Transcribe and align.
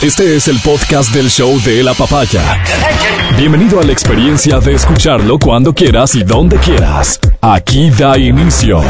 Este 0.00 0.36
es 0.36 0.46
el 0.46 0.60
podcast 0.60 1.12
del 1.12 1.28
show 1.28 1.60
de 1.62 1.82
la 1.82 1.92
papaya. 1.92 2.62
Bienvenido 3.36 3.80
a 3.80 3.82
la 3.82 3.90
experiencia 3.90 4.60
de 4.60 4.74
escucharlo 4.74 5.40
cuando 5.40 5.74
quieras 5.74 6.14
y 6.14 6.22
donde 6.22 6.56
quieras. 6.58 7.18
Aquí 7.40 7.90
da 7.90 8.16
inicio 8.16 8.80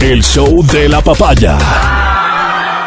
el 0.00 0.24
show 0.24 0.64
de 0.64 0.88
la 0.88 1.02
papaya. 1.02 1.58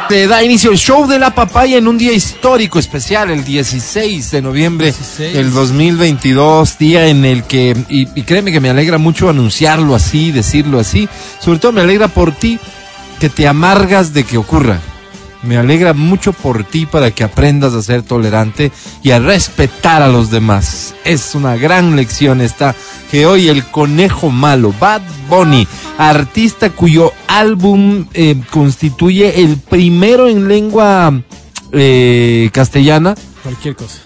Te 0.09 0.25
da 0.25 0.41
inicio 0.41 0.71
el 0.71 0.77
show 0.79 1.07
de 1.07 1.19
la 1.19 1.35
papaya 1.35 1.77
en 1.77 1.87
un 1.87 1.99
día 1.99 2.13
histórico 2.13 2.79
especial, 2.79 3.29
el 3.29 3.43
16 3.45 4.31
de 4.31 4.41
noviembre 4.41 4.87
16. 4.87 5.31
del 5.35 5.53
2022, 5.53 6.79
día 6.79 7.09
en 7.09 7.25
el 7.25 7.43
que, 7.43 7.77
y, 7.89 8.07
y 8.19 8.23
créeme 8.23 8.51
que 8.51 8.59
me 8.59 8.71
alegra 8.71 8.97
mucho 8.97 9.29
anunciarlo 9.29 9.93
así, 9.93 10.31
decirlo 10.31 10.79
así, 10.79 11.07
sobre 11.39 11.59
todo 11.59 11.73
me 11.73 11.81
alegra 11.81 12.07
por 12.07 12.31
ti 12.31 12.57
que 13.19 13.29
te 13.29 13.47
amargas 13.47 14.15
de 14.15 14.23
que 14.23 14.39
ocurra. 14.39 14.79
Me 15.43 15.57
alegra 15.57 15.93
mucho 15.93 16.33
por 16.33 16.63
ti 16.63 16.85
para 16.85 17.09
que 17.11 17.23
aprendas 17.23 17.73
a 17.73 17.81
ser 17.81 18.03
tolerante 18.03 18.71
y 19.01 19.11
a 19.11 19.19
respetar 19.19 20.01
a 20.03 20.07
los 20.07 20.29
demás. 20.29 20.93
Es 21.03 21.33
una 21.33 21.55
gran 21.57 21.95
lección 21.95 22.41
esta 22.41 22.75
que 23.09 23.25
hoy 23.25 23.49
el 23.49 23.65
conejo 23.65 24.29
malo, 24.29 24.73
Bad 24.79 25.01
Bunny, 25.29 25.67
artista 25.97 26.69
cuyo 26.69 27.11
álbum 27.27 28.05
eh, 28.13 28.39
constituye 28.51 29.41
el 29.41 29.57
primero 29.57 30.27
en 30.27 30.47
lengua 30.47 31.21
eh, 31.71 32.49
castellana 32.53 33.15
Cualquier 33.43 33.75
cosa. 33.75 33.99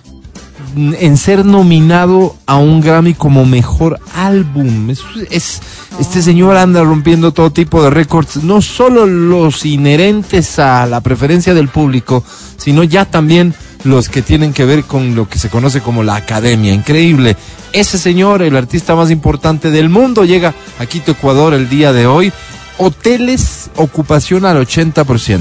en 0.75 1.17
ser 1.17 1.45
nominado 1.45 2.35
a 2.45 2.55
un 2.57 2.79
Grammy 2.81 3.13
como 3.13 3.45
mejor 3.45 3.99
álbum. 4.15 4.89
Es, 4.89 5.01
es- 5.29 5.61
este 5.99 6.21
señor 6.21 6.57
anda 6.57 6.83
rompiendo 6.83 7.31
todo 7.31 7.51
tipo 7.51 7.81
de 7.83 7.89
récords, 7.89 8.43
no 8.43 8.61
solo 8.61 9.05
los 9.05 9.65
inherentes 9.65 10.59
a 10.59 10.85
la 10.85 11.01
preferencia 11.01 11.53
del 11.53 11.69
público, 11.69 12.23
sino 12.57 12.83
ya 12.83 13.05
también 13.05 13.53
los 13.85 14.09
que 14.09 14.21
tienen 14.21 14.51
que 14.51 14.65
ver 14.65 14.83
con 14.83 15.15
lo 15.15 15.29
que 15.29 15.39
se 15.39 15.49
conoce 15.49 15.81
como 15.81 16.03
la 16.03 16.15
academia. 16.15 16.73
Increíble. 16.73 17.37
Ese 17.71 17.97
señor, 17.97 18.41
el 18.41 18.57
artista 18.57 18.95
más 18.95 19.11
importante 19.11 19.71
del 19.71 19.89
mundo, 19.89 20.25
llega 20.25 20.53
a 20.79 20.85
Quito, 20.85 21.11
Ecuador 21.11 21.53
el 21.53 21.69
día 21.69 21.93
de 21.93 22.07
hoy. 22.07 22.33
Hoteles, 22.77 23.69
ocupación 23.77 24.45
al 24.45 24.65
80%. 24.65 25.39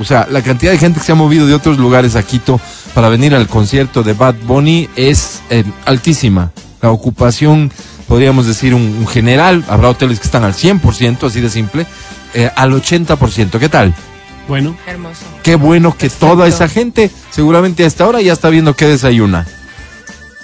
O 0.00 0.04
sea, 0.04 0.26
la 0.30 0.42
cantidad 0.42 0.72
de 0.72 0.78
gente 0.78 1.00
que 1.00 1.06
se 1.06 1.12
ha 1.12 1.16
movido 1.16 1.46
de 1.46 1.54
otros 1.54 1.78
lugares 1.78 2.16
a 2.16 2.22
Quito 2.22 2.60
para 2.94 3.08
venir 3.08 3.34
al 3.34 3.48
concierto 3.48 4.02
de 4.02 4.12
Bad 4.12 4.36
Bunny 4.46 4.88
es 4.94 5.40
eh, 5.50 5.64
altísima. 5.84 6.52
La 6.80 6.90
ocupación, 6.90 7.72
podríamos 8.08 8.46
decir, 8.46 8.74
un, 8.74 8.82
un 8.82 9.06
general, 9.06 9.64
habrá 9.68 9.90
hoteles 9.90 10.18
que 10.18 10.26
están 10.26 10.42
al 10.42 10.54
100%, 10.54 11.26
así 11.26 11.40
de 11.40 11.50
simple, 11.50 11.86
eh, 12.34 12.50
al 12.56 12.72
80%. 12.72 13.58
¿Qué 13.58 13.68
tal? 13.68 13.94
Bueno, 14.48 14.76
Hermoso. 14.86 15.24
Qué 15.42 15.56
bueno 15.56 15.92
que 15.92 16.08
Perfecto. 16.08 16.26
toda 16.26 16.48
esa 16.48 16.68
gente, 16.68 17.10
seguramente 17.30 17.84
hasta 17.84 18.04
ahora 18.04 18.22
ya 18.22 18.32
está 18.32 18.48
viendo 18.48 18.74
qué 18.74 18.86
desayuna. 18.86 19.46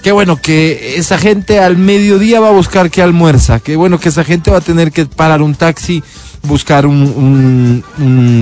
Qué 0.02 0.12
bueno 0.12 0.36
que 0.36 0.98
esa 0.98 1.16
gente 1.16 1.60
al 1.60 1.78
mediodía 1.78 2.38
va 2.38 2.48
a 2.48 2.52
buscar 2.52 2.90
qué 2.90 3.00
almuerza. 3.00 3.60
Qué 3.60 3.74
bueno 3.76 3.98
que 3.98 4.10
esa 4.10 4.22
gente 4.22 4.50
va 4.50 4.58
a 4.58 4.60
tener 4.60 4.92
que 4.92 5.06
parar 5.06 5.40
un 5.40 5.54
taxi, 5.54 6.04
buscar 6.44 6.86
un, 6.86 7.82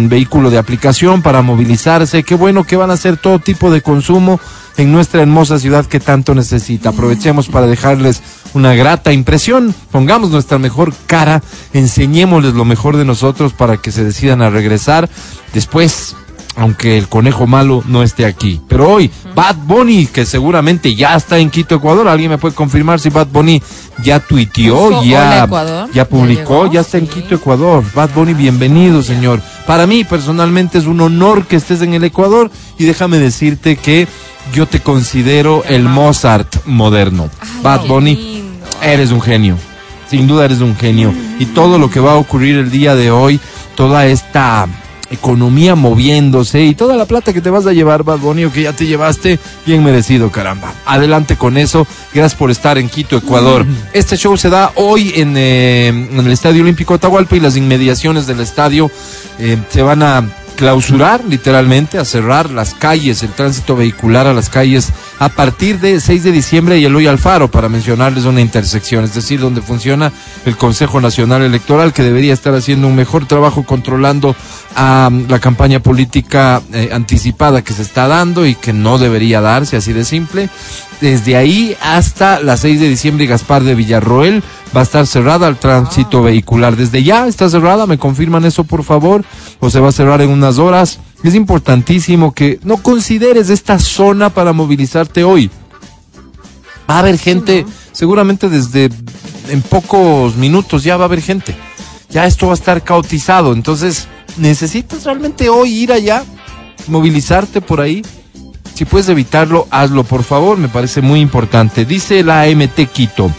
vehículo 0.08 0.50
de 0.50 0.58
aplicación 0.58 1.22
para 1.22 1.42
movilizarse. 1.42 2.22
Qué 2.22 2.34
bueno 2.34 2.64
que 2.64 2.77
van 2.77 2.91
a 2.91 2.94
hacer 2.94 3.17
todo 3.17 3.39
tipo 3.39 3.70
de 3.70 3.81
consumo 3.81 4.41
en 4.77 4.92
nuestra 4.92 5.22
hermosa 5.22 5.59
ciudad 5.59 5.86
que 5.86 6.00
tanto 6.00 6.34
necesita. 6.34 6.91
Aprovechemos 6.91 7.48
para 7.48 7.67
dejarles 7.67 8.22
una 8.55 8.75
grata 8.75 9.12
impresión. 9.12 9.75
Pongamos 9.91 10.31
nuestra 10.31 10.59
mejor 10.59 10.92
cara, 11.06 11.42
enseñémosles 11.72 12.55
lo 12.55 12.64
mejor 12.64 12.97
de 12.97 13.05
nosotros 13.05 13.53
para 13.53 13.77
que 13.77 13.92
se 13.92 14.05
decidan 14.05 14.42
a 14.42 14.50
regresar. 14.50 15.09
Después, 15.55 16.16
aunque 16.56 16.98
el 16.98 17.08
conejo 17.08 17.47
malo 17.47 17.83
no 17.86 18.03
esté 18.03 18.27
aquí. 18.27 18.61
Pero 18.69 18.91
hoy, 18.91 19.11
Bad 19.34 19.56
Bunny, 19.67 20.06
que 20.06 20.27
seguramente 20.27 20.94
ya 20.94 21.17
está 21.17 21.39
en 21.39 21.50
Quito, 21.50 21.77
Ecuador. 21.77 22.09
¿Alguien 22.09 22.31
me 22.31 22.39
puede 22.39 22.55
confirmar 22.55 23.00
si 23.00 23.09
Bad 23.09 23.28
Bunny 23.28 23.62
ya 24.03 24.20
tuiteó, 24.20 25.03
ya, 25.03 25.47
ya 25.48 25.88
¿Ya 25.93 26.09
publicó, 26.09 26.71
ya, 26.71 26.81
está 26.81 26.99
en. 26.99 27.06
Quito, 27.06 27.34
Ecuador? 27.34 27.84
Bad 27.94 28.10
Bunny, 28.15 28.34
bienvenido, 28.34 29.03
señor. 29.03 29.41
Para 29.66 29.87
mí, 29.87 30.04
personalmente, 30.04 30.78
es 30.78 30.87
un 30.87 31.00
honor 31.00 31.47
que 31.47 31.56
estés 31.56 31.82
en 31.82 31.94
el 31.94 32.04
Ecuador 32.04 32.50
y 32.78 32.84
déjame 32.84 33.19
decirte 33.19 33.76
que 33.76 34.06
yo 34.55 34.66
te 34.66 34.81
considero 34.81 35.65
el 35.69 35.84
Mozart 35.84 36.66
moderno. 36.66 37.31
Bad 37.62 37.87
Bunny, 37.87 38.44
eres 38.82 39.10
un 39.10 39.21
genio. 39.21 39.56
Sin 40.09 40.26
duda 40.26 40.44
eres 40.44 40.60
un 40.60 40.76
genio. 40.76 41.15
Y 41.38 41.47
todo 41.47 41.78
lo 41.78 41.88
que 41.88 42.00
va 42.00 42.12
a 42.12 42.16
ocurrir 42.16 42.59
el 42.59 42.71
día 42.71 42.94
de 42.94 43.10
hoy, 43.10 43.41
toda 43.76 44.06
esta 44.06 44.69
economía 45.12 45.75
moviéndose 45.75 46.62
y 46.62 46.75
toda 46.75 46.97
la 46.97 47.06
plata 47.06 47.33
que 47.33 47.41
te 47.41 47.50
vas 47.50 47.67
a 47.67 47.73
llevar, 47.73 48.03
Bad 48.03 48.19
Bunny, 48.19 48.45
o 48.45 48.53
que 48.53 48.62
ya 48.62 48.73
te 48.73 48.87
llevaste, 48.87 49.39
bien 49.67 49.84
merecido, 49.84 50.31
caramba. 50.31 50.73
Adelante 50.87 51.37
con 51.37 51.56
eso. 51.56 51.87
Gracias 52.12 52.34
por 52.34 52.50
estar 52.50 52.78
en 52.78 52.89
Quito, 52.89 53.17
Ecuador. 53.17 53.65
Este 53.93 54.17
show 54.17 54.37
se 54.37 54.50
da 54.50 54.73
hoy 54.77 55.12
en, 55.17 55.37
eh, 55.37 55.89
en 55.89 56.19
el 56.19 56.33
Estadio 56.33 56.62
Olímpico 56.62 56.95
Atahualpa 56.95 57.37
y 57.37 57.41
las 57.41 57.56
inmediaciones 57.56 58.27
del 58.27 58.41
estadio 58.41 58.91
eh, 59.39 59.59
se 59.71 59.83
van 59.83 60.03
a 60.03 60.28
clausurar 60.62 61.25
literalmente, 61.28 61.99
a 61.99 62.05
cerrar 62.05 62.50
las 62.50 62.73
calles, 62.75 63.25
el 63.25 63.31
tránsito 63.31 63.75
vehicular 63.75 64.28
a 64.28 64.33
las 64.33 64.49
calles 64.49 64.93
a 65.19 65.28
partir 65.28 65.81
de 65.81 66.00
6 66.00 66.23
de 66.23 66.31
diciembre 66.31 66.78
y 66.78 66.84
Eloy 66.84 67.09
Alfaro, 67.09 67.50
para 67.50 67.69
mencionarles 67.69 68.27
una 68.27 68.41
intersección, 68.41 69.03
es 69.03 69.12
decir, 69.12 69.41
donde 69.41 69.61
funciona 69.61 70.12
el 70.47 70.56
Consejo 70.56 71.00
Nacional 71.00 71.43
Electoral, 71.43 71.93
que 71.93 72.05
debería 72.05 72.33
estar 72.33 72.55
haciendo 72.55 72.87
un 72.87 72.95
mejor 72.95 73.27
trabajo 73.27 73.65
controlando 73.65 74.37
a 74.77 75.11
la 75.28 75.41
campaña 75.41 75.81
política 75.81 76.62
eh, 76.73 76.91
anticipada 76.93 77.62
que 77.62 77.73
se 77.73 77.83
está 77.83 78.06
dando 78.06 78.47
y 78.47 78.55
que 78.55 78.73
no 78.73 78.99
debería 78.99 79.41
darse, 79.41 79.77
así 79.77 79.93
de 79.93 80.05
simple. 80.05 80.49
Desde 81.00 81.37
ahí 81.37 81.77
hasta 81.83 82.39
las 82.39 82.61
6 82.61 82.79
de 82.79 82.89
diciembre, 82.89 83.27
Gaspar 83.27 83.65
de 83.65 83.75
Villarroel 83.75 84.44
va 84.75 84.81
a 84.81 84.84
estar 84.84 85.06
cerrada 85.06 85.47
al 85.47 85.59
tránsito 85.59 86.23
vehicular. 86.23 86.77
Desde 86.77 87.03
ya 87.03 87.27
está 87.27 87.49
cerrada, 87.49 87.87
me 87.87 87.99
confirman 87.99 88.44
eso 88.44 88.65
por 88.65 88.84
favor, 88.84 89.25
o 89.61 89.69
se 89.69 89.81
va 89.81 89.89
a 89.89 89.93
cerrar 89.93 90.23
en 90.23 90.31
unas 90.31 90.51
horas. 90.58 90.98
Es 91.22 91.34
importantísimo 91.34 92.32
que 92.32 92.58
no 92.64 92.78
consideres 92.78 93.50
esta 93.50 93.78
zona 93.78 94.30
para 94.30 94.52
movilizarte 94.52 95.24
hoy. 95.24 95.50
Va 96.88 96.96
a 96.96 96.98
haber 97.00 97.18
gente, 97.18 97.64
seguramente 97.92 98.48
desde 98.48 98.90
en 99.48 99.62
pocos 99.62 100.36
minutos 100.36 100.84
ya 100.84 100.96
va 100.96 101.04
a 101.04 101.06
haber 101.06 101.22
gente. 101.22 101.54
Ya 102.10 102.26
esto 102.26 102.46
va 102.46 102.52
a 102.52 102.54
estar 102.54 102.82
caotizado, 102.82 103.52
entonces 103.52 104.06
necesitas 104.36 105.04
realmente 105.04 105.48
hoy 105.48 105.70
ir 105.70 105.92
allá, 105.92 106.24
movilizarte 106.88 107.60
por 107.60 107.80
ahí. 107.80 108.02
Si 108.74 108.84
puedes 108.84 109.08
evitarlo, 109.08 109.66
hazlo, 109.70 110.04
por 110.04 110.22
favor, 110.22 110.58
me 110.58 110.69
parece 110.69 111.00
muy 111.00 111.20
importante. 111.20 111.84
Dice 111.84 112.22
la 112.22 112.42
AMT 112.42 112.86
Quito. 112.92 113.30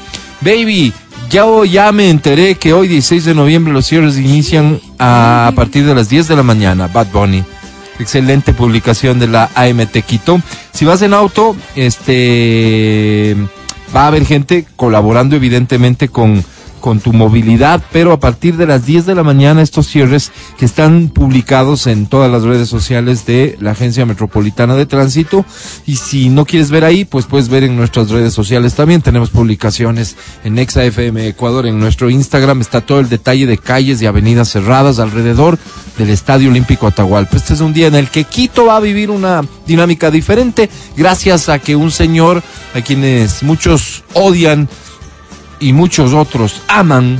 Baby, 0.41 0.93
ya, 1.33 1.91
me 1.91 2.09
enteré 2.11 2.55
que 2.55 2.73
hoy, 2.73 2.87
16 2.87 3.25
de 3.25 3.33
noviembre, 3.33 3.73
los 3.73 3.87
cierres 3.87 4.17
inician 4.17 4.79
a, 4.99 5.47
a 5.47 5.51
partir 5.53 5.83
de 5.85 5.95
las 5.95 6.07
10 6.07 6.27
de 6.27 6.35
la 6.35 6.43
mañana. 6.43 6.87
Bad 6.87 7.07
Bunny. 7.11 7.43
Excelente 7.99 8.53
publicación 8.53 9.19
de 9.19 9.27
la 9.27 9.49
AMT 9.55 9.97
Quito. 10.05 10.39
Si 10.71 10.85
vas 10.85 11.01
en 11.01 11.13
auto, 11.13 11.55
este 11.75 13.35
va 13.95 14.03
a 14.03 14.07
haber 14.07 14.25
gente 14.25 14.65
colaborando 14.75 15.35
evidentemente 15.35 16.07
con, 16.07 16.43
con 16.83 16.99
tu 16.99 17.13
movilidad, 17.13 17.81
pero 17.93 18.11
a 18.11 18.19
partir 18.19 18.57
de 18.57 18.65
las 18.65 18.85
10 18.85 19.05
de 19.05 19.15
la 19.15 19.23
mañana 19.23 19.61
estos 19.61 19.87
cierres 19.87 20.33
que 20.57 20.65
están 20.65 21.07
publicados 21.07 21.87
en 21.87 22.07
todas 22.07 22.29
las 22.29 22.43
redes 22.43 22.67
sociales 22.67 23.25
de 23.25 23.55
la 23.61 23.71
Agencia 23.71 24.05
Metropolitana 24.05 24.75
de 24.75 24.85
Tránsito. 24.85 25.45
Y 25.85 25.95
si 25.95 26.27
no 26.27 26.43
quieres 26.43 26.71
ver 26.71 26.83
ahí, 26.83 27.05
pues 27.05 27.25
puedes 27.25 27.47
ver 27.47 27.63
en 27.63 27.77
nuestras 27.77 28.09
redes 28.09 28.33
sociales 28.33 28.73
también. 28.73 29.01
Tenemos 29.01 29.29
publicaciones 29.29 30.17
en 30.43 30.59
Exa 30.59 30.83
FM 30.83 31.25
Ecuador, 31.25 31.67
en 31.67 31.79
nuestro 31.79 32.09
Instagram. 32.09 32.59
Está 32.59 32.81
todo 32.81 32.99
el 32.99 33.07
detalle 33.07 33.45
de 33.45 33.57
calles 33.57 34.01
y 34.01 34.05
avenidas 34.05 34.51
cerradas 34.51 34.99
alrededor 34.99 35.57
del 35.97 36.09
Estadio 36.09 36.49
Olímpico 36.49 36.87
Atahualpa. 36.87 37.37
Este 37.37 37.53
es 37.53 37.61
un 37.61 37.71
día 37.71 37.87
en 37.87 37.95
el 37.95 38.09
que 38.09 38.25
Quito 38.25 38.65
va 38.65 38.75
a 38.75 38.81
vivir 38.81 39.09
una 39.09 39.41
dinámica 39.65 40.11
diferente 40.11 40.69
gracias 40.97 41.47
a 41.47 41.59
que 41.59 41.77
un 41.77 41.91
señor 41.91 42.43
a 42.75 42.81
quienes 42.81 43.41
muchos 43.41 44.03
odian 44.15 44.67
y 45.63 45.73
muchos 45.73 46.13
otros 46.13 46.61
aman, 46.67 47.19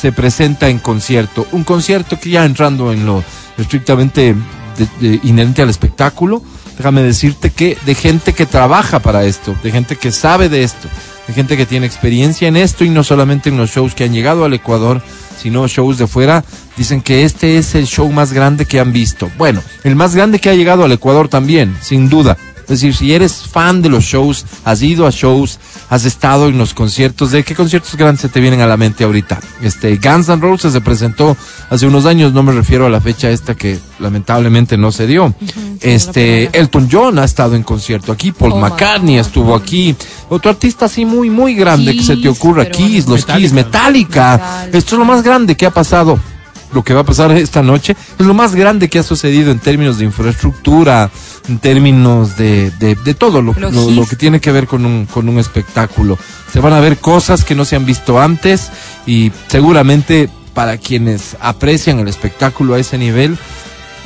se 0.00 0.12
presenta 0.12 0.68
en 0.68 0.78
concierto. 0.78 1.46
Un 1.52 1.64
concierto 1.64 2.18
que 2.18 2.30
ya 2.30 2.44
entrando 2.44 2.92
en 2.92 3.06
lo 3.06 3.22
estrictamente 3.56 4.34
de- 4.76 5.08
de- 5.08 5.20
inherente 5.24 5.62
al 5.62 5.70
espectáculo, 5.70 6.42
déjame 6.76 7.02
decirte 7.02 7.50
que 7.50 7.76
de 7.84 7.94
gente 7.94 8.32
que 8.32 8.46
trabaja 8.46 9.00
para 9.00 9.24
esto, 9.24 9.54
de 9.62 9.70
gente 9.72 9.96
que 9.96 10.12
sabe 10.12 10.48
de 10.48 10.62
esto, 10.62 10.88
de 11.26 11.34
gente 11.34 11.56
que 11.56 11.66
tiene 11.66 11.86
experiencia 11.86 12.46
en 12.48 12.56
esto 12.56 12.84
y 12.84 12.90
no 12.90 13.02
solamente 13.02 13.48
en 13.48 13.56
los 13.56 13.70
shows 13.70 13.94
que 13.94 14.04
han 14.04 14.12
llegado 14.12 14.44
al 14.44 14.54
Ecuador, 14.54 15.02
sino 15.42 15.66
shows 15.68 15.98
de 15.98 16.06
fuera, 16.06 16.44
dicen 16.76 17.00
que 17.00 17.24
este 17.24 17.58
es 17.58 17.74
el 17.74 17.86
show 17.86 18.10
más 18.10 18.32
grande 18.32 18.66
que 18.66 18.80
han 18.80 18.92
visto. 18.92 19.30
Bueno, 19.38 19.62
el 19.84 19.94
más 19.96 20.14
grande 20.14 20.38
que 20.38 20.50
ha 20.50 20.54
llegado 20.54 20.84
al 20.84 20.92
Ecuador 20.92 21.28
también, 21.28 21.76
sin 21.80 22.08
duda 22.08 22.36
Es 22.62 22.80
decir, 22.80 22.94
si 22.94 23.14
eres 23.14 23.32
fan 23.50 23.80
de 23.80 23.88
los 23.88 24.04
shows, 24.04 24.44
has 24.64 24.82
ido 24.82 25.06
a 25.06 25.10
shows, 25.10 25.58
has 25.90 26.04
estado 26.04 26.48
en 26.48 26.58
los 26.58 26.74
conciertos, 26.74 27.30
¿de 27.30 27.42
qué 27.44 27.54
conciertos 27.54 27.96
grandes 27.96 28.20
se 28.20 28.28
te 28.28 28.40
vienen 28.40 28.60
a 28.60 28.66
la 28.66 28.76
mente 28.76 29.04
ahorita? 29.04 29.40
Este, 29.62 29.96
Guns 29.96 30.28
N' 30.28 30.40
Roses 30.40 30.72
se 30.72 30.80
presentó 30.80 31.36
hace 31.70 31.86
unos 31.86 32.04
años, 32.06 32.32
no 32.32 32.42
me 32.42 32.52
refiero 32.52 32.86
a 32.86 32.90
la 32.90 33.00
fecha 33.00 33.30
esta 33.30 33.54
que 33.54 33.78
lamentablemente 33.98 34.76
no 34.76 34.92
se 34.92 35.06
dio. 35.06 35.34
este, 35.80 36.50
Elton 36.58 36.88
John 36.90 37.18
ha 37.18 37.24
estado 37.24 37.54
en 37.54 37.62
concierto 37.62 38.12
aquí, 38.12 38.32
Paul 38.32 38.52
Oh, 38.52 38.58
McCartney 38.58 39.18
estuvo 39.18 39.54
aquí, 39.54 39.94
otro 40.28 40.50
artista 40.50 40.86
así 40.86 41.04
muy, 41.04 41.30
muy 41.30 41.54
grande 41.54 41.94
que 41.94 42.02
se 42.02 42.16
te 42.16 42.22
Kiss, 42.22 42.30
ocurra, 42.38 42.66
Kiss, 42.68 43.06
los 43.06 43.24
Kiss, 43.24 43.52
Metallica. 43.52 43.52
Metallica. 43.52 44.32
Metallica. 44.38 44.78
Esto 44.78 44.94
es 44.94 44.98
lo 44.98 45.04
más 45.04 45.22
grande 45.22 45.56
que 45.56 45.66
ha 45.66 45.70
pasado. 45.70 46.18
Lo 46.72 46.82
que 46.84 46.92
va 46.94 47.00
a 47.00 47.04
pasar 47.04 47.32
esta 47.32 47.62
noche 47.62 47.96
es 48.18 48.26
lo 48.26 48.34
más 48.34 48.54
grande 48.54 48.88
que 48.88 48.98
ha 48.98 49.02
sucedido 49.02 49.50
en 49.50 49.58
términos 49.58 49.98
de 49.98 50.04
infraestructura, 50.04 51.10
en 51.48 51.58
términos 51.58 52.36
de, 52.36 52.70
de, 52.72 53.14
todo 53.14 53.40
lo, 53.42 53.54
lo- 53.54 53.90
lo 53.90 54.06
que 54.06 54.16
tiene 54.16 54.40
que 54.40 54.52
ver 54.52 54.66
con 54.66 54.84
un, 54.84 55.06
con 55.06 55.28
un 55.28 55.38
espectáculo. 55.38 56.18
Se 56.52 56.60
van 56.60 56.74
a 56.74 56.80
ver 56.80 56.98
cosas 56.98 57.44
que 57.44 57.54
no 57.54 57.64
se 57.64 57.76
han 57.76 57.86
visto 57.86 58.20
antes 58.20 58.68
y 59.06 59.32
seguramente 59.48 60.28
para 60.54 60.76
quienes 60.76 61.36
aprecian 61.40 62.00
el 62.00 62.08
espectáculo 62.08 62.74
a 62.74 62.78
ese 62.80 62.98
nivel 62.98 63.38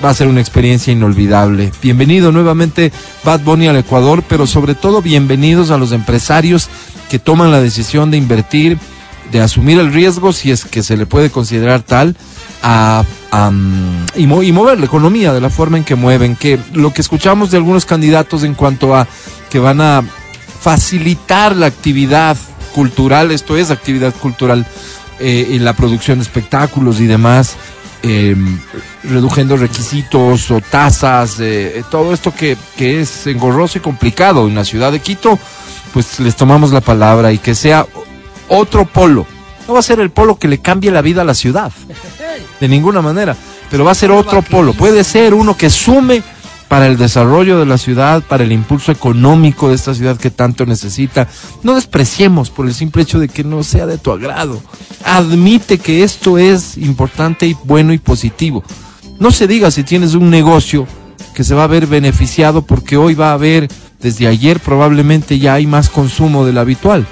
va 0.04 0.10
a 0.10 0.14
ser 0.14 0.26
una 0.28 0.40
experiencia 0.40 0.92
inolvidable. 0.92 1.72
Bienvenido 1.82 2.32
nuevamente 2.32 2.92
Bad 3.24 3.40
Bunny 3.40 3.68
al 3.68 3.76
Ecuador, 3.76 4.22
pero 4.28 4.46
sobre 4.46 4.74
todo 4.74 5.00
bienvenidos 5.02 5.70
a 5.70 5.78
los 5.78 5.92
empresarios 5.92 6.68
que 7.10 7.18
toman 7.18 7.50
la 7.50 7.60
decisión 7.60 8.10
de 8.10 8.16
invertir, 8.18 8.78
de 9.32 9.40
asumir 9.40 9.78
el 9.78 9.92
riesgo, 9.92 10.32
si 10.32 10.50
es 10.50 10.64
que 10.64 10.82
se 10.82 10.96
le 10.96 11.06
puede 11.06 11.30
considerar 11.30 11.82
tal, 11.82 12.14
a, 12.62 13.02
mm, 13.50 14.04
y, 14.16 14.26
mo- 14.26 14.42
y 14.42 14.52
mover 14.52 14.78
la 14.78 14.86
economía 14.86 15.32
de 15.32 15.40
la 15.40 15.50
forma 15.50 15.78
en 15.78 15.84
que 15.84 15.94
mueven. 15.96 16.36
Que 16.36 16.58
lo 16.74 16.92
que 16.92 17.00
escuchamos 17.00 17.50
de 17.50 17.56
algunos 17.56 17.84
candidatos 17.86 18.44
en 18.44 18.54
cuanto 18.54 18.94
a 18.94 19.06
que 19.50 19.58
van 19.58 19.80
a 19.80 20.02
facilitar 20.60 21.56
la 21.56 21.66
actividad 21.66 22.36
cultural, 22.74 23.30
esto 23.32 23.56
es 23.56 23.70
actividad 23.70 24.14
cultural, 24.14 24.64
eh, 25.18 25.58
la 25.60 25.72
producción 25.74 26.18
de 26.18 26.22
espectáculos 26.24 27.00
y 27.00 27.06
demás, 27.06 27.54
eh, 28.02 28.36
reduciendo 29.04 29.56
requisitos 29.56 30.50
o 30.50 30.60
tasas, 30.60 31.38
eh, 31.40 31.78
eh, 31.78 31.84
todo 31.90 32.12
esto 32.14 32.34
que, 32.34 32.56
que 32.76 33.00
es 33.00 33.26
engorroso 33.26 33.78
y 33.78 33.80
complicado 33.80 34.46
en 34.48 34.54
la 34.54 34.64
ciudad 34.64 34.92
de 34.92 35.00
Quito, 35.00 35.38
pues 35.92 36.18
les 36.20 36.34
tomamos 36.36 36.72
la 36.72 36.80
palabra 36.80 37.32
y 37.32 37.38
que 37.38 37.54
sea 37.54 37.86
otro 38.52 38.84
polo. 38.84 39.26
No 39.66 39.74
va 39.74 39.80
a 39.80 39.82
ser 39.82 40.00
el 40.00 40.10
polo 40.10 40.36
que 40.36 40.48
le 40.48 40.58
cambie 40.58 40.90
la 40.90 41.02
vida 41.02 41.22
a 41.22 41.24
la 41.24 41.34
ciudad, 41.34 41.72
de 42.60 42.68
ninguna 42.68 43.00
manera, 43.00 43.36
pero 43.70 43.84
va 43.84 43.92
a 43.92 43.96
ser 43.96 44.10
otro 44.10 44.42
polo. 44.42 44.74
Puede 44.74 45.04
ser 45.04 45.34
uno 45.34 45.56
que 45.56 45.70
sume 45.70 46.22
para 46.68 46.86
el 46.86 46.96
desarrollo 46.96 47.58
de 47.58 47.66
la 47.66 47.78
ciudad, 47.78 48.22
para 48.22 48.44
el 48.44 48.52
impulso 48.52 48.92
económico 48.92 49.68
de 49.68 49.74
esta 49.74 49.94
ciudad 49.94 50.16
que 50.16 50.30
tanto 50.30 50.66
necesita. 50.66 51.28
No 51.62 51.74
despreciemos 51.74 52.50
por 52.50 52.66
el 52.66 52.74
simple 52.74 53.02
hecho 53.02 53.18
de 53.18 53.28
que 53.28 53.44
no 53.44 53.62
sea 53.62 53.86
de 53.86 53.98
tu 53.98 54.10
agrado. 54.10 54.60
Admite 55.04 55.78
que 55.78 56.02
esto 56.02 56.38
es 56.38 56.76
importante 56.78 57.46
y 57.46 57.56
bueno 57.64 57.92
y 57.92 57.98
positivo. 57.98 58.64
No 59.18 59.30
se 59.30 59.46
diga 59.46 59.70
si 59.70 59.84
tienes 59.84 60.14
un 60.14 60.30
negocio 60.30 60.86
que 61.34 61.44
se 61.44 61.54
va 61.54 61.64
a 61.64 61.68
ver 61.68 61.86
beneficiado 61.86 62.62
porque 62.62 62.96
hoy 62.96 63.14
va 63.14 63.30
a 63.30 63.34
haber, 63.34 63.68
desde 64.00 64.26
ayer 64.26 64.58
probablemente 64.58 65.38
ya 65.38 65.54
hay 65.54 65.66
más 65.66 65.88
consumo 65.88 66.44
del 66.44 66.58
habitual. 66.58 67.06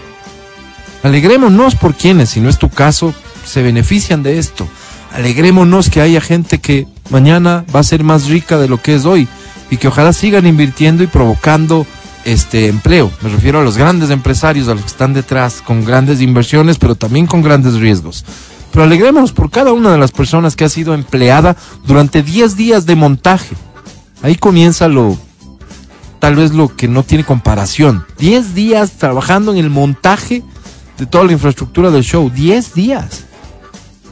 Alegrémonos 1.03 1.75
por 1.75 1.95
quienes, 1.95 2.31
si 2.31 2.41
no 2.41 2.49
es 2.49 2.59
tu 2.59 2.69
caso, 2.69 3.15
se 3.45 3.63
benefician 3.63 4.23
de 4.23 4.39
esto. 4.39 4.69
Alegrémonos 5.13 5.91
que 5.91 6.01
haya 6.01 6.21
gente 6.21 6.59
que 6.59 6.87
mañana 7.11 7.65
va 7.75 7.81
a 7.81 7.85
ser 7.85 8.05
más 8.05 8.27
rica 8.27 8.59
de 8.59 8.69
lo 8.69 8.81
que 8.81 8.95
es 8.95 9.05
hoy 9.07 9.27
y 9.71 9.77
que 9.77 9.89
ojalá 9.89 10.13
sigan 10.13 10.47
invirtiendo 10.47 11.03
y 11.03 11.07
provocando 11.07 11.87
este 12.25 12.69
empleo. 12.69 13.11
Me 13.23 13.31
refiero 13.31 13.61
a 13.61 13.65
los 13.65 13.79
grandes 13.79 14.11
empresarios, 14.11 14.69
a 14.69 14.75
los 14.75 14.83
que 14.83 14.89
están 14.89 15.15
detrás 15.15 15.63
con 15.63 15.85
grandes 15.85 16.21
inversiones, 16.21 16.79
pero 16.79 16.95
también 16.95 17.27
con 17.27 17.43
grandes 17.43 17.75
riesgos. 17.75 18.25
Pero 18.71 18.85
alegrémonos 18.85 19.33
por 19.33 19.51
cada 19.51 19.73
una 19.73 19.91
de 19.91 19.99
las 19.99 20.13
personas 20.13 20.55
que 20.55 20.65
ha 20.65 20.69
sido 20.69 20.95
empleada 20.95 21.57
durante 21.87 22.23
10 22.23 22.57
días 22.57 22.87
de 22.87 22.95
montaje. 22.95 23.57
Ahí 24.23 24.37
comienza 24.37 24.87
lo, 24.87 25.19
tal 26.19 26.37
vez 26.37 26.53
lo 26.53 26.75
que 26.77 26.87
no 26.87 27.03
tiene 27.03 27.25
comparación. 27.25 28.05
10 28.19 28.55
días 28.55 28.93
trabajando 28.93 29.53
en 29.53 29.59
el 29.59 29.71
montaje 29.71 30.45
de 31.01 31.07
toda 31.07 31.25
la 31.25 31.33
infraestructura 31.33 31.91
del 31.91 32.05
show. 32.05 32.31
10 32.31 32.75
días. 32.75 33.25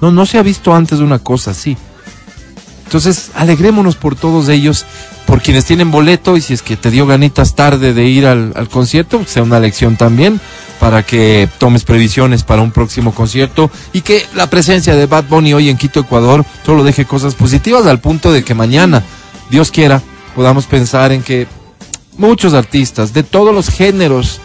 No, 0.00 0.11
no 0.11 0.26
se 0.26 0.38
ha 0.38 0.43
visto 0.43 0.75
antes 0.75 1.00
una 1.00 1.19
cosa 1.19 1.52
así. 1.52 1.76
Entonces, 2.85 3.31
alegrémonos 3.35 3.96
por 3.96 4.17
todos 4.17 4.49
ellos, 4.49 4.87
por 5.26 5.43
quienes 5.43 5.67
tienen 5.67 5.90
boleto 5.90 6.38
y 6.38 6.40
si 6.40 6.55
es 6.55 6.62
que 6.62 6.79
te 6.79 6.90
dio 6.90 7.06
ganitas 7.06 7.55
tarde 7.55 7.93
de 7.93 8.06
ir 8.06 8.26
al, 8.26 8.55
al 8.56 8.70
concierto, 8.70 9.23
sea 9.26 9.43
una 9.43 9.61
lección 9.61 9.96
también 9.96 10.40
para 10.81 11.02
que 11.02 11.50
tomes 11.58 11.85
previsiones 11.85 12.44
para 12.44 12.62
un 12.62 12.73
próximo 12.73 13.12
concierto 13.12 13.70
y 13.93 14.00
que 14.00 14.25
la 14.34 14.49
presencia 14.49 14.96
de 14.96 15.05
Bad 15.05 15.25
Bunny 15.25 15.52
hoy 15.52 15.69
en 15.69 15.76
Quito, 15.76 16.00
Ecuador, 16.00 16.46
solo 16.64 16.82
deje 16.82 17.05
cosas 17.05 17.34
positivas 17.34 17.84
al 17.84 18.00
punto 18.00 18.32
de 18.32 18.43
que 18.43 18.55
mañana, 18.55 19.02
Dios 19.50 19.70
quiera, 19.70 20.00
podamos 20.34 20.64
pensar 20.64 21.12
en 21.12 21.23
que 21.23 21.46
muchos 22.17 22.55
artistas 22.55 23.12
de 23.12 23.23
todos 23.23 23.55
los 23.55 23.69
géneros 23.69 24.41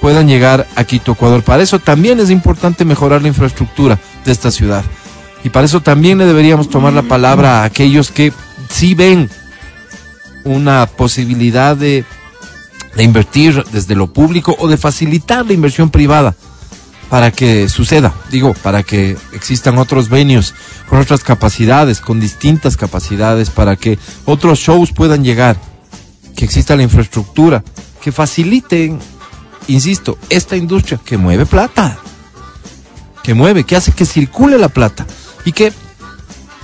puedan 0.00 0.28
llegar 0.28 0.66
a 0.76 0.84
Quito, 0.84 1.12
Ecuador. 1.12 1.42
Para 1.42 1.62
eso 1.62 1.78
también 1.78 2.20
es 2.20 2.30
importante 2.30 2.84
mejorar 2.84 3.22
la 3.22 3.28
infraestructura 3.28 3.98
de 4.24 4.32
esta 4.32 4.50
ciudad. 4.50 4.84
Y 5.44 5.50
para 5.50 5.66
eso 5.66 5.80
también 5.80 6.18
le 6.18 6.26
deberíamos 6.26 6.68
tomar 6.68 6.92
la 6.92 7.02
palabra 7.02 7.62
a 7.62 7.64
aquellos 7.64 8.10
que 8.10 8.32
sí 8.70 8.94
ven 8.94 9.30
una 10.44 10.86
posibilidad 10.86 11.76
de, 11.76 12.04
de 12.96 13.02
invertir 13.02 13.64
desde 13.72 13.94
lo 13.94 14.12
público 14.12 14.56
o 14.58 14.68
de 14.68 14.76
facilitar 14.76 15.46
la 15.46 15.52
inversión 15.52 15.90
privada 15.90 16.34
para 17.08 17.30
que 17.30 17.68
suceda, 17.68 18.12
digo, 18.30 18.54
para 18.54 18.82
que 18.82 19.16
existan 19.32 19.78
otros 19.78 20.08
venios 20.08 20.54
con 20.88 20.98
otras 20.98 21.24
capacidades, 21.24 22.00
con 22.00 22.20
distintas 22.20 22.76
capacidades, 22.76 23.50
para 23.50 23.76
que 23.76 23.98
otros 24.26 24.58
shows 24.58 24.92
puedan 24.92 25.24
llegar, 25.24 25.56
que 26.36 26.44
exista 26.44 26.76
la 26.76 26.82
infraestructura, 26.82 27.64
que 28.02 28.12
faciliten, 28.12 28.98
insisto, 29.68 30.18
esta 30.30 30.56
industria 30.56 30.98
que 31.04 31.16
mueve 31.16 31.46
plata, 31.46 31.98
que 33.22 33.34
mueve, 33.34 33.64
que 33.64 33.76
hace 33.76 33.92
que 33.92 34.04
circule 34.06 34.58
la 34.58 34.68
plata 34.68 35.06
y 35.44 35.52
que 35.52 35.72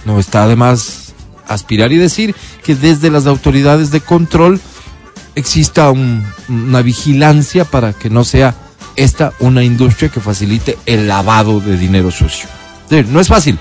no 0.05 0.19
está 0.19 0.45
además 0.45 1.13
aspirar 1.47 1.93
y 1.93 1.97
decir 1.97 2.35
que 2.63 2.75
desde 2.75 3.11
las 3.11 3.27
autoridades 3.27 3.91
de 3.91 4.01
control 4.01 4.61
exista 5.35 5.91
un- 5.91 6.25
una 6.49 6.81
vigilancia 6.83 7.65
para 7.65 7.93
que 7.93 8.09
no 8.11 8.25
sea 8.25 8.55
esta 8.97 9.33
una 9.41 9.63
industria 9.65 10.09
que 10.09 10.21
facilite 10.21 10.79
el 10.87 11.09
lavado 11.09 11.61
de 11.61 11.77
dinero 11.77 12.11
sucio. 12.11 12.49
No 13.09 13.21
es 13.21 13.29
fácil, 13.29 13.59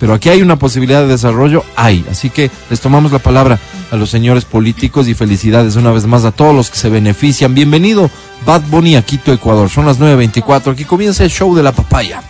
pero 0.00 0.14
aquí 0.14 0.30
hay 0.30 0.40
una 0.40 0.56
posibilidad 0.56 1.02
de 1.02 1.08
desarrollo, 1.08 1.62
hay. 1.76 2.04
Así 2.10 2.30
que 2.30 2.50
les 2.70 2.80
tomamos 2.80 3.12
la 3.12 3.18
palabra 3.18 3.60
a 3.90 3.96
los 3.96 4.08
señores 4.08 4.46
políticos 4.46 5.06
y 5.06 5.14
felicidades 5.14 5.76
una 5.76 5.92
vez 5.92 6.06
más 6.06 6.24
a 6.24 6.32
todos 6.32 6.54
los 6.54 6.70
que 6.70 6.78
se 6.78 6.88
benefician. 6.88 7.54
Bienvenido, 7.54 8.10
Bad 8.46 8.62
Bunny 8.62 8.96
a 8.96 9.02
Quito, 9.02 9.30
Ecuador. 9.30 9.68
Son 9.68 9.84
las 9.84 10.00
9.24. 10.00 10.72
Aquí 10.72 10.86
comienza 10.86 11.22
el 11.22 11.30
show 11.30 11.54
de 11.54 11.62
la 11.62 11.72
papaya. 11.72 12.22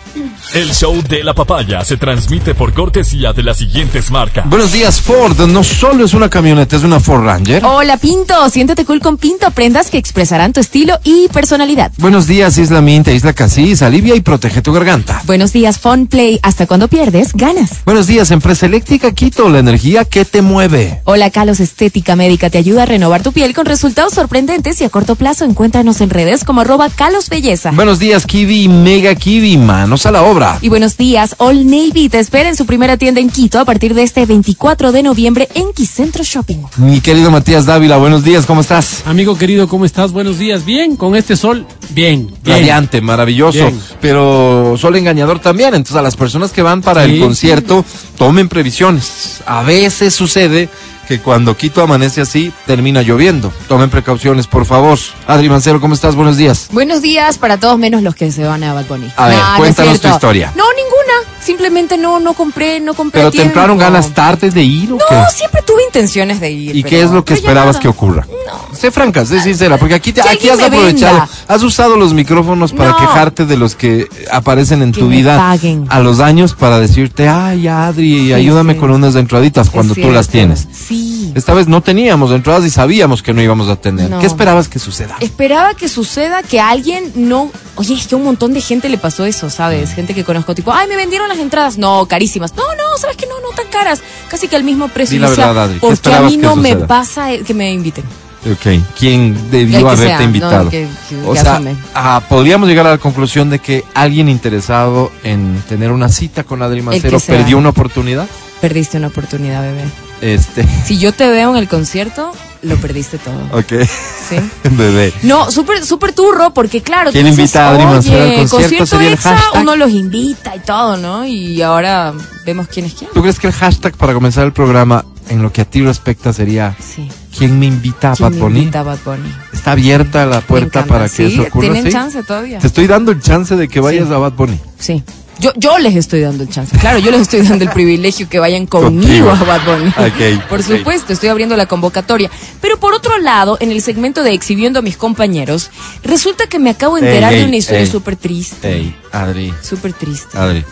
El 0.53 0.73
show 0.73 1.01
de 1.07 1.23
la 1.23 1.33
papaya 1.33 1.81
se 1.85 1.95
transmite 1.95 2.53
por 2.53 2.73
cortesía 2.73 3.31
de 3.31 3.41
las 3.41 3.59
siguientes 3.59 4.11
marcas. 4.11 4.49
Buenos 4.49 4.73
días, 4.73 4.99
Ford. 4.99 5.39
No 5.47 5.63
solo 5.63 6.03
es 6.03 6.13
una 6.13 6.29
camioneta, 6.29 6.75
es 6.75 6.83
una 6.83 6.99
Ford 6.99 7.23
Ranger. 7.23 7.63
Hola 7.63 7.95
Pinto, 7.95 8.49
siéntete 8.49 8.83
cool 8.83 8.99
con 8.99 9.17
Pinto, 9.17 9.49
prendas 9.51 9.89
que 9.89 9.97
expresarán 9.97 10.51
tu 10.51 10.59
estilo 10.59 10.99
y 11.05 11.29
personalidad. 11.29 11.93
Buenos 11.99 12.27
días, 12.27 12.57
Isla 12.57 12.81
Minta, 12.81 13.13
Isla 13.13 13.31
Casís. 13.31 13.81
Alivia 13.81 14.13
y 14.13 14.19
protege 14.19 14.61
tu 14.61 14.73
garganta. 14.73 15.21
Buenos 15.25 15.53
días 15.53 15.79
Fun 15.79 16.07
Play, 16.07 16.37
hasta 16.43 16.67
cuando 16.67 16.89
pierdes, 16.89 17.31
ganas. 17.31 17.85
Buenos 17.85 18.07
días, 18.07 18.29
Empresa 18.31 18.65
Eléctrica 18.65 19.13
Quito, 19.13 19.47
la 19.47 19.59
energía 19.59 20.03
que 20.03 20.25
te 20.25 20.41
mueve. 20.41 20.99
Hola 21.05 21.29
Calos 21.29 21.61
Estética 21.61 22.17
Médica 22.17 22.49
te 22.49 22.57
ayuda 22.57 22.83
a 22.83 22.87
renovar 22.87 23.23
tu 23.23 23.31
piel 23.31 23.53
con 23.53 23.67
resultados 23.67 24.15
sorprendentes 24.15 24.81
y 24.81 24.83
a 24.83 24.89
corto 24.89 25.15
plazo 25.15 25.45
encuéntranos 25.45 26.01
en 26.01 26.09
redes 26.09 26.43
como 26.43 26.59
arroba 26.59 26.89
Calos 26.89 27.29
Belleza. 27.29 27.71
Buenos 27.71 27.99
días, 27.99 28.25
Kiwi 28.25 28.67
Mega 28.67 29.15
Kiwi. 29.15 29.55
Manos 29.55 30.05
a 30.05 30.11
la 30.11 30.23
obra. 30.23 30.40
Y 30.61 30.69
buenos 30.69 30.97
días, 30.97 31.35
All 31.37 31.65
Navy 31.67 32.09
te 32.09 32.17
espera 32.17 32.49
en 32.49 32.55
su 32.55 32.65
primera 32.65 32.97
tienda 32.97 33.21
en 33.21 33.29
Quito 33.29 33.59
a 33.59 33.65
partir 33.65 33.93
de 33.93 34.01
este 34.01 34.25
24 34.25 34.91
de 34.91 35.03
noviembre 35.03 35.47
en 35.53 35.71
Quicentro 35.71 36.23
Shopping. 36.23 36.57
Mi 36.77 36.99
querido 36.99 37.29
Matías 37.29 37.67
Dávila, 37.67 37.97
buenos 37.97 38.23
días, 38.23 38.47
¿cómo 38.47 38.61
estás? 38.61 39.03
Amigo 39.05 39.37
querido, 39.37 39.67
¿cómo 39.67 39.85
estás? 39.85 40.11
Buenos 40.11 40.39
días. 40.39 40.65
Bien, 40.65 40.95
con 40.95 41.15
este 41.15 41.37
sol, 41.37 41.67
bien. 41.91 42.27
bien. 42.43 42.57
Radiante, 42.57 43.01
maravilloso, 43.01 43.59
Bien. 43.59 43.79
pero 44.01 44.75
solo 44.79 44.97
engañador 44.97 45.37
también. 45.39 45.75
Entonces, 45.75 45.95
a 45.95 46.01
las 46.01 46.15
personas 46.15 46.51
que 46.51 46.63
van 46.63 46.81
para 46.81 47.03
el 47.05 47.11
Sí. 47.13 47.19
concierto, 47.19 47.85
tomen 48.17 48.49
previsiones. 48.49 49.41
A 49.45 49.61
veces 49.61 50.15
sucede 50.15 50.69
que 51.11 51.19
cuando 51.19 51.57
Quito 51.57 51.81
amanece 51.83 52.21
así, 52.21 52.53
termina 52.65 53.01
lloviendo. 53.01 53.51
Tomen 53.67 53.89
precauciones, 53.89 54.47
por 54.47 54.65
favor. 54.65 54.97
Adri 55.27 55.49
Mancero, 55.49 55.81
¿cómo 55.81 55.93
estás? 55.93 56.15
Buenos 56.15 56.37
días. 56.37 56.69
Buenos 56.71 57.01
días 57.01 57.37
para 57.37 57.57
todos 57.57 57.77
menos 57.77 58.01
los 58.01 58.15
que 58.15 58.31
se 58.31 58.45
van 58.45 58.63
a 58.63 58.71
Bad 58.73 58.85
Bunny. 58.85 59.11
A 59.17 59.27
ver, 59.27 59.37
Nah, 59.37 59.51
no 59.53 59.57
cuéntanos 59.57 59.99
tu 59.99 60.07
historia. 60.07 60.53
No, 60.55 60.63
ninguna. 60.73 61.01
Simplemente 61.43 61.97
no, 61.97 62.19
no 62.21 62.33
compré, 62.33 62.79
no 62.79 62.93
compré. 62.93 63.19
Pero 63.21 63.31
te 63.31 63.41
entraron 63.41 63.77
ganas 63.77 64.11
tarde 64.13 64.51
de 64.51 64.63
ir 64.63 64.93
o 64.93 64.97
qué? 64.99 65.15
No, 65.15 65.25
siempre 65.31 65.61
tuve 65.63 65.83
intenciones 65.83 66.39
de 66.39 66.51
ir. 66.51 66.75
¿Y 66.77 66.83
pero 66.83 66.89
qué 66.89 67.01
es 67.01 67.11
lo 67.11 67.25
que 67.25 67.33
no 67.33 67.39
esperabas 67.39 67.77
que 67.77 67.87
ocurra? 67.89 68.25
No. 68.29 68.75
Sé 68.77 68.91
franca, 68.91 69.25
sé 69.25 69.41
sincera, 69.41 69.77
porque 69.77 69.95
aquí, 69.95 70.13
te- 70.13 70.21
aquí 70.21 70.49
has 70.49 70.61
aprovechado, 70.61 71.17
venda. 71.17 71.29
has 71.47 71.63
usado 71.63 71.97
los 71.97 72.13
micrófonos 72.13 72.71
para 72.73 72.91
No. 72.91 72.97
quejarte 72.97 73.45
de 73.47 73.57
los 73.57 73.75
que 73.75 74.07
aparecen 74.31 74.81
en 74.83 74.91
Que 74.91 75.01
tu 75.01 75.07
vida 75.09 75.35
paguen. 75.37 75.87
a 75.89 75.99
los 75.99 76.19
años 76.19 76.53
para 76.53 76.79
decirte, 76.79 77.27
ay 77.27 77.67
Adri, 77.67 78.27
Sí, 78.27 78.33
ayúdame 78.33 78.73
sí. 78.75 78.79
con 78.79 78.91
unas 78.91 79.15
entraditas 79.15 79.67
Es 79.67 79.73
cuando 79.73 79.95
tú 79.95 80.11
las 80.11 80.29
tienes. 80.29 80.67
Sí. 80.71 81.00
Esta 81.35 81.53
vez 81.53 81.67
no 81.67 81.81
teníamos 81.81 82.31
entradas 82.31 82.65
y 82.65 82.69
sabíamos 82.69 83.21
que 83.23 83.33
no 83.33 83.41
íbamos 83.41 83.69
a 83.69 83.75
tener. 83.75 84.09
No. 84.09 84.19
¿Qué 84.19 84.25
esperabas 84.25 84.67
que 84.67 84.79
suceda? 84.79 85.15
Esperaba 85.19 85.73
que 85.73 85.87
suceda 85.87 86.43
que 86.43 86.59
alguien 86.59 87.11
no. 87.15 87.51
Oye, 87.75 87.93
es 87.95 88.07
que 88.07 88.15
a 88.15 88.17
un 88.17 88.23
montón 88.25 88.53
de 88.53 88.61
gente 88.61 88.89
le 88.89 88.97
pasó 88.97 89.25
eso, 89.25 89.47
Mm. 89.47 89.51
¿sabes? 89.51 89.93
Gente 89.93 90.13
que 90.13 90.23
conozco, 90.23 90.53
tipo, 90.55 90.71
ay, 90.73 90.87
me 90.87 90.95
vendieron 90.95 91.27
las 91.29 91.39
entradas. 91.39 91.77
No, 91.77 92.05
carísimas. 92.07 92.55
No, 92.55 92.63
no, 92.75 92.97
¿sabes 92.99 93.17
que 93.17 93.25
No, 93.27 93.39
no 93.41 93.55
tan 93.55 93.67
caras. 93.67 94.01
Casi 94.29 94.47
que 94.47 94.55
al 94.55 94.63
mismo 94.63 94.87
precio. 94.89 95.19
La 95.19 95.29
verdad, 95.29 95.57
Adri, 95.63 95.75
¿qué 95.75 95.79
Porque 95.87 96.13
a 96.13 96.21
mí 96.21 96.37
no 96.37 96.55
me 96.55 96.75
pasa 96.75 97.29
que 97.45 97.53
me 97.53 97.71
inviten. 97.71 98.03
Ok, 98.43 98.81
¿quién 98.97 99.37
debió 99.51 99.87
haberte 99.87 100.07
sea, 100.07 100.17
no, 100.17 100.23
invitado? 100.23 100.69
que- 100.71 100.87
que- 101.07 101.21
o 101.27 101.33
que 101.33 101.39
sea, 101.39 101.61
ah, 101.93 102.23
podríamos 102.27 102.67
llegar 102.67 102.87
a 102.87 102.89
la 102.89 102.97
conclusión 102.97 103.51
de 103.51 103.59
que 103.59 103.83
alguien 103.93 104.27
interesado 104.29 105.11
en 105.23 105.61
tener 105.69 105.91
una 105.91 106.09
cita 106.09 106.43
con 106.43 106.63
Adri 106.63 106.81
Macero 106.81 107.19
perdió 107.19 107.59
una 107.59 107.69
oportunidad. 107.69 108.27
Perdiste 108.59 108.97
una 108.97 109.07
oportunidad, 109.07 109.61
bebé. 109.61 109.83
Este, 110.21 110.65
Si 110.85 110.97
yo 110.97 111.11
te 111.13 111.29
veo 111.29 111.51
en 111.51 111.57
el 111.57 111.67
concierto, 111.67 112.31
lo 112.61 112.75
perdiste 112.77 113.17
todo. 113.17 113.39
ok, 113.59 113.87
¿Sí? 114.29 114.35
bebé. 114.71 115.11
No, 115.23 115.49
súper 115.51 115.83
súper 115.85 116.13
turro, 116.13 116.53
porque 116.53 116.81
claro, 116.81 117.11
¿Quién 117.11 117.25
tú 117.25 117.31
dices, 117.31 117.39
invita 117.55 117.69
a 117.69 117.77
Mancera 117.85 118.23
al 118.23 118.29
"Oye, 118.31 118.47
concierto? 118.47 118.85
¿Sería 118.85 119.07
el 119.07 119.13
Exa, 119.15 119.35
hashtag? 119.37 119.61
uno 119.63 119.75
los 119.75 119.89
invita 119.91 120.55
y 120.55 120.59
todo, 120.59 120.95
¿no? 120.97 121.25
Y 121.25 121.61
ahora 121.61 122.13
vemos 122.45 122.67
quién 122.67 122.85
es 122.85 122.93
quién. 122.93 123.09
¿Tú 123.13 123.21
crees 123.21 123.39
que 123.39 123.47
el 123.47 123.53
hashtag 123.53 123.95
para 123.97 124.13
comenzar 124.13 124.45
el 124.45 124.53
programa, 124.53 125.03
en 125.29 125.41
lo 125.41 125.51
que 125.51 125.61
a 125.61 125.65
ti 125.65 125.81
respecta, 125.81 126.33
sería 126.33 126.75
Sí. 126.79 127.09
¿Quién 127.37 127.57
me 127.57 127.65
invita 127.65 128.11
a 128.11 128.15
¿Quién 128.15 128.29
Bad 128.29 128.35
me 128.35 128.41
Bunny? 128.41 128.59
invita 128.59 128.79
a 128.81 128.83
Bad 128.83 128.97
Bunny? 129.05 129.31
Está 129.53 129.71
abierta 129.71 130.25
la 130.25 130.35
Me 130.37 130.41
puerta 130.41 130.85
para 130.85 131.05
que 131.05 131.15
Sí, 131.15 131.33
eso 131.33 131.43
ocurra. 131.43 131.61
Tienen 131.61 131.83
¿sí? 131.85 131.91
chance 131.91 132.21
todavía. 132.23 132.59
Te 132.59 132.67
estoy 132.67 132.85
dando 132.87 133.11
el 133.11 133.21
chance 133.21 133.55
de 133.55 133.67
que 133.69 133.79
vayas 133.79 134.07
Sí. 134.09 134.13
a 134.13 134.17
Bad 134.17 134.33
Bunny. 134.33 134.59
Sí. 134.77 135.03
Yo, 135.41 135.51
yo 135.55 135.77
les 135.79 135.95
estoy 135.95 136.21
dando 136.21 136.43
el 136.43 136.49
chance. 136.49 136.77
Claro, 136.77 136.99
yo 136.99 137.09
les 137.11 137.21
estoy 137.21 137.41
dando 137.41 137.63
el 137.65 137.71
privilegio 137.71 138.29
que 138.29 138.37
vayan 138.37 138.67
conmigo 138.67 139.29
a 139.31 139.43
Bad 139.43 139.61
Bunny. 139.65 139.89
Ok, 139.97 140.47
por 140.47 140.61
supuesto, 140.61 141.11
estoy 141.13 141.29
abriendo 141.29 141.57
la 141.57 141.65
convocatoria. 141.65 142.29
Pero 142.61 142.77
por 142.79 142.93
otro 142.93 143.17
lado, 143.17 143.57
en 143.59 143.71
el 143.71 143.81
segmento 143.81 144.21
de 144.23 144.33
exhibiendo 144.33 144.79
a 144.79 144.81
mis 144.83 144.97
compañeros, 144.97 145.71
resulta 146.03 146.45
que 146.47 146.59
me 146.59 146.69
acabo 146.69 146.95
de 146.97 147.07
enterar 147.07 147.33
ey, 147.33 147.39
de 147.39 147.45
una 147.47 147.55
historia 147.57 147.85
súper 147.87 148.15
triste. 148.17 148.71
Ey, 148.71 148.95
Adri, 149.11 149.51
Súper 149.63 149.93
triste. 149.93 150.37
Adri. 150.37 150.63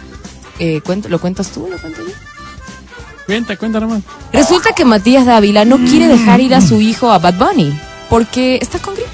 Eh, 0.60 0.82
¿cuento- 0.86 1.10
¿Lo 1.10 1.20
cuentas 1.20 1.50
tú? 1.50 1.68
¿Lo 1.72 1.78
cuento 1.80 2.02
yo? 2.02 2.14
Cuenta, 3.26 3.58
cuenta 3.58 3.80
nomás. 3.80 4.02
Resulta 4.34 4.74
que 4.74 4.86
Matías 4.86 5.26
Dávila 5.26 5.66
no 5.66 5.78
quiere 5.78 6.08
dejar 6.08 6.42
ir 6.42 6.54
a 6.56 6.62
su 6.62 6.80
hijo 6.82 7.12
a 7.12 7.18
Bad 7.20 7.36
Bunny 7.36 7.80
porque 8.10 8.60
está 8.62 8.80
con 8.80 8.94
gripe. 8.96 9.09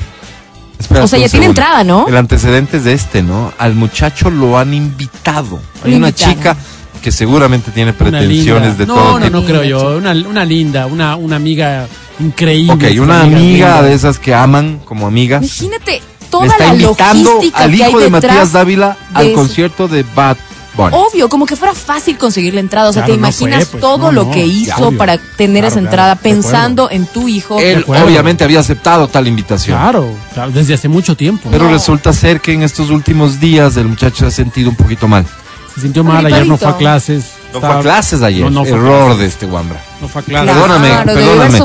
O 1.01 1.07
sea, 1.07 1.19
ya 1.19 1.29
tiene 1.29 1.47
entrada, 1.47 1.83
¿no? 1.83 2.07
El 2.07 2.17
antecedente 2.17 2.77
es 2.77 2.83
de 2.83 2.93
este, 2.93 3.23
¿no? 3.23 3.51
Al 3.57 3.75
muchacho 3.75 4.29
lo 4.29 4.57
han 4.57 4.73
invitado. 4.73 5.59
Hay 5.83 5.95
una 5.95 6.09
invitaron. 6.09 6.35
chica 6.35 6.57
que 7.01 7.11
seguramente 7.11 7.71
tiene 7.71 7.93
pretensiones 7.93 8.77
de 8.77 8.85
no, 8.87 8.95
todo 8.95 9.19
no, 9.19 9.25
tipo. 9.25 9.39
no 9.39 9.45
creo 9.45 9.63
yo. 9.63 9.97
Una, 9.97 10.11
una 10.11 10.43
linda, 10.45 10.85
una, 10.87 11.15
una 11.15 11.35
amiga 11.35 11.87
increíble. 12.19 12.73
Ok, 12.73 13.01
una 13.01 13.21
amiga 13.21 13.81
de 13.81 13.93
esas 13.93 14.19
que 14.19 14.33
aman 14.33 14.79
como 14.85 15.05
amigas. 15.07 15.43
Imagínate 15.43 16.01
Le 16.01 16.27
toda 16.29 16.47
está 16.47 16.67
la 16.67 16.73
invitando 16.75 17.33
logística 17.35 17.63
al 17.63 17.71
que 17.71 17.83
hay 17.83 17.89
hijo 17.89 17.99
de 17.99 18.05
detrás 18.05 18.23
Matías 18.23 18.51
Dávila 18.53 18.97
al 19.13 19.25
eso. 19.27 19.35
concierto 19.35 19.87
de 19.87 20.03
Bad 20.15 20.37
Obvio, 20.77 21.29
como 21.29 21.45
que 21.45 21.55
fuera 21.55 21.73
fácil 21.73 22.17
conseguir 22.17 22.53
la 22.53 22.59
entrada. 22.59 22.89
O 22.89 22.93
sea, 22.93 23.03
Claro, 23.03 23.13
te 23.15 23.19
no 23.21 23.27
imaginas 23.27 23.63
fue, 23.63 23.71
pues, 23.71 23.81
todo 23.81 23.97
no, 23.97 24.11
lo 24.11 24.23
no, 24.25 24.31
que 24.31 24.45
hizo 24.45 24.87
obvio. 24.87 24.97
para 24.97 25.17
tener 25.17 25.61
Claro, 25.63 25.67
esa 25.67 25.73
claro, 25.75 25.85
entrada 25.87 26.15
pensando 26.15 26.89
en 26.91 27.05
tu 27.07 27.27
hijo. 27.27 27.59
Él 27.59 27.83
obviamente 27.87 28.43
había 28.43 28.59
aceptado 28.59 29.07
tal 29.07 29.27
invitación. 29.27 29.77
Claro, 29.77 30.07
claro, 30.33 30.51
desde 30.51 30.73
hace 30.73 30.87
mucho 30.87 31.15
tiempo. 31.15 31.49
Pero 31.51 31.65
No. 31.65 31.71
resulta 31.71 32.11
ser 32.13 32.41
que 32.41 32.53
en 32.53 32.63
estos 32.63 32.89
últimos 32.89 33.39
días 33.39 33.77
el 33.77 33.87
muchacho 33.87 34.17
se 34.17 34.25
ha 34.27 34.31
sentido 34.31 34.69
un 34.69 34.75
poquito 34.75 35.07
mal. 35.07 35.25
Se 35.73 35.81
sintió 35.81 36.03
mal, 36.03 36.25
ayer 36.25 36.45
no 36.47 36.57
fue 36.57 36.69
a 36.69 36.77
clases. 36.77 37.25
No 37.53 37.59
fue 37.61 37.69
a 37.69 37.79
clases 37.79 38.21
ayer. 38.21 38.43
No, 38.43 38.49
no 38.49 38.65
fue 38.65 38.73
a 38.73 38.75
Error 38.81 39.03
clases. 39.05 39.19
de 39.19 39.25
este 39.27 39.45
Wambra. 39.45 39.81
No 40.01 40.07
fue 40.07 40.21
a 40.21 40.25
clases. 40.25 40.43
Claro, 40.51 40.61
Perdóname, 40.61 40.93
haber 40.93 41.05
perdóname. 41.15 41.59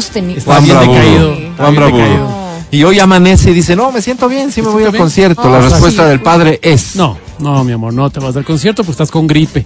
Bravudo. 0.44 1.86
decaído. 1.86 2.50
Y 2.72 2.84
hoy 2.84 3.00
amanece 3.00 3.50
y 3.50 3.54
dice, 3.54 3.74
no, 3.74 3.90
me 3.90 4.00
siento 4.00 4.28
bien, 4.28 4.52
sí 4.52 4.62
me 4.62 4.68
¿Me 4.68 4.74
voy 4.74 4.84
al 4.84 4.96
concierto. 4.96 5.50
La 5.50 5.60
sí. 5.62 5.68
respuesta 5.70 6.06
del 6.06 6.20
padre 6.20 6.60
es... 6.62 6.94
No, 6.94 7.18
no, 7.40 7.64
mi 7.64 7.72
amor, 7.72 7.92
no 7.94 8.08
te 8.10 8.20
vas 8.20 8.36
al 8.36 8.44
concierto 8.44 8.82
porque 8.82 8.92
estás 8.92 9.10
con 9.10 9.26
gripe. 9.26 9.64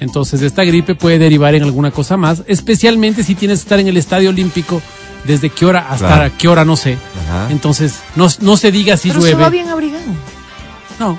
Entonces, 0.00 0.42
esta 0.42 0.64
gripe 0.64 0.94
puede 0.94 1.18
derivar 1.18 1.54
en 1.56 1.64
alguna 1.64 1.90
cosa 1.90 2.16
más, 2.16 2.42
especialmente 2.46 3.24
si 3.24 3.34
tienes 3.34 3.58
que 3.58 3.62
estar 3.64 3.80
en 3.80 3.88
el 3.88 3.96
Estadio 3.96 4.30
Olímpico. 4.30 4.80
¿Desde 5.24 5.50
qué 5.50 5.66
hora 5.66 5.88
hasta 5.90 6.06
Claro. 6.06 6.32
qué 6.38 6.46
hora? 6.48 6.64
No 6.64 6.76
sé. 6.76 6.96
Ajá. 7.26 7.50
Entonces, 7.50 7.94
no, 8.14 8.28
no 8.40 8.56
se 8.56 8.70
diga 8.70 8.96
si 8.96 9.08
Pero 9.08 9.20
se 9.20 9.28
llueve. 9.30 9.42
va 9.42 9.50
bien 9.50 9.68
abrigado. 9.68 10.04
No. 11.00 11.18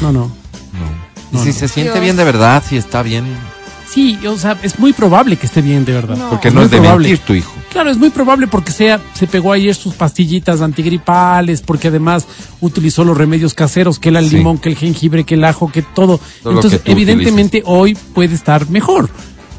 No, 0.00 0.12
no. 0.12 0.30
Y 1.32 1.36
No, 1.36 1.42
si 1.42 1.48
no. 1.50 1.54
se 1.54 1.68
siente 1.68 1.92
Dios. 1.92 2.02
bien 2.02 2.16
de 2.16 2.24
verdad, 2.24 2.62
si 2.66 2.76
está 2.76 3.02
bien, 3.02 3.24
Sí, 3.88 4.18
o 4.26 4.36
sea, 4.36 4.58
es 4.62 4.78
muy 4.78 4.92
probable 4.92 5.36
que 5.36 5.46
esté 5.46 5.62
bien, 5.62 5.84
de 5.84 5.92
verdad. 5.94 6.16
No. 6.16 6.28
porque 6.30 6.50
no 6.50 6.56
muy 6.56 6.64
es 6.64 6.70
de 6.72 6.76
probable. 6.78 7.08
mentir 7.08 7.24
tu 7.26 7.32
hijo. 7.34 7.52
Claro, 7.78 7.90
es 7.92 7.96
muy 7.98 8.10
probable 8.10 8.48
porque 8.48 8.72
sea, 8.72 9.00
se 9.14 9.28
pegó 9.28 9.52
ayer 9.52 9.72
sus 9.72 9.94
pastillitas 9.94 10.62
antigripales, 10.62 11.60
porque 11.62 11.86
además 11.86 12.26
utilizó 12.60 13.04
los 13.04 13.16
remedios 13.16 13.54
caseros, 13.54 14.00
que 14.00 14.08
el 14.08 14.28
Sí. 14.28 14.34
limón, 14.38 14.58
que 14.58 14.68
el 14.68 14.74
jengibre, 14.76 15.22
que 15.22 15.34
el 15.34 15.44
ajo, 15.44 15.70
que 15.70 15.82
todo. 15.82 16.18
Entonces, 16.44 16.80
que 16.80 16.90
evidentemente 16.90 17.62
hoy 17.66 17.94
puede 18.14 18.34
estar 18.34 18.68
mejor. 18.68 19.08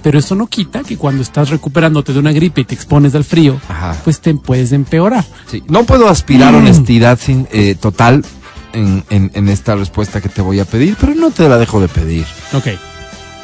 Pero 0.03 0.19
eso 0.19 0.35
no 0.35 0.47
quita 0.47 0.81
que 0.83 0.97
cuando 0.97 1.21
estás 1.21 1.49
recuperándote 1.49 2.11
de 2.11 2.19
una 2.19 2.33
gripe 2.33 2.59
y 2.59 2.65
te 2.65 2.75
expones 2.75 3.15
al 3.15 3.23
frío, 3.23 3.57
Ajá. 3.69 3.95
pues 4.03 4.19
te 4.19 4.33
puedes 4.33 4.73
empeorar. 4.73 5.23
Sí. 5.49 5.63
No 5.69 5.85
puedo 5.85 6.09
aspirar 6.09 6.51
Mm. 6.51 6.57
honestidad 6.57 7.17
sin, 7.21 7.47
eh, 7.53 7.75
total 7.79 8.25
en, 8.73 9.05
en- 9.09 9.31
en 9.33 9.47
esta 9.47 9.75
respuesta 9.77 10.19
que 10.19 10.27
te 10.27 10.41
voy 10.41 10.59
a 10.59 10.65
pedir, 10.65 10.97
pero 10.99 11.15
no 11.15 11.31
te 11.31 11.47
la 11.47 11.57
dejo 11.57 11.79
de 11.79 11.87
pedir. 11.87 12.25
Ok. 12.51 12.67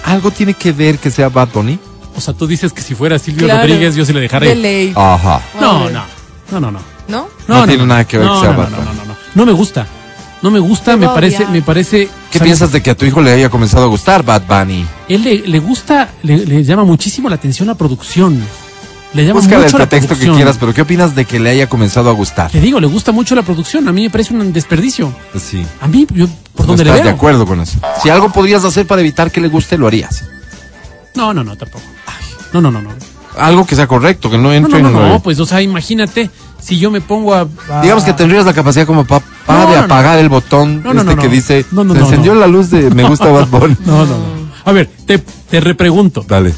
¿Algo 0.03 0.31
tiene 0.31 0.53
que 0.53 0.73
ver 0.73 0.97
que 0.97 1.11
sea 1.11 1.29
Bad 1.29 1.47
Bunny? 1.53 1.79
O 2.17 2.21
sea, 2.21 2.33
tú 2.33 2.47
dices 2.47 2.71
que 2.73 2.81
si 2.81 2.95
fuera 2.95 3.19
Silvio 3.19 3.45
Claro. 3.45 3.61
Rodríguez, 3.61 3.95
yo 3.95 4.05
se 4.05 4.13
le 4.13 4.19
De 4.19 4.23
dejaré. 4.23 4.55
ley. 4.55 4.93
Ajá. 4.95 5.41
No, 5.59 5.77
Hombre. 5.77 5.93
no. 5.93 6.03
No, 6.51 6.59
no, 6.59 6.71
no. 6.71 6.79
¿No? 7.07 7.27
No 7.47 7.65
tiene 7.67 7.85
nada 7.85 8.05
que 8.05 8.17
ver 8.17 8.25
no, 8.27 8.35
que 8.41 8.47
sea 8.47 8.55
no, 8.55 8.63
no, 8.63 8.69
no, 8.69 8.83
no, 8.93 9.05
no. 9.05 9.15
No 9.35 9.45
me 9.45 9.51
gusta. 9.51 9.85
No 10.41 10.51
me 10.51 10.59
gusta, 10.59 10.91
Te 10.91 10.97
me 10.97 11.07
parece, 11.07 11.45
me 11.47 11.61
parece. 11.61 12.07
¿Qué 12.31 12.39
piensas 12.39 12.71
de 12.71 12.81
que 12.83 12.91
a 12.91 12.95
tu 12.95 13.05
hijo 13.05 13.21
le 13.21 13.31
haya 13.31 13.49
comenzado 13.49 13.85
a 13.85 13.87
gustar 13.87 14.23
Bad 14.23 14.43
Bunny? 14.47 14.85
Él 15.09 15.23
le, 15.23 15.39
le 15.39 15.59
gusta, 15.59 16.09
le, 16.23 16.45
le 16.45 16.63
llama 16.63 16.83
muchísimo 16.83 17.29
la 17.29 17.35
atención 17.35 17.67
la 17.67 17.73
producción. 17.75 18.39
Le 19.13 19.23
llama 19.25 19.39
Búscale 19.39 19.57
el 19.57 19.63
mucho 19.63 19.77
la 19.79 19.87
pretexto 19.89 20.19
que 20.19 20.29
quieras, 20.31 20.57
pero 20.59 20.73
¿qué 20.73 20.81
opinas 20.81 21.15
de 21.15 21.25
que 21.25 21.39
le 21.39 21.49
haya 21.49 21.67
comenzado 21.67 22.09
a 22.09 22.13
gustar? 22.13 22.53
Le 22.53 22.59
digo, 22.59 22.79
le 22.79 22.87
gusta 22.87 23.11
mucho 23.11 23.33
la 23.33 23.41
producción. 23.43 23.87
A 23.87 23.91
mí 23.93 24.03
me 24.03 24.09
parece 24.09 24.33
un 24.33 24.51
desperdicio. 24.53 25.13
Sí. 25.39 25.65
A 25.81 25.87
mí, 25.87 26.05
yo, 26.13 26.27
¿por 26.53 26.65
¿No 26.65 26.67
dónde 26.67 26.83
le 26.83 26.89
estás 26.91 27.03
veo? 27.03 27.11
de 27.13 27.17
acuerdo 27.17 27.45
con 27.47 27.61
eso? 27.61 27.79
Si 28.03 28.09
algo 28.09 28.31
podrías 28.31 28.63
hacer 28.65 28.85
para 28.85 29.01
evitar 29.01 29.31
que 29.31 29.39
le 29.41 29.47
guste, 29.47 29.77
lo 29.77 29.87
harías. 29.87 30.25
No, 31.15 31.33
no, 31.33 31.43
no, 31.43 31.55
tampoco. 31.55 31.85
No, 32.53 32.61
no, 32.61 32.71
no, 32.71 32.81
no. 32.81 32.89
Algo 33.37 33.65
que 33.65 33.75
sea 33.75 33.85
correcto, 33.87 34.29
que 34.31 34.37
no 34.37 34.43
No, 34.43 34.53
entre 34.53 34.81
no, 34.81 34.89
no, 34.89 35.03
en... 35.03 35.09
no, 35.09 35.19
pues, 35.21 35.39
o 35.39 35.45
sea, 35.45 35.61
imagínate, 35.61 36.29
si 36.59 36.77
yo 36.79 36.89
me 36.89 37.01
pongo 37.01 37.33
a... 37.33 37.47
a- 37.69 37.81
Digamos 37.81 38.03
que 38.05 38.13
tendrías 38.13 38.45
la 38.45 38.53
capacidad 38.53 38.85
como 38.87 39.03
papá 39.05 39.25
No, 39.47 39.69
de 39.71 39.77
no, 39.77 39.83
apagar 39.83 40.17
el 40.19 40.29
botón 40.29 40.81
No, 40.83 40.93
no, 40.93 41.01
este 41.01 41.15
no, 41.15 41.21
que 41.21 41.27
no. 41.27 41.33
dice 41.33 41.65
No, 41.71 41.83
no, 41.83 41.93
se 41.93 41.99
no, 41.99 42.05
encendió 42.05 42.33
no. 42.33 42.39
la 42.39 42.47
luz 42.47 42.69
de 42.69 42.89
me 42.91 43.03
gusta 43.03 43.27
Bad 43.29 43.47
Bunny. 43.47 43.75
No, 43.85 44.05
no, 44.05 44.17
no. 44.17 44.45
A 44.63 44.71
ver, 44.71 44.89
te, 45.05 45.17
te 45.19 45.59
repregunto. 45.59 46.23
Dale. 46.27 46.53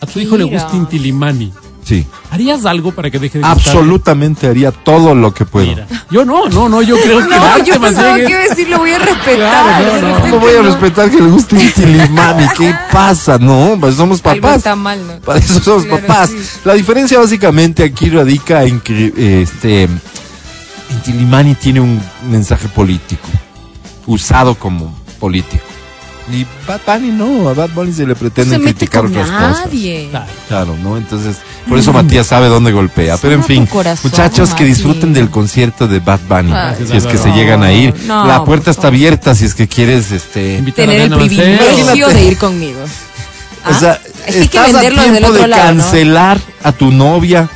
¿A 0.00 0.06
tu 0.06 0.18
hijo 0.20 0.36
le 0.38 0.44
gusta 0.44 0.70
Intilimani? 0.74 1.52
Sí. 1.90 2.06
¿Harías 2.30 2.66
algo 2.66 2.92
para 2.92 3.10
que 3.10 3.18
deje 3.18 3.38
de 3.38 3.44
gustarle? 3.44 3.70
Absolutamente 3.72 4.46
haría 4.46 4.70
todo 4.70 5.12
lo 5.12 5.34
que 5.34 5.44
puedo. 5.44 5.66
Mira, 5.66 5.88
yo 6.08 6.24
no, 6.24 6.48
no, 6.48 6.68
no, 6.68 6.82
yo 6.82 6.94
creo 7.02 7.18
que 7.28 7.34
No, 7.34 7.64
yo 7.64 7.80
pensaba 7.80 8.14
que 8.14 8.36
decir, 8.36 8.68
lo 8.68 8.78
voy 8.78 8.92
a 8.92 8.98
respetar. 9.00 9.36
Claro, 9.36 10.00
no, 10.00 10.08
no. 10.10 10.20
¿Cómo 10.20 10.38
voy 10.38 10.54
a 10.54 10.62
no. 10.62 10.68
respetar 10.70 11.10
que 11.10 11.16
le 11.20 11.30
guste 11.30 11.56
un 11.56 11.72
Tilimani? 11.72 12.46
¿Qué 12.56 12.72
pasa? 12.92 13.38
No, 13.38 13.76
pues 13.80 13.96
somos 13.96 14.20
papás. 14.20 14.58
está 14.58 14.76
mal, 14.76 15.04
¿no? 15.04 15.14
Para 15.18 15.40
eso 15.40 15.58
somos 15.60 15.84
Claro, 15.86 16.06
papás. 16.06 16.30
sí. 16.30 16.36
La 16.64 16.74
diferencia 16.74 17.18
básicamente 17.18 17.82
aquí 17.82 18.08
radica 18.08 18.62
en 18.62 18.78
que 18.78 19.42
este 19.42 19.88
Intilimani 20.90 21.56
tiene 21.56 21.80
un 21.80 22.00
mensaje 22.30 22.68
político, 22.68 23.28
usado 24.06 24.54
como 24.54 24.96
político. 25.18 25.64
Y 26.32 26.46
Bad 26.66 26.80
Bunny 26.86 27.10
no, 27.12 27.48
a 27.48 27.54
Bad 27.54 27.70
Bunny 27.70 27.92
se 27.92 28.02
le 28.02 28.08
No 28.08 28.14
pretende 28.14 28.58
mete 28.58 28.72
criticar 28.74 29.02
con 29.02 29.10
otras 29.12 29.30
cosas. 29.30 29.66
nadie. 29.66 30.06
Claro. 30.10 30.26
Claro, 30.48 30.76
¿no? 30.82 30.96
Entonces, 30.96 31.36
por 31.68 31.78
eso 31.78 31.92
Matías 31.92 32.26
sabe 32.26 32.46
dónde 32.48 32.70
golpea. 32.72 33.16
Pero 33.18 33.34
en 33.34 33.42
fin, 33.44 33.66
tu 33.66 33.72
corazón, 33.72 34.10
muchachos 34.10 34.54
que 34.54 34.64
disfruten 34.64 35.12
del 35.12 35.28
concierto 35.30 35.88
de 35.88 35.98
Bad 36.00 36.20
Bunny. 36.28 36.52
Ay, 36.52 36.76
si 36.88 36.96
es 36.96 37.06
que 37.06 37.18
se 37.18 37.30
llegan 37.32 37.62
a 37.64 37.72
ir. 37.72 37.94
no, 38.06 38.24
La 38.26 38.44
puerta 38.44 38.70
está 38.70 38.88
abierta 38.88 39.34
si 39.34 39.44
es 39.44 39.54
que 39.54 39.66
quieres, 39.66 40.12
este... 40.12 40.62
Tener 40.74 41.00
el 41.02 41.14
privilegio 41.16 42.08
de 42.08 42.24
ir 42.24 42.38
conmigo. 42.38 42.80
O 43.68 43.74
sea, 43.74 44.00
Ah, 44.02 44.08
es 44.26 44.48
que 44.48 44.58
hay 44.58 44.72
que 44.72 44.78
estás 44.78 45.04
a 45.04 45.10
tiempo 45.10 45.28
otro 45.28 45.42
de 45.42 45.48
lado, 45.48 45.74
¿no? 45.74 45.82
cancelar 45.82 46.38
a 46.64 46.72
tu 46.72 46.90
novia, 46.90 47.46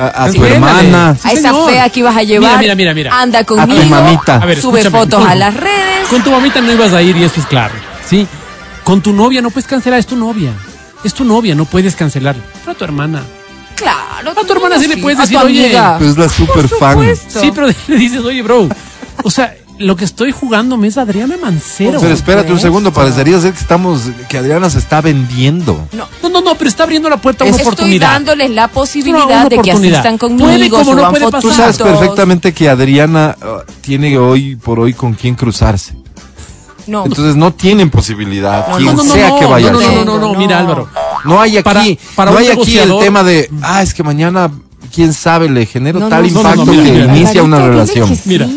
a, 0.00 0.06
a 0.24 0.30
Sí, 0.30 0.38
tu 0.38 0.44
hermana. 0.44 1.16
Sí, 1.20 1.28
a 1.28 1.32
esa 1.32 1.48
señor. 1.50 1.70
fea 1.70 1.88
que 1.90 1.98
ibas 1.98 2.16
a 2.16 2.22
llevar. 2.22 2.58
Mira, 2.60 2.60
mira, 2.60 2.74
mira, 2.76 2.94
mira. 3.10 3.20
Anda 3.20 3.42
tu 3.42 3.56
conmigo. 3.56 3.84
mamita. 3.86 4.36
A 4.36 4.46
ver, 4.46 4.60
sube 4.60 4.78
escúchame, 4.80 5.04
fotos 5.04 5.26
a 5.26 5.34
las 5.34 5.54
redes. 5.54 6.06
Con 6.10 6.22
tu 6.22 6.30
mamita 6.30 6.60
no 6.60 6.70
ibas 6.72 6.92
a 6.92 7.02
ir 7.02 7.16
y 7.16 7.24
eso 7.24 7.40
es 7.40 7.46
claro, 7.46 7.74
¿sí? 8.12 8.26
Con 8.84 9.00
tu 9.00 9.12
novia 9.12 9.40
no 9.42 9.50
puedes 9.50 9.66
cancelar, 9.68 9.98
es 9.98 10.06
tu 10.06 10.16
novia. 10.16 10.52
Es 11.04 11.14
tu 11.14 11.24
novia, 11.24 11.54
no 11.54 11.64
puedes 11.64 11.96
cancelar. 11.96 12.36
Pero 12.60 12.72
a 12.72 12.74
tu 12.74 12.84
hermana. 12.84 13.22
Claro. 13.76 14.30
A 14.30 14.46
tu 14.46 14.52
hermana 14.52 14.78
sí 14.78 14.86
le 14.86 14.98
puedes 14.98 15.18
a 15.18 15.22
decir, 15.22 15.38
oye. 15.38 15.76
Pues 15.98 16.10
es 16.10 16.18
la 16.18 16.28
super 16.28 16.68
fan. 16.68 16.98
Sí, 17.28 17.50
pero 17.54 17.66
le 17.88 17.96
dices, 17.96 18.20
oye, 18.20 18.42
bro. 18.42 18.68
O 19.24 19.30
sea, 19.30 19.54
lo 19.78 19.96
que 19.96 20.04
estoy 20.04 20.30
jugando 20.30 20.82
es 20.84 20.98
Adriana 20.98 21.36
Mancero. 21.40 21.98
Pero 22.00 22.12
espérate 22.14 22.52
un 22.52 22.60
segundo, 22.60 22.92
parecería 22.92 23.40
ser 23.40 23.52
que 23.52 23.60
estamos, 23.60 24.02
que 24.28 24.38
Adriana 24.38 24.68
se 24.70 24.78
está 24.78 25.00
vendiendo. 25.00 25.88
No. 25.92 26.06
No, 26.22 26.28
no, 26.28 26.40
no, 26.40 26.54
pero 26.56 26.68
está 26.68 26.84
abriendo 26.84 27.08
la 27.08 27.16
puerta 27.16 27.44
a 27.44 27.46
una 27.46 27.56
Es- 27.56 27.60
Estoy 27.62 27.72
oportunidad. 27.72 28.10
dándoles 28.12 28.50
la 28.50 28.68
posibilidad 28.68 29.16
Una- 29.26 29.26
una 29.26 29.44
de 29.44 29.48
que 29.56 29.60
oportunidad. 29.60 29.94
asistan 30.00 30.18
conmigo, 30.18 30.48
Puede 30.48 30.70
como 30.70 30.94
no 30.94 31.10
puede 31.10 31.24
pasar. 31.24 31.40
Tú 31.40 31.50
sabes 31.52 31.78
perfectamente 31.78 32.52
que 32.52 32.68
Adriana 32.68 33.36
uh, 33.40 33.70
tiene 33.80 34.16
hoy 34.18 34.54
por 34.56 34.78
hoy 34.78 34.92
con 34.94 35.14
quién 35.14 35.34
cruzarse. 35.34 35.94
No, 36.86 37.04
Entonces 37.04 37.36
no 37.36 37.52
tienen 37.52 37.90
posibilidad, 37.90 38.68
No, 38.68 38.76
quien 38.76 38.96
no, 38.96 39.02
no, 39.04 39.12
sea 39.12 39.28
no, 39.28 39.38
que 39.38 39.46
vaya 39.46 39.70
no, 39.70 39.78
al 39.78 39.84
no, 39.84 39.90
show. 39.90 40.04
no, 40.04 40.04
no, 40.04 40.18
no, 40.18 40.32
No. 40.32 40.38
mira 40.38 40.58
Álvaro. 40.58 40.88
No 41.24 41.40
hay 41.40 41.56
aquí, 41.58 41.62
Para- 41.64 41.84
para 42.16 42.30
no 42.32 42.38
hay 42.38 42.48
aquí 42.48 42.78
el 42.78 42.98
tema 42.98 43.22
de, 43.22 43.48
ah, 43.62 43.82
es 43.82 43.94
que 43.94 44.02
mañana, 44.02 44.50
quién 44.92 45.12
sabe, 45.12 45.48
le 45.48 45.64
genero 45.66 46.00
No, 46.00 46.08
tal 46.08 46.26
impacto 46.26 46.64
no, 46.64 46.64
no, 46.64 46.72
que 46.72 46.78
mira, 46.78 47.06
mira. 47.06 47.16
inicia 47.16 47.42
una 47.42 47.58
relación. 47.66 48.10
Mira. 48.24 48.48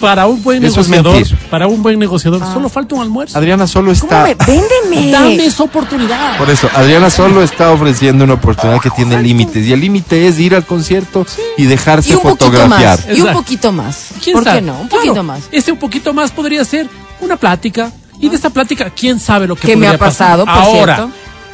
Para 0.00 0.26
un 0.26 0.42
buen 0.42 0.64
Eso 0.64 0.80
es 0.80 0.88
negociador, 0.88 1.20
mentir. 1.28 1.48
para 1.50 1.66
un 1.66 1.82
buen 1.82 1.98
negociador, 1.98 2.40
solo 2.54 2.70
falta 2.70 2.94
un 2.94 3.02
almuerzo. 3.02 3.36
Adriana 3.36 3.66
solo 3.66 3.92
¿Cómo 4.00 4.10
está, 4.10 4.22
me? 4.24 4.34
Véndeme. 4.34 5.12
Dame 5.12 5.44
esa 5.44 5.62
oportunidad. 5.64 6.38
por 6.38 6.48
eso, 6.48 6.70
Adriana 6.74 7.10
solo 7.10 7.42
está 7.42 7.70
ofreciendo 7.70 8.24
una 8.24 8.32
oportunidad 8.32 8.80
que 8.80 8.88
tiene 8.88 9.20
límites. 9.22 9.66
Y 9.66 9.74
el 9.74 9.80
límite 9.80 10.26
es 10.26 10.38
ir 10.38 10.54
al 10.54 10.64
concierto 10.64 11.26
y 11.58 11.64
dejarse 11.64 12.14
Y 12.14 12.16
fotografiar. 12.16 12.98
más. 13.06 13.14
Y 13.18 13.20
un 13.20 13.32
poquito 13.34 13.72
más. 13.72 14.06
¿Quién 14.24 14.32
¿Por 14.36 14.44
sabe? 14.44 14.60
qué 14.60 14.66
no? 14.68 14.80
Un 14.80 14.88
Claro, 14.88 15.04
poquito 15.04 15.22
más. 15.22 15.40
Ese 15.52 15.70
un 15.70 15.78
poquito 15.78 16.14
más 16.14 16.30
podría 16.30 16.64
ser 16.64 16.88
una 17.20 17.36
plática. 17.36 17.92
Y 18.20 18.28
de 18.28 18.36
esta 18.36 18.50
plática, 18.50 18.90
¿quién 18.90 19.18
sabe 19.18 19.46
lo 19.46 19.56
que 19.56 19.66
¿Qué 19.68 19.76
me 19.76 19.88
ha 19.88 19.96
pasado, 19.96 20.44
pasar? 20.44 20.62
por 20.64 20.74
Ahora, 20.76 20.94
cierto? 20.96 21.12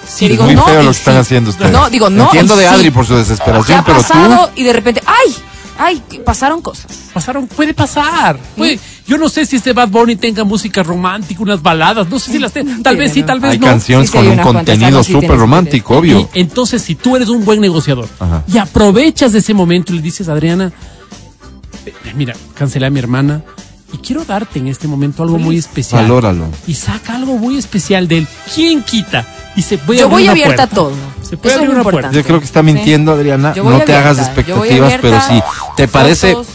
sí, 0.08 0.24
Que 0.26 0.28
digo, 0.32 0.44
Muy 0.44 0.54
no, 0.56 0.64
feo 0.64 0.82
lo 0.82 0.90
que 0.90 0.96
están 0.96 1.14
sí. 1.14 1.20
haciendo 1.20 1.50
ustedes. 1.50 1.70
No, 1.70 1.88
digo, 1.90 2.10
no, 2.10 2.24
Entiendo 2.24 2.56
de 2.56 2.66
sí. 2.68 2.74
Adri 2.74 2.90
por 2.90 3.06
su 3.06 3.12
¿Qué 3.12 3.18
desesperación, 3.20 3.78
ha 3.78 3.84
pero 3.84 3.98
pasado? 3.98 4.46
tú... 4.48 4.60
Y 4.60 4.64
de 4.64 4.72
repente, 4.72 5.00
¡ay! 5.06 5.34
¡ay! 5.78 6.02
que 6.10 6.18
Pasaron 6.20 6.60
cosas. 6.62 6.86
pasaron, 7.14 7.46
puede 7.46 7.72
pasar. 7.72 8.36
Puede- 8.56 8.80
yo 9.06 9.16
no 9.16 9.28
sé 9.28 9.46
si 9.46 9.54
este 9.54 9.72
Bad 9.72 9.88
Bunny 9.90 10.16
tenga 10.16 10.42
música 10.42 10.82
romántica, 10.82 11.40
unas 11.40 11.62
baladas, 11.62 12.08
no 12.08 12.18
sé 12.18 12.32
si 12.32 12.40
las 12.40 12.50
tenga. 12.50 12.78
Tal 12.82 12.96
vez 12.96 13.12
sí, 13.12 13.22
tal 13.22 13.38
vez 13.38 13.52
Hay 13.52 13.58
no. 13.60 13.66
canciones 13.66 14.10
Sí, 14.10 14.18
sí, 14.18 14.18
con 14.24 14.26
hay 14.32 14.36
un 14.38 14.42
contenido 14.42 15.04
súper 15.04 15.38
romántico, 15.38 15.94
Y 15.94 15.98
obvio. 15.98 16.28
entonces, 16.34 16.82
si 16.82 16.96
tú 16.96 17.14
eres 17.14 17.28
un 17.28 17.44
buen 17.44 17.60
negociador 17.60 18.08
Ajá. 18.18 18.42
y 18.52 18.58
aprovechas 18.58 19.30
de 19.32 19.38
ese 19.38 19.54
momento 19.54 19.92
y 19.92 19.96
le 19.98 20.02
dices, 20.02 20.28
Adriana, 20.28 20.72
eh, 21.86 21.92
mira, 22.16 22.34
cancelé 22.54 22.86
a 22.86 22.90
mi 22.90 22.98
hermana 22.98 23.42
y 23.96 23.98
quiero 23.98 24.24
darte 24.24 24.58
en 24.58 24.68
este 24.68 24.86
momento 24.86 25.22
algo 25.22 25.38
muy 25.38 25.56
especial. 25.56 26.02
Valóralo. 26.02 26.48
Y 26.66 26.74
saca 26.74 27.14
algo 27.14 27.38
muy 27.38 27.56
especial 27.56 28.06
de 28.08 28.18
él. 28.18 28.28
¿Quién 28.54 28.82
quita? 28.82 29.24
Y 29.56 29.62
se 29.62 29.78
puede 29.78 30.00
Yo 30.00 30.04
abrir 30.06 30.14
voy 30.14 30.22
una 30.24 30.32
abierta 30.32 30.62
a 30.64 30.66
puerta. 30.66 30.74
todo. 30.74 30.92
Se 31.22 31.36
puede 31.36 31.54
Eso 31.54 31.58
abrir 31.58 31.70
es 31.70 31.74
una 31.74 31.78
importante. 31.78 31.90
puerta. 31.90 32.10
Yo 32.12 32.24
creo 32.24 32.38
que 32.40 32.44
está 32.44 32.62
mintiendo, 32.62 33.12
Adriana. 33.12 33.54
No 33.56 33.80
te 33.80 33.94
hagas 33.94 34.18
expectativas, 34.18 34.94
pero 35.00 35.20
si 35.20 35.42
te 35.76 35.88
parece 35.88 36.32
fotos, 36.32 36.46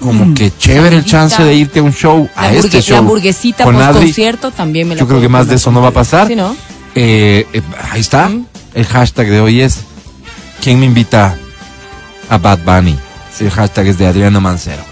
como 0.00 0.34
que 0.34 0.52
chévere 0.56 0.96
el 0.96 1.04
chance 1.04 1.42
de 1.42 1.54
irte 1.54 1.78
a 1.78 1.82
un 1.82 1.92
show, 1.92 2.28
la, 2.34 2.42
a 2.42 2.52
este 2.52 2.82
show. 2.82 2.94
la 2.94 2.98
hamburguesita 2.98 3.64
con 3.64 3.80
Adri, 3.80 4.06
concierto 4.06 4.50
también 4.50 4.88
me 4.88 4.96
la 4.96 5.00
Yo 5.00 5.06
creo 5.06 5.20
que 5.20 5.28
más 5.28 5.46
de 5.46 5.54
eso 5.54 5.70
no 5.70 5.80
va 5.80 5.88
a 5.88 5.92
pasar. 5.92 6.26
¿Sí, 6.26 6.34
no? 6.34 6.56
Eh, 6.94 7.46
eh, 7.52 7.62
ahí 7.90 8.00
está. 8.00 8.28
Mm. 8.28 8.46
El 8.74 8.86
hashtag 8.86 9.28
de 9.28 9.40
hoy 9.40 9.60
es 9.60 9.80
¿Quién 10.60 10.80
me 10.80 10.86
invita 10.86 11.36
a 12.28 12.38
Bad 12.38 12.58
Bunny? 12.64 12.98
El 13.38 13.50
hashtag 13.50 13.86
es 13.88 13.98
de 13.98 14.06
Adriana 14.06 14.40
Mancero. 14.40 14.82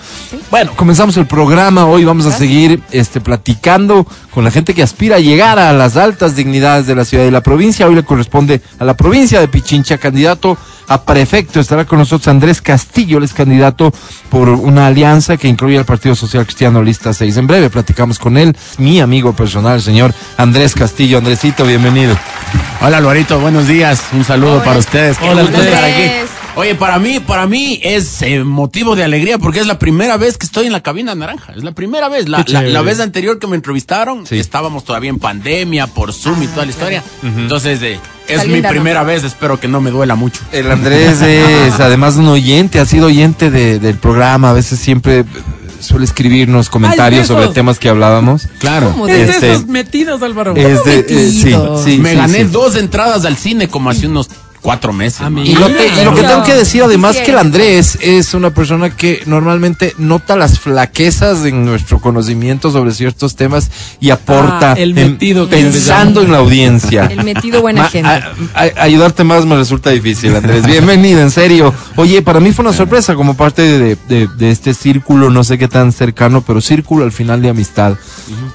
Bueno, 0.50 0.72
comenzamos 0.76 1.16
el 1.16 1.26
programa. 1.26 1.86
Hoy 1.86 2.04
vamos 2.04 2.26
a 2.26 2.32
seguir 2.32 2.82
este, 2.90 3.20
platicando 3.20 4.06
con 4.30 4.44
la 4.44 4.50
gente 4.50 4.74
que 4.74 4.82
aspira 4.82 5.16
a 5.16 5.20
llegar 5.20 5.58
a 5.58 5.72
las 5.72 5.96
altas 5.96 6.36
dignidades 6.36 6.86
de 6.86 6.94
la 6.94 7.04
ciudad 7.04 7.24
y 7.24 7.30
la 7.30 7.42
provincia. 7.42 7.86
Hoy 7.86 7.94
le 7.94 8.04
corresponde 8.04 8.62
a 8.78 8.84
la 8.84 8.94
provincia 8.94 9.40
de 9.40 9.48
Pichincha, 9.48 9.98
candidato 9.98 10.56
a 10.88 11.02
prefecto. 11.02 11.60
Estará 11.60 11.84
con 11.84 11.98
nosotros 11.98 12.28
Andrés 12.28 12.60
Castillo, 12.60 13.18
él 13.18 13.24
es 13.24 13.34
candidato 13.34 13.92
por 14.30 14.48
una 14.48 14.86
alianza 14.86 15.36
que 15.36 15.48
incluye 15.48 15.78
al 15.78 15.84
Partido 15.84 16.14
Social 16.14 16.44
Cristiano 16.44 16.82
Lista 16.82 17.12
6. 17.12 17.36
En 17.36 17.46
breve 17.46 17.70
platicamos 17.70 18.18
con 18.18 18.36
él, 18.36 18.56
mi 18.78 19.00
amigo 19.00 19.34
personal, 19.34 19.76
el 19.76 19.82
señor 19.82 20.14
Andrés 20.36 20.74
Castillo. 20.74 21.18
Andresito, 21.18 21.64
bienvenido. 21.64 22.16
Hola 22.80 22.98
Alvarito, 22.98 23.38
buenos 23.38 23.66
días. 23.66 24.02
Un 24.12 24.24
saludo 24.24 24.54
Hola. 24.54 24.64
para 24.64 24.78
ustedes. 24.78 25.18
Qué 25.18 25.28
Hola, 25.28 25.42
estar 25.42 25.84
aquí. 25.84 26.31
Oye, 26.54 26.74
para 26.74 26.98
mí, 26.98 27.18
para 27.18 27.46
mí 27.46 27.80
es 27.82 28.20
eh, 28.20 28.44
motivo 28.44 28.94
de 28.94 29.02
alegría 29.04 29.38
porque 29.38 29.58
es 29.60 29.66
la 29.66 29.78
primera 29.78 30.18
vez 30.18 30.36
que 30.36 30.44
estoy 30.44 30.66
en 30.66 30.72
la 30.72 30.82
cabina 30.82 31.14
naranja. 31.14 31.54
Es 31.56 31.64
la 31.64 31.72
primera 31.72 32.10
vez. 32.10 32.28
La, 32.28 32.44
la- 32.46 32.82
vez 32.82 33.00
anterior 33.00 33.38
que 33.38 33.46
me 33.46 33.56
entrevistaron, 33.56 34.26
Sí. 34.26 34.38
estábamos 34.38 34.84
todavía 34.84 35.08
en 35.08 35.18
pandemia, 35.18 35.86
por 35.86 36.12
Zoom 36.12 36.42
y 36.42 36.46
toda 36.48 36.66
la 36.66 36.70
historia. 36.72 37.02
Entonces, 37.22 37.80
eh, 37.82 37.98
es 38.28 38.46
mi 38.46 38.60
primera 38.60 39.02
vez. 39.02 39.24
Espero 39.24 39.58
que 39.58 39.66
no 39.66 39.80
me 39.80 39.90
duela 39.90 40.14
mucho. 40.14 40.40
El 40.52 40.70
Andrés 40.70 41.22
es 41.22 41.80
además 41.80 42.16
un 42.16 42.28
oyente, 42.28 42.80
ha 42.80 42.84
sido 42.86 43.06
oyente 43.06 43.50
de- 43.50 43.78
del 43.78 43.96
programa, 43.96 44.50
a 44.50 44.52
veces 44.52 44.78
siempre 44.78 45.20
eh, 45.20 45.24
suele 45.80 46.04
escribirnos 46.04 46.68
comentarios 46.68 47.22
Ay, 47.22 47.26
sobre 47.28 47.48
temas 47.48 47.78
que 47.78 47.88
hablábamos. 47.88 48.46
Claro. 48.58 48.90
¿Cómo 48.90 49.08
Es 49.08 49.16
de- 49.16 49.24
de 49.24 49.30
Este- 49.30 49.52
esos 49.52 49.66
metidos, 49.68 50.22
Álvaro. 50.22 50.54
Es 50.54 50.84
de, 50.84 50.98
eh, 50.98 51.30
sí, 51.30 51.54
sí, 51.84 51.98
me 51.98 52.10
sí, 52.10 52.16
gané 52.16 52.38
sí. 52.38 52.44
dos 52.44 52.76
entradas 52.76 53.24
al 53.24 53.38
cine 53.38 53.68
como 53.68 53.88
hace 53.88 54.06
unos 54.06 54.28
cuatro 54.62 54.92
meses. 54.92 55.20
A 55.20 55.24
¿no? 55.24 55.42
mí. 55.42 55.50
Y 55.50 55.56
lo, 55.56 55.66
que, 55.66 55.88
y 56.00 56.04
lo 56.04 56.14
que 56.14 56.22
tengo 56.22 56.42
que 56.44 56.54
decir 56.54 56.82
además 56.84 57.16
que 57.16 57.32
el 57.32 57.38
Andrés 57.38 57.98
es 58.00 58.32
una 58.32 58.50
persona 58.50 58.90
que 58.96 59.22
normalmente 59.26 59.92
nota 59.98 60.36
las 60.36 60.58
flaquezas 60.60 61.44
en 61.44 61.64
nuestro 61.66 62.00
conocimiento 62.00 62.70
sobre 62.70 62.92
ciertos 62.92 63.34
temas 63.36 63.70
y 64.00 64.10
aporta 64.10 64.72
Ah, 64.72 64.74
el 64.78 64.96
en- 64.96 65.12
metido 65.12 65.48
que 65.48 65.56
le 65.56 65.62
pensando 65.64 66.22
en 66.22 66.30
la 66.32 66.38
audiencia. 66.38 67.06
El 67.06 67.24
metido 67.24 67.60
buena 67.60 67.82
Ma- 67.82 67.88
gente. 67.90 68.08
a- 68.08 68.32
a- 68.54 68.82
ayudarte 68.82 69.24
más 69.24 69.44
me 69.44 69.56
resulta 69.56 69.90
difícil, 69.90 70.34
Andrés. 70.36 70.64
Bienvenido, 70.64 71.20
en 71.20 71.30
serio. 71.32 71.74
Oye, 71.96 72.22
para 72.22 72.38
mí 72.40 72.52
fue 72.52 72.64
una 72.64 72.72
sorpresa 72.74 73.14
como 73.16 73.34
parte 73.36 73.62
de, 73.62 73.96
de- 74.08 74.28
de 74.28 74.50
este 74.52 74.72
círculo, 74.74 75.28
no 75.30 75.42
sé 75.44 75.58
qué 75.58 75.66
tan 75.68 75.90
cercano, 75.92 76.42
pero 76.42 76.60
círculo 76.60 77.04
al 77.04 77.10
final 77.12 77.42
de 77.42 77.48
amistad. 77.48 77.96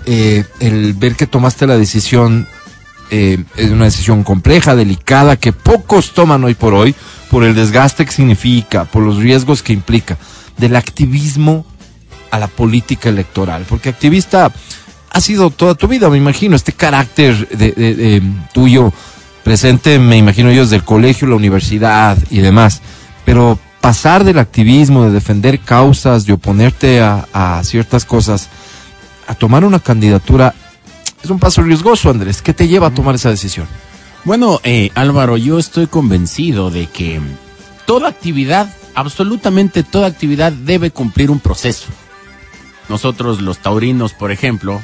Eh, 0.05 0.45
el 0.61 0.93
ver 0.93 1.15
que 1.15 1.27
tomaste 1.27 1.67
la 1.67 1.77
decisión, 1.77 2.47
eh, 3.09 3.43
es 3.55 3.69
una 3.69 3.85
decisión 3.85 4.23
compleja, 4.23 4.75
delicada, 4.75 5.37
que 5.37 5.53
pocos 5.53 6.13
toman 6.13 6.43
hoy 6.43 6.55
por 6.55 6.73
hoy, 6.73 6.95
por 7.29 7.43
el 7.43 7.55
desgaste 7.55 8.05
que 8.05 8.11
significa, 8.11 8.85
por 8.85 9.03
los 9.03 9.17
riesgos 9.17 9.63
que 9.63 9.73
implica, 9.73 10.17
del 10.57 10.75
activismo 10.75 11.65
a 12.31 12.39
la 12.39 12.47
política 12.47 13.09
electoral. 13.09 13.65
Porque 13.67 13.89
activista 13.89 14.51
ha 15.09 15.21
sido 15.21 15.49
toda 15.49 15.75
tu 15.75 15.87
vida, 15.87 16.09
me 16.09 16.17
imagino, 16.17 16.55
este 16.55 16.73
carácter 16.73 17.47
de, 17.49 17.71
de, 17.71 18.21
tuyo 18.53 18.91
presente, 19.43 19.99
me 19.99 20.17
imagino 20.17 20.51
yo, 20.51 20.63
desde 20.63 20.75
el 20.75 20.83
colegio, 20.83 21.27
la 21.27 21.35
universidad 21.35 22.17
y 22.29 22.39
demás. 22.39 22.81
Pero 23.25 23.57
pasar 23.79 24.23
del 24.23 24.39
activismo, 24.39 25.05
de 25.05 25.11
defender 25.11 25.59
causas, 25.59 26.25
de 26.25 26.33
oponerte 26.33 27.01
a 27.01 27.61
ciertas 27.63 28.03
cosas, 28.03 28.49
a 29.27 29.35
tomar 29.35 29.63
una 29.63 29.79
candidatura, 29.79 30.53
es 31.23 31.29
un 31.29 31.39
paso 31.39 31.61
riesgoso, 31.61 32.09
Andrés. 32.09 32.41
¿Qué 32.41 32.53
te 32.53 32.67
lleva 32.67 32.87
a 32.87 32.93
tomar 32.93 33.15
esa 33.15 33.29
decisión? 33.29 33.67
Bueno, 34.23 34.59
eh, 34.63 34.91
Álvaro, 34.95 35.37
yo 35.37 35.57
estoy 35.59 35.87
convencido 35.87 36.69
de 36.69 36.87
que 36.87 37.21
toda 37.85 38.09
actividad, 38.09 38.73
absolutamente 38.95 39.83
toda 39.83 40.07
actividad 40.07 40.51
debe 40.51 40.91
cumplir 40.91 41.31
un 41.31 41.39
proceso. 41.39 41.87
Nosotros 42.89 43.41
los 43.41 43.59
taurinos, 43.59 44.13
por 44.13 44.31
ejemplo, 44.31 44.81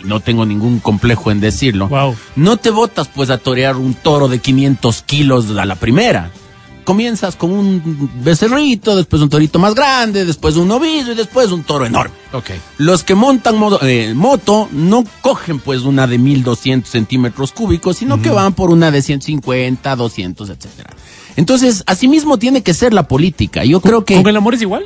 y 0.00 0.06
no 0.06 0.20
tengo 0.20 0.46
ningún 0.46 0.78
complejo 0.80 1.30
en 1.30 1.40
decirlo, 1.40 1.88
Wow. 1.88 2.16
no 2.36 2.56
te 2.56 2.70
botas 2.70 3.08
pues 3.08 3.30
a 3.30 3.38
torear 3.38 3.76
un 3.76 3.94
toro 3.94 4.28
de 4.28 4.38
500 4.40 5.02
kilos 5.02 5.50
a 5.56 5.64
la 5.64 5.76
primera. 5.76 6.30
Comienzas 6.84 7.36
con 7.36 7.52
un 7.52 8.10
becerrito, 8.24 8.96
después 8.96 9.22
un 9.22 9.28
torito 9.28 9.58
más 9.58 9.74
grande, 9.74 10.24
después 10.24 10.56
un 10.56 10.68
novillo 10.68 11.12
y 11.12 11.14
después 11.14 11.50
un 11.52 11.62
toro 11.62 11.86
enorme. 11.86 12.14
Ok. 12.32 12.50
Los 12.78 13.04
que 13.04 13.14
montan 13.14 13.56
modo- 13.56 13.78
eh, 13.82 14.12
moto 14.14 14.68
no 14.72 15.04
cogen 15.20 15.58
pues 15.60 15.82
una 15.82 16.06
de 16.06 16.18
1200 16.18 16.90
centímetros 16.90 17.52
cúbicos, 17.52 17.98
sino 17.98 18.20
que 18.20 18.30
van 18.30 18.54
por 18.54 18.70
una 18.70 18.90
de 18.90 19.00
150, 19.02 19.94
200, 19.96 20.48
etcétera. 20.50 20.90
Entonces, 21.36 21.82
asimismo 21.86 22.38
tiene 22.38 22.62
que 22.62 22.74
ser 22.74 22.92
la 22.92 23.08
política. 23.08 23.64
Yo 23.64 23.80
creo 23.80 24.04
que 24.04 24.16
¿Con 24.16 24.28
el 24.28 24.36
amor 24.36 24.54
es 24.54 24.62
igual? 24.62 24.84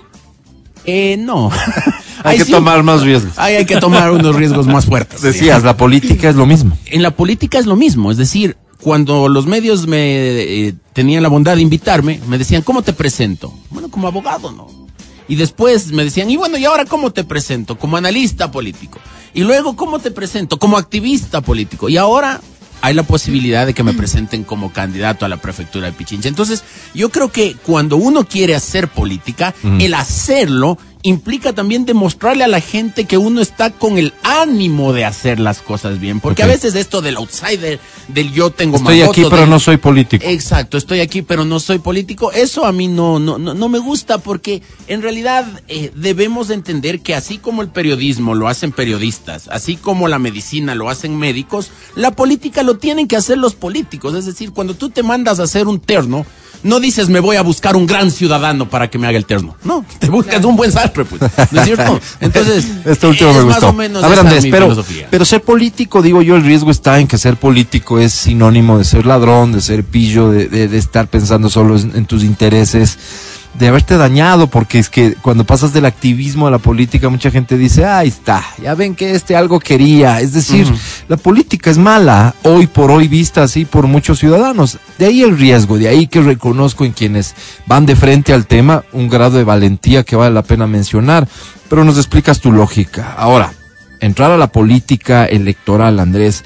eh, 0.84 1.16
no. 1.18 1.50
Hay 2.24 2.32
Ahí 2.34 2.38
que 2.38 2.44
sí- 2.46 2.52
tomar 2.52 2.82
más 2.82 3.02
riesgos. 3.02 3.32
ahí 3.36 3.54
hay 3.56 3.66
que 3.66 3.76
tomar 3.76 4.10
unos 4.10 4.34
riesgos 4.34 4.66
más 4.66 4.86
fuertes. 4.86 5.20
Decías, 5.22 5.62
la 5.62 5.76
política 5.76 6.28
es 6.30 6.34
lo 6.36 6.46
mismo. 6.46 6.76
En 6.86 7.02
la 7.02 7.10
política 7.10 7.58
es 7.58 7.66
lo 7.66 7.76
mismo, 7.76 8.10
es 8.10 8.16
decir, 8.16 8.56
cuando 8.80 9.28
los 9.28 9.46
medios 9.46 9.86
me 9.86 10.68
eh, 10.68 10.74
tenían 10.92 11.22
la 11.22 11.28
bondad 11.28 11.56
de 11.56 11.62
invitarme, 11.62 12.20
me 12.28 12.38
decían, 12.38 12.62
¿cómo 12.62 12.82
te 12.82 12.92
presento? 12.92 13.52
Bueno, 13.70 13.90
como 13.90 14.08
abogado, 14.08 14.52
¿no? 14.52 14.68
Y 15.28 15.36
después 15.36 15.92
me 15.92 16.04
decían, 16.04 16.30
y 16.30 16.36
bueno, 16.36 16.56
¿y 16.56 16.64
ahora 16.64 16.84
cómo 16.84 17.12
te 17.12 17.24
presento? 17.24 17.78
Como 17.78 17.96
analista 17.96 18.50
político. 18.50 18.98
Y 19.34 19.42
luego, 19.42 19.76
¿cómo 19.76 19.98
te 19.98 20.10
presento? 20.10 20.58
Como 20.58 20.78
activista 20.78 21.40
político. 21.40 21.88
Y 21.88 21.96
ahora 21.96 22.40
hay 22.80 22.94
la 22.94 23.02
posibilidad 23.02 23.66
de 23.66 23.74
que 23.74 23.82
me 23.82 23.92
presenten 23.92 24.44
como 24.44 24.72
candidato 24.72 25.24
a 25.24 25.28
la 25.28 25.38
prefectura 25.38 25.86
de 25.86 25.92
Pichincha. 25.92 26.28
Entonces, 26.28 26.62
yo 26.94 27.10
creo 27.10 27.32
que 27.32 27.56
cuando 27.56 27.96
uno 27.96 28.24
quiere 28.26 28.54
hacer 28.54 28.88
política, 28.88 29.54
el 29.80 29.94
hacerlo 29.94 30.78
implica 31.06 31.52
también 31.52 31.84
demostrarle 31.86 32.44
a 32.44 32.48
la 32.48 32.60
gente 32.60 33.04
que 33.04 33.16
uno 33.16 33.40
está 33.40 33.70
con 33.70 33.96
el 33.96 34.12
ánimo 34.22 34.92
de 34.92 35.04
hacer 35.04 35.38
las 35.38 35.60
cosas 35.62 36.00
bien. 36.00 36.20
Porque 36.20 36.42
a 36.42 36.46
veces 36.46 36.74
esto 36.74 37.00
del 37.00 37.16
outsider, 37.16 37.78
del 38.08 38.32
yo 38.32 38.50
tengo 38.50 38.76
Estoy 38.76 39.02
aquí, 39.02 39.22
pero 39.24 39.42
del- 39.42 39.50
no 39.50 39.60
soy 39.60 39.76
político. 39.76 40.24
Exacto, 40.26 40.76
estoy 40.76 41.00
aquí, 41.00 41.22
pero 41.22 41.44
no 41.44 41.60
soy 41.60 41.78
político. 41.78 42.32
Eso 42.32 42.66
a 42.66 42.72
mí 42.72 42.88
no, 42.88 43.18
no, 43.18 43.38
no, 43.38 43.54
no 43.54 43.68
me 43.68 43.78
gusta 43.78 44.18
porque 44.18 44.62
en 44.88 45.00
realidad 45.02 45.46
eh, 45.68 45.92
debemos 45.94 46.48
de 46.48 46.54
entender 46.54 47.00
que 47.00 47.14
así 47.14 47.38
como 47.38 47.62
el 47.62 47.68
periodismo 47.68 48.34
lo 48.34 48.48
hacen 48.48 48.72
periodistas, 48.72 49.48
así 49.48 49.76
como 49.76 50.08
la 50.08 50.18
medicina 50.18 50.74
lo 50.74 50.90
hacen 50.90 51.16
médicos, 51.16 51.70
la 51.94 52.10
política 52.10 52.62
lo 52.62 52.78
tienen 52.78 53.06
que 53.06 53.16
hacer 53.16 53.38
los 53.38 53.54
políticos. 53.54 54.14
Es 54.14 54.26
decir, 54.26 54.52
cuando 54.52 54.74
tú 54.74 54.90
te 54.90 55.02
mandas 55.02 55.38
a 55.38 55.44
hacer 55.44 55.68
un 55.68 55.78
terno, 55.80 56.26
no 56.66 56.80
dices 56.80 57.08
me 57.08 57.20
voy 57.20 57.36
a 57.36 57.42
buscar 57.42 57.76
un 57.76 57.86
gran 57.86 58.10
ciudadano 58.10 58.68
para 58.68 58.90
que 58.90 58.98
me 58.98 59.06
haga 59.06 59.16
el 59.16 59.24
terno. 59.24 59.56
No, 59.64 59.84
te 59.98 60.08
buscas 60.10 60.44
un 60.44 60.56
buen 60.56 60.70
sastre, 60.72 61.04
pues. 61.04 61.22
¿No 61.50 61.60
es 61.60 61.64
cierto? 61.66 62.00
Entonces, 62.20 62.66
este 62.84 63.06
último 63.06 63.30
es 63.30 63.36
me 63.36 63.44
más 63.44 63.54
gustó. 63.56 63.68
o 63.68 63.72
menos 63.72 64.04
a 64.04 64.08
ver, 64.08 64.18
Andrés, 64.18 64.44
pero, 64.50 64.66
filosofía. 64.66 65.08
pero 65.10 65.24
ser 65.24 65.42
político, 65.42 66.02
digo 66.02 66.22
yo, 66.22 66.36
el 66.36 66.42
riesgo 66.44 66.70
está 66.70 66.98
en 67.00 67.06
que 67.06 67.18
ser 67.18 67.36
político 67.36 67.98
es 67.98 68.12
sinónimo 68.12 68.78
de 68.78 68.84
ser 68.84 69.06
ladrón, 69.06 69.52
de 69.52 69.60
ser 69.60 69.84
pillo, 69.84 70.30
de, 70.30 70.48
de- 70.48 70.68
de 70.68 70.78
estar 70.78 71.06
pensando 71.08 71.48
solo 71.48 71.78
en, 71.78 71.92
en 71.96 72.04
tus 72.06 72.22
intereses, 72.24 72.98
de 73.58 73.68
haberte 73.68 73.96
dañado, 73.96 74.48
porque 74.48 74.78
es 74.78 74.90
que 74.90 75.14
cuando 75.14 75.44
pasas 75.44 75.72
del 75.72 75.86
activismo 75.86 76.46
a 76.46 76.50
la 76.50 76.58
política, 76.58 77.08
mucha 77.08 77.30
gente 77.30 77.56
dice, 77.56 77.84
ahí 77.84 78.08
está, 78.08 78.44
ya 78.62 78.74
ven 78.74 78.94
que 78.94 79.12
este 79.12 79.36
algo 79.36 79.60
quería. 79.60 80.20
Es 80.20 80.32
decir, 80.32 80.66
la 81.08 81.16
política 81.16 81.70
es 81.70 81.78
mala, 81.78 82.34
hoy 82.42 82.66
por 82.66 82.90
hoy 82.90 83.08
vista 83.08 83.42
así 83.42 83.64
por 83.64 83.86
muchos 83.86 84.18
ciudadanos. 84.18 84.78
De 84.98 85.06
ahí 85.06 85.22
el 85.22 85.38
riesgo, 85.38 85.78
de 85.78 85.88
ahí 85.88 86.06
que 86.06 86.20
reconozco 86.20 86.84
en 86.84 86.92
quienes 86.92 87.34
van 87.66 87.86
de 87.86 87.96
frente 87.96 88.32
al 88.32 88.46
tema 88.46 88.84
un 88.92 89.08
grado 89.08 89.38
de 89.38 89.44
valentía 89.44 90.02
que 90.02 90.16
vale 90.16 90.34
la 90.34 90.42
pena 90.42 90.66
mencionar, 90.66 91.28
pero 91.68 91.84
nos 91.84 91.96
explicas 91.96 92.40
tu 92.40 92.52
lógica. 92.52 93.14
Ahora, 93.16 93.52
entrar 94.00 94.30
a 94.30 94.36
la 94.36 94.52
política 94.52 95.26
electoral, 95.26 95.98
Andrés, 95.98 96.44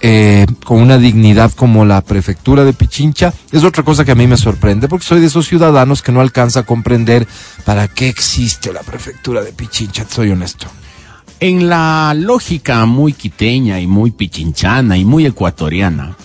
eh, 0.00 0.46
con 0.64 0.80
una 0.80 0.98
dignidad 0.98 1.52
como 1.52 1.84
la 1.84 2.00
prefectura 2.00 2.64
de 2.64 2.72
Pichincha, 2.72 3.32
es 3.50 3.64
otra 3.64 3.82
cosa 3.82 4.04
que 4.04 4.12
a 4.12 4.14
mí 4.14 4.26
me 4.26 4.36
sorprende, 4.36 4.88
porque 4.88 5.06
soy 5.06 5.20
de 5.20 5.26
esos 5.26 5.46
ciudadanos 5.46 6.02
que 6.02 6.12
no 6.12 6.20
alcanza 6.20 6.60
a 6.60 6.66
comprender 6.66 7.26
para 7.64 7.88
qué 7.88 8.08
existe 8.08 8.72
la 8.72 8.82
prefectura 8.82 9.42
de 9.42 9.52
Pichincha, 9.52 10.06
soy 10.08 10.30
honesto. 10.30 10.66
En 11.40 11.68
la 11.68 12.14
lógica 12.16 12.84
muy 12.86 13.12
quiteña 13.12 13.80
y 13.80 13.86
muy 13.86 14.10
pichinchana 14.10 14.98
y 14.98 15.04
muy 15.04 15.24
ecuatoriana, 15.24 16.16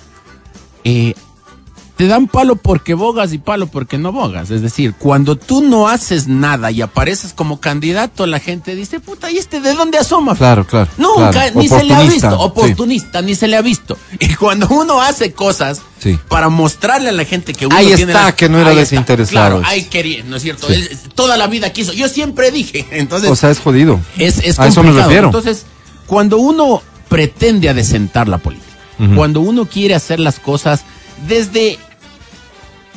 eh, 0.83 1.13
te 1.97 2.07
dan 2.07 2.27
palo 2.27 2.55
porque 2.55 2.95
bogas 2.95 3.33
y 3.33 3.37
palo 3.37 3.67
porque 3.67 3.97
no 3.99 4.11
bogas. 4.11 4.49
Es 4.49 4.61
decir, 4.63 4.95
cuando 4.97 5.35
tú 5.35 5.61
no 5.61 5.87
haces 5.87 6.27
nada 6.27 6.71
y 6.71 6.81
apareces 6.81 7.33
como 7.33 7.59
candidato, 7.59 8.25
la 8.25 8.39
gente 8.39 8.73
dice, 8.75 8.99
puta, 8.99 9.29
¿y 9.29 9.37
este 9.37 9.61
de 9.61 9.73
dónde 9.75 9.99
asoma? 9.99 10.35
Claro, 10.35 10.65
claro. 10.65 10.89
Nunca, 10.97 11.29
claro. 11.31 11.51
ni 11.59 11.67
se 11.69 11.83
le 11.83 11.93
ha 11.93 11.97
Oportunista, 11.99 12.29
visto, 12.29 12.29
sí. 12.29 12.49
oportunista, 12.49 13.21
ni 13.21 13.35
se 13.35 13.47
le 13.47 13.57
ha 13.57 13.61
visto. 13.61 13.97
Y 14.19 14.33
cuando 14.35 14.67
uno 14.69 15.01
hace 15.01 15.33
cosas 15.33 15.81
Sí. 15.99 16.19
para 16.27 16.49
mostrarle 16.49 17.09
a 17.09 17.11
la 17.13 17.23
gente 17.25 17.53
que 17.53 17.67
uno 17.67 17.75
Ahí 17.77 17.85
tiene 17.95 18.11
está, 18.11 18.25
la- 18.25 18.35
que 18.35 18.49
no 18.49 18.57
era 18.59 18.71
Ahí 18.71 18.79
está, 18.79 18.89
desinteresado. 18.95 19.59
Claro, 19.59 19.61
ahí 19.65 19.83
quería, 19.83 20.23
¿no 20.25 20.35
es 20.37 20.41
cierto? 20.41 20.67
Sí. 20.67 20.73
Él 20.73 20.97
toda 21.15 21.37
la 21.37 21.47
vida 21.47 21.71
quiso. 21.71 21.93
Yo 21.93 22.09
siempre 22.09 22.49
dije, 22.51 22.87
entonces 22.91 23.29
O 23.29 23.35
sea, 23.35 23.51
es 23.51 23.59
jodido. 23.59 23.99
es, 24.17 24.39
es 24.39 24.59
a 24.59 24.67
eso 24.67 24.81
me 24.83 24.91
refiero. 24.91 25.27
Entonces, 25.27 25.65
cuando 26.07 26.37
uno 26.39 26.81
pretende 27.07 27.69
adecentar 27.69 28.27
la 28.27 28.39
política, 28.39 28.67
cuando 29.15 29.41
uno 29.41 29.65
quiere 29.65 29.95
hacer 29.95 30.19
las 30.19 30.39
cosas 30.39 30.81
desde 31.27 31.77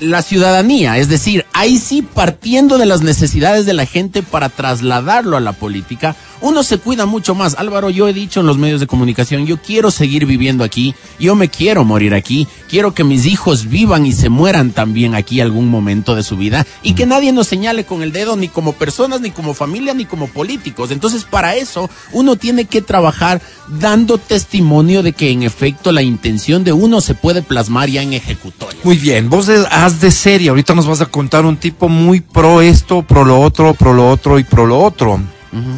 la 0.00 0.22
ciudadanía, 0.22 0.98
es 0.98 1.08
decir, 1.08 1.46
ahí 1.52 1.78
sí 1.78 2.02
partiendo 2.02 2.76
de 2.76 2.86
las 2.86 3.00
necesidades 3.00 3.64
de 3.64 3.72
la 3.72 3.86
gente 3.86 4.22
para 4.22 4.48
trasladarlo 4.48 5.36
a 5.36 5.40
la 5.40 5.52
política, 5.52 6.14
uno 6.40 6.62
se 6.62 6.79
cuida 6.79 7.07
mucho 7.07 7.35
más. 7.35 7.55
Álvaro, 7.59 7.90
yo 7.90 8.09
he 8.09 8.12
dicho 8.12 8.40
en 8.40 8.46
los 8.46 8.59
medios 8.59 8.81
de 8.81 8.87
comunicación, 8.87 9.46
yo 9.46 9.61
quiero 9.61 9.90
seguir 9.90 10.27
viviendo 10.27 10.64
aquí, 10.64 10.94
yo 11.18 11.35
me 11.35 11.49
quiero 11.49 11.85
morir 11.85 12.14
aquí, 12.14 12.46
quiero 12.68 12.94
que 12.94 13.05
mis 13.05 13.27
hijos 13.27 13.68
vivan 13.68 14.07
y 14.07 14.12
se 14.12 14.29
mueran 14.29 14.72
también 14.72 15.14
aquí 15.14 15.40
algún 15.40 15.68
momento 15.68 16.14
de 16.14 16.22
su 16.22 16.37
vida 16.37 16.66
y 16.83 16.94
que 16.94 17.07
nadie 17.07 17.33
nos 17.33 17.46
señale 17.46 17.85
con 17.85 18.03
el 18.03 18.12
dedo 18.12 18.37
ni 18.37 18.49
como 18.49 18.72
personas, 18.72 19.20
ni 19.20 19.31
como 19.31 19.55
familia, 19.55 19.94
ni 19.94 20.05
como 20.05 20.29
políticos. 20.29 20.90
Entonces, 20.90 21.25
para 21.25 21.57
eso, 21.57 21.90
uno 22.12 22.37
tiene 22.37 22.66
que 22.66 22.83
trabajar 22.83 23.40
dando 23.68 24.18
testimonio 24.18 25.03
de 25.03 25.12
que 25.12 25.31
en 25.31 25.42
efecto 25.42 25.92
la 25.92 26.03
intención 26.03 26.64
de 26.64 26.72
uno 26.72 27.01
se 27.01 27.14
puede 27.14 27.42
plasmar 27.42 27.88
ya 27.88 28.03
en 28.03 28.12
ejecutoria. 28.12 28.81
Muy 28.85 28.96
bien, 28.96 29.29
vos 29.29 29.49
haz 29.49 30.01
de 30.01 30.11
serie. 30.11 30.51
Ahorita 30.51 30.75
nos 30.75 30.87
vas 30.87 31.01
a 31.01 31.07
contar 31.07 31.44
un 31.44 31.57
tipo 31.57 31.88
muy 31.88 32.20
pro 32.20 32.61
esto, 32.61 33.03
pro 33.03 33.25
lo 33.25 33.40
otro, 33.40 33.75
pro 33.75 33.92
lo 33.92 34.09
otro 34.11 34.38
y 34.38 34.44
pro 34.44 34.66
lo 34.66 34.79
otro. 34.81 35.20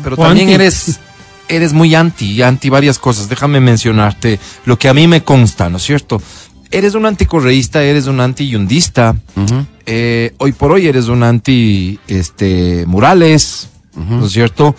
Pero 0.03 0.17
O 0.17 0.23
también 0.25 0.49
anti. 0.49 0.55
eres, 0.55 1.01
eres 1.49 1.73
muy 1.73 1.95
anti, 1.95 2.43
anti 2.43 2.69
varias 2.69 2.99
cosas. 2.99 3.29
Déjame 3.29 3.61
mencionarte 3.61 4.39
lo 4.65 4.79
que 4.79 4.89
a 4.89 4.95
mí 4.95 5.07
me 5.07 5.23
consta, 5.23 5.69
¿no 5.69 5.77
es 5.79 5.83
cierto? 5.83 6.21
Eres 6.71 6.95
un 6.95 7.07
anticorreísta, 7.07 7.83
eres 7.83 8.07
un 8.07 8.21
anti-yundista. 8.21 9.17
Eh, 9.87 10.35
hoy 10.39 10.53
por 10.53 10.73
hoy 10.73 10.87
eres 10.87 11.09
un 11.09 11.23
anti 11.23 11.99
este 12.07 12.85
murales, 12.87 13.71
¿no 13.97 14.27
es 14.27 14.33
cierto? 14.33 14.77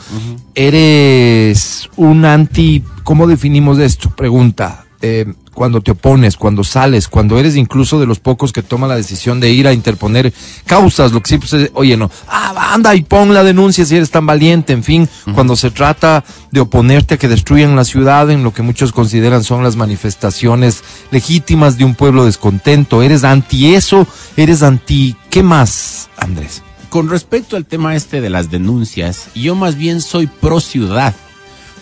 Eres 0.54 1.90
un 1.96 2.26
anti, 2.26 2.84
¿cómo 3.04 3.26
definimos 3.26 3.80
esto? 3.80 4.10
Pregunta. 4.16 4.86
Eh, 5.02 5.26
cuando 5.54 5.82
te 5.82 5.92
opones, 5.92 6.36
cuando 6.36 6.64
sales, 6.64 7.08
cuando 7.08 7.40
eres 7.40 7.56
incluso 7.56 8.00
de 8.00 8.06
los 8.06 8.20
pocos 8.20 8.52
que 8.52 8.64
toma 8.64 8.88
la 8.88 8.96
decisión 8.96 9.40
de 9.40 9.50
ir 9.52 9.68
a 9.68 9.74
interponer 9.74 10.34
causas, 10.66 11.12
lo 11.12 11.22
que 11.22 11.28
siempre 11.28 11.50
se, 11.50 11.72
oye, 11.74 11.98
no, 11.98 12.10
ah, 12.28 12.74
anda 12.74 12.96
y 12.96 13.04
pon 13.04 13.34
la 13.34 13.44
denuncia 13.44 13.86
si 13.86 13.96
eres 13.96 14.12
tan 14.12 14.26
valiente, 14.26 14.74
en 14.74 14.84
fin, 14.84 15.10
cuando 15.34 15.56
se 15.56 15.72
trata 15.72 16.24
de 16.52 16.60
oponerte 16.60 17.16
a 17.16 17.18
que 17.18 17.28
destruyan 17.28 17.76
la 17.76 17.86
ciudad 17.86 18.30
en 18.30 18.44
lo 18.44 18.54
que 18.54 18.62
muchos 18.62 18.92
consideran 18.92 19.44
son 19.44 19.64
las 19.64 19.76
manifestaciones 19.76 20.84
legítimas 21.12 21.78
de 21.78 21.86
un 21.86 21.96
pueblo 21.96 22.26
descontento, 22.26 23.02
eres 23.02 23.24
anti 23.24 23.76
eso, 23.76 24.08
eres 24.38 24.64
anti, 24.64 25.16
¿qué 25.30 25.44
más, 25.44 26.10
Andrés? 26.18 26.62
Con 26.90 27.10
respecto 27.10 27.56
al 27.56 27.66
tema 27.66 27.96
este 27.96 28.20
de 28.20 28.30
las 28.30 28.50
denuncias, 28.50 29.28
yo 29.36 29.56
más 29.56 29.76
bien 29.76 30.02
soy 30.02 30.28
pro 30.28 30.60
ciudad, 30.60 31.14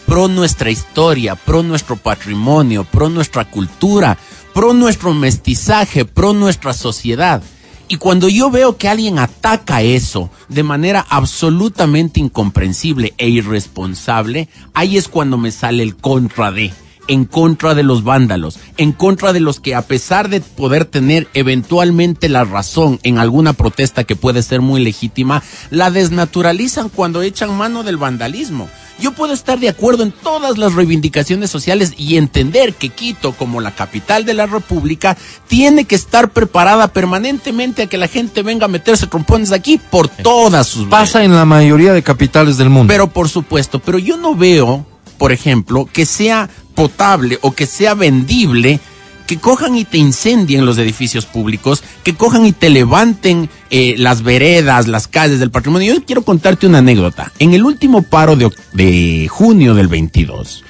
pro 0.07 0.29
nuestra 0.29 0.71
historia, 0.71 1.35
pro 1.35 1.61
nuestro 1.61 1.97
patrimonio, 1.97 2.85
pro 2.85 3.09
nuestra 3.09 3.45
cultura, 3.45 4.17
pro 4.53 4.73
nuestro 4.73 5.13
mestizaje, 5.13 6.05
pro 6.05 6.33
nuestra 6.33 6.73
sociedad. 6.73 7.43
Y 7.89 7.97
cuando 7.97 8.27
yo 8.29 8.49
veo 8.49 8.77
que 8.77 8.87
alguien 8.87 9.19
ataca 9.19 9.81
eso 9.81 10.31
de 10.49 10.63
manera 10.63 11.05
absolutamente 11.09 12.19
incomprensible 12.19 13.13
e 13.17 13.27
irresponsable, 13.29 14.49
ahí 14.73 14.97
es 14.97 15.07
cuando 15.07 15.37
me 15.37 15.51
sale 15.51 15.83
el 15.83 15.95
contra 15.95 16.51
de 16.51 16.73
en 17.09 17.23
contra 17.23 17.73
de 17.73 17.83
los 17.83 18.03
vándalos, 18.03 18.59
en 18.75 18.91
contra 18.91 19.31
de 19.31 19.39
los 19.39 19.59
que 19.61 19.75
a 19.75 19.81
pesar 19.81 20.29
de 20.29 20.41
poder 20.41 20.83
tener 20.83 21.27
eventualmente 21.33 22.27
la 22.27 22.43
razón 22.43 22.99
en 23.03 23.17
alguna 23.17 23.53
protesta 23.53 24.03
que 24.03 24.17
puede 24.17 24.43
ser 24.43 24.61
muy 24.61 24.83
legítima, 24.83 25.41
la 25.69 25.89
desnaturalizan 25.89 26.89
cuando 26.89 27.21
echan 27.21 27.55
mano 27.57 27.83
del 27.83 27.95
vandalismo. 27.95 28.67
Yo 28.99 29.11
puedo 29.11 29.33
estar 29.33 29.59
de 29.59 29.69
acuerdo 29.69 30.03
en 30.03 30.11
todas 30.11 30.57
las 30.57 30.73
reivindicaciones 30.73 31.51
sociales 31.51 31.93
y 31.97 32.17
entender 32.17 32.73
que 32.73 32.89
Quito, 32.89 33.33
como 33.33 33.61
la 33.61 33.75
capital 33.75 34.25
de 34.25 34.33
la 34.33 34.47
República, 34.47 35.17
tiene 35.47 35.85
que 35.85 35.95
estar 35.95 36.29
preparada 36.29 36.87
permanentemente 36.87 37.83
a 37.83 37.87
que 37.87 37.97
la 37.97 38.07
gente 38.07 38.41
venga 38.41 38.65
a 38.65 38.69
meterse 38.69 39.05
trompones 39.07 39.51
aquí 39.51 39.77
por 39.77 40.07
todas 40.07 40.67
sus 40.67 40.87
Pasa 40.87 41.23
en 41.23 41.35
la 41.35 41.45
mayoría 41.45 41.93
de 41.93 42.01
capitales 42.01 42.57
del 42.57 42.69
mundo. 42.69 42.91
pero 42.91 43.07
por 43.07 43.29
supuesto, 43.29 43.79
pero 43.79 43.99
yo 43.99 44.17
no 44.17 44.35
veo, 44.35 44.85
por 45.17 45.31
ejemplo, 45.31 45.87
que 45.91 46.05
sea 46.05 46.49
potable 46.73 47.37
o 47.41 47.51
que 47.51 47.65
sea 47.67 47.93
vendible 47.93 48.79
que 49.27 49.37
cojan 49.37 49.75
y 49.75 49.85
te 49.85 49.97
incendien 49.97 50.65
los 50.65 50.77
edificios 50.77 51.25
públicos, 51.25 51.83
que 52.03 52.15
cojan 52.15 52.45
y 52.45 52.53
te 52.53 52.69
levanten 52.69 53.49
eh, 53.69 53.95
las 53.97 54.23
veredas, 54.23 54.87
las 54.87 55.07
calles 55.07 55.39
del 55.39 55.51
patrimonio. 55.51 55.93
Yo 55.93 56.03
quiero 56.05 56.23
contarte 56.23 56.65
una 56.65 56.79
anécdota. 56.79 57.31
En 57.37 57.53
el 57.53 57.63
último 57.63 58.01
paro 58.01 58.35
de, 58.35 58.49
de 58.73 59.27
junio 59.29 59.75
del 59.75 59.87
22, 59.89 60.63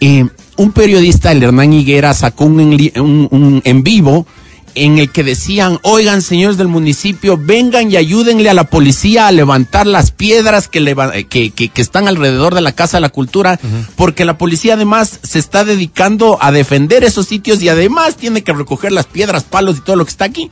eh, 0.00 0.26
un 0.56 0.72
periodista, 0.72 1.32
el 1.32 1.42
Hernán 1.42 1.72
Higuera, 1.72 2.14
sacó 2.14 2.44
un 2.44 3.62
en 3.64 3.82
vivo 3.82 4.26
en 4.76 4.98
el 4.98 5.10
que 5.10 5.24
decían, 5.24 5.78
oigan 5.82 6.22
señores 6.22 6.56
del 6.58 6.68
municipio, 6.68 7.36
vengan 7.40 7.90
y 7.90 7.96
ayúdenle 7.96 8.48
a 8.50 8.54
la 8.54 8.64
policía 8.64 9.26
a 9.26 9.32
levantar 9.32 9.86
las 9.86 10.10
piedras 10.12 10.68
que, 10.68 10.80
leva- 10.80 11.12
que, 11.28 11.50
que- 11.50 11.68
que 11.68 11.82
están 11.82 12.06
alrededor 12.08 12.54
de 12.54 12.60
la 12.60 12.72
Casa 12.72 12.98
de 12.98 13.00
la 13.00 13.08
Cultura, 13.08 13.58
porque 13.96 14.24
la 14.24 14.38
policía 14.38 14.74
además 14.74 15.18
se 15.22 15.38
está 15.38 15.64
dedicando 15.64 16.38
a 16.40 16.52
defender 16.52 17.02
esos 17.04 17.26
sitios 17.26 17.62
y 17.62 17.68
además 17.68 18.16
tiene 18.16 18.42
que 18.44 18.52
recoger 18.52 18.92
las 18.92 19.06
piedras, 19.06 19.42
palos 19.44 19.78
y 19.78 19.80
todo 19.80 19.96
lo 19.96 20.04
que 20.04 20.10
está 20.10 20.26
aquí. 20.26 20.50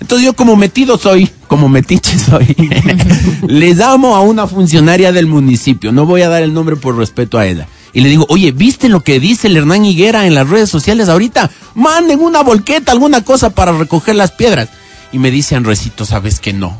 Entonces 0.00 0.24
yo 0.24 0.32
como 0.34 0.54
metido 0.54 0.96
soy, 0.96 1.28
como 1.48 1.68
metiche 1.68 2.16
soy, 2.18 2.54
le 3.48 3.74
llamo 3.74 4.14
a 4.16 4.20
una 4.20 4.46
funcionaria 4.46 5.10
del 5.12 5.26
municipio, 5.26 5.90
no 5.92 6.06
voy 6.06 6.22
a 6.22 6.28
dar 6.28 6.42
el 6.42 6.54
nombre 6.54 6.76
por 6.76 6.96
respeto 6.96 7.38
a 7.38 7.46
ella. 7.46 7.66
Y 7.98 8.00
le 8.00 8.10
digo, 8.10 8.26
oye, 8.28 8.52
¿viste 8.52 8.88
lo 8.88 9.02
que 9.02 9.18
dice 9.18 9.48
el 9.48 9.56
Hernán 9.56 9.84
Higuera 9.84 10.24
en 10.24 10.36
las 10.36 10.48
redes 10.48 10.70
sociales 10.70 11.08
ahorita? 11.08 11.50
Manden 11.74 12.20
una 12.20 12.44
volqueta, 12.44 12.92
alguna 12.92 13.24
cosa 13.24 13.50
para 13.50 13.72
recoger 13.72 14.14
las 14.14 14.30
piedras. 14.30 14.68
Y 15.10 15.18
me 15.18 15.32
dice 15.32 15.56
Andresito, 15.56 16.04
¿sabes 16.06 16.38
que 16.38 16.52
no? 16.52 16.78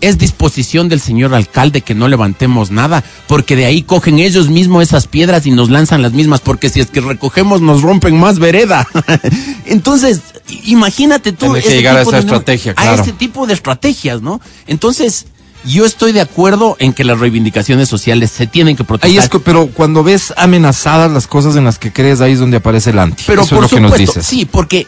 es 0.00 0.18
disposición 0.18 0.88
del 0.88 1.00
señor 1.00 1.32
alcalde 1.32 1.82
que 1.82 1.94
no 1.94 2.08
levantemos 2.08 2.72
nada, 2.72 3.04
porque 3.28 3.54
de 3.54 3.66
ahí 3.66 3.82
cogen 3.82 4.18
ellos 4.18 4.48
mismos 4.48 4.82
esas 4.82 5.06
piedras 5.06 5.46
y 5.46 5.52
nos 5.52 5.70
lanzan 5.70 6.02
las 6.02 6.12
mismas, 6.12 6.40
porque 6.40 6.70
si 6.70 6.80
es 6.80 6.88
que 6.88 7.00
recogemos 7.00 7.60
nos 7.60 7.82
rompen 7.82 8.18
más 8.18 8.40
vereda. 8.40 8.86
Entonces, 9.66 10.20
imagínate 10.64 11.30
tú. 11.32 11.46
Tiene 11.46 11.60
que 11.60 11.68
ese 11.68 11.76
llegar 11.76 11.96
a 11.96 12.00
tipo 12.00 12.10
esa 12.10 12.16
de- 12.18 12.26
estrategia, 12.26 12.72
A 12.72 12.82
claro. 12.82 13.02
ese 13.02 13.12
tipo 13.12 13.46
de 13.46 13.54
estrategias, 13.54 14.22
¿no? 14.22 14.40
Entonces, 14.66 15.26
yo 15.64 15.84
estoy 15.84 16.12
de 16.12 16.20
acuerdo 16.20 16.76
en 16.78 16.92
que 16.92 17.04
las 17.04 17.18
reivindicaciones 17.18 17.88
sociales 17.88 18.30
se 18.30 18.46
tienen 18.46 18.76
que 18.76 18.84
proteger. 18.84 19.10
Ahí 19.10 19.18
es, 19.18 19.28
co- 19.28 19.40
pero 19.40 19.66
cuando 19.68 20.02
ves 20.02 20.32
amenazadas 20.36 21.10
las 21.10 21.26
cosas 21.26 21.56
en 21.56 21.64
las 21.64 21.78
que 21.78 21.92
crees, 21.92 22.20
ahí 22.20 22.32
es 22.32 22.38
donde 22.40 22.56
aparece 22.58 22.90
el 22.90 22.98
anti. 22.98 23.24
Pero 23.26 23.42
Eso 23.42 23.56
por 23.56 23.64
es 23.64 23.70
lo 23.72 23.76
que 23.76 23.80
nos 23.82 23.90
supuesto, 23.92 24.20
dices. 24.20 24.26
sí, 24.26 24.44
porque 24.44 24.86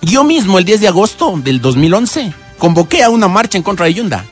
yo 0.00 0.24
mismo 0.24 0.58
el 0.58 0.64
10 0.64 0.80
de 0.80 0.88
agosto 0.88 1.34
del 1.42 1.60
2011 1.60 2.32
convoqué 2.58 3.02
a 3.02 3.10
una 3.10 3.28
marcha 3.28 3.58
en 3.58 3.64
contra 3.64 3.86
de 3.86 3.94
Yunda. 3.94 4.24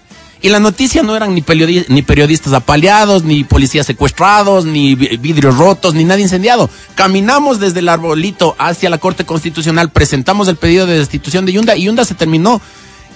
Y 0.42 0.48
la 0.48 0.58
noticia 0.58 1.02
no 1.02 1.14
eran 1.14 1.34
ni, 1.34 1.42
periodi- 1.42 1.84
ni 1.88 2.00
periodistas 2.00 2.54
apaleados, 2.54 3.24
ni 3.24 3.44
policías 3.44 3.84
secuestrados, 3.86 4.64
ni 4.64 4.94
vi- 4.94 5.18
vidrios 5.18 5.58
rotos, 5.58 5.92
ni 5.92 6.04
nada 6.04 6.18
incendiado. 6.18 6.70
Caminamos 6.94 7.60
desde 7.60 7.80
el 7.80 7.90
arbolito 7.90 8.56
hacia 8.58 8.88
la 8.88 8.96
Corte 8.96 9.26
Constitucional, 9.26 9.90
presentamos 9.90 10.48
el 10.48 10.56
pedido 10.56 10.86
de 10.86 10.96
destitución 10.98 11.44
de 11.44 11.52
Yunda 11.52 11.76
y 11.76 11.82
Yunda 11.82 12.06
se 12.06 12.14
terminó 12.14 12.62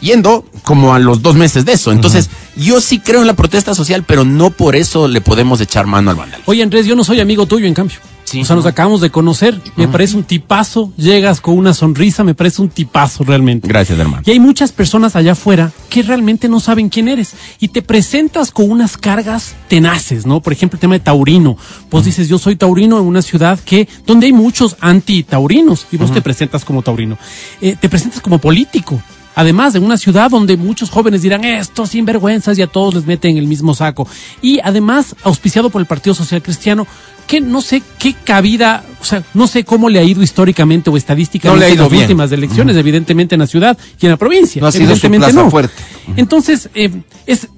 yendo 0.00 0.44
como 0.62 0.94
a 0.94 0.98
los 0.98 1.22
dos 1.22 1.36
meses 1.36 1.64
de 1.64 1.72
eso. 1.72 1.92
Entonces, 1.92 2.30
yo 2.56 2.80
sí 2.80 3.00
creo 3.00 3.20
en 3.20 3.26
la 3.26 3.34
protesta 3.34 3.74
social, 3.74 4.04
pero 4.06 4.24
no 4.24 4.50
por 4.50 4.76
eso 4.76 5.08
le 5.08 5.20
podemos 5.20 5.60
echar 5.60 5.86
mano 5.86 6.10
al 6.10 6.16
vandalismo. 6.16 6.50
Oye, 6.50 6.62
Andrés, 6.62 6.86
yo 6.86 6.94
no 6.94 7.04
soy 7.04 7.20
amigo 7.20 7.46
tuyo, 7.46 7.66
en 7.66 7.74
cambio. 7.74 7.98
Sí, 8.24 8.40
o 8.40 8.44
sea, 8.44 8.56
nos 8.56 8.64
no. 8.64 8.70
acabamos 8.70 9.00
de 9.00 9.10
conocer. 9.10 9.60
Me 9.76 9.86
parece 9.86 10.16
un 10.16 10.24
tipazo. 10.24 10.92
Llegas 10.96 11.40
con 11.40 11.58
una 11.58 11.74
sonrisa, 11.74 12.24
me 12.24 12.34
parece 12.34 12.62
un 12.62 12.70
tipazo 12.70 13.22
realmente. 13.22 13.68
Gracias, 13.68 13.98
hermano. 13.98 14.22
Y 14.24 14.30
hay 14.30 14.40
muchas 14.40 14.72
personas 14.72 15.14
allá 15.14 15.32
afuera 15.32 15.72
que 15.90 16.02
realmente 16.02 16.48
no 16.48 16.58
saben 16.58 16.88
quién 16.88 17.08
eres. 17.08 17.34
Y 17.60 17.68
te 17.68 17.82
presentas 17.82 18.50
con 18.50 18.70
unas 18.70 18.96
cargas 18.96 19.54
tenaces, 19.68 20.26
¿no? 20.26 20.40
Por 20.40 20.52
ejemplo, 20.52 20.76
el 20.76 20.80
tema 20.80 20.94
de 20.94 21.00
taurino. 21.00 21.56
Vos 21.90 22.04
dices, 22.06 22.28
yo 22.28 22.38
soy 22.38 22.56
taurino 22.56 22.98
en 22.98 23.04
una 23.04 23.22
ciudad 23.22 23.60
que, 23.60 23.88
donde 24.06 24.26
hay 24.26 24.32
muchos 24.32 24.76
anti-taurinos. 24.80 25.86
Y 25.92 25.98
vos 25.98 26.10
te 26.10 26.22
presentas 26.22 26.64
como 26.64 26.82
taurino. 26.82 27.18
Eh, 27.60 27.76
te 27.78 27.88
presentas 27.88 28.20
como 28.20 28.38
político. 28.38 29.00
Además, 29.34 29.74
en 29.74 29.82
una 29.84 29.98
ciudad 29.98 30.30
donde 30.30 30.56
muchos 30.56 30.90
jóvenes 30.90 31.22
dirán, 31.22 31.44
estos 31.44 31.90
sinvergüenzas 31.90 32.58
y 32.58 32.62
a 32.62 32.66
todos 32.66 32.94
les 32.94 33.06
meten 33.06 33.32
en 33.32 33.38
el 33.38 33.46
mismo 33.46 33.74
saco. 33.74 34.06
Y 34.40 34.60
además, 34.62 35.16
auspiciado 35.24 35.70
por 35.70 35.80
el 35.80 35.86
Partido 35.86 36.14
Social 36.14 36.42
Cristiano, 36.42 36.86
que 37.26 37.40
no 37.40 37.60
sé 37.60 37.82
qué 37.98 38.14
cabida, 38.14 38.84
o 39.00 39.04
sea, 39.04 39.22
no 39.34 39.46
sé 39.46 39.64
cómo 39.64 39.88
le 39.88 39.98
ha 39.98 40.04
ido 40.04 40.22
históricamente 40.22 40.90
o 40.90 40.96
estadísticamente 40.96 41.56
No 41.56 41.58
le 41.58 41.66
ha 41.66 41.68
en 41.68 41.74
ido 41.74 41.84
las 41.84 41.90
bien. 41.92 42.02
últimas 42.04 42.32
elecciones, 42.32 42.76
evidentemente 42.76 43.34
en 43.34 43.40
la 43.40 43.46
ciudad 43.46 43.76
y 44.00 44.06
en 44.06 44.10
la 44.12 44.16
provincia. 44.16 44.60
No 44.60 44.68
ha 44.68 44.72
sido 44.72 44.84
su 44.84 45.06
evidentemente 45.06 45.26
plaza 45.32 45.44
no. 45.44 45.50
fuerte. 45.50 45.74
Entonces, 46.16 46.68
eh, 46.74 46.90
es, 47.26 47.48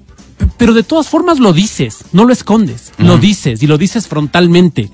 pero 0.57 0.73
de 0.73 0.83
todas 0.83 1.07
formas 1.09 1.39
lo 1.39 1.53
dices, 1.53 2.05
no 2.11 2.25
lo 2.25 2.33
escondes, 2.33 2.91
lo 2.97 3.17
dices 3.17 3.61
y 3.61 3.67
lo 3.67 3.77
dices 3.77 4.07
frontalmente. 4.07 4.89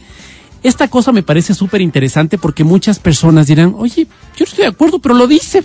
Esta 0.63 0.88
cosa 0.88 1.12
me 1.12 1.23
parece 1.23 1.54
súper 1.54 1.82
interesante 1.82 2.38
porque 2.38 2.63
muchas 2.63 2.97
personas 2.97 3.47
dirán, 3.47 3.76
oye, 3.78 4.08
yo 4.36 4.39
no 4.39 4.45
estoy 4.45 4.63
de 4.63 4.69
acuerdo, 4.69 4.99
pero 4.99 5.13
lo 5.13 5.28
dice. 5.28 5.63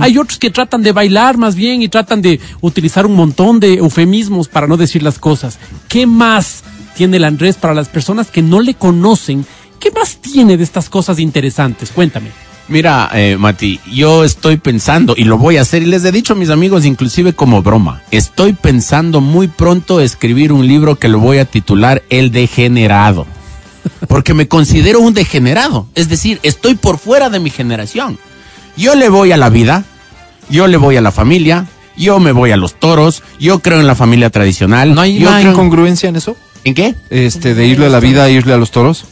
Hay 0.00 0.16
otros 0.16 0.38
que 0.38 0.50
tratan 0.50 0.82
de 0.82 0.92
bailar 0.92 1.36
más 1.36 1.54
bien 1.54 1.82
y 1.82 1.88
tratan 1.88 2.22
de 2.22 2.40
utilizar 2.62 3.06
un 3.06 3.14
montón 3.14 3.60
de 3.60 3.74
eufemismos 3.74 4.48
para 4.48 4.66
no 4.66 4.78
decir 4.78 5.02
las 5.02 5.18
cosas. 5.18 5.58
¿Qué 5.88 6.06
más 6.06 6.64
tiene 6.96 7.18
el 7.18 7.24
Andrés 7.24 7.56
para 7.56 7.74
las 7.74 7.88
personas 7.88 8.28
que 8.30 8.42
no 8.42 8.60
le 8.60 8.74
conocen? 8.74 9.44
¿Qué 9.78 9.90
más 9.90 10.16
tiene 10.16 10.56
de 10.56 10.64
estas 10.64 10.88
cosas 10.88 11.18
interesantes? 11.20 11.90
Cuéntame. 11.90 12.30
Mira, 12.68 13.08
eh, 13.14 13.36
Mati, 13.38 13.80
yo 13.90 14.24
estoy 14.24 14.58
pensando, 14.58 15.14
y 15.16 15.24
lo 15.24 15.38
voy 15.38 15.56
a 15.56 15.62
hacer, 15.62 15.82
y 15.82 15.86
les 15.86 16.04
he 16.04 16.12
dicho 16.12 16.34
a 16.34 16.36
mis 16.36 16.50
amigos, 16.50 16.84
inclusive 16.84 17.32
como 17.32 17.62
broma, 17.62 18.02
estoy 18.10 18.52
pensando 18.52 19.22
muy 19.22 19.48
pronto 19.48 20.00
escribir 20.00 20.52
un 20.52 20.66
libro 20.66 20.96
que 20.96 21.08
lo 21.08 21.18
voy 21.18 21.38
a 21.38 21.46
titular 21.46 22.02
El 22.10 22.30
Degenerado. 22.30 23.26
Porque 24.06 24.34
me 24.34 24.46
considero 24.46 25.00
un 25.00 25.12
degenerado. 25.14 25.88
Es 25.94 26.08
decir, 26.08 26.38
estoy 26.42 26.74
por 26.76 26.98
fuera 26.98 27.30
de 27.30 27.40
mi 27.40 27.50
generación. 27.50 28.18
Yo 28.76 28.94
le 28.94 29.08
voy 29.08 29.32
a 29.32 29.36
la 29.36 29.48
vida, 29.50 29.84
yo 30.48 30.66
le 30.68 30.76
voy 30.76 30.96
a 30.96 31.00
la 31.00 31.10
familia, 31.10 31.66
yo 31.96 32.20
me 32.20 32.30
voy 32.32 32.52
a 32.52 32.56
los 32.56 32.74
toros, 32.78 33.22
yo 33.40 33.58
creo 33.58 33.80
en 33.80 33.86
la 33.88 33.96
familia 33.96 34.30
tradicional. 34.30 34.94
¿No 34.94 35.00
hay 35.00 35.18
yo 35.18 35.28
una 35.28 35.38
creo 35.40 35.50
en- 35.50 35.56
incongruencia 35.56 36.08
en 36.08 36.16
eso? 36.16 36.36
¿En 36.64 36.74
qué? 36.74 36.94
Este, 37.10 37.54
de 37.54 37.66
irle 37.66 37.86
a 37.86 37.88
la 37.88 37.98
vida 38.00 38.28
e 38.28 38.32
irle 38.32 38.52
a 38.52 38.56
los 38.56 38.70
toros. 38.70 39.04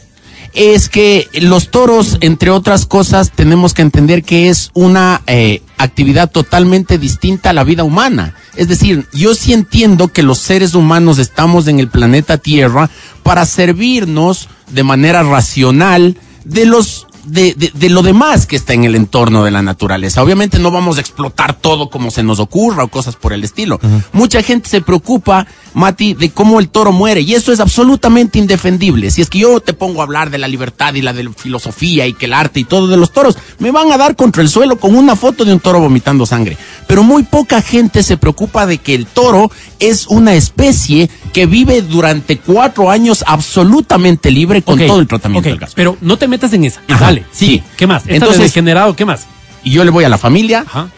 Es 0.53 0.89
que 0.89 1.27
los 1.33 1.69
toros, 1.69 2.17
entre 2.21 2.49
otras 2.49 2.85
cosas, 2.85 3.31
tenemos 3.31 3.73
que 3.73 3.81
entender 3.81 4.23
que 4.23 4.49
es 4.49 4.71
una 4.73 5.21
eh, 5.27 5.61
actividad 5.77 6.29
totalmente 6.29 6.97
distinta 6.97 7.49
a 7.51 7.53
la 7.53 7.63
vida 7.63 7.83
humana. 7.83 8.35
Es 8.55 8.67
decir, 8.67 9.05
yo 9.13 9.35
sí 9.35 9.53
entiendo 9.53 10.09
que 10.09 10.23
los 10.23 10.39
seres 10.39 10.75
humanos 10.75 11.19
estamos 11.19 11.67
en 11.67 11.79
el 11.79 11.89
planeta 11.89 12.37
Tierra 12.37 12.89
para 13.23 13.45
servirnos 13.45 14.49
de 14.71 14.83
manera 14.83 15.23
racional 15.23 16.17
de 16.43 16.65
los 16.65 17.06
de, 17.27 17.53
de- 17.55 17.71
de 17.73 17.89
lo 17.89 18.01
demás 18.01 18.45
que 18.45 18.55
está 18.55 18.73
en 18.73 18.83
el 18.85 18.95
entorno 18.95 19.43
de 19.43 19.51
la 19.51 19.61
naturaleza. 19.61 20.23
Obviamente 20.23 20.59
no 20.59 20.71
vamos 20.71 20.97
a 20.97 21.01
explotar 21.01 21.53
todo 21.53 21.89
como 21.89 22.09
se 22.11 22.23
nos 22.23 22.39
ocurra 22.39 22.83
o 22.83 22.87
cosas 22.87 23.15
por 23.15 23.33
el 23.33 23.43
estilo. 23.43 23.79
Mucha 24.13 24.41
gente 24.43 24.69
se 24.69 24.81
preocupa, 24.81 25.45
Mati, 25.73 26.13
de 26.13 26.31
cómo 26.31 26.59
el 26.59 26.69
toro 26.69 26.91
muere 26.91 27.21
y 27.21 27.33
eso 27.35 27.51
es 27.51 27.59
absolutamente 27.59 28.39
indefendible. 28.39 29.11
Si 29.11 29.21
es 29.21 29.29
que 29.29 29.39
yo 29.39 29.59
te 29.59 29.73
pongo 29.73 30.01
a 30.01 30.03
hablar 30.05 30.29
de 30.29 30.37
la 30.37 30.47
libertad 30.47 30.93
y 30.95 31.01
la 31.01 31.13
de 31.13 31.25
la 31.25 31.31
filosofía 31.33 32.07
y 32.07 32.13
que 32.13 32.25
el 32.25 32.33
arte 32.33 32.59
y 32.59 32.63
todo 32.63 32.87
de 32.87 32.97
los 32.97 33.11
toros, 33.11 33.37
me 33.59 33.71
van 33.71 33.91
a 33.91 33.97
dar 33.97 34.15
contra 34.15 34.41
el 34.41 34.49
suelo 34.49 34.79
con 34.79 34.95
una 34.95 35.15
foto 35.15 35.45
de 35.45 35.53
un 35.53 35.59
toro 35.59 35.79
vomitando 35.79 36.25
sangre. 36.25 36.57
Pero 36.87 37.03
muy 37.03 37.23
poca 37.23 37.61
gente 37.61 38.01
se 38.03 38.17
preocupa 38.17 38.65
de 38.65 38.77
que 38.79 38.95
el 38.95 39.05
toro 39.05 39.51
es 39.79 40.07
una 40.07 40.33
especie 40.33 41.09
que 41.33 41.45
vive 41.45 41.81
durante 41.81 42.37
cuatro 42.37 42.89
años 42.89 43.23
absolutamente 43.27 44.31
libre 44.31 44.61
con 44.61 44.77
todo 44.87 44.99
el 44.99 45.07
tratamiento 45.07 45.49
del 45.49 45.59
gas. 45.59 45.73
Pero 45.75 45.97
no 46.01 46.17
te 46.17 46.27
metas 46.27 46.53
en 46.53 46.63
esa. 46.65 46.81
Ajá, 46.87 47.05
Dale, 47.05 47.16
sí. 47.31 47.47
sí. 47.47 47.63
¿Qué 47.75 47.87
más? 47.87 48.03
Entonces- 48.07 48.37
de 48.37 48.43
degenerado, 48.45 48.95
¿qué 48.95 49.05
más? 49.05 49.25
y 49.63 49.71
yo 49.71 49.83
le 49.83 49.91
voy 49.91 50.05
a 50.05 50.09
la 50.09 50.17
familia, 50.17 50.63
Ajá. 50.65 50.89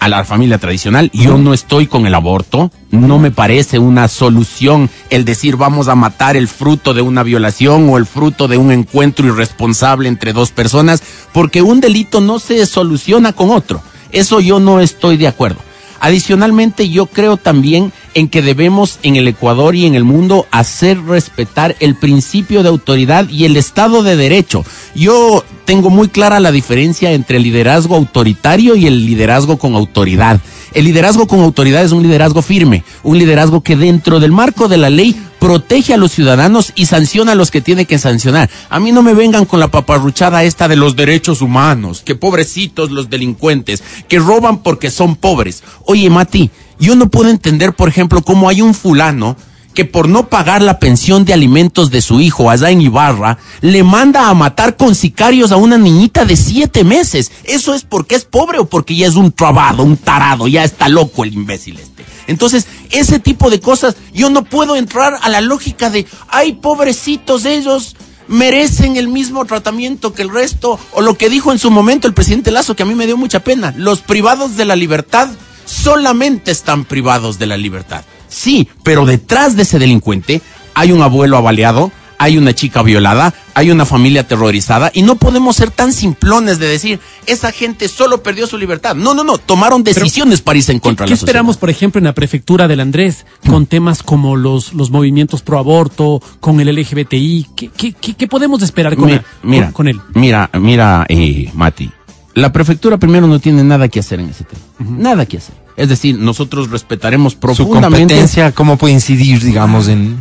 a 0.00 0.08
la 0.08 0.24
familia 0.24 0.58
tradicional. 0.58 1.10
Yo 1.12 1.38
no 1.38 1.54
estoy 1.54 1.86
con 1.86 2.06
el 2.06 2.14
aborto. 2.14 2.72
No 2.90 3.18
me 3.20 3.30
parece 3.30 3.78
una 3.78 4.08
solución 4.08 4.90
el 5.10 5.24
decir 5.24 5.56
vamos 5.56 5.86
a 5.86 5.94
matar 5.94 6.36
el 6.36 6.48
fruto 6.48 6.92
de 6.92 7.02
una 7.02 7.22
violación 7.22 7.88
o 7.88 7.98
el 7.98 8.06
fruto 8.06 8.48
de 8.48 8.56
un 8.56 8.72
encuentro 8.72 9.26
irresponsable 9.28 10.08
entre 10.08 10.32
dos 10.32 10.50
personas, 10.50 11.02
porque 11.32 11.62
un 11.62 11.80
delito 11.80 12.20
no 12.20 12.40
se 12.40 12.66
soluciona 12.66 13.32
con 13.32 13.50
otro. 13.50 13.80
Eso 14.10 14.40
yo 14.40 14.58
no 14.58 14.80
estoy 14.80 15.16
de 15.18 15.28
acuerdo. 15.28 15.58
Adicionalmente, 16.00 16.88
yo 16.88 17.06
creo 17.06 17.36
también 17.36 17.92
en 18.16 18.28
que 18.28 18.40
debemos 18.40 18.98
en 19.02 19.16
el 19.16 19.28
Ecuador 19.28 19.76
y 19.76 19.84
en 19.84 19.94
el 19.94 20.02
mundo 20.02 20.46
hacer 20.50 20.98
respetar 21.02 21.76
el 21.80 21.96
principio 21.96 22.62
de 22.62 22.70
autoridad 22.70 23.28
y 23.28 23.44
el 23.44 23.58
Estado 23.58 24.02
de 24.02 24.16
Derecho. 24.16 24.64
Yo 24.94 25.44
tengo 25.66 25.90
muy 25.90 26.08
clara 26.08 26.40
la 26.40 26.50
diferencia 26.50 27.12
entre 27.12 27.36
el 27.36 27.42
liderazgo 27.42 27.94
autoritario 27.94 28.74
y 28.74 28.86
el 28.86 29.04
liderazgo 29.04 29.58
con 29.58 29.74
autoridad. 29.74 30.40
El 30.72 30.86
liderazgo 30.86 31.26
con 31.26 31.40
autoridad 31.40 31.84
es 31.84 31.92
un 31.92 32.02
liderazgo 32.02 32.40
firme, 32.40 32.84
un 33.02 33.18
liderazgo 33.18 33.60
que 33.62 33.76
dentro 33.76 34.18
del 34.18 34.32
marco 34.32 34.66
de 34.66 34.78
la 34.78 34.88
ley 34.88 35.14
protege 35.38 35.92
a 35.92 35.98
los 35.98 36.12
ciudadanos 36.12 36.72
y 36.74 36.86
sanciona 36.86 37.32
a 37.32 37.34
los 37.34 37.50
que 37.50 37.60
tiene 37.60 37.84
que 37.84 37.98
sancionar. 37.98 38.48
A 38.70 38.80
mí 38.80 38.92
no 38.92 39.02
me 39.02 39.12
vengan 39.12 39.44
con 39.44 39.60
la 39.60 39.68
paparruchada 39.68 40.42
esta 40.44 40.68
de 40.68 40.76
los 40.76 40.96
derechos 40.96 41.42
humanos, 41.42 42.00
que 42.02 42.14
pobrecitos 42.14 42.90
los 42.90 43.10
delincuentes, 43.10 43.82
que 44.08 44.18
roban 44.18 44.62
porque 44.62 44.90
son 44.90 45.16
pobres. 45.16 45.62
Oye, 45.84 46.08
Mati, 46.08 46.50
yo 46.78 46.96
no 46.96 47.08
puedo 47.08 47.30
entender, 47.30 47.74
por 47.74 47.88
ejemplo, 47.88 48.22
cómo 48.22 48.48
hay 48.48 48.62
un 48.62 48.74
fulano 48.74 49.36
que 49.76 49.84
por 49.84 50.08
no 50.08 50.28
pagar 50.28 50.62
la 50.62 50.78
pensión 50.78 51.26
de 51.26 51.34
alimentos 51.34 51.90
de 51.90 52.00
su 52.00 52.20
hijo 52.20 52.50
allá 52.50 52.70
en 52.70 52.80
Ibarra, 52.80 53.36
le 53.60 53.84
manda 53.84 54.30
a 54.30 54.34
matar 54.34 54.76
con 54.76 54.94
sicarios 54.94 55.52
a 55.52 55.56
una 55.56 55.76
niñita 55.76 56.24
de 56.24 56.34
siete 56.34 56.82
meses. 56.82 57.30
¿Eso 57.44 57.74
es 57.74 57.82
porque 57.82 58.14
es 58.14 58.24
pobre 58.24 58.58
o 58.58 58.64
porque 58.64 58.96
ya 58.96 59.06
es 59.06 59.16
un 59.16 59.32
trabado, 59.32 59.82
un 59.82 59.98
tarado, 59.98 60.48
ya 60.48 60.64
está 60.64 60.88
loco 60.88 61.24
el 61.24 61.34
imbécil 61.34 61.78
este? 61.78 62.06
Entonces, 62.26 62.66
ese 62.90 63.18
tipo 63.18 63.50
de 63.50 63.60
cosas, 63.60 63.96
yo 64.14 64.30
no 64.30 64.44
puedo 64.44 64.76
entrar 64.76 65.18
a 65.20 65.28
la 65.28 65.42
lógica 65.42 65.90
de, 65.90 66.06
ay, 66.28 66.54
pobrecitos 66.54 67.44
ellos, 67.44 67.96
merecen 68.28 68.96
el 68.96 69.08
mismo 69.08 69.44
tratamiento 69.44 70.14
que 70.14 70.22
el 70.22 70.30
resto, 70.30 70.80
o 70.92 71.02
lo 71.02 71.18
que 71.18 71.28
dijo 71.28 71.52
en 71.52 71.58
su 71.58 71.70
momento 71.70 72.08
el 72.08 72.14
presidente 72.14 72.50
Lazo, 72.50 72.74
que 72.74 72.82
a 72.82 72.86
mí 72.86 72.94
me 72.94 73.06
dio 73.06 73.18
mucha 73.18 73.40
pena, 73.40 73.74
los 73.76 74.00
privados 74.00 74.56
de 74.56 74.64
la 74.64 74.74
libertad 74.74 75.28
solamente 75.66 76.50
están 76.50 76.84
privados 76.86 77.38
de 77.38 77.46
la 77.46 77.56
libertad. 77.58 78.02
Sí, 78.28 78.68
pero 78.82 79.04
detrás 79.04 79.56
de 79.56 79.62
ese 79.62 79.78
delincuente 79.78 80.40
hay 80.74 80.92
un 80.92 81.02
abuelo 81.02 81.36
avaleado, 81.36 81.92
hay 82.18 82.38
una 82.38 82.54
chica 82.54 82.82
violada, 82.82 83.34
hay 83.52 83.70
una 83.70 83.84
familia 83.84 84.22
aterrorizada 84.22 84.90
y 84.94 85.02
no 85.02 85.16
podemos 85.16 85.54
ser 85.56 85.70
tan 85.70 85.92
simplones 85.92 86.58
de 86.58 86.66
decir, 86.66 86.98
esa 87.26 87.52
gente 87.52 87.88
solo 87.88 88.22
perdió 88.22 88.46
su 88.46 88.56
libertad. 88.56 88.94
No, 88.94 89.12
no, 89.14 89.22
no, 89.22 89.36
tomaron 89.36 89.84
decisiones 89.84 90.40
para 90.40 90.56
irse 90.58 90.72
en 90.72 90.78
¿Qué, 90.80 90.82
contra 90.82 91.04
qué 91.04 91.10
de 91.10 91.14
la 91.14 91.16
sociedad. 91.16 91.28
esperamos, 91.28 91.56
por 91.58 91.68
ejemplo, 91.70 91.98
en 91.98 92.04
la 92.06 92.14
prefectura 92.14 92.68
del 92.68 92.80
Andrés 92.80 93.26
con 93.48 93.66
temas 93.66 94.02
como 94.02 94.34
los, 94.36 94.72
los 94.72 94.90
movimientos 94.90 95.42
pro 95.42 95.58
aborto, 95.58 96.22
con 96.40 96.58
el 96.60 96.74
LGBTI? 96.74 97.46
¿Qué, 97.54 97.68
qué, 97.76 97.92
qué- 97.92 98.14
qué 98.14 98.26
podemos 98.26 98.62
esperar 98.62 98.96
con, 98.96 99.06
Mi- 99.06 99.12
la- 99.12 99.24
mira, 99.42 99.64
con, 99.66 99.72
con 99.74 99.88
él? 99.88 100.00
Mira, 100.14 100.48
mira, 100.54 101.04
eh, 101.10 101.50
Mati. 101.54 101.90
La 102.36 102.52
prefectura 102.52 102.98
primero 102.98 103.26
no 103.26 103.40
tiene 103.40 103.64
nada 103.64 103.88
que 103.88 103.98
hacer 104.00 104.20
en 104.20 104.28
ese 104.28 104.44
tema. 104.44 104.60
Nada 104.78 105.24
que 105.26 105.38
hacer. 105.38 105.54
Es 105.76 105.88
decir, 105.88 106.18
nosotros 106.18 106.70
respetaremos 106.70 107.32
Su 107.32 107.38
profundamente. 107.40 108.14
competencia, 108.14 108.52
¿cómo 108.52 108.76
puede 108.76 108.92
incidir, 108.94 109.42
digamos, 109.42 109.88
en, 109.88 110.16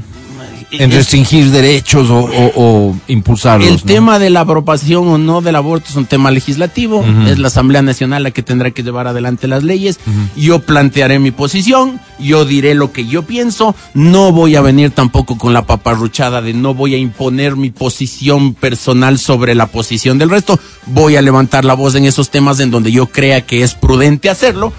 en 0.72 0.90
Es- 0.92 0.96
restringir 0.98 1.50
derechos 1.52 2.10
o, 2.10 2.20
o- 2.26 2.52
o 2.56 2.96
impulsarlos? 3.08 3.68
El 3.68 3.76
¿no? 3.76 3.82
tema 3.82 4.20
de 4.20 4.30
la 4.30 4.42
aprobación 4.42 5.08
o 5.08 5.18
no 5.18 5.42
del 5.42 5.56
aborto 5.56 5.88
es 5.90 5.96
un 5.96 6.06
tema 6.06 6.32
legislativo. 6.32 7.04
Es 7.28 7.40
la 7.40 7.48
Asamblea 7.48 7.82
Nacional 7.82 8.24
la 8.24 8.32
que 8.32 8.44
tendrá 8.44 8.72
que 8.72 8.84
llevar 8.84 9.08
adelante 9.08 9.48
las 9.48 9.64
leyes. 9.64 10.00
Yo 10.36 10.60
plantearé 10.60 11.20
mi 11.20 11.32
posición. 11.32 12.00
Yo 12.20 12.46
diré 12.46 12.76
lo 12.76 12.92
que 12.94 13.06
yo 13.06 13.24
pienso. 13.24 13.76
No 13.94 14.32
voy 14.32 14.56
a 14.56 14.62
venir 14.62 14.92
tampoco 14.92 15.38
con 15.38 15.54
la 15.54 15.66
paparruchada 15.66 16.42
de 16.42 16.54
no 16.54 16.74
voy 16.74 16.96
a 16.96 16.98
imponer 16.98 17.56
mi 17.56 17.70
posición 17.72 18.54
personal 18.54 19.20
sobre 19.20 19.56
la 19.56 19.68
posición 19.68 20.18
del 20.18 20.30
resto. 20.30 20.60
Voy 20.88 21.16
a 21.18 21.22
levantar 21.22 21.66
la 21.66 21.74
voz 21.74 21.96
en 21.96 22.06
esos 22.06 22.30
temas 22.30 22.60
en 22.60 22.72
donde 22.72 22.92
yo 22.92 23.08
crea 23.08 23.42
que 23.42 23.64
es 23.64 23.74
prudente 23.74 24.30
hacerlo. 24.30 24.72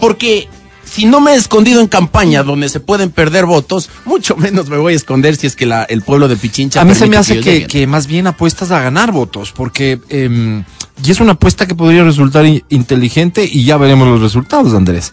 Porque 0.00 0.48
si 0.90 1.04
no 1.06 1.20
me 1.20 1.32
he 1.32 1.36
escondido 1.36 1.80
en 1.80 1.86
campaña 1.88 2.42
donde 2.42 2.68
se 2.68 2.80
pueden 2.80 3.10
perder 3.10 3.46
votos, 3.46 3.90
mucho 4.04 4.36
menos 4.36 4.68
me 4.68 4.76
voy 4.76 4.92
a 4.94 4.96
esconder 4.96 5.36
si 5.36 5.46
es 5.46 5.56
que 5.56 5.66
la- 5.66 5.84
el 5.84 6.02
pueblo 6.02 6.28
de 6.28 6.36
Pichincha. 6.36 6.80
A 6.80 6.84
mí 6.84 6.94
se 6.94 7.06
me 7.06 7.16
hace 7.16 7.34
que, 7.68 7.86
más 7.86 8.06
bien 8.06 8.26
apuestas 8.26 8.70
a 8.70 8.80
ganar 8.80 9.12
votos, 9.12 9.52
porque 9.52 10.00
em, 10.08 10.64
y 11.04 11.10
es 11.12 11.20
una 11.20 11.32
apuesta 11.32 11.66
que 11.68 11.74
podría 11.76 12.02
resultar 12.02 12.44
inteligente 12.68 13.48
y 13.50 13.64
ya 13.64 13.76
veremos 13.76 14.08
los 14.08 14.20
resultados, 14.20 14.74
Andrés. 14.74 15.12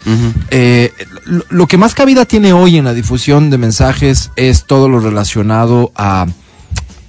Eh, 0.50 0.92
lo, 1.26 1.44
lo 1.48 1.66
que 1.66 1.76
más 1.78 1.94
cabida 1.94 2.24
tiene 2.24 2.52
hoy 2.52 2.76
en 2.76 2.84
la 2.84 2.94
difusión 2.94 3.50
de 3.50 3.58
mensajes 3.58 4.30
es 4.36 4.64
todo 4.66 4.88
lo 4.88 4.98
relacionado 5.00 5.92
a, 5.94 6.26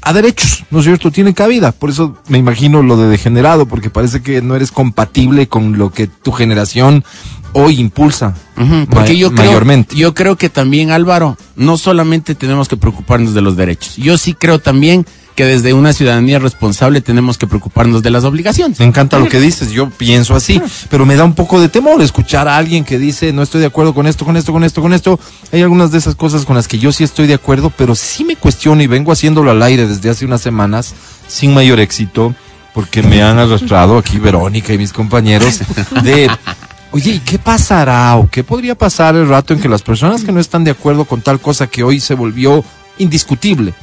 a 0.08 0.14
derechos, 0.14 0.64
¿no 0.72 0.80
es 0.80 0.86
cierto? 0.86 1.12
Tiene 1.12 1.34
cabida. 1.34 1.72
Por 1.72 1.90
eso 1.90 2.18
me 2.28 2.38
imagino 2.38 2.82
lo 2.84 2.98
de 2.98 3.08
degenerado, 3.08 3.66
porque 3.66 3.90
parece 3.90 4.22
que 4.22 4.42
no 4.42 4.56
eres 4.56 4.72
compatible 4.72 5.48
con 5.48 5.78
lo 5.78 5.92
que 5.92 6.08
tu 6.08 6.32
generación 6.32 7.04
hoy 7.54 7.80
impulsa. 7.80 8.34
Ujú, 8.58 8.88
porque 8.90 9.14
ma- 9.14 9.20
yo 9.20 9.32
creo, 9.32 9.46
mayormente. 9.48 9.96
yo 9.96 10.14
creo 10.14 10.36
que 10.36 10.50
también, 10.50 10.92
Álvaro, 10.92 11.38
no 11.56 11.78
solamente 11.78 12.36
tenemos 12.36 12.68
que 12.68 12.78
preocuparnos 12.78 13.34
de 13.34 13.42
los 13.42 13.56
derechos. 13.56 13.96
Yo 13.98 14.18
sí 14.18 14.34
creo 14.34 14.60
también 14.60 15.06
que 15.38 15.46
desde 15.46 15.72
una 15.72 15.94
ciudadanía 15.94 16.40
responsable 16.40 17.00
tenemos 17.00 17.38
que 17.38 17.46
preocuparnos 17.46 18.02
de 18.02 18.10
las 18.10 18.24
obligaciones. 18.24 18.80
Me 18.80 18.86
encanta 18.86 19.20
lo 19.20 19.30
que 19.30 19.40
dices, 19.40 19.70
yo 19.70 19.88
pienso 19.88 20.36
así, 20.36 20.60
pero 20.90 21.06
me 21.06 21.16
da 21.16 21.26
un 21.26 21.36
poco 21.36 21.62
de 21.62 21.70
temor 21.70 22.02
escuchar 22.02 22.48
a 22.48 22.58
alguien 22.58 22.84
que 22.84 22.98
dice, 22.98 23.32
no 23.32 23.44
estoy 23.44 23.62
de 23.62 23.68
acuerdo 23.68 23.94
con 23.94 24.08
esto, 24.08 24.26
con 24.26 24.36
esto, 24.36 24.52
con 24.52 24.64
esto, 24.64 24.82
con 24.82 24.94
esto. 24.94 25.20
Hay 25.52 25.62
algunas 25.62 25.92
de 25.92 26.00
esas 26.00 26.16
cosas 26.16 26.44
con 26.44 26.56
las 26.56 26.68
que 26.68 26.80
yo 26.80 26.92
sí 26.92 27.04
estoy 27.04 27.28
de 27.28 27.36
acuerdo, 27.36 27.72
pero 27.78 27.94
sí 27.94 28.24
me 28.24 28.36
cuestiono 28.36 28.82
y 28.82 28.88
vengo 28.88 29.12
haciéndolo 29.12 29.52
al 29.52 29.62
aire 29.62 29.86
desde 29.86 30.10
hace 30.10 30.26
unas 30.26 30.42
semanas, 30.42 30.96
sin 31.28 31.54
mayor 31.54 31.80
éxito, 31.80 32.34
porque 32.74 33.04
me 33.04 33.22
han 33.22 33.38
arrastrado 33.38 34.00
aquí 34.00 34.18
Verónica 34.18 34.74
y 34.74 34.80
mis 34.80 34.92
compañeros 34.92 35.60
de... 36.04 36.32
Oye, 36.90 37.12
¿y 37.12 37.20
qué 37.20 37.38
pasará 37.38 38.16
o 38.16 38.28
qué 38.28 38.44
podría 38.44 38.74
pasar 38.74 39.16
el 39.16 39.30
rato 39.30 39.54
en 39.54 39.60
que 39.60 39.70
las 39.70 39.84
personas 39.84 40.24
que 40.24 40.32
no 40.32 40.40
están 40.40 40.64
de 40.64 40.72
acuerdo 40.72 41.06
con 41.06 41.22
tal 41.22 41.40
cosa 41.40 41.68
que 41.68 41.84
hoy 41.84 42.00
se 42.00 42.16
volvió 42.16 42.64
indiscutible. 42.98 43.76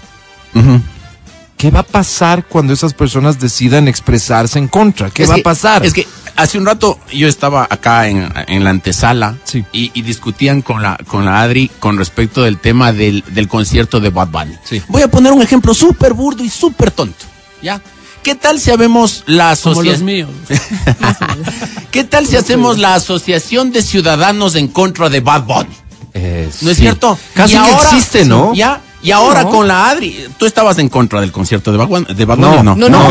¿Qué 1.56 1.70
va 1.70 1.80
a 1.80 1.84
pasar 1.84 2.46
cuando 2.46 2.72
esas 2.72 2.94
personas 2.94 3.38
decidan 3.40 3.88
expresarse 3.88 4.58
en 4.58 4.68
contra? 4.68 5.10
¿Qué 5.10 5.22
Es 5.24 5.30
va 5.30 5.34
que- 5.36 5.40
a 5.40 5.44
pasar? 5.44 5.84
Es 5.86 5.92
que 5.94 6.06
hace 6.36 6.58
un 6.58 6.66
rato 6.66 6.98
yo 7.12 7.28
estaba 7.28 7.66
acá 7.70 8.08
en, 8.08 8.30
en 8.48 8.64
la 8.64 8.70
antesala 8.70 9.36
Sí. 9.44 9.64
y, 9.72 9.90
y 9.94 10.02
discutían 10.02 10.62
con 10.62 10.82
la, 10.82 10.98
con 11.06 11.24
la 11.24 11.40
Adri 11.42 11.70
con 11.78 11.96
respecto 11.96 12.42
del 12.42 12.58
tema 12.58 12.92
del, 12.92 13.24
del 13.28 13.48
concierto 13.48 14.00
de 14.00 14.10
Bad 14.10 14.28
Bunny. 14.28 14.54
Sí. 14.64 14.82
Voy 14.88 15.02
a 15.02 15.08
poner 15.08 15.32
un 15.32 15.42
ejemplo 15.42 15.72
súper 15.74 16.12
burdo 16.12 16.42
y 16.44 16.50
súper 16.50 16.90
tonto. 16.90 17.24
¿Ya? 17.62 17.80
¿Qué 18.22 18.34
tal 18.34 18.58
si 18.58 18.70
habemos 18.70 19.22
la 19.26 19.54
Como 19.62 19.82
los 19.82 19.94
asociación? 19.98 20.04
míos. 20.06 20.30
¿Qué 21.90 22.04
tal 22.04 22.26
si 22.26 22.36
hacemos 22.36 22.78
la 22.78 22.94
asociación 22.94 23.70
de 23.72 23.82
ciudadanos 23.82 24.54
en 24.54 24.68
contra 24.68 25.08
de 25.08 25.20
Bad 25.20 25.42
Bunny? 25.44 25.74
Eh, 26.14 26.48
¿No 26.62 26.70
es 26.70 26.76
cierto? 26.78 27.18
Casi 27.34 27.54
Y 27.54 27.58
que 27.58 27.62
ahora- 27.70 27.88
existe, 27.90 28.24
¿no? 28.24 28.54
Ya. 28.54 28.80
Y 29.04 29.10
ahora 29.12 29.42
No. 29.44 29.50
con 29.50 29.68
la 29.68 29.90
Adri, 29.90 30.16
tú 30.38 30.46
estabas 30.46 30.78
en 30.78 30.88
contra 30.88 31.20
del 31.20 31.30
concierto 31.30 31.70
de 31.70 31.78
Bad 31.78 32.06
de 32.08 32.24
Bad 32.24 32.38
No. 32.38 32.46
Bunny, 32.48 32.58
¿o 32.58 32.62
no, 32.64 32.74
No, 32.74 32.88
no, 32.88 33.10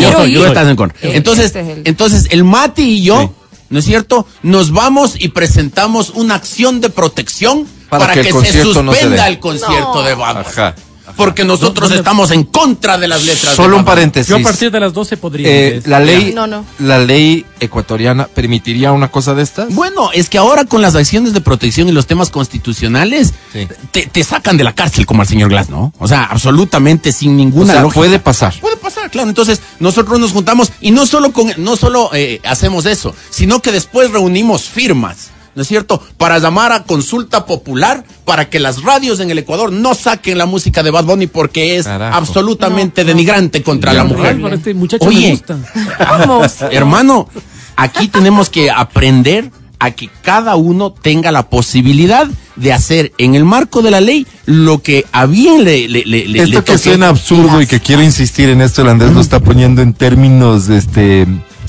yo- 0.00 0.26
yo- 0.26 0.46
estás 0.46 0.68
en 0.68 0.76
contra. 0.76 0.96
Entonces, 1.02 1.46
este 1.46 1.60
es 1.60 1.68
el- 1.68 1.82
entonces 1.84 2.28
el 2.30 2.44
Mati 2.44 2.82
y 2.82 3.02
yo, 3.02 3.20
Sí. 3.22 3.28
¿no 3.70 3.78
es 3.80 3.84
cierto? 3.84 4.26
Nos 4.44 4.70
vamos 4.70 5.14
y 5.18 5.28
presentamos 5.28 6.10
una 6.10 6.36
acción 6.36 6.80
de 6.80 6.90
protección 6.90 7.66
Para 7.90 8.04
para, 8.04 8.14
que 8.14 8.24
se 8.24 8.30
concierto 8.30 8.82
no 8.84 8.92
se 8.92 9.00
suspenda 9.00 9.26
el 9.28 9.38
concierto 9.40 10.02
de 10.04 10.14
Bad 10.14 10.34
Bunny. 10.36 10.46
Ajá. 10.48 10.74
Porque 11.16 11.44
nosotros 11.44 11.88
¿Dónde- 11.88 11.98
estamos 11.98 12.30
en 12.30 12.44
contra 12.44 12.96
de 12.98 13.08
las 13.08 13.24
letras. 13.24 13.54
Solo 13.54 13.74
de 13.74 13.80
un 13.80 13.84
paréntesis. 13.84 14.28
Yo 14.28 14.36
a 14.36 14.40
partir 14.40 14.70
de 14.70 14.80
las 14.80 14.92
12 14.92 15.16
podría. 15.16 15.48
Eh, 15.48 15.82
la 15.86 16.00
ley, 16.00 16.32
No, 16.34 16.46
no. 16.46 16.64
la 16.78 16.98
ley 16.98 17.44
ecuatoriana 17.60 18.26
permitiría 18.26 18.92
una 18.92 19.08
cosa 19.08 19.34
de 19.34 19.42
estas. 19.42 19.74
Bueno, 19.74 20.10
es 20.12 20.28
que 20.28 20.38
ahora 20.38 20.64
con 20.64 20.80
las 20.80 20.94
acciones 20.94 21.32
de 21.34 21.40
protección 21.40 21.88
y 21.88 21.92
los 21.92 22.06
temas 22.06 22.30
constitucionales, 22.30 23.34
Sí. 23.52 23.68
te, 23.90 24.06
te 24.06 24.24
sacan 24.24 24.56
de 24.56 24.64
la 24.64 24.74
cárcel 24.74 25.04
como 25.06 25.22
al 25.22 25.28
señor 25.28 25.50
Glass, 25.50 25.68
¿no? 25.68 25.92
O 25.98 26.08
sea, 26.08 26.24
absolutamente 26.24 27.12
sin 27.12 27.32
o 27.32 27.34
ninguna 27.34 27.72
sea, 27.74 27.82
lógica. 27.82 27.98
puede 28.00 28.18
pasar. 28.18 28.54
Puede 28.60 28.76
pasar, 28.76 29.10
claro. 29.10 29.28
Entonces, 29.28 29.60
nosotros 29.80 30.18
nos 30.20 30.32
juntamos 30.32 30.72
y 30.80 30.90
no 30.92 31.04
solo 31.06 31.32
con, 31.32 31.52
no 31.58 31.76
solo 31.76 32.10
eh, 32.14 32.40
hacemos 32.44 32.86
eso, 32.86 33.14
sino 33.30 33.60
que 33.60 33.72
después 33.72 34.10
reunimos 34.10 34.62
firmas. 34.64 35.31
¿No 35.54 35.62
es 35.62 35.68
cierto? 35.68 36.02
Para 36.16 36.38
llamar 36.38 36.72
a 36.72 36.84
consulta 36.84 37.44
popular 37.44 38.04
para 38.24 38.48
que 38.48 38.58
las 38.58 38.82
radios 38.82 39.20
en 39.20 39.30
el 39.30 39.38
Ecuador 39.38 39.70
no 39.70 39.94
saquen 39.94 40.38
la 40.38 40.46
música 40.46 40.82
de 40.82 40.90
Bad 40.90 41.04
Bunny 41.04 41.26
porque 41.26 41.76
es 41.76 41.84
Carajo. 41.84 42.16
absolutamente 42.16 43.02
No, 43.02 43.08
no. 43.08 43.14
denigrante 43.14 43.62
contra 43.62 43.92
la 43.92 44.04
mujer. 44.04 44.40
Este 44.52 44.72
muchacho 44.72 45.04
Oye, 45.04 45.20
me 45.26 45.30
gusta. 45.32 45.58
Vamos. 45.98 46.54
Hermano, 46.70 47.28
aquí 47.76 48.08
tenemos 48.08 48.48
que 48.48 48.70
aprender 48.70 49.50
a 49.78 49.90
que 49.90 50.08
cada 50.22 50.56
uno 50.56 50.92
tenga 50.92 51.30
la 51.32 51.50
posibilidad 51.50 52.28
de 52.56 52.72
hacer 52.72 53.12
en 53.18 53.34
el 53.34 53.44
marco 53.44 53.82
de 53.82 53.90
la 53.90 54.00
ley 54.00 54.26
lo 54.46 54.80
que 54.82 55.04
a 55.12 55.26
bien 55.26 55.64
le, 55.64 55.88
le, 55.88 56.04
le, 56.06 56.28
le- 56.28 56.42
Esto 56.44 56.58
le 56.60 56.64
que 56.64 56.78
suena 56.78 57.08
absurdo 57.08 57.60
y 57.60 57.66
que 57.66 57.80
quiero 57.80 58.02
insistir 58.02 58.48
en 58.48 58.60
esto, 58.62 58.82
el 58.82 58.88
Andrés 58.88 59.12
lo 59.12 59.20
está 59.20 59.40
poniendo 59.40 59.82
en 59.82 59.92
términos 59.92 60.68
este 60.68 61.26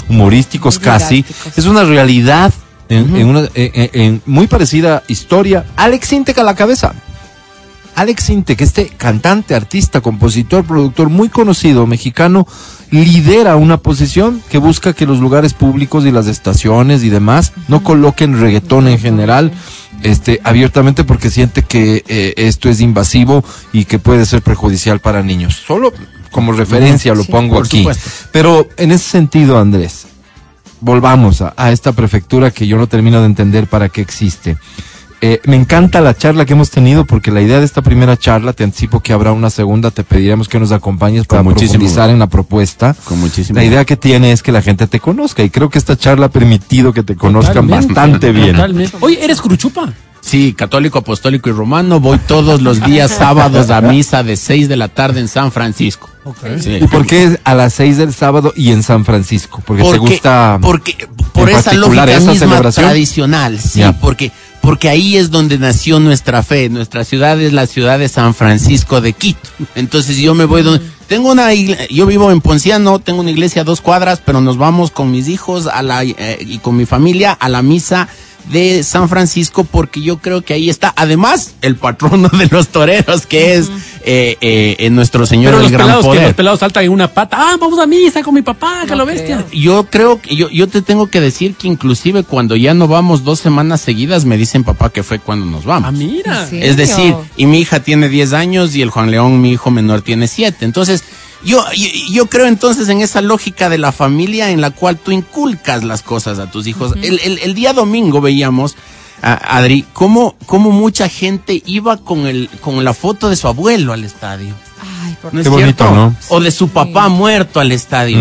humorísticos 0.10 0.80
casi. 0.80 1.26
Es 1.56 1.66
una 1.66 1.84
realidad 1.84 2.54
en, 2.90 3.16
en 3.16 3.28
una 3.28 3.42
en- 3.54 3.72
en- 3.74 3.90
en 3.94 4.22
muy 4.26 4.48
parecida 4.48 5.04
historia. 5.08 5.66
Alex 5.76 6.14
Intec 6.14 6.38
a 6.38 6.44
la 6.44 6.56
cabeza. 6.56 6.94
Alex 7.96 8.30
Intec, 8.32 8.60
este 8.62 8.88
cantante, 8.88 9.54
artista, 9.54 10.02
compositor, 10.02 10.64
productor 10.66 11.10
muy 11.10 11.30
conocido 11.30 11.86
mexicano, 11.86 12.48
lidera 12.90 13.56
una 13.56 13.78
posición 13.78 14.42
que 14.50 14.58
busca 14.58 14.94
que 14.94 15.06
los 15.06 15.20
lugares 15.20 15.54
públicos 15.54 16.04
y 16.06 16.12
las 16.12 16.26
estaciones 16.26 17.04
y 17.04 17.10
demás 17.10 17.54
no 17.68 17.84
coloquen 17.84 18.40
reggaetón 18.40 18.88
en 18.88 18.98
general 18.98 19.52
este 20.02 20.42
abiertamente 20.44 21.04
porque 21.04 21.30
siente 21.30 21.62
que 21.62 22.04
eh, 22.08 22.34
esto 22.38 22.68
es 22.68 22.82
invasivo 22.82 23.44
y 23.72 23.86
que 23.86 24.00
puede 24.00 24.26
ser 24.26 24.42
perjudicial 24.42 25.00
para 25.00 25.22
niños. 25.22 25.62
Solo 25.66 25.94
como 26.32 26.52
referencia 26.52 27.14
lo 27.14 27.24
Sí. 27.24 27.32
pongo 27.32 27.60
aquí. 27.60 27.78
supuesto. 27.80 28.10
Pero 28.32 28.68
en 28.78 28.92
ese 28.92 29.08
sentido, 29.08 29.60
Andrés, 29.60 30.08
volvamos 30.84 31.42
a, 31.42 31.54
a 31.56 31.72
esta 31.72 31.94
prefectura 31.94 32.52
que 32.52 32.68
yo 32.68 32.78
no 32.78 32.88
termino 32.88 33.20
de 33.22 33.26
entender 33.26 33.68
para 33.68 33.90
qué 33.90 34.02
existe. 34.02 34.58
Eh, 35.26 35.40
me 35.46 35.56
encanta 35.56 36.02
la 36.02 36.18
charla 36.18 36.44
que 36.44 36.52
hemos 36.52 36.70
tenido 36.70 37.06
porque 37.06 37.32
la 37.32 37.42
idea 37.42 37.60
de 37.60 37.66
esta 37.66 37.82
primera 37.82 38.18
charla, 38.18 38.52
te 38.52 38.66
anticipo 38.66 39.00
que 39.00 39.14
habrá 39.14 39.32
una 39.32 39.50
segunda, 39.50 39.90
te 39.90 40.04
pediremos 40.04 40.50
que 40.50 40.60
nos 40.60 40.74
acompañes 40.74 41.26
para 41.26 41.42
profundizar 41.44 42.10
en 42.10 42.20
la 42.20 42.28
propuesta. 42.28 42.94
Con 43.06 43.22
muchísimo. 43.22 43.58
La 43.58 43.64
idea 43.64 43.86
que 43.86 43.96
tiene 43.96 44.34
es 44.34 44.44
que 44.44 44.52
la 44.52 44.62
gente 44.62 44.86
te 44.86 45.00
conozca 45.00 45.42
y 45.42 45.50
creo 45.50 45.70
que 45.70 45.78
esta 45.78 45.96
charla 45.96 46.26
ha 46.26 46.30
permitido 46.30 46.92
que 46.92 47.04
te 47.04 47.16
conozcan 47.16 47.68
Totalmente, 47.68 47.94
bastante 47.94 48.32
bien. 48.34 48.52
Totalmente. 48.52 48.98
Oye, 49.00 49.24
¿eres 49.24 49.40
cruchupa? 49.40 49.94
Sí, 50.24 50.54
católico, 50.54 51.00
apostólico 51.00 51.50
y 51.50 51.54
romano. 51.54 52.00
Voy 52.00 52.18
todos 52.18 52.62
los 52.62 52.82
días 52.84 53.12
sábados 53.18 53.70
a 53.70 53.82
misa 53.82 54.24
de 54.24 54.38
6 54.38 54.70
de 54.70 54.78
la 54.78 54.88
tarde 54.88 55.20
en 55.20 55.28
San 55.28 55.52
Francisco. 55.52 56.10
Sí. 56.60 56.78
¿Y 56.82 56.88
por 56.88 57.06
qué 57.06 57.38
a 57.44 57.54
las 57.54 57.74
seis 57.74 57.98
del 57.98 58.14
sábado 58.14 58.54
y 58.56 58.72
en 58.72 58.82
San 58.82 59.04
Francisco? 59.04 59.62
Porque, 59.66 59.84
te 59.84 59.98
gusta... 59.98 60.58
porque 60.62 61.10
por 61.34 61.50
en 61.50 61.58
esa 61.58 61.74
lógica 61.74 62.06
esa 62.06 62.20
misma 62.32 62.36
celebración? 62.48 62.86
tradicional, 62.86 63.60
sí, 63.60 63.82
porque 64.00 64.32
porque 64.62 64.88
ahí 64.88 65.18
es 65.18 65.30
donde 65.30 65.58
nació 65.58 66.00
nuestra 66.00 66.42
fe. 66.42 66.70
Nuestra 66.70 67.04
ciudad 67.04 67.42
es 67.42 67.52
la 67.52 67.68
ciudad 67.68 68.00
de 68.00 68.08
San 68.08 68.34
Francisco 68.34 69.02
de 69.02 69.12
Quito. 69.12 69.50
Entonces 69.76 70.16
yo 70.16 70.34
me 70.36 70.46
voy 70.46 70.62
donde 70.64 70.82
tengo 71.10 71.30
una 71.34 71.54
igle- 71.54 71.90
yo 71.90 72.06
vivo 72.06 72.32
en 72.32 72.40
Ponciano, 72.40 73.00
tengo 73.00 73.20
una 73.20 73.32
iglesia 73.32 73.64
a 73.64 73.66
dos 73.66 73.82
cuadras, 73.82 74.22
pero 74.26 74.40
nos 74.40 74.58
vamos 74.58 74.92
con 74.92 75.12
mis 75.12 75.28
hijos 75.28 75.68
a 75.68 75.82
la 75.84 76.06
eh, 76.06 76.38
y 76.40 76.60
con 76.60 76.78
mi 76.78 76.86
familia 76.86 77.34
a 77.34 77.50
la 77.50 77.62
misa 77.62 78.08
de 78.52 78.84
San 78.84 79.10
Francisco 79.10 79.64
porque 79.64 80.02
yo 80.02 80.18
creo 80.18 80.42
que 80.42 80.54
ahí 80.54 80.70
está 80.70 80.94
además 80.96 81.54
el 81.62 81.76
patrono 81.76 82.30
de 82.30 82.48
los 82.48 82.70
toreros 82.70 83.26
que 83.26 83.56
es 83.56 83.70
eh, 84.06 84.38
eh, 84.42 84.76
eh, 84.80 84.90
nuestro 84.90 85.26
Señor 85.26 85.52
Pero 85.52 85.58
del 85.58 85.64
los 85.64 85.72
Gran 85.72 85.86
pelados, 85.88 86.04
que 86.04 86.10
Poder. 86.10 86.24
los 86.24 86.34
pelados 86.34 86.60
saltan 86.60 86.84
en 86.84 86.92
una 86.92 87.08
pata. 87.08 87.38
Ah, 87.40 87.58
vamos 87.60 87.80
a 87.80 87.86
misa 87.88 88.22
con 88.22 88.34
mi 88.34 88.42
papá, 88.42 88.82
que 88.84 88.92
No 88.92 88.98
lo 88.98 89.06
bestia. 89.06 89.46
creo. 89.50 89.62
Yo 89.62 89.88
creo 89.90 90.22
que 90.22 90.36
yo, 90.36 90.50
yo 90.50 90.68
te 90.68 90.82
tengo 90.82 91.08
que 91.08 91.22
decir 91.22 91.56
que 91.56 91.68
inclusive 91.68 92.24
cuando 92.24 92.56
ya 92.56 92.74
no 92.74 92.88
vamos 92.88 93.24
dos 93.24 93.40
semanas 93.40 93.82
seguidas 93.82 94.26
me 94.26 94.38
dicen 94.38 94.64
papá 94.64 94.90
que 94.90 95.04
fue 95.04 95.20
cuando 95.20 95.46
nos 95.46 95.66
vamos. 95.66 95.90
Ah, 95.90 95.92
mira. 95.92 96.48
Es 96.52 96.76
decir, 96.78 97.16
y 97.38 97.46
mi 97.46 97.60
hija 97.60 97.80
tiene 97.82 98.10
10 98.10 98.34
años 98.34 98.76
y 98.76 98.82
el 98.82 98.90
Juan 98.90 99.10
León, 99.12 99.42
mi 99.42 99.52
hijo 99.52 99.72
menor, 99.72 100.02
tiene 100.02 100.28
7. 100.28 100.66
Entonces, 100.66 101.04
Yo, 101.46 101.64
yo, 101.76 101.88
yo 102.12 102.26
creo 102.28 102.46
entonces 102.48 102.88
en 102.90 103.02
esa 103.02 103.22
lógica 103.22 103.70
de 103.70 103.78
la 103.78 103.92
familia 103.92 104.50
en 104.52 104.62
la 104.62 104.72
cual 104.72 104.98
tú 104.98 105.12
inculcas 105.12 105.84
las 105.84 106.02
cosas 106.02 106.40
a 106.40 106.50
tus 106.50 106.68
hijos. 106.68 106.94
el, 107.02 107.20
el- 107.24 107.40
el 107.40 107.54
día 107.54 107.74
domingo 107.74 108.22
veíamos, 108.22 108.76
a- 109.22 109.58
Adri, 109.58 109.86
cómo, 109.94 110.36
cómo 110.46 110.72
mucha 110.72 111.10
gente 111.10 111.62
iba 111.66 111.98
con, 111.98 112.28
el, 112.28 112.50
con 112.62 112.84
la 112.84 112.94
foto 112.94 113.30
de 113.30 113.36
su 113.36 113.48
abuelo 113.48 113.94
al 113.94 114.04
estadio. 114.04 114.54
Ay, 115.06 115.16
por 115.22 115.34
¿No 115.34 115.40
es 115.42 115.46
Qué 115.46 115.50
bonito, 115.50 115.84
cierto? 115.86 115.96
¿no? 115.96 116.16
O 116.30 116.40
de 116.40 116.52
su 116.52 116.70
papá 116.70 117.10
muerto 117.10 117.60
al 117.60 117.72
estadio. 117.72 118.18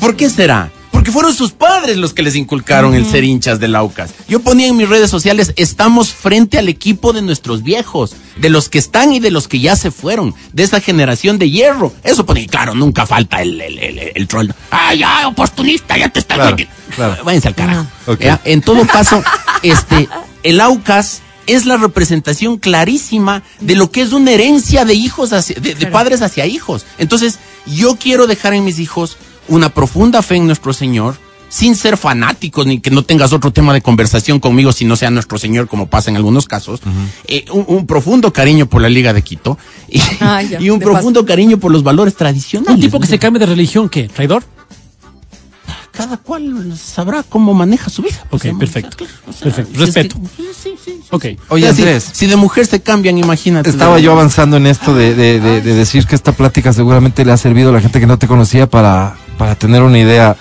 ¿Por 0.00 0.16
qué 0.16 0.28
será? 0.30 0.70
Porque 1.02 1.10
fueron 1.10 1.34
sus 1.34 1.50
padres 1.50 1.96
los 1.96 2.14
que 2.14 2.22
les 2.22 2.36
inculcaron 2.36 2.94
el 2.94 3.04
ser 3.04 3.24
hinchas 3.24 3.58
del 3.58 3.74
Aucas. 3.74 4.12
Yo 4.28 4.38
ponía 4.38 4.68
en 4.68 4.76
mis 4.76 4.88
redes 4.88 5.10
sociales, 5.10 5.52
estamos 5.56 6.12
frente 6.12 6.58
al 6.58 6.68
equipo 6.68 7.12
de 7.12 7.22
nuestros 7.22 7.64
viejos, 7.64 8.14
de 8.36 8.50
los 8.50 8.68
que 8.68 8.78
están 8.78 9.12
y 9.12 9.18
de 9.18 9.32
los 9.32 9.48
que 9.48 9.58
ya 9.58 9.74
se 9.74 9.90
fueron, 9.90 10.32
de 10.52 10.62
esa 10.62 10.80
generación 10.80 11.40
de 11.40 11.50
hierro. 11.50 11.92
Eso 12.04 12.24
ponía, 12.24 12.44
y 12.44 12.46
claro, 12.46 12.76
nunca 12.76 13.04
falta 13.04 13.42
el, 13.42 13.60
el, 13.60 13.80
el, 13.80 14.12
el 14.14 14.28
troll. 14.28 14.50
Ah, 14.70 14.94
ya, 14.94 15.26
oportunista, 15.26 15.98
ya 15.98 16.08
te 16.08 16.20
estás 16.20 16.36
Claro, 16.36 16.50
metiendo". 16.52 16.72
claro. 16.94 17.24
Váyanse 17.24 17.48
al 17.48 17.54
carajo. 17.56 17.86
En 18.44 18.60
todo 18.60 18.86
caso, 18.86 19.24
este, 19.64 20.08
el 20.44 20.60
Aucas 20.60 21.20
es 21.48 21.66
la 21.66 21.78
representación 21.78 22.58
clarísima 22.58 23.42
de 23.58 23.74
lo 23.74 23.90
que 23.90 24.02
es 24.02 24.12
una 24.12 24.30
herencia 24.30 24.84
de 24.84 24.94
hijos 24.94 25.32
hacia- 25.32 25.56
de, 25.58 25.74
de 25.74 25.86
padres 25.88 26.22
hacia 26.22 26.46
hijos. 26.46 26.86
Entonces, 26.98 27.40
yo 27.66 27.96
quiero 27.96 28.28
dejar 28.28 28.54
en 28.54 28.64
mis 28.64 28.78
hijos 28.78 29.16
una 29.48 29.68
profunda 29.70 30.22
fe 30.22 30.36
en 30.36 30.46
nuestro 30.46 30.72
Señor, 30.72 31.16
sin 31.48 31.76
ser 31.76 31.98
fanáticos 31.98 32.66
ni 32.66 32.80
que 32.80 32.90
no 32.90 33.02
tengas 33.02 33.32
otro 33.34 33.52
tema 33.52 33.74
de 33.74 33.82
conversación 33.82 34.40
conmigo 34.40 34.72
si 34.72 34.84
no 34.86 34.96
sea 34.96 35.10
nuestro 35.10 35.36
Señor, 35.38 35.68
como 35.68 35.86
pasa 35.86 36.08
en 36.10 36.16
algunos 36.16 36.46
casos. 36.48 36.80
Eh, 37.26 37.44
un, 37.52 37.64
un 37.68 37.86
profundo 37.86 38.32
cariño 38.32 38.66
por 38.66 38.80
la 38.80 38.88
Liga 38.88 39.12
de 39.12 39.20
Quito 39.22 39.58
y, 39.88 40.00
Ay, 40.20 40.48
ya, 40.48 40.60
y 40.62 40.70
un 40.70 40.80
profundo 40.80 41.26
cariño 41.26 41.58
por 41.58 41.70
los 41.70 41.82
valores 41.82 42.14
tradicionales. 42.14 42.76
Un 42.76 42.80
tipo 42.80 42.98
que 43.00 43.06
se 43.06 43.18
cambie 43.18 43.40
de 43.40 43.46
religión, 43.46 43.88
¿qué? 43.88 44.08
¿Traidor? 44.08 44.42
cada 45.92 46.16
cual 46.16 46.72
sabrá 46.78 47.22
cómo 47.22 47.52
maneja 47.52 47.90
su 47.90 48.00
vida. 48.00 48.16
Ok, 48.30 48.46
perfecto. 48.58 48.96
Claro, 48.96 49.12
o 49.28 49.32
sea, 49.32 49.42
Perfecto. 49.42 49.70
si 49.74 49.74
es 49.82 49.94
Respeto. 49.94 50.16
que- 50.22 50.42
sí, 50.42 50.48
sí, 50.62 50.74
sí. 50.82 51.00
Ok. 51.10 51.24
Oye, 51.50 51.64
O 51.64 51.66
sea, 51.66 51.74
si- 51.74 51.82
Andrés. 51.82 52.10
Si, 52.14 52.26
de 52.26 52.36
mujer 52.36 52.66
se 52.66 52.80
cambian, 52.80 53.18
imagínate. 53.18 53.68
Estaba 53.68 53.98
yo 54.00 54.12
avanzando 54.12 54.56
en 54.56 54.66
esto 54.68 54.94
de, 54.94 55.14
de- 55.14 55.38
de- 55.38 55.60
de 55.60 55.74
decir 55.74 56.06
que 56.06 56.14
esta 56.14 56.32
plática 56.32 56.72
seguramente 56.72 57.26
le 57.26 57.32
ha 57.32 57.36
servido 57.36 57.68
a 57.68 57.72
la 57.74 57.80
gente 57.82 58.00
que 58.00 58.06
no 58.06 58.18
te 58.18 58.26
conocía 58.26 58.70
para, 58.70 59.16
para 59.38 59.54
tener 59.54 59.82
una 59.82 59.98
idea. 59.98 60.36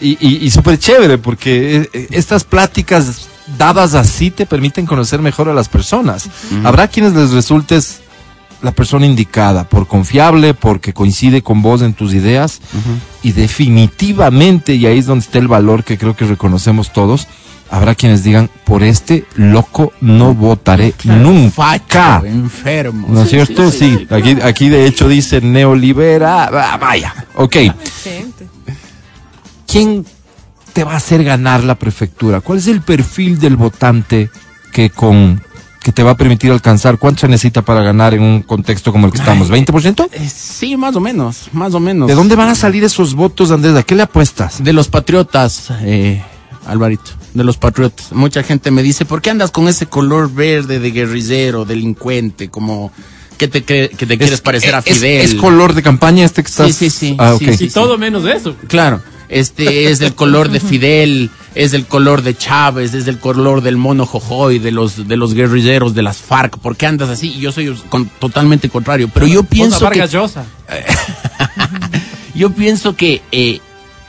Y, 0.00 0.18
y, 0.20 0.44
y 0.44 0.50
súper 0.50 0.78
chévere, 0.78 1.18
porque 1.18 1.76
eh, 1.76 1.90
eh, 1.92 2.06
estas 2.10 2.44
pláticas 2.44 3.28
dadas 3.58 3.94
así 3.94 4.30
te 4.30 4.46
permiten 4.46 4.86
conocer 4.86 5.20
mejor 5.20 5.48
a 5.48 5.54
las 5.54 5.68
personas. 5.68 6.28
Habrá 6.64 6.88
quienes 6.88 7.14
les 7.14 7.30
resultes 7.30 8.00
la 8.62 8.72
persona 8.72 9.06
indicada, 9.06 9.68
por 9.68 9.86
confiable, 9.86 10.54
porque 10.54 10.92
coincide 10.92 11.42
con 11.42 11.62
vos 11.62 11.82
en 11.82 11.94
tus 11.94 12.14
ideas. 12.14 12.60
Y 13.22 13.32
definitivamente, 13.32 14.74
y 14.74 14.86
ahí 14.86 14.98
es 14.98 15.06
donde 15.06 15.24
está 15.24 15.38
el 15.38 15.48
valor 15.48 15.84
que 15.84 15.98
creo 15.98 16.16
que 16.16 16.24
reconocemos 16.24 16.92
todos, 16.92 17.28
habrá 17.70 17.94
quienes 17.94 18.22
digan, 18.22 18.48
por 18.64 18.82
este 18.82 19.24
loco 19.34 19.92
no 20.00 20.34
votaré 20.34 20.94
nunca. 21.04 21.50
Facho, 22.20 22.26
enfermo. 22.26 23.08
¿No 23.10 23.22
es 23.22 23.30
Sí, 23.30 23.36
cierto? 23.36 23.70
sí, 23.70 23.78
Sí, 23.78 24.06
sí. 24.08 24.14
Aquí, 24.14 24.36
aquí 24.42 24.68
de 24.68 24.86
hecho 24.86 25.08
dice 25.08 25.40
neolibera. 25.40 26.44
ah, 26.52 26.76
Vaya, 26.78 27.14
ok. 27.34 27.56
¿Quién 29.66 30.04
te 30.72 30.84
va 30.84 30.92
a 30.94 30.96
hacer 30.96 31.24
ganar 31.24 31.64
la 31.64 31.74
prefectura? 31.74 32.40
¿Cuál 32.40 32.58
es 32.58 32.66
el 32.68 32.82
perfil 32.82 33.38
del 33.38 33.56
votante 33.56 34.30
que 34.72 34.90
con 34.90 35.42
que 35.82 35.92
te 35.92 36.02
va 36.02 36.12
a 36.12 36.16
permitir 36.16 36.50
alcanzar? 36.50 36.98
¿Cuánto 36.98 37.20
se 37.22 37.28
necesita 37.28 37.62
para 37.62 37.80
ganar 37.82 38.12
en 38.14 38.22
un 38.22 38.42
contexto 38.42 38.90
como 38.92 39.06
el 39.06 39.12
que 39.12 39.18
estamos? 39.18 39.50
¿20%? 39.50 40.08
Eh, 40.12 40.28
sí, 40.28 40.76
más 40.76 40.96
o 40.96 41.00
menos, 41.00 41.48
más 41.52 41.74
o 41.74 41.80
menos. 41.80 42.08
¿De 42.08 42.14
dónde 42.14 42.34
van 42.34 42.48
a 42.48 42.54
salir 42.56 42.82
esos 42.84 43.14
votos, 43.14 43.50
Andrés? 43.52 43.74
¿A 43.76 43.82
qué 43.84 43.94
le 43.94 44.02
apuestas? 44.02 44.62
De 44.62 44.72
los 44.72 44.88
patriotas, 44.88 45.68
eh, 45.82 46.22
Alvarito. 46.66 47.12
De 47.36 47.44
los 47.44 47.58
patriotas. 47.58 48.12
Mucha 48.12 48.42
gente 48.42 48.70
me 48.70 48.82
dice, 48.82 49.04
¿por 49.04 49.20
qué 49.20 49.28
andas 49.30 49.50
con 49.50 49.68
ese 49.68 49.86
color 49.86 50.32
verde 50.32 50.78
de 50.80 50.90
guerrillero, 50.90 51.64
delincuente, 51.66 52.48
como 52.48 52.90
que 53.36 53.46
te, 53.48 53.64
cre- 53.66 53.90
que 53.94 54.06
te 54.06 54.16
quieres 54.16 54.40
parecer 54.40 54.74
a 54.74 54.80
Fidel? 54.80 55.20
Es, 55.20 55.34
color 55.34 55.74
de 55.74 55.82
campaña 55.82 56.24
este 56.24 56.42
que 56.42 56.48
estás. 56.48 56.66
Sí, 56.74 56.88
sí, 56.88 56.90
sí, 56.90 57.16
Ah, 57.18 57.36
sí. 57.38 57.64
Y 57.64 57.68
todo 57.68 57.98
menos 57.98 58.22
de 58.24 58.32
eso. 58.32 58.56
Claro, 58.68 59.02
este 59.28 59.90
es 59.90 60.00
el 60.00 60.14
color 60.14 60.48
de 60.48 60.60
Fidel, 60.60 61.28
es 61.54 61.74
el 61.74 61.84
color 61.84 62.22
de 62.22 62.34
Chávez, 62.36 62.94
es 62.94 63.06
el 63.06 63.18
color 63.18 63.60
del 63.60 63.76
mono 63.76 64.06
Jojoy, 64.06 64.58
de 64.58 64.70
los 64.72 65.06
de 65.06 65.16
los 65.18 65.34
guerrilleros 65.34 65.94
de 65.94 66.02
las 66.02 66.16
FARC. 66.16 66.56
¿Por 66.58 66.76
qué 66.76 66.86
andas 66.86 67.10
así? 67.10 67.34
Y 67.34 67.40
yo 67.40 67.52
soy 67.52 67.76
con- 67.90 68.08
totalmente 68.18 68.70
contrario. 68.70 69.10
Pero 69.12 69.26
yo 69.26 69.42
pienso 69.42 69.78
que 69.80 69.84
Vargas 69.84 70.12
Llosa. 70.12 70.44
yo 72.34 72.50
pienso 72.50 72.96
que 72.96 73.20
eh, 73.32 73.60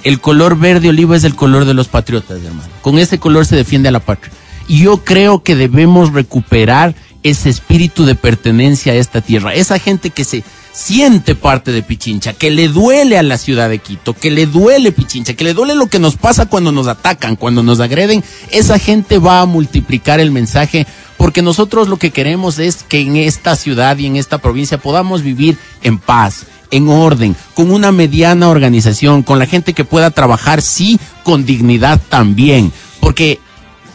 el 0.08 0.22
color 0.22 0.58
verde 0.58 0.88
olivo 0.88 1.16
es 1.16 1.26
el 1.26 1.36
color 1.36 1.66
de 1.66 1.74
los 1.74 1.90
patriotas, 1.90 2.42
hermano. 2.42 2.70
Con 2.82 2.98
ese 2.98 3.20
color 3.20 3.46
se 3.46 3.58
defiende 3.58 3.90
a 3.90 3.92
la 3.92 4.00
patria. 4.00 4.32
Y 4.66 4.80
yo 4.80 5.04
creo 5.04 5.44
que 5.44 5.58
debemos 5.58 6.14
recuperar 6.14 6.96
ese 7.24 7.50
espíritu 7.50 8.06
de 8.06 8.16
pertenencia 8.16 8.94
a 8.94 8.96
esta 8.96 9.20
tierra. 9.20 9.54
Esa 9.54 9.80
gente 9.80 10.12
que 10.12 10.24
se 10.24 10.46
siente 10.72 11.36
parte 11.36 11.74
de 11.74 11.84
Pichincha, 11.84 12.32
que 12.32 12.52
le 12.52 12.70
duele 12.70 13.18
a 13.18 13.24
la 13.24 13.38
ciudad 13.38 13.68
de 13.68 13.80
Quito, 13.80 14.14
que 14.14 14.32
le 14.32 14.46
duele 14.46 14.94
Pichincha, 14.94 15.34
que 15.34 15.44
le 15.44 15.54
duele 15.54 15.76
lo 15.76 15.88
que 15.88 16.00
nos 16.00 16.16
pasa 16.16 16.46
cuando 16.46 16.72
nos 16.72 16.88
atacan, 16.88 17.36
cuando 17.36 17.62
nos 17.62 17.82
agreden. 17.82 18.24
Esa 18.52 18.80
gente 18.80 19.18
va 19.18 19.42
a 19.42 19.46
multiplicar 19.46 20.22
el 20.22 20.32
mensaje 20.32 20.88
porque 21.18 21.42
nosotros 21.42 21.90
lo 21.90 21.98
que 21.98 22.12
queremos 22.12 22.60
es 22.60 22.84
que 22.84 23.02
en 23.02 23.18
esta 23.18 23.58
ciudad 23.58 23.98
y 23.98 24.06
en 24.06 24.16
esta 24.16 24.38
provincia 24.38 24.78
podamos 24.78 25.22
vivir 25.22 25.58
en 25.84 25.98
paz, 25.98 26.46
en 26.72 26.90
orden, 26.90 27.36
con 27.54 27.72
una 27.72 27.92
mediana 27.92 28.50
organización, 28.50 29.24
con 29.24 29.40
la 29.40 29.46
gente 29.46 29.74
que 29.74 29.86
pueda 29.86 30.12
trabajar, 30.12 30.62
sí, 30.62 31.00
con 31.24 31.46
dignidad 31.46 32.00
también. 32.10 32.72
Porque 33.00 33.40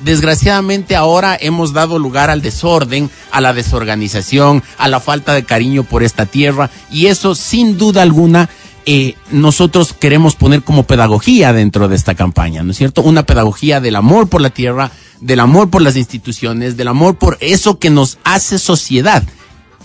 desgraciadamente 0.04 0.96
ahora 0.96 1.36
hemos 1.40 1.72
dado 1.72 1.98
lugar 1.98 2.30
al 2.30 2.42
desorden, 2.42 3.10
a 3.30 3.40
la 3.40 3.52
desorganización, 3.52 4.62
a 4.78 4.88
la 4.88 5.00
falta 5.00 5.32
de 5.34 5.44
cariño 5.44 5.84
por 5.84 6.02
esta 6.02 6.26
tierra 6.26 6.70
y 6.90 7.06
eso 7.06 7.34
sin 7.34 7.78
duda 7.78 8.02
alguna 8.02 8.48
eh, 8.84 9.14
nosotros 9.30 9.92
queremos 9.92 10.34
poner 10.34 10.62
como 10.62 10.82
pedagogía 10.82 11.52
dentro 11.52 11.86
de 11.86 11.94
esta 11.94 12.16
campaña, 12.16 12.64
¿no 12.64 12.72
es 12.72 12.78
cierto? 12.78 13.02
Una 13.02 13.24
pedagogía 13.24 13.80
del 13.80 13.94
amor 13.94 14.28
por 14.28 14.40
la 14.40 14.50
tierra, 14.50 14.90
del 15.20 15.38
amor 15.38 15.70
por 15.70 15.82
las 15.82 15.96
instituciones, 15.96 16.76
del 16.76 16.88
amor 16.88 17.16
por 17.16 17.38
eso 17.40 17.78
que 17.78 17.90
nos 17.90 18.18
hace 18.24 18.58
sociedad, 18.58 19.22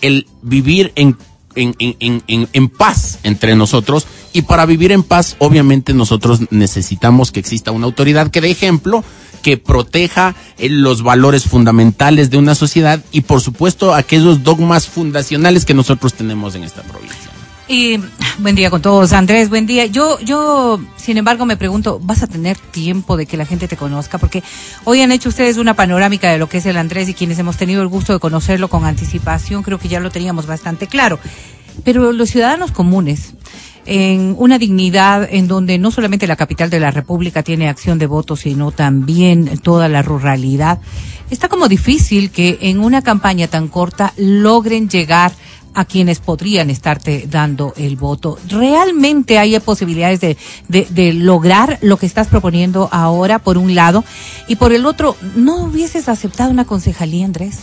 el 0.02 0.26
vivir 0.42 0.94
en, 0.96 1.16
en, 1.58 1.76
en, 1.80 2.50
en, 2.54 2.70
paz 2.70 3.20
entre 3.24 3.56
nosotros 3.56 4.08
y 4.34 4.44
para 4.44 4.66
vivir 4.66 4.92
en 4.92 5.04
paz 5.04 5.36
obviamente 5.40 5.94
nosotros 5.94 6.42
necesitamos 6.52 7.32
que 7.32 7.40
exista 7.40 7.72
una 7.72 7.86
autoridad 7.86 8.30
que 8.30 8.42
dé 8.42 8.52
ejemplo, 8.52 9.04
que 9.42 9.58
proteja 9.58 10.36
eh, 10.58 10.70
los 10.70 11.04
valores 11.04 11.44
fundamentales 11.44 12.30
de 12.30 12.38
una 12.38 12.56
sociedad 12.56 13.04
y 13.12 13.22
por 13.22 13.42
supuesto 13.42 13.94
aquellos 13.94 14.44
dogmas 14.44 14.88
fundacionales 14.88 15.66
que 15.66 15.74
nosotros 15.74 16.14
tenemos 16.14 16.56
en 16.56 16.64
esta 16.64 16.84
provincia. 16.84 17.27
Y 17.70 18.00
buen 18.40 18.56
día 18.56 18.70
con 18.70 18.82
todos, 18.82 19.12
Andrés, 19.12 19.50
buen 19.50 19.66
día. 19.66 19.86
Yo, 19.88 20.20
yo, 20.22 20.80
sin 20.96 21.18
embargo, 21.18 21.46
me 21.46 21.58
pregunto, 21.58 22.00
¿vas 22.02 22.24
a 22.24 22.28
tener 22.28 22.58
tiempo 22.58 23.18
de 23.18 23.26
que 23.26 23.36
la 23.36 23.46
gente 23.46 23.68
te 23.68 23.76
conozca? 23.76 24.18
Porque 24.18 24.42
hoy 24.86 25.02
han 25.02 25.12
hecho 25.12 25.28
ustedes 25.28 25.58
una 25.58 25.74
panorámica 25.74 26.32
de 26.32 26.38
lo 26.38 26.48
que 26.48 26.60
es 26.60 26.66
el 26.66 26.78
Andrés 26.78 27.10
y 27.10 27.14
quienes 27.14 27.40
hemos 27.40 27.58
tenido 27.58 27.82
el 27.82 27.90
gusto 27.90 28.14
de 28.14 28.20
conocerlo 28.20 28.70
con 28.70 28.86
anticipación, 28.86 29.64
creo 29.64 29.80
que 29.80 29.90
ya 29.90 30.00
lo 30.00 30.12
teníamos 30.12 30.46
bastante 30.46 30.88
claro. 30.88 31.20
Pero 31.84 32.14
los 32.14 32.30
ciudadanos 32.30 32.72
comunes, 32.72 33.34
en 33.86 34.34
una 34.38 34.58
dignidad 34.60 35.28
en 35.30 35.50
donde 35.50 35.78
no 35.78 35.92
solamente 35.92 36.26
la 36.26 36.38
capital 36.38 36.70
de 36.70 36.80
la 36.80 36.92
República 36.92 37.44
tiene 37.44 37.68
acción 37.68 38.00
de 38.00 38.08
voto, 38.08 38.38
sino 38.38 38.72
también 38.72 39.60
toda 39.60 39.90
la 39.90 40.02
ruralidad, 40.04 40.80
está 41.30 41.50
como 41.50 41.68
difícil 41.68 42.32
que 42.32 42.60
en 42.62 42.80
una 42.80 43.02
campaña 43.02 43.48
tan 43.50 43.68
corta 43.68 44.14
logren 44.16 44.88
llegar 44.88 45.34
a 45.78 45.86
quienes 45.86 46.18
podrían 46.20 46.72
estarte 46.72 47.28
dando 47.30 47.72
el 47.78 47.98
voto. 47.98 48.40
¿Realmente 48.50 49.38
hay 49.38 49.60
posibilidades 49.60 50.20
de, 50.20 50.36
de, 50.68 50.88
de 50.90 51.14
lograr 51.14 51.78
lo 51.84 51.98
que 51.98 52.08
estás 52.08 52.26
proponiendo 52.26 52.90
ahora, 52.92 53.38
por 53.38 53.60
un 53.60 53.76
lado? 53.76 54.04
Y 54.48 54.56
por 54.56 54.74
el 54.74 54.88
otro, 54.88 55.16
¿no 55.36 55.58
hubieses 55.58 56.10
aceptado 56.10 56.50
una 56.50 56.66
concejalía, 56.66 57.26
Andrés? 57.26 57.60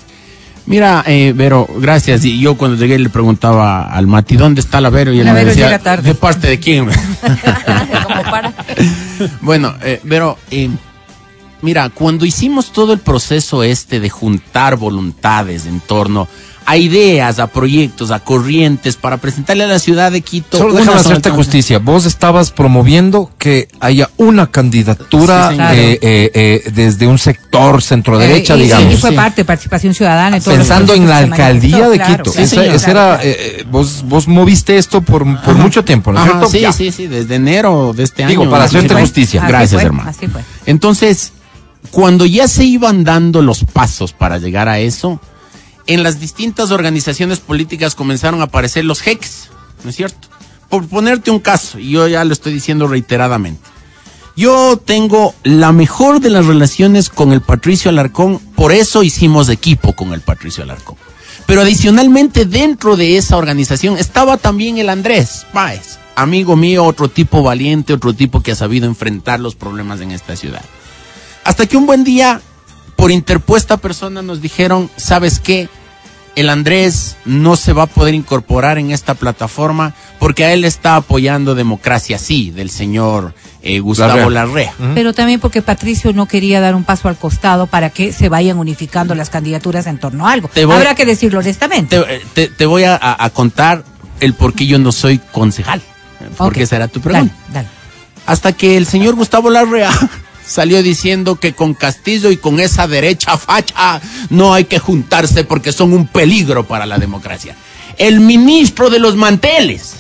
Mira, 0.65 1.03
eh, 1.09 1.33
Vero, 1.35 1.67
gracias. 1.79 2.25
Y 2.25 2.39
yo 2.39 2.57
cuando 2.57 2.77
llegué 2.77 3.01
le 3.01 3.09
preguntaba 3.09 3.83
al 3.93 4.07
Mati, 4.07 4.37
¿dónde 4.37 4.61
está 4.61 4.81
la 4.81 4.91
Vero? 4.91 5.13
Y 5.13 5.19
él 5.19 5.27
La 5.27 5.33
me 5.33 5.45
decía, 5.45 5.67
llega 5.67 5.81
tarde. 5.81 6.11
¿de 6.11 6.15
parte 6.15 6.47
de 6.47 6.61
quién? 6.61 6.87
Como 8.07 8.23
para. 8.31 8.55
bueno, 9.41 9.75
eh, 9.83 10.01
Vero, 10.05 10.39
eh, 10.53 10.71
Mira, 11.65 11.89
cuando 11.89 12.27
hicimos 12.27 12.73
todo 12.73 12.93
el 12.93 12.99
proceso 12.99 13.63
este 13.63 13.99
de 13.99 14.11
juntar 14.11 14.77
voluntades 14.77 15.65
en 15.65 15.81
torno 15.81 16.29
a 16.67 16.77
ideas, 16.77 17.39
a 17.39 17.47
proyectos, 17.49 18.11
a 18.11 18.21
corrientes 18.21 18.97
para 18.97 19.19
presentarle 19.19 19.65
a 19.65 19.67
la 19.67 19.79
ciudad 19.79 20.11
de 20.11 20.23
Quito. 20.23 20.57
Solo 20.57 20.71
una 20.73 20.81
déjame 20.81 21.01
hacerte 21.01 21.31
justicia. 21.31 21.79
Vos 21.79 22.07
estabas 22.07 22.51
promoviendo 22.53 23.31
que 23.39 23.69
haya 23.81 24.09
una 24.17 24.47
candidatura 24.51 25.51
Sí, 25.51 25.57
eh, 25.61 25.99
eh, 26.01 26.31
eh, 26.35 26.71
desde 26.75 27.07
un 27.07 27.19
sector 27.19 27.83
centro 27.83 28.19
derecha, 28.19 28.55
Eh, 28.55 28.59
digamos. 28.63 28.95
Y 28.95 28.97
fue 28.97 29.11
Sí. 29.11 29.17
parte 29.17 29.43
de 29.43 29.45
participación 29.45 29.95
ciudadana. 29.95 30.37
los 30.37 30.45
Pensando 30.45 30.95
en 30.95 31.09
la 31.09 31.19
alcaldía 31.19 31.79
manifestó, 31.79 31.91
de 31.91 31.97
claro, 31.99 32.23
Quito. 32.25 32.33
claro, 32.33 32.45
Esa- 32.75 32.91
era, 32.91 33.19
claro. 33.19 33.69
vos, 33.71 34.03
vos 34.07 34.27
moviste 34.29 34.77
esto 34.79 35.01
por, 35.03 35.25
por 35.43 35.55
mucho 35.57 35.85
tiempo, 35.85 36.13
¿no 36.13 36.19
es 36.19 36.23
Ajá, 36.25 36.33
cierto? 36.39 36.51
sí, 36.51 36.61
Ya. 36.61 36.73
sí, 36.73 36.93
sí, 36.93 37.07
desde 37.07 37.35
enero 37.35 37.93
de 37.95 38.05
este 38.05 38.27
Digo, 38.27 38.43
año. 38.43 38.51
para 38.51 38.65
Así 38.65 38.77
hacerte 38.77 38.95
fue. 38.95 39.03
justicia. 39.03 39.43
Así 39.43 39.49
Gracias, 39.53 39.73
fue, 39.81 39.83
hermano. 39.87 40.11
Así 40.11 40.27
fue. 40.29 40.41
Entonces, 40.67 41.33
cuando 41.91 42.25
ya 42.27 42.49
se 42.49 42.65
iban 42.65 43.05
dando 43.05 43.43
los 43.43 43.65
pasos 43.65 44.13
para 44.13 44.39
llegar 44.39 44.69
a 44.69 44.79
eso, 44.79 45.21
en 45.87 46.03
las 46.03 46.21
distintas 46.21 46.71
organizaciones 46.71 47.41
políticas 47.41 47.95
comenzaron 47.95 48.41
a 48.41 48.45
aparecer 48.45 48.85
los 48.85 49.01
jeques, 49.01 49.49
¿no 49.83 49.91
es 49.91 49.97
cierto? 49.97 50.29
Por 50.69 50.87
ponerte 50.89 51.31
un 51.31 51.41
caso, 51.41 51.79
y 51.79 51.91
yo 51.91 52.09
ya 52.09 52.25
lo 52.25 52.33
estoy 52.33 52.53
diciendo 52.53 52.87
reiteradamente. 52.87 53.61
Yo 54.37 54.81
tengo 54.85 55.35
la 55.45 55.71
mejor 55.73 56.21
de 56.21 56.31
las 56.31 56.47
relaciones 56.47 57.09
con 57.09 57.33
el 57.33 57.41
Patricio 57.41 57.91
Alarcón, 57.91 58.41
por 58.57 58.73
eso 58.73 59.05
hicimos 59.05 59.49
equipo 59.49 59.93
con 59.93 60.13
el 60.13 60.23
Patricio 60.23 60.65
Alarcón. 60.65 60.97
Pero 61.47 61.61
adicionalmente 61.61 62.45
dentro 62.45 62.97
de 62.97 63.17
esa 63.17 63.37
organización 63.37 63.97
estaba 63.97 64.37
también 64.37 64.79
el 64.79 64.89
Andrés 64.89 65.47
Páez, 65.53 65.99
amigo 66.17 66.57
mío, 66.57 66.85
otro 66.85 67.09
tipo 67.09 67.43
valiente, 67.43 67.93
otro 67.93 68.15
tipo 68.15 68.41
que 68.41 68.53
ha 68.53 68.57
sabido 68.57 68.87
enfrentar 68.87 69.39
los 69.39 69.55
problemas 69.55 70.01
en 70.01 70.11
esta 70.11 70.35
ciudad. 70.35 70.65
Hasta 71.45 71.67
que 71.67 71.77
un 71.77 71.87
buen 71.87 72.03
día, 72.03 72.41
por 72.97 73.11
interpuesta 73.11 73.77
persona, 73.77 74.23
nos 74.23 74.41
dijeron, 74.41 74.91
¿sabes 74.97 75.39
qué? 75.41 75.69
El 76.37 76.49
Andrés 76.49 77.17
no 77.25 77.55
se 77.55 77.73
va 77.73 77.85
a 77.85 77.87
poder 77.87 78.13
incorporar 78.15 78.77
en 78.79 78.91
esta 78.91 79.15
plataforma 79.15 79.95
porque 80.19 80.45
a 80.45 80.53
él 80.53 80.65
está 80.65 80.97
apoyando 80.97 81.55
Democracia 81.55 82.19
Sí, 82.19 82.51
del 82.51 82.71
señor 82.71 83.35
eh, 83.63 83.79
Gustavo 83.79 84.29
Larrea. 84.31 84.73
Larrea. 84.81 84.95
Pero 84.97 85.13
también 85.15 85.39
porque 85.39 85.63
Patricio 85.63 86.13
no 86.13 86.27
quería 86.27 86.61
dar 86.61 86.75
un 86.75 86.83
paso 86.83 87.09
al 87.09 87.17
costado 87.17 87.69
para 87.69 87.91
que 87.91 88.13
se 88.13 88.29
vayan 88.29 88.59
unificando 88.59 89.15
las 89.15 89.31
candidaturas 89.31 89.87
en 89.87 89.99
torno 89.99 90.27
a 90.27 90.33
algo. 90.33 90.49
Te 90.53 90.65
voy- 90.65 90.75
Habrá 90.75 90.97
que 90.97 91.07
decirlo 91.07 91.39
honestamente. 91.39 92.01
Te, 92.01 92.21
te- 92.35 92.49
te 92.49 92.67
voy 92.67 92.83
a, 92.85 92.99
contar 93.33 93.85
el 94.19 94.35
por 94.35 94.55
qué 94.55 94.67
yo 94.67 94.79
no 94.81 94.91
soy 94.91 95.19
concejal. 95.31 95.83
Porque 96.37 96.61
Ok. 96.61 96.65
esa 96.65 96.77
era 96.77 96.89
tu 96.89 97.01
pregunta. 97.01 97.33
Dale, 97.49 97.55
dale. 97.55 97.69
hasta 98.27 98.53
que 98.55 98.77
el 98.77 98.87
señor 98.87 99.15
Gustavo 99.15 99.51
Larrea 99.51 99.93
salió 100.47 100.83
diciendo 100.83 101.37
que 101.37 101.55
con 101.55 101.75
Castillo 101.75 102.31
y 102.31 102.37
con 102.37 102.61
esa 102.61 102.87
derecha 102.87 103.37
facha 103.37 104.01
no 104.31 104.55
hay 104.55 104.65
que 104.65 104.79
juntarse 104.79 105.45
porque 105.45 105.73
son 105.73 105.93
un 105.93 106.07
peligro 106.07 106.67
para 106.67 106.87
la 106.87 106.99
democracia. 106.99 107.57
El 107.97 108.21
ministro 108.21 108.91
de 108.91 108.99
los 108.99 109.17
manteles, 109.17 109.97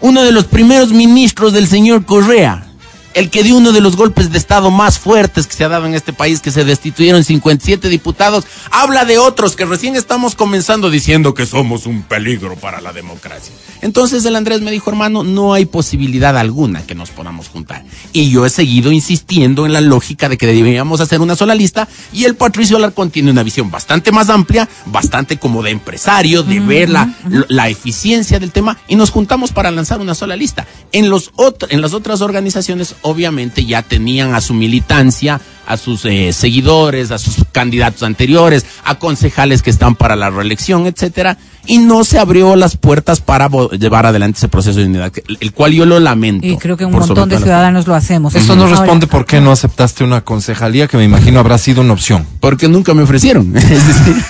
uno 0.00 0.22
de 0.22 0.32
los 0.32 0.44
primeros 0.44 0.92
ministros 0.92 1.52
del 1.52 1.66
señor 1.66 2.04
Correa, 2.04 2.66
el 3.14 3.30
que 3.30 3.42
dio 3.42 3.56
uno 3.56 3.72
de 3.72 3.80
los 3.80 3.96
golpes 3.96 4.30
de 4.30 4.38
Estado 4.38 4.70
más 4.70 4.98
fuertes 4.98 5.46
que 5.46 5.54
se 5.54 5.64
ha 5.64 5.68
dado 5.68 5.86
en 5.86 5.94
este 5.94 6.12
país, 6.12 6.40
que 6.40 6.50
se 6.50 6.64
destituyeron 6.64 7.24
57 7.24 7.88
diputados, 7.88 8.44
habla 8.70 9.04
de 9.04 9.18
otros 9.18 9.56
que 9.56 9.64
recién 9.64 9.96
estamos 9.96 10.34
comenzando 10.34 10.90
diciendo 10.90 11.32
que 11.34 11.46
somos 11.46 11.86
un 11.86 12.02
peligro 12.02 12.56
para 12.56 12.80
la 12.80 12.92
democracia. 12.92 13.54
Entonces 13.80 14.24
el 14.24 14.36
Andrés 14.36 14.60
me 14.60 14.70
dijo, 14.70 14.90
hermano, 14.90 15.22
no 15.22 15.54
hay 15.54 15.64
posibilidad 15.64 16.36
alguna 16.36 16.82
que 16.82 16.94
nos 16.94 17.10
podamos 17.10 17.48
juntar. 17.48 17.84
Y 18.12 18.30
yo 18.30 18.44
he 18.44 18.50
seguido 18.50 18.92
insistiendo 18.92 19.66
en 19.66 19.72
la 19.72 19.80
lógica 19.80 20.28
de 20.28 20.36
que 20.36 20.46
debíamos 20.46 21.00
hacer 21.00 21.20
una 21.20 21.36
sola 21.36 21.54
lista 21.54 21.88
y 22.12 22.24
el 22.24 22.34
Patricio 22.34 22.76
Alarcón 22.76 23.10
tiene 23.10 23.30
una 23.30 23.42
visión 23.42 23.70
bastante 23.70 24.10
más 24.10 24.28
amplia, 24.28 24.68
bastante 24.86 25.38
como 25.38 25.62
de 25.62 25.70
empresario, 25.70 26.42
de 26.42 26.60
ver 26.60 26.90
la, 26.90 27.14
la 27.48 27.68
eficiencia 27.68 28.40
del 28.40 28.50
tema 28.50 28.76
y 28.88 28.96
nos 28.96 29.10
juntamos 29.10 29.52
para 29.52 29.70
lanzar 29.70 30.00
una 30.00 30.14
sola 30.14 30.36
lista. 30.36 30.66
En, 30.92 31.10
los 31.10 31.32
en 31.68 31.80
las 31.80 31.92
otras 31.92 32.20
organizaciones 32.20 32.96
obviamente 33.04 33.64
ya 33.66 33.82
tenían 33.82 34.34
a 34.34 34.40
su 34.40 34.54
militancia, 34.54 35.40
a 35.66 35.76
sus 35.76 36.04
eh, 36.04 36.32
seguidores, 36.32 37.10
a 37.10 37.18
sus 37.18 37.36
candidatos 37.52 38.02
anteriores, 38.02 38.66
a 38.84 38.96
concejales 38.96 39.62
que 39.62 39.70
están 39.70 39.94
para 39.94 40.16
la 40.16 40.30
reelección, 40.30 40.86
etcétera, 40.86 41.38
y 41.66 41.78
no 41.78 42.04
se 42.04 42.18
abrió 42.18 42.56
las 42.56 42.76
puertas 42.76 43.20
para 43.20 43.48
llevar 43.78 44.04
adelante 44.04 44.36
ese 44.36 44.48
proceso 44.48 44.78
de 44.80 44.84
unidad, 44.86 45.10
el 45.40 45.52
cual 45.52 45.72
yo 45.72 45.86
lo 45.86 45.98
lamento. 45.98 46.46
Y 46.46 46.58
creo 46.58 46.76
que 46.76 46.84
un 46.84 46.92
montón 46.92 47.28
de 47.28 47.38
ciudadanos 47.38 47.86
lo 47.86 47.94
hacemos. 47.94 48.34
Eso 48.34 48.52
Ahora, 48.52 48.66
responde 48.68 49.06
por 49.06 49.24
qué 49.24 49.40
no 49.40 49.50
aceptaste 49.50 50.04
una 50.04 50.20
concejalía 50.20 50.88
que 50.88 50.96
me 50.98 51.04
imagino 51.04 51.40
habrá 51.40 51.56
sido 51.56 51.80
una 51.80 51.94
opción. 51.94 52.26
porque 52.40 52.68
nunca 52.68 52.92
me 52.92 53.02
ofrecieron. 53.02 53.56
es, 53.56 53.68
decir, 53.68 54.24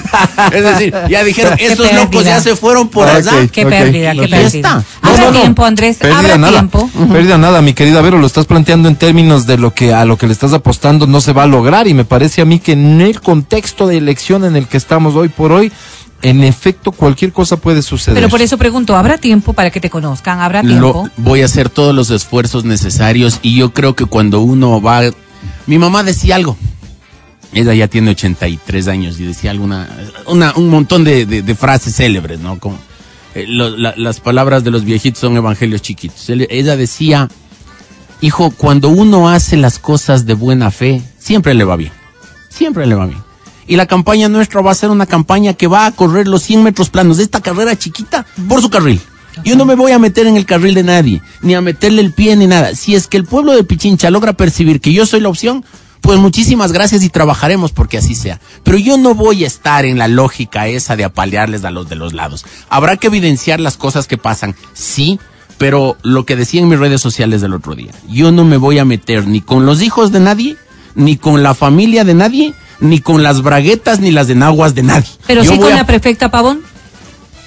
es 0.53 0.63
decir, 0.65 0.95
ya 1.11 1.25
dijeron, 1.25 1.55
esos 1.59 1.93
locos 1.93 2.25
ya 2.25 2.41
se 2.41 2.55
fueron 2.55 2.89
por 2.89 3.09
Ah, 3.09 3.17
allá. 3.17 3.33
Qué 3.51 3.67
pérdida, 3.67 4.13
qué 4.13 4.29
pérdida. 4.29 4.39
Ya 4.41 4.47
está. 4.47 4.85
Habrá 5.03 5.33
tiempo, 5.33 5.65
Andrés, 5.65 5.97
Pérdida 5.97 6.39
nada. 6.39 6.53
tiempo. 6.53 6.89
Pérdida 7.13 7.37
nada, 7.39 7.61
mi 7.63 7.75
querida 7.75 8.01
Vero, 8.01 8.19
lo 8.19 8.27
estás 8.27 8.47
planteando 8.47 8.89
en 8.89 8.97
términos 8.97 9.47
de 9.47 9.59
lo 9.59 9.75
que 9.75 9.93
a 9.93 10.05
lo 10.05 10.17
que 10.17 10.27
le 10.29 10.33
estás 10.33 10.53
apostando 10.53 11.07
no 11.07 11.21
se 11.25 11.33
va 11.33 11.43
a 11.45 11.47
lograr 11.47 11.89
y 11.89 11.95
me 11.95 12.05
parece 12.05 12.41
a 12.43 12.45
mí 12.45 12.59
que 12.61 12.73
en 12.73 13.01
el 13.01 13.21
contexto 13.21 13.87
de 13.87 13.97
elección 13.97 14.45
en 14.45 14.55
el 14.57 14.69
que 14.69 14.77
estamos 14.77 15.15
hoy 15.17 15.29
por 15.29 15.51
hoy, 15.53 15.73
en 16.23 16.43
efecto 16.45 16.93
cualquier 16.93 17.33
cosa 17.33 17.57
puede 17.57 17.83
suceder. 17.83 18.15
Pero 18.17 18.29
por 18.29 18.41
eso 18.41 18.57
pregunto, 18.57 18.97
¿habrá 18.97 19.19
tiempo 19.19 19.53
para 19.53 19.71
que 19.71 19.81
te 19.81 19.91
conozcan? 19.91 20.41
¿Habrá 20.41 20.63
Lo, 20.63 20.69
tiempo? 20.69 21.09
voy 21.19 21.43
a 21.43 21.47
hacer 21.47 21.69
todos 21.69 21.95
los 21.95 22.11
esfuerzos 22.11 22.65
necesarios 22.65 23.41
y 23.43 23.57
yo 23.57 23.73
creo 23.75 23.95
que 23.95 24.05
cuando 24.07 24.41
uno 24.41 24.81
va... 24.81 25.03
Mi 25.67 25.79
mamá 25.79 26.03
decía 26.03 26.37
algo. 26.37 26.57
Ella 27.53 27.75
ya 27.75 27.89
tiene 27.89 28.11
83 28.13 28.89
años 28.89 29.21
y 29.21 29.25
decía 29.25 29.51
alguna, 29.51 29.89
una, 30.27 30.53
un 30.57 30.69
montón 30.71 31.05
de, 31.05 31.25
de- 31.27 31.43
de 31.43 31.55
frases 31.55 31.95
célebres, 31.97 32.41
¿no? 32.41 32.59
Como, 32.59 32.79
eh, 33.35 33.45
lo- 33.47 33.77
la- 33.77 33.95
las 33.97 34.19
palabras 34.21 34.65
de 34.65 34.71
los 34.73 34.85
viejitos 34.85 35.21
son 35.21 35.37
evangelios 35.37 35.81
chiquitos. 35.83 36.29
Ella 36.31 36.77
decía, 36.77 37.29
hijo, 38.21 38.51
cuando 38.51 38.89
uno 38.89 39.29
hace 39.29 39.57
las 39.57 39.79
cosas 39.79 40.27
de 40.27 40.35
buena 40.35 40.71
fe, 40.71 41.03
siempre 41.19 41.55
le 41.55 41.65
va 41.65 41.77
bien. 41.77 41.93
Siempre 42.49 42.87
le 42.87 42.95
va 42.95 43.07
bien. 43.07 43.23
Y 43.67 43.77
la 43.77 43.87
campaña 43.87 44.29
nuestra 44.29 44.61
va 44.61 44.71
a 44.71 44.75
ser 44.75 44.91
una 44.91 45.07
campaña 45.07 45.55
que 45.55 45.67
va 45.67 45.87
a 45.87 45.93
correr 45.93 46.29
los 46.29 46.43
100 46.43 46.63
metros 46.63 46.91
planos 46.91 47.17
de 47.17 47.25
esta 47.25 47.41
carrera 47.41 47.77
chiquita 47.77 48.27
por 48.49 48.61
su 48.61 48.71
carril. 48.71 49.01
Yo 49.45 49.57
no 49.57 49.65
me 49.65 49.75
voy 49.75 49.93
a 49.93 49.99
meter 49.99 50.27
en 50.27 50.37
el 50.37 50.47
carril 50.47 50.75
de 50.75 50.85
nadie, 50.85 51.21
ni 51.43 51.55
a 51.55 51.61
meterle 51.61 52.03
el 52.03 52.13
pie 52.13 52.37
ni 52.37 52.47
nada. 52.47 52.75
Si 52.75 52.95
es 52.95 53.09
que 53.09 53.17
el 53.17 53.25
pueblo 53.25 53.53
de 53.53 53.65
Pichincha 53.65 54.11
logra 54.11 54.35
percibir 54.35 54.81
que 54.81 54.93
yo 54.93 55.07
soy 55.07 55.21
la 55.21 55.29
opción, 55.29 55.65
pues 56.01 56.19
muchísimas 56.19 56.71
gracias 56.71 57.03
y 57.03 57.09
trabajaremos 57.09 57.73
porque 57.73 57.99
así 57.99 58.15
sea. 58.15 58.39
Pero 58.63 58.79
yo 58.79 58.97
no 58.97 59.15
voy 59.15 59.43
a 59.43 59.47
estar 59.47 59.87
en 59.87 59.99
la 59.99 60.07
lógica 60.07 60.69
esa 60.69 60.97
de 60.97 61.05
apalearles 61.05 61.65
a 61.65 61.71
los 61.71 61.89
de 61.89 61.97
los 61.97 62.13
lados. 62.13 62.45
Habrá 62.69 62.97
que 62.97 63.09
evidenciar 63.09 63.59
las 63.59 63.77
cosas 63.77 64.07
que 64.07 64.19
pasan, 64.19 64.55
sí, 64.75 65.19
pero 65.59 65.97
lo 66.03 66.25
que 66.27 66.37
decía 66.37 66.61
en 66.61 66.69
mis 66.69 66.79
redes 66.79 67.01
sociales 67.01 67.41
del 67.41 67.55
otro 67.55 67.75
día, 67.75 67.93
yo 68.09 68.33
no 68.33 68.45
me 68.45 68.57
voy 68.57 68.79
a 68.79 68.85
meter 68.85 69.27
ni 69.27 69.41
con 69.41 69.67
los 69.67 69.83
hijos 69.83 70.13
de 70.13 70.21
nadie, 70.21 70.57
ni 70.95 71.17
con 71.17 71.43
la 71.43 71.55
familia 71.55 72.05
de 72.05 72.15
nadie, 72.15 72.55
ni 72.81 73.01
con 73.01 73.23
las 73.23 73.43
braguetas 73.43 74.01
ni 74.01 74.11
las 74.11 74.29
enaguas 74.31 74.75
de 74.75 74.83
nadie. 74.83 75.09
Pero 75.27 75.43
Yo 75.43 75.53
sí 75.53 75.59
con 75.59 75.73
a- 75.73 75.77
la 75.77 75.87
prefecta 75.87 76.31
Pavón. 76.31 76.61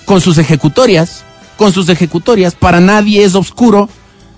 con 0.06 0.22
sus 0.22 0.38
ejecutorias, 0.38 1.24
con 1.58 1.72
sus 1.74 1.90
ejecutorias. 1.90 2.56
Para 2.56 2.80
nadie 2.80 3.24
es 3.24 3.36
oscuro 3.36 3.90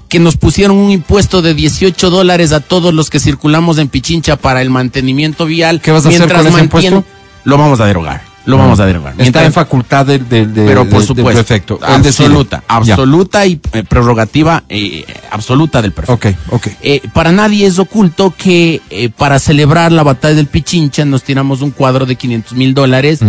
que 0.09 0.19
nos 0.19 0.35
pusieron 0.37 0.77
un 0.77 0.89
impuesto 0.89 1.41
de 1.43 1.53
18 1.53 2.09
dólares 2.09 2.51
a 2.51 2.59
todos 2.61 2.93
los 2.93 3.11
que 3.11 3.19
circulamos 3.19 3.77
en 3.77 3.87
Pichincha 3.89 4.35
para 4.37 4.61
el 4.63 4.71
mantenimiento 4.71 5.45
vial. 5.45 5.79
¿Qué 5.81 5.91
vas 5.91 6.05
a 6.05 6.09
hacer 6.09 6.21
mientras 6.21 6.41
con 6.41 6.47
ese 6.47 6.57
mantienen- 6.57 6.93
impuesto? 6.97 7.19
Lo 7.43 7.57
vamos 7.57 7.79
a 7.79 7.85
derogar. 7.85 8.23
Lo 8.45 8.57
vamos 8.57 8.79
a 8.79 8.85
derogar. 8.85 9.11
Está 9.11 9.21
Mientras- 9.23 9.45
en 9.45 9.53
facultad 9.53 10.05
del, 10.07 10.27
del, 10.27 10.53
del- 10.53 10.65
pero 10.65 10.85
por 10.89 11.03
supuesto, 11.03 11.31
prefecto. 11.43 11.79
Absoluta, 11.81 12.63
Ya. 12.67 12.93
absoluta 12.93 13.45
y 13.45 13.59
eh, 13.73 13.83
prerrogativa 13.83 14.63
eh, 14.69 15.05
absoluta 15.29 15.81
del 15.81 15.91
prefecto. 15.91 16.29
Ok, 16.29 16.35
ok. 16.51 16.67
Eh, 16.81 17.01
para 17.13 17.31
nadie 17.31 17.67
es 17.67 17.77
oculto 17.77 18.33
que 18.35 18.81
eh, 18.89 19.09
para 19.09 19.37
celebrar 19.39 19.91
la 19.91 20.03
batalla 20.03 20.35
del 20.35 20.47
Pichincha 20.47 21.05
nos 21.05 21.23
tiramos 21.23 21.61
un 21.61 21.71
cuadro 21.71 22.05
de 22.07 22.15
500 22.15 22.53
mil 22.53 22.73
dólares 22.73 23.19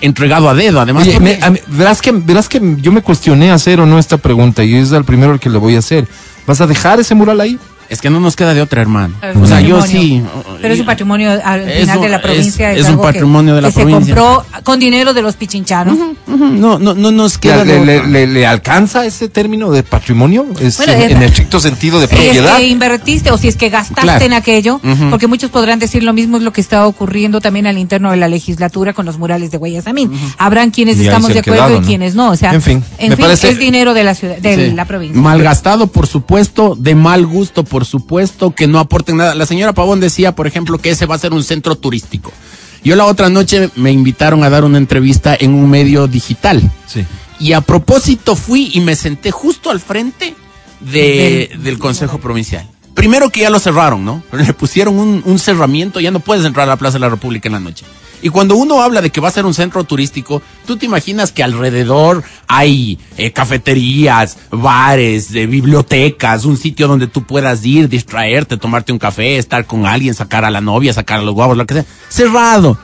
entregado 0.00 0.48
a 0.48 0.54
dedo, 0.54 0.80
además. 0.80 1.04
Oye, 1.04 1.12
porque- 1.18 1.36
me- 1.38 1.44
a 1.44 1.50
mí- 1.50 1.60
verás, 1.68 2.00
que, 2.02 2.10
verás 2.12 2.48
que 2.48 2.60
yo 2.80 2.90
me 2.90 3.02
cuestioné 3.02 3.52
hacer 3.52 3.80
o 3.80 3.86
no 3.86 3.98
esta 3.98 4.16
pregunta 4.16 4.64
y 4.64 4.74
es 4.74 4.90
el 4.90 5.04
primero 5.04 5.32
el 5.34 5.38
que 5.40 5.48
le 5.50 5.58
voy 5.58 5.76
a 5.76 5.78
hacer. 5.78 6.08
¿Vas 6.46 6.60
a 6.60 6.66
dejar 6.66 6.98
ese 6.98 7.14
mural 7.14 7.40
ahí? 7.40 7.56
Es 7.88 8.00
que 8.00 8.08
no 8.10 8.20
nos 8.20 8.36
queda 8.36 8.54
de 8.54 8.62
otra, 8.62 8.80
hermano. 8.80 9.14
Es 9.22 9.36
O 9.36 9.46
sea, 9.46 9.60
yo 9.60 9.78
patrimonio. 9.80 10.24
sí. 10.24 10.54
Pero 10.62 10.74
es 10.74 10.80
un 10.80 10.86
patrimonio 10.86 11.30
al 11.44 11.68
Es 11.68 11.80
final 11.82 11.96
un- 11.98 12.02
de 12.04 12.08
la 12.08 12.16
es- 12.16 12.22
provincia. 12.22 12.72
es 12.72 12.80
un 12.84 12.86
algo 12.92 13.02
que- 13.02 13.08
patrimonio 13.08 13.54
de 13.54 13.62
la 13.62 13.68
que 13.68 13.74
provincia. 13.74 14.14
Se 14.14 14.20
compró 14.20 14.46
con 14.64 14.78
dinero 14.78 15.12
de 15.14 15.22
los 15.22 15.36
pichinchanos. 15.36 15.94
Ujú, 16.26 16.44
No, 16.44 16.78
no, 16.78 16.94
no 16.94 17.10
nos 17.12 17.38
queda 17.38 17.64
¿Le, 17.64 17.74
de 17.80 17.84
le- 17.84 17.96
otra. 17.98 18.08
le- 18.08 18.26
le 18.26 18.46
alcanza 18.46 19.04
ese 19.04 19.28
término 19.28 19.70
de 19.70 19.82
patrimonio? 19.82 20.46
¿Es 20.60 20.78
Bueno, 20.78 20.92
en, 20.94 21.00
es- 21.02 21.10
en 21.12 21.16
el 21.18 21.22
estricto 21.24 21.60
sentido 21.60 22.00
de 22.00 22.06
Si 22.08 22.14
es 22.14 22.20
propiedad? 22.20 22.56
que 22.56 22.66
invertiste 22.68 23.30
o 23.30 23.38
si 23.38 23.48
es 23.48 23.56
que 23.56 23.68
gastaste 23.68 24.00
Claro. 24.02 24.24
en 24.24 24.32
aquello, 24.32 24.76
Ujú. 24.82 25.10
porque 25.10 25.26
muchos 25.26 25.50
podrán 25.50 25.78
decir 25.78 26.02
lo 26.02 26.12
mismo 26.12 26.36
es 26.38 26.42
lo 26.42 26.52
que 26.52 26.60
está 26.60 26.86
ocurriendo 26.86 27.40
también 27.40 27.66
al 27.66 27.78
interno 27.78 28.10
de 28.10 28.16
la 28.16 28.28
legislatura 28.28 28.92
con 28.92 29.04
los 29.06 29.18
murales 29.18 29.50
de 29.50 29.58
Guayasamín. 29.58 30.10
Habrán 30.38 30.70
quienes 30.70 30.96
Y 30.98 31.02
estamos 31.06 31.32
de 31.32 31.40
acuerdo 31.40 31.58
quedado, 31.62 31.76
y 31.76 31.80
¿no? 31.80 31.86
quienes 31.86 32.14
no. 32.14 32.30
O 32.30 32.36
sea, 32.36 32.52
En 32.54 32.62
fin, 32.62 32.82
me 33.00 33.16
parece- 33.16 33.50
es 33.50 33.58
dinero 33.58 33.92
de 33.94 34.04
la 34.04 34.14
ciudad, 34.14 34.36
de 34.38 34.54
Sí. 34.70 34.74
la 34.74 34.84
provincia. 34.86 35.20
Malgastado, 35.20 35.86
por 35.88 36.06
supuesto, 36.06 36.74
de 36.78 36.94
mal 36.94 37.26
gusto, 37.26 37.64
por 37.72 37.86
supuesto, 37.86 38.54
que 38.54 38.66
no 38.66 38.78
aporten 38.78 39.16
nada. 39.16 39.34
La 39.34 39.46
señora 39.46 39.72
Pavón 39.72 39.98
decía, 39.98 40.34
por 40.34 40.46
ejemplo, 40.46 40.76
que 40.76 40.90
ese 40.90 41.06
va 41.06 41.14
a 41.14 41.18
ser 41.18 41.32
un 41.32 41.42
centro 41.42 41.74
turístico. 41.74 42.30
Yo 42.84 42.96
la 42.96 43.06
otra 43.06 43.30
noche 43.30 43.70
me 43.76 43.90
invitaron 43.90 44.44
a 44.44 44.50
dar 44.50 44.64
una 44.64 44.76
entrevista 44.76 45.34
en 45.40 45.54
un 45.54 45.70
medio 45.70 46.06
digital. 46.06 46.60
Sí. 46.86 47.06
Y 47.40 47.54
a 47.54 47.62
propósito 47.62 48.36
fui 48.36 48.70
y 48.74 48.82
me 48.82 48.94
senté 48.94 49.30
justo 49.30 49.70
al 49.70 49.80
frente 49.80 50.34
de, 50.80 51.50
del 51.60 51.78
Consejo 51.78 52.18
Provincial. 52.18 52.68
Primero 52.92 53.30
que 53.30 53.40
ya 53.40 53.48
lo 53.48 53.58
cerraron, 53.58 54.04
¿no? 54.04 54.22
Le 54.32 54.52
pusieron 54.52 54.98
un, 54.98 55.22
un 55.24 55.38
cerramiento, 55.38 55.98
ya 55.98 56.10
no 56.10 56.20
puedes 56.20 56.44
entrar 56.44 56.64
a 56.64 56.72
la 56.72 56.76
Plaza 56.76 56.96
de 56.98 57.00
la 57.00 57.08
República 57.08 57.48
en 57.48 57.54
la 57.54 57.60
noche. 57.60 57.86
Y 58.22 58.28
cuando 58.28 58.54
uno 58.56 58.80
habla 58.82 59.00
de 59.02 59.10
que 59.10 59.20
va 59.20 59.28
a 59.28 59.32
ser 59.32 59.44
un 59.44 59.52
centro 59.54 59.84
turístico, 59.84 60.40
tú 60.66 60.76
te 60.76 60.86
imaginas 60.86 61.32
que 61.32 61.42
alrededor 61.42 62.22
hay 62.46 62.98
eh, 63.16 63.32
cafeterías, 63.32 64.38
bares, 64.50 65.34
eh, 65.34 65.46
bibliotecas, 65.46 66.44
un 66.44 66.56
sitio 66.56 66.86
donde 66.88 67.08
tú 67.08 67.24
puedas 67.24 67.64
ir, 67.66 67.88
distraerte, 67.88 68.56
tomarte 68.56 68.92
un 68.92 68.98
café, 68.98 69.36
estar 69.38 69.66
con 69.66 69.86
alguien, 69.86 70.14
sacar 70.14 70.44
a 70.44 70.50
la 70.50 70.60
novia, 70.60 70.92
sacar 70.92 71.18
a 71.18 71.22
los 71.22 71.34
guavos, 71.34 71.56
lo 71.56 71.66
que 71.66 71.74
sea. 71.74 71.84
Cerrado 72.08 72.78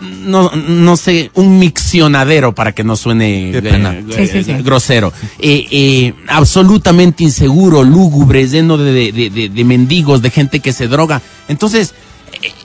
no, 0.00 0.50
no 0.52 0.96
sé, 0.96 1.30
un 1.34 1.58
miccionadero 1.58 2.54
para 2.54 2.72
que 2.72 2.82
no 2.84 2.96
suene 2.96 3.50
eh, 3.54 4.04
Sí, 4.16 4.26
sí, 4.28 4.44
sí. 4.44 4.52
grosero. 4.62 5.12
Eh, 5.38 5.66
eh, 5.70 6.14
absolutamente 6.28 7.22
inseguro, 7.22 7.82
lúgubre, 7.84 8.48
lleno 8.48 8.78
de, 8.78 9.12
de- 9.12 9.28
de- 9.30 9.48
de 9.50 9.64
mendigos, 9.64 10.22
de 10.22 10.30
gente 10.30 10.60
que 10.60 10.72
se 10.72 10.88
droga. 10.88 11.20
Entonces, 11.48 11.92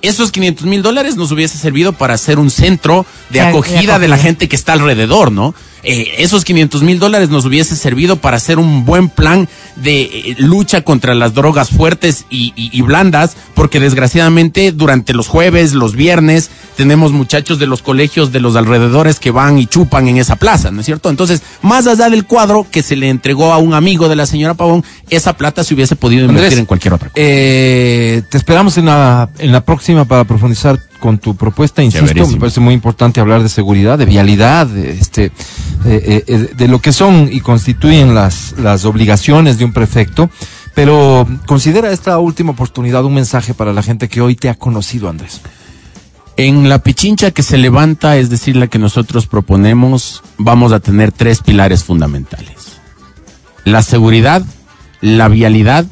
esos 0.02 0.32
500 0.32 0.66
mil 0.66 0.82
dólares 0.82 1.16
nos 1.16 1.32
hubiese 1.32 1.58
servido 1.58 1.94
para 1.94 2.14
hacer 2.14 2.40
un 2.40 2.50
centro 2.50 3.06
de 3.30 3.42
acogida 3.42 4.00
de 4.00 4.08
la 4.08 4.18
gente 4.18 4.48
que 4.48 4.56
está 4.56 4.74
alrededor, 4.74 5.32
¿no? 5.32 5.54
Eh, 5.88 6.16
esos 6.24 6.44
500 6.46 6.82
mil 6.82 6.98
dólares 6.98 7.30
nos 7.30 7.46
hubiese 7.46 7.76
servido 7.76 8.16
para 8.16 8.38
hacer 8.38 8.58
un 8.58 8.86
buen 8.86 9.08
plan 9.08 9.48
de 9.76 10.02
eh, 10.02 10.36
lucha 10.40 10.82
contra 10.82 11.14
las 11.14 11.36
drogas 11.36 11.70
fuertes 11.70 12.26
y, 12.32 12.54
y- 12.56 12.72
y 12.76 12.82
blandas, 12.82 13.38
porque 13.54 13.80
desgraciadamente 13.80 14.72
durante 14.72 15.14
los 15.14 15.28
jueves, 15.28 15.74
los 15.74 15.96
viernes, 15.96 16.50
tenemos 16.76 17.12
muchachos 17.12 17.60
de 17.60 17.68
los 17.68 17.84
colegios 17.84 18.32
de 18.32 18.40
los 18.40 18.56
alrededores 18.56 19.20
que 19.20 19.30
van 19.30 19.60
y 19.60 19.68
chupan 19.68 20.08
en 20.08 20.18
esa 20.18 20.38
plaza, 20.38 20.72
¿no 20.72 20.80
es 20.80 20.88
cierto? 20.88 21.10
Entonces, 21.12 21.44
más 21.62 21.86
allá 21.86 22.10
del 22.10 22.26
cuadro 22.26 22.66
que 22.72 22.82
se 22.82 22.96
le 22.96 23.10
entregó 23.10 23.54
a 23.54 23.60
un 23.60 23.76
amigo 23.76 24.10
de 24.10 24.16
la 24.16 24.26
señora 24.26 24.56
Pavón, 24.56 24.84
esa 25.12 25.34
plata 25.38 25.64
se 25.64 25.76
hubiese 25.76 25.96
podido 25.96 26.22
invertir 26.24 26.46
Andrés, 26.46 26.60
en 26.60 26.66
cualquier 26.66 26.94
otra 26.96 27.10
cosa. 27.10 27.22
Eh, 27.24 28.24
te 28.32 28.38
esperamos 28.40 28.78
en 28.80 28.86
la, 28.86 29.30
en 29.38 29.52
la 29.52 29.64
próxima 29.64 30.06
para 30.06 30.24
profundizar 30.24 30.80
con 31.06 31.20
tu 31.20 31.36
propuesta. 31.36 31.84
Insisto, 31.84 32.28
me 32.28 32.38
parece 32.38 32.60
muy 32.60 32.74
importante 32.74 33.20
hablar 33.20 33.44
de 33.44 33.50
seguridad, 33.50 34.00
de 34.00 34.08
vialidad, 34.08 34.66
de, 34.66 34.90
este, 34.90 35.26
eh, 35.26 35.32
eh, 35.86 36.24
eh, 36.26 36.50
de 36.58 36.68
lo 36.68 36.82
que 36.82 36.92
son 36.92 37.30
y 37.32 37.42
constituyen 37.42 38.16
las, 38.16 38.56
las 38.58 38.86
obligaciones 38.86 39.60
de 39.60 39.66
un 39.66 39.72
prefecto. 39.72 40.32
Pero 40.74 41.28
considera 41.46 41.92
esta 41.92 42.18
última 42.18 42.54
oportunidad 42.54 43.06
un 43.06 43.14
mensaje 43.14 43.54
para 43.54 43.72
la 43.72 43.84
gente 43.84 44.10
que 44.10 44.20
hoy 44.20 44.36
te 44.36 44.50
ha 44.50 44.56
conocido, 44.56 45.08
Andrés. 45.08 45.42
En 46.38 46.70
la 46.70 46.80
pichincha 46.80 47.30
que 47.30 47.44
se 47.44 47.60
levanta, 47.60 48.18
es 48.18 48.32
decir, 48.32 48.56
la 48.56 48.66
que 48.66 48.80
nosotros 48.80 49.28
proponemos, 49.28 50.24
vamos 50.40 50.72
a 50.72 50.80
tener 50.80 51.12
tres 51.12 51.44
pilares 51.44 51.84
fundamentales. 51.84 52.80
La 53.64 53.84
seguridad, 53.84 54.44
la 55.02 55.28
vialidad 55.28 55.86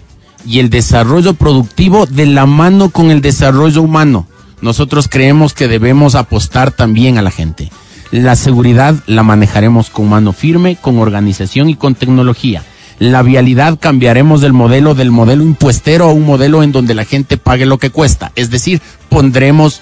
y 0.43 0.57
el 0.57 0.71
desarrollo 0.71 1.35
productivo 1.35 2.07
de 2.07 2.25
la 2.25 2.47
mano 2.47 2.89
con 2.89 3.11
el 3.11 3.21
desarrollo 3.21 3.83
humano. 3.83 4.27
Nosotros 4.63 5.09
creemos 5.09 5.53
que 5.53 5.67
debemos 5.67 6.15
apostar 6.15 6.71
también 6.71 7.17
a 7.17 7.21
la 7.21 7.31
gente. 7.31 7.69
La 8.11 8.37
seguridad 8.37 8.95
la 9.07 9.21
manejaremos 9.21 9.89
con 9.89 10.07
mano 10.07 10.31
firme, 10.31 10.77
con 10.79 10.99
organización 10.99 11.69
y 11.69 11.75
con 11.75 11.95
tecnología. 11.95 12.63
La 12.97 13.23
vialidad 13.23 13.77
cambiaremos 13.77 14.39
del 14.39 14.53
modelo 14.53 14.95
del 14.95 15.11
modelo 15.11 15.43
impuestero 15.43 16.05
a 16.05 16.13
un 16.13 16.25
modelo 16.25 16.63
en 16.63 16.71
donde 16.71 16.93
la 16.93 17.03
gente 17.03 17.35
pague 17.35 17.65
lo 17.65 17.77
que 17.77 17.89
cuesta. 17.89 18.31
Es 18.37 18.51
decir, 18.51 18.81
pondremos 19.09 19.81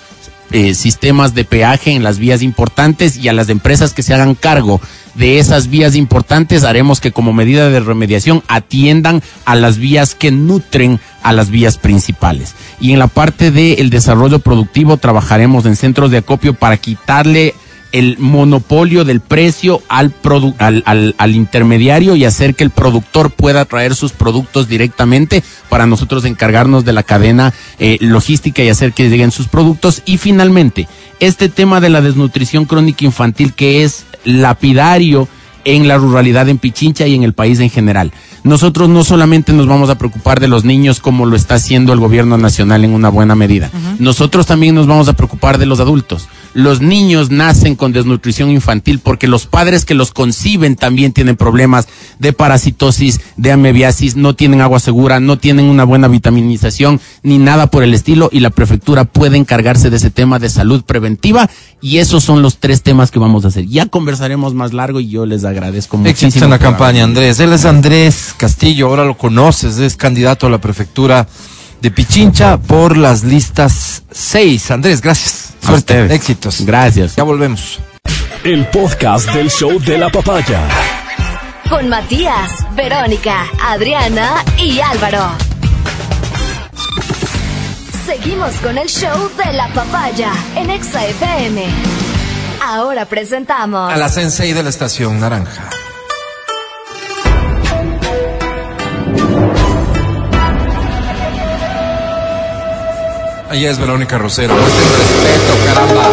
eh, 0.51 0.73
sistemas 0.73 1.33
de 1.33 1.45
peaje 1.45 1.91
en 1.91 2.03
las 2.03 2.19
vías 2.19 2.41
importantes 2.41 3.17
y 3.17 3.27
a 3.27 3.33
las 3.33 3.49
empresas 3.49 3.93
que 3.93 4.03
se 4.03 4.13
hagan 4.13 4.35
cargo 4.35 4.81
de 5.15 5.39
esas 5.39 5.67
vías 5.67 5.95
importantes 5.95 6.63
haremos 6.63 6.99
que 7.01 7.11
como 7.11 7.33
medida 7.33 7.69
de 7.69 7.79
remediación 7.79 8.43
atiendan 8.47 9.21
a 9.45 9.55
las 9.55 9.77
vías 9.77 10.15
que 10.15 10.31
nutren 10.31 10.99
a 11.23 11.33
las 11.33 11.49
vías 11.49 11.77
principales. 11.77 12.55
Y 12.79 12.93
en 12.93 12.99
la 12.99 13.07
parte 13.07 13.51
del 13.51 13.89
desarrollo 13.89 14.39
productivo 14.39 14.97
trabajaremos 14.97 15.65
en 15.65 15.75
centros 15.75 16.11
de 16.11 16.19
acopio 16.19 16.53
para 16.53 16.77
quitarle 16.77 17.53
el 17.91 18.17
monopolio 18.19 19.03
del 19.05 19.19
precio 19.19 19.81
al, 19.89 20.13
produ- 20.21 20.55
al, 20.59 20.83
al, 20.85 21.15
al 21.17 21.35
intermediario 21.35 22.15
y 22.15 22.25
hacer 22.25 22.55
que 22.55 22.63
el 22.63 22.69
productor 22.69 23.31
pueda 23.31 23.65
traer 23.65 23.95
sus 23.95 24.11
productos 24.13 24.67
directamente 24.67 25.43
para 25.69 25.85
nosotros 25.85 26.25
encargarnos 26.25 26.85
de 26.85 26.93
la 26.93 27.03
cadena 27.03 27.53
eh, 27.79 27.97
logística 28.01 28.63
y 28.63 28.69
hacer 28.69 28.93
que 28.93 29.09
lleguen 29.09 29.31
sus 29.31 29.47
productos. 29.47 30.03
Y 30.05 30.17
finalmente, 30.17 30.87
este 31.19 31.49
tema 31.49 31.81
de 31.81 31.89
la 31.89 32.01
desnutrición 32.01 32.65
crónica 32.65 33.05
infantil 33.05 33.53
que 33.53 33.83
es 33.83 34.05
lapidario 34.23 35.27
en 35.63 35.87
la 35.87 35.97
ruralidad 35.97 36.49
en 36.49 36.57
Pichincha 36.57 37.05
y 37.05 37.13
en 37.13 37.23
el 37.23 37.33
país 37.33 37.59
en 37.59 37.69
general. 37.69 38.11
Nosotros 38.43 38.89
no 38.89 39.03
solamente 39.03 39.53
nos 39.53 39.67
vamos 39.67 39.91
a 39.91 39.97
preocupar 39.99 40.39
de 40.39 40.47
los 40.47 40.63
niños 40.65 40.99
como 40.99 41.27
lo 41.27 41.35
está 41.35 41.55
haciendo 41.55 41.93
el 41.93 41.99
gobierno 41.99 42.35
nacional 42.39 42.83
en 42.83 42.93
una 42.95 43.09
buena 43.09 43.35
medida. 43.35 43.69
Nosotros 43.99 44.47
también 44.47 44.73
nos 44.73 44.87
vamos 44.87 45.07
a 45.07 45.13
preocupar 45.13 45.59
de 45.59 45.67
los 45.67 45.79
adultos. 45.79 46.27
Los 46.53 46.81
niños 46.81 47.31
nacen 47.31 47.75
con 47.75 47.93
desnutrición 47.93 48.51
infantil 48.51 48.99
porque 48.99 49.27
los 49.27 49.45
padres 49.45 49.85
que 49.85 49.93
los 49.93 50.11
conciben 50.11 50.75
también 50.75 51.13
tienen 51.13 51.37
problemas 51.37 51.87
de 52.19 52.33
parasitosis, 52.33 53.21
de 53.37 53.53
amebiasis, 53.53 54.17
no 54.17 54.35
tienen 54.35 54.59
agua 54.59 54.79
segura, 54.79 55.21
no 55.21 55.37
tienen 55.37 55.65
una 55.65 55.85
buena 55.85 56.09
vitaminización 56.09 56.99
ni 57.23 57.37
nada 57.37 57.67
por 57.67 57.83
el 57.83 57.93
estilo 57.93 58.29
y 58.31 58.41
la 58.41 58.49
prefectura 58.49 59.05
puede 59.05 59.37
encargarse 59.37 59.89
de 59.89 59.97
ese 59.97 60.11
tema 60.11 60.39
de 60.39 60.49
salud 60.49 60.83
preventiva 60.83 61.49
y 61.81 61.99
esos 61.99 62.23
son 62.23 62.41
los 62.41 62.57
tres 62.57 62.81
temas 62.81 63.11
que 63.11 63.19
vamos 63.19 63.45
a 63.45 63.47
hacer. 63.47 63.67
Ya 63.67 63.85
conversaremos 63.85 64.53
más 64.53 64.73
largo 64.73 64.99
y 64.99 65.09
yo 65.09 65.25
les 65.25 65.45
agradezco 65.45 65.97
muchísimo. 65.97 66.27
Éxitos 66.27 66.43
en 66.43 66.49
la 66.49 66.59
campaña, 66.59 67.03
Andrés. 67.05 67.39
Él 67.39 67.53
es 67.53 67.63
Andrés 67.63 68.35
Castillo, 68.35 68.87
ahora 68.87 69.05
lo 69.05 69.17
conoces, 69.17 69.77
es 69.77 69.95
candidato 69.95 70.47
a 70.47 70.49
la 70.49 70.59
prefectura 70.59 71.27
de 71.81 71.91
Pichincha 71.91 72.57
por 72.57 72.95
las 72.95 73.23
listas 73.23 74.03
6. 74.11 74.71
Andrés, 74.71 75.01
gracias. 75.01 75.53
Suerte, 75.63 76.13
éxitos. 76.13 76.61
Gracias. 76.65 77.15
Ya 77.15 77.23
volvemos. 77.23 77.79
El 78.43 78.67
podcast 78.67 79.31
del 79.33 79.49
show 79.49 79.79
de 79.79 79.97
la 79.97 80.09
papaya. 80.09 80.61
Con 81.69 81.87
Matías, 81.89 82.51
Verónica, 82.75 83.45
Adriana 83.63 84.43
y 84.57 84.79
Álvaro. 84.79 85.31
Seguimos 88.05 88.51
con 88.55 88.77
el 88.77 88.89
show 88.89 89.29
de 89.43 89.53
la 89.53 89.67
papaya 89.69 90.31
en 90.55 90.69
Exa 90.69 91.05
FM. 91.05 91.65
Ahora 92.63 93.05
presentamos 93.05 93.91
A 93.91 93.97
la 93.97 94.09
sensei 94.09 94.53
de 94.53 94.63
la 94.63 94.69
estación 94.69 95.19
Naranja. 95.19 95.69
Ella 103.51 103.71
es 103.71 103.79
Verónica 103.79 104.17
Rosero. 104.17 104.55
Muestren 104.55 104.87
respeto, 104.97 105.57
caramba. 105.65 106.03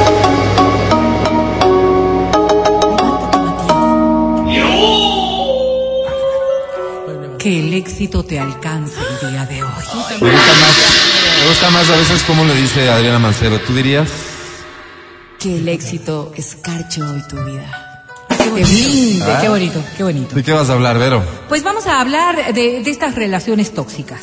Que 7.38 7.60
el 7.60 7.74
éxito 7.74 8.24
te 8.24 8.40
alcance 8.40 8.96
el 9.22 9.30
día 9.30 9.46
de 9.46 9.62
hoy. 9.62 9.70
Me 10.20 10.30
gusta 10.32 10.52
más, 10.54 10.76
me 11.40 11.48
gusta 11.48 11.70
más 11.70 11.90
a 11.90 11.96
veces 11.96 12.22
como 12.24 12.44
le 12.44 12.54
dice 12.56 12.90
Adriana 12.90 13.20
Mancero. 13.20 13.60
¿Tú 13.60 13.72
dirías? 13.72 14.10
Que 15.38 15.58
el 15.58 15.68
éxito 15.68 16.32
escarche 16.36 17.00
hoy 17.02 17.22
tu 17.28 17.36
vida. 17.44 17.87
Que 18.54 18.62
te 18.62 18.70
blinde. 18.70 19.26
Qué 19.40 19.48
bonito, 19.48 19.80
qué 19.96 20.02
bonito. 20.04 20.34
¿De 20.34 20.42
qué 20.42 20.52
vas 20.52 20.68
a 20.70 20.72
hablar, 20.74 20.98
Vero? 20.98 21.22
Pues 21.48 21.62
vamos 21.62 21.86
a 21.86 22.00
hablar 22.00 22.52
de, 22.54 22.82
de 22.82 22.90
estas 22.90 23.14
relaciones 23.14 23.72
tóxicas. 23.72 24.20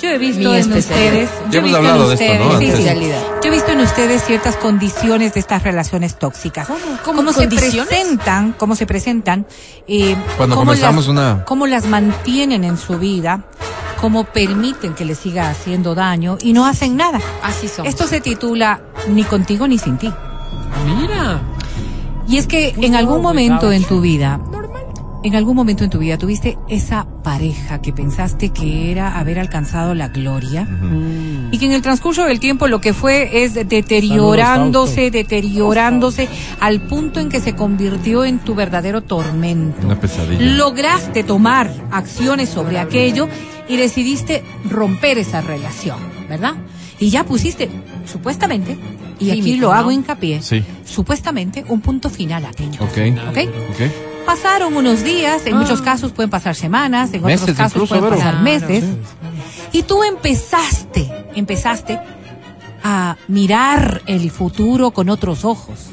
Yo 0.00 0.08
he 0.08 0.18
visto 0.18 0.38
Mi 0.50 0.56
en 0.56 0.72
ustedes. 0.72 1.28
Ya 1.50 1.50
yo 1.50 1.58
he 1.58 1.58
hemos 1.58 1.64
visto 1.64 1.76
hablado 1.78 2.02
en 2.12 2.18
de 2.18 2.24
esto, 2.24 2.34
ustedes- 2.36 2.52
¿no? 2.52 2.58
sí, 2.58 2.82
sí. 2.82 3.10
Yo 3.42 3.48
he 3.48 3.50
visto 3.50 3.72
en 3.72 3.80
ustedes 3.80 4.24
ciertas 4.24 4.56
condiciones 4.56 5.34
de 5.34 5.40
estas 5.40 5.62
relaciones 5.62 6.18
tóxicas. 6.18 6.68
¿Cómo, 7.04 7.32
se 7.32 7.40
¿Condiciones? 7.40 7.86
presentan? 7.88 8.52
¿Cómo 8.56 8.74
se 8.76 8.86
presentan? 8.86 9.46
eh, 9.86 10.16
Cuando 10.36 10.56
cómo 10.56 10.66
comenzamos 10.70 11.06
las, 11.06 11.10
una- 11.10 11.44
¿Cómo 11.44 11.66
las 11.66 11.84
mantienen 11.86 12.64
en 12.64 12.78
su 12.78 12.98
vida? 12.98 13.44
¿Cómo 14.00 14.24
permiten 14.24 14.94
que 14.94 15.04
les 15.04 15.18
siga 15.18 15.50
haciendo 15.50 15.94
daño 15.94 16.38
y 16.40 16.54
no 16.54 16.64
hacen 16.64 16.96
nada? 16.96 17.20
Así 17.42 17.68
somos. 17.68 17.90
Esto 17.92 18.06
se 18.06 18.22
titula 18.22 18.80
Ni 19.08 19.24
contigo 19.24 19.68
ni 19.68 19.78
sin 19.78 19.98
ti. 19.98 20.10
Mira. 20.98 21.42
Y 22.30 22.38
es 22.38 22.46
que 22.46 22.74
en 22.80 22.94
algún 22.94 23.22
momento 23.22 23.72
en 23.72 23.82
tu 23.82 24.00
vida, 24.00 24.40
en 25.24 25.34
algún 25.34 25.56
momento 25.56 25.82
en 25.82 25.90
tu 25.90 25.98
vida 25.98 26.16
tuviste 26.16 26.56
esa 26.68 27.04
pareja 27.24 27.82
que 27.82 27.92
pensaste 27.92 28.50
que 28.50 28.92
era 28.92 29.18
haber 29.18 29.40
alcanzado 29.40 29.96
la 29.96 30.08
gloria 30.08 30.68
y 31.50 31.58
que 31.58 31.66
en 31.66 31.72
el 31.72 31.82
transcurso 31.82 32.24
del 32.24 32.38
tiempo 32.38 32.68
lo 32.68 32.80
que 32.80 32.94
fue 32.94 33.42
es 33.42 33.54
deteriorándose, 33.54 34.94
Saludos, 34.94 35.12
deteriorándose 35.12 36.28
al 36.60 36.82
punto 36.82 37.18
en 37.18 37.30
que 37.30 37.40
se 37.40 37.56
convirtió 37.56 38.24
en 38.24 38.38
tu 38.38 38.54
verdadero 38.54 39.02
tormento. 39.02 39.84
Una 39.84 39.98
pesadilla. 39.98 40.40
Lograste 40.40 41.24
tomar 41.24 41.68
acciones 41.90 42.48
sobre 42.48 42.78
aquello 42.78 43.28
y 43.68 43.76
decidiste 43.76 44.44
romper 44.70 45.18
esa 45.18 45.40
relación, 45.40 45.98
¿verdad? 46.28 46.54
Y 47.00 47.10
ya 47.10 47.24
pusiste, 47.24 47.68
supuestamente, 48.10 48.76
y 49.18 49.30
aquí 49.30 49.56
lo 49.56 49.68
¿no? 49.68 49.74
hago 49.74 49.90
hincapié, 49.90 50.42
Sí. 50.42 50.62
supuestamente 50.84 51.64
un 51.68 51.80
punto 51.80 52.10
final 52.10 52.44
a 52.44 52.50
aquello. 52.50 52.82
Ok. 52.82 52.98
¿Ok? 53.30 53.38
Ok. 53.70 53.90
Pasaron 54.26 54.76
unos 54.76 55.02
días, 55.02 55.46
en 55.46 55.56
muchos 55.56 55.80
casos 55.80 56.12
pueden 56.12 56.30
pasar 56.30 56.54
semanas, 56.54 57.12
en 57.14 57.22
Meses 57.22 57.42
otros 57.42 57.56
casos 57.56 57.72
incluso, 57.76 57.98
pueden 57.98 58.14
pasar 58.18 58.32
Claro. 58.42 58.44
meses. 58.44 58.84
Y 59.72 59.82
tú 59.82 60.02
empezaste, 60.04 61.10
empezaste 61.34 61.98
a 62.84 63.16
mirar 63.28 64.02
el 64.06 64.30
futuro 64.30 64.90
con 64.90 65.08
otros 65.08 65.44
ojos. 65.44 65.86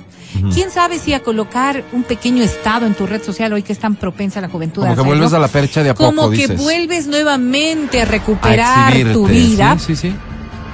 ¿Quién 0.53 0.69
sabe 0.69 0.99
si 0.99 1.13
a 1.13 1.21
colocar 1.23 1.83
un 1.93 2.03
pequeño 2.03 2.43
estado 2.43 2.85
en 2.85 2.93
tu 2.93 3.07
red 3.07 3.23
social 3.23 3.53
hoy 3.53 3.63
que 3.63 3.73
es 3.73 3.79
tan 3.79 3.95
propensa 3.95 4.39
la 4.41 4.49
juventud 4.49 4.81
Como 4.81 4.91
a 4.91 4.95
que 4.95 4.99
hacerlo? 5.01 5.15
vuelves 5.15 5.33
a 5.33 5.39
la 5.39 5.47
percha 5.47 5.81
de 5.83 5.89
a 5.89 5.93
Como 5.95 6.23
poco, 6.23 6.29
que 6.31 6.37
dices. 6.37 6.61
vuelves 6.61 7.07
nuevamente 7.07 7.99
a 8.01 8.03
A 8.03 8.05
recuperar 8.05 8.93
tu 9.13 9.25
vida 9.25 9.77
Sí, 9.79 9.95
sí, 9.95 10.09
sí. 10.09 10.15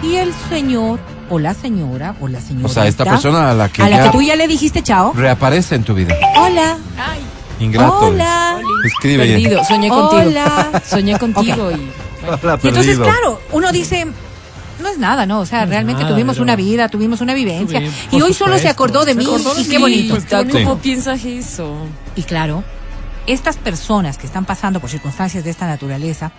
Y 0.04 0.16
el 0.16 0.34
señor 0.50 1.00
o 1.30 1.40
la 1.40 1.54
señora 1.54 2.16
o 2.20 2.28
la 2.28 2.40
señora 2.42 2.68
O 2.68 2.70
sea, 2.70 2.86
esta 2.88 3.06
persona 3.06 3.52
a 3.52 3.54
la 3.54 3.70
que 3.70 3.82
a 3.82 3.90
la 3.90 4.04
que 4.04 4.10
tú 4.10 4.22
ya 4.22 4.36
le 4.36 4.48
dijiste 4.48 4.82
chao. 4.84 5.14
reaparece 5.14 5.76
en 5.76 5.84
tu 5.84 5.94
vida. 5.94 6.16
Hola. 6.38 6.78
Ingrato. 7.60 8.08
Hola. 8.08 8.58
Escribe. 8.86 9.26
Perdido, 9.26 9.64
soñé 9.66 9.90
contigo. 9.90 10.22
Hola. 10.22 10.82
Soñé 10.86 11.18
contigo 11.18 11.72
y 11.72 11.76
Hola, 12.44 12.60
Y 12.62 12.68
entonces, 12.68 12.98
claro, 13.00 13.40
uno 13.52 13.72
dice, 13.72 14.06
no 14.82 14.90
es 14.90 14.98
nada, 14.98 15.26
¿no? 15.26 15.40
O 15.42 15.46
sea, 15.46 15.62
No 15.66 15.72
realmente 15.72 16.02
nada, 16.04 16.14
tuvimos 16.14 16.36
pero- 16.36 16.44
una 16.44 16.56
vida, 16.56 16.90
tuvimos 16.90 17.22
una 17.22 17.34
vivencia. 17.34 17.80
Bien, 17.80 17.92
y 18.12 18.22
hoy 18.22 18.34
solo 18.34 18.58
se 18.58 18.68
acordó 18.70 19.06
de 19.06 19.14
Se 19.14 19.20
mí. 19.20 19.26
acordó 19.26 19.54
de 19.56 19.62
Y 19.62 19.66
qué 19.68 19.78
bonito. 19.78 20.16
pues. 20.16 20.26
Sí. 20.52 20.52
¿Cómo 20.64 20.78
piensas 20.80 21.24
eso? 21.26 21.74
Y 22.16 22.24
claro, 22.24 22.64
estas 23.28 23.56
personas 23.58 24.18
que 24.18 24.26
están 24.28 24.46
pasando 24.46 24.80
por 24.82 24.90
circunstancias 24.90 25.44
de 25.44 25.50
esta 25.52 25.68
naturaleza. 25.68 26.32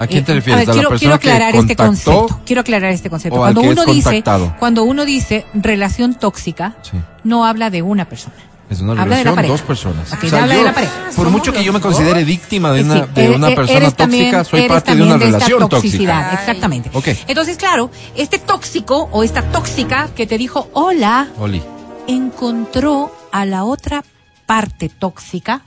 ¿A 0.00 0.06
quién 0.06 0.24
te 0.24 0.32
eh, 0.32 0.34
refieres? 0.36 0.66
ver, 0.66 0.70
¿A 0.70 0.74
la 0.74 0.80
quiero, 0.80 0.98
quiero 0.98 1.14
aclarar 1.14 1.54
este 1.54 1.76
contactó? 1.76 2.12
concepto. 2.20 2.40
Quiero 2.46 2.60
aclarar 2.62 2.90
este 2.90 3.08
concepto. 3.10 3.36
o 3.36 3.40
Cuando 3.40 3.60
uno 3.60 3.84
dice, 3.84 4.24
cuando 4.58 4.82
uno 4.84 5.04
dice 5.04 5.46
relación 5.54 6.14
tóxica, 6.14 6.74
Sí. 6.82 6.98
no 7.22 7.44
habla 7.46 7.70
de 7.70 7.82
una 7.82 8.06
persona. 8.06 8.34
Es 8.70 8.80
una 8.80 8.92
Habla 8.92 9.02
de 9.02 9.08
la 9.08 9.14
relación, 9.32 9.34
pareja. 9.34 9.52
dos 9.52 9.62
personas. 9.62 10.12
Ok, 10.12 10.32
habla 10.32 10.54
de 10.54 10.62
la 10.62 10.72
pareja. 10.72 10.92
Por 11.16 11.28
mucho 11.30 11.52
que 11.52 11.64
yo 11.64 11.72
me 11.72 11.80
considere 11.80 12.22
víctima 12.24 12.70
de 12.72 12.80
Eh, 12.80 12.84
una, 12.84 12.94
sí, 12.94 13.10
de 13.14 13.24
eres- 13.24 13.36
una 13.36 13.48
persona 13.48 13.78
eres 13.78 13.94
también- 13.94 14.24
tóxica, 14.30 14.44
soy 14.44 14.58
eres 14.60 14.68
parte 14.72 14.94
de 14.94 15.02
una 15.02 15.14
esta 15.16 15.26
relación 15.26 15.68
toxicidad, 15.68 16.20
tóxica. 16.22 16.40
Exactamente. 16.40 16.90
Entonces, 17.26 17.56
claro, 17.56 17.90
este 18.16 18.38
tóxico 18.38 19.08
o 19.10 19.24
esta 19.24 19.42
tóxica 19.50 20.08
que 20.14 20.26
te 20.28 20.38
dijo 20.38 20.68
hola, 20.72 21.28
Oli. 21.38 21.60
encontró 22.06 23.12
a 23.32 23.44
la 23.44 23.64
otra 23.64 24.04
parte 24.46 24.88
tóxica 24.88 25.62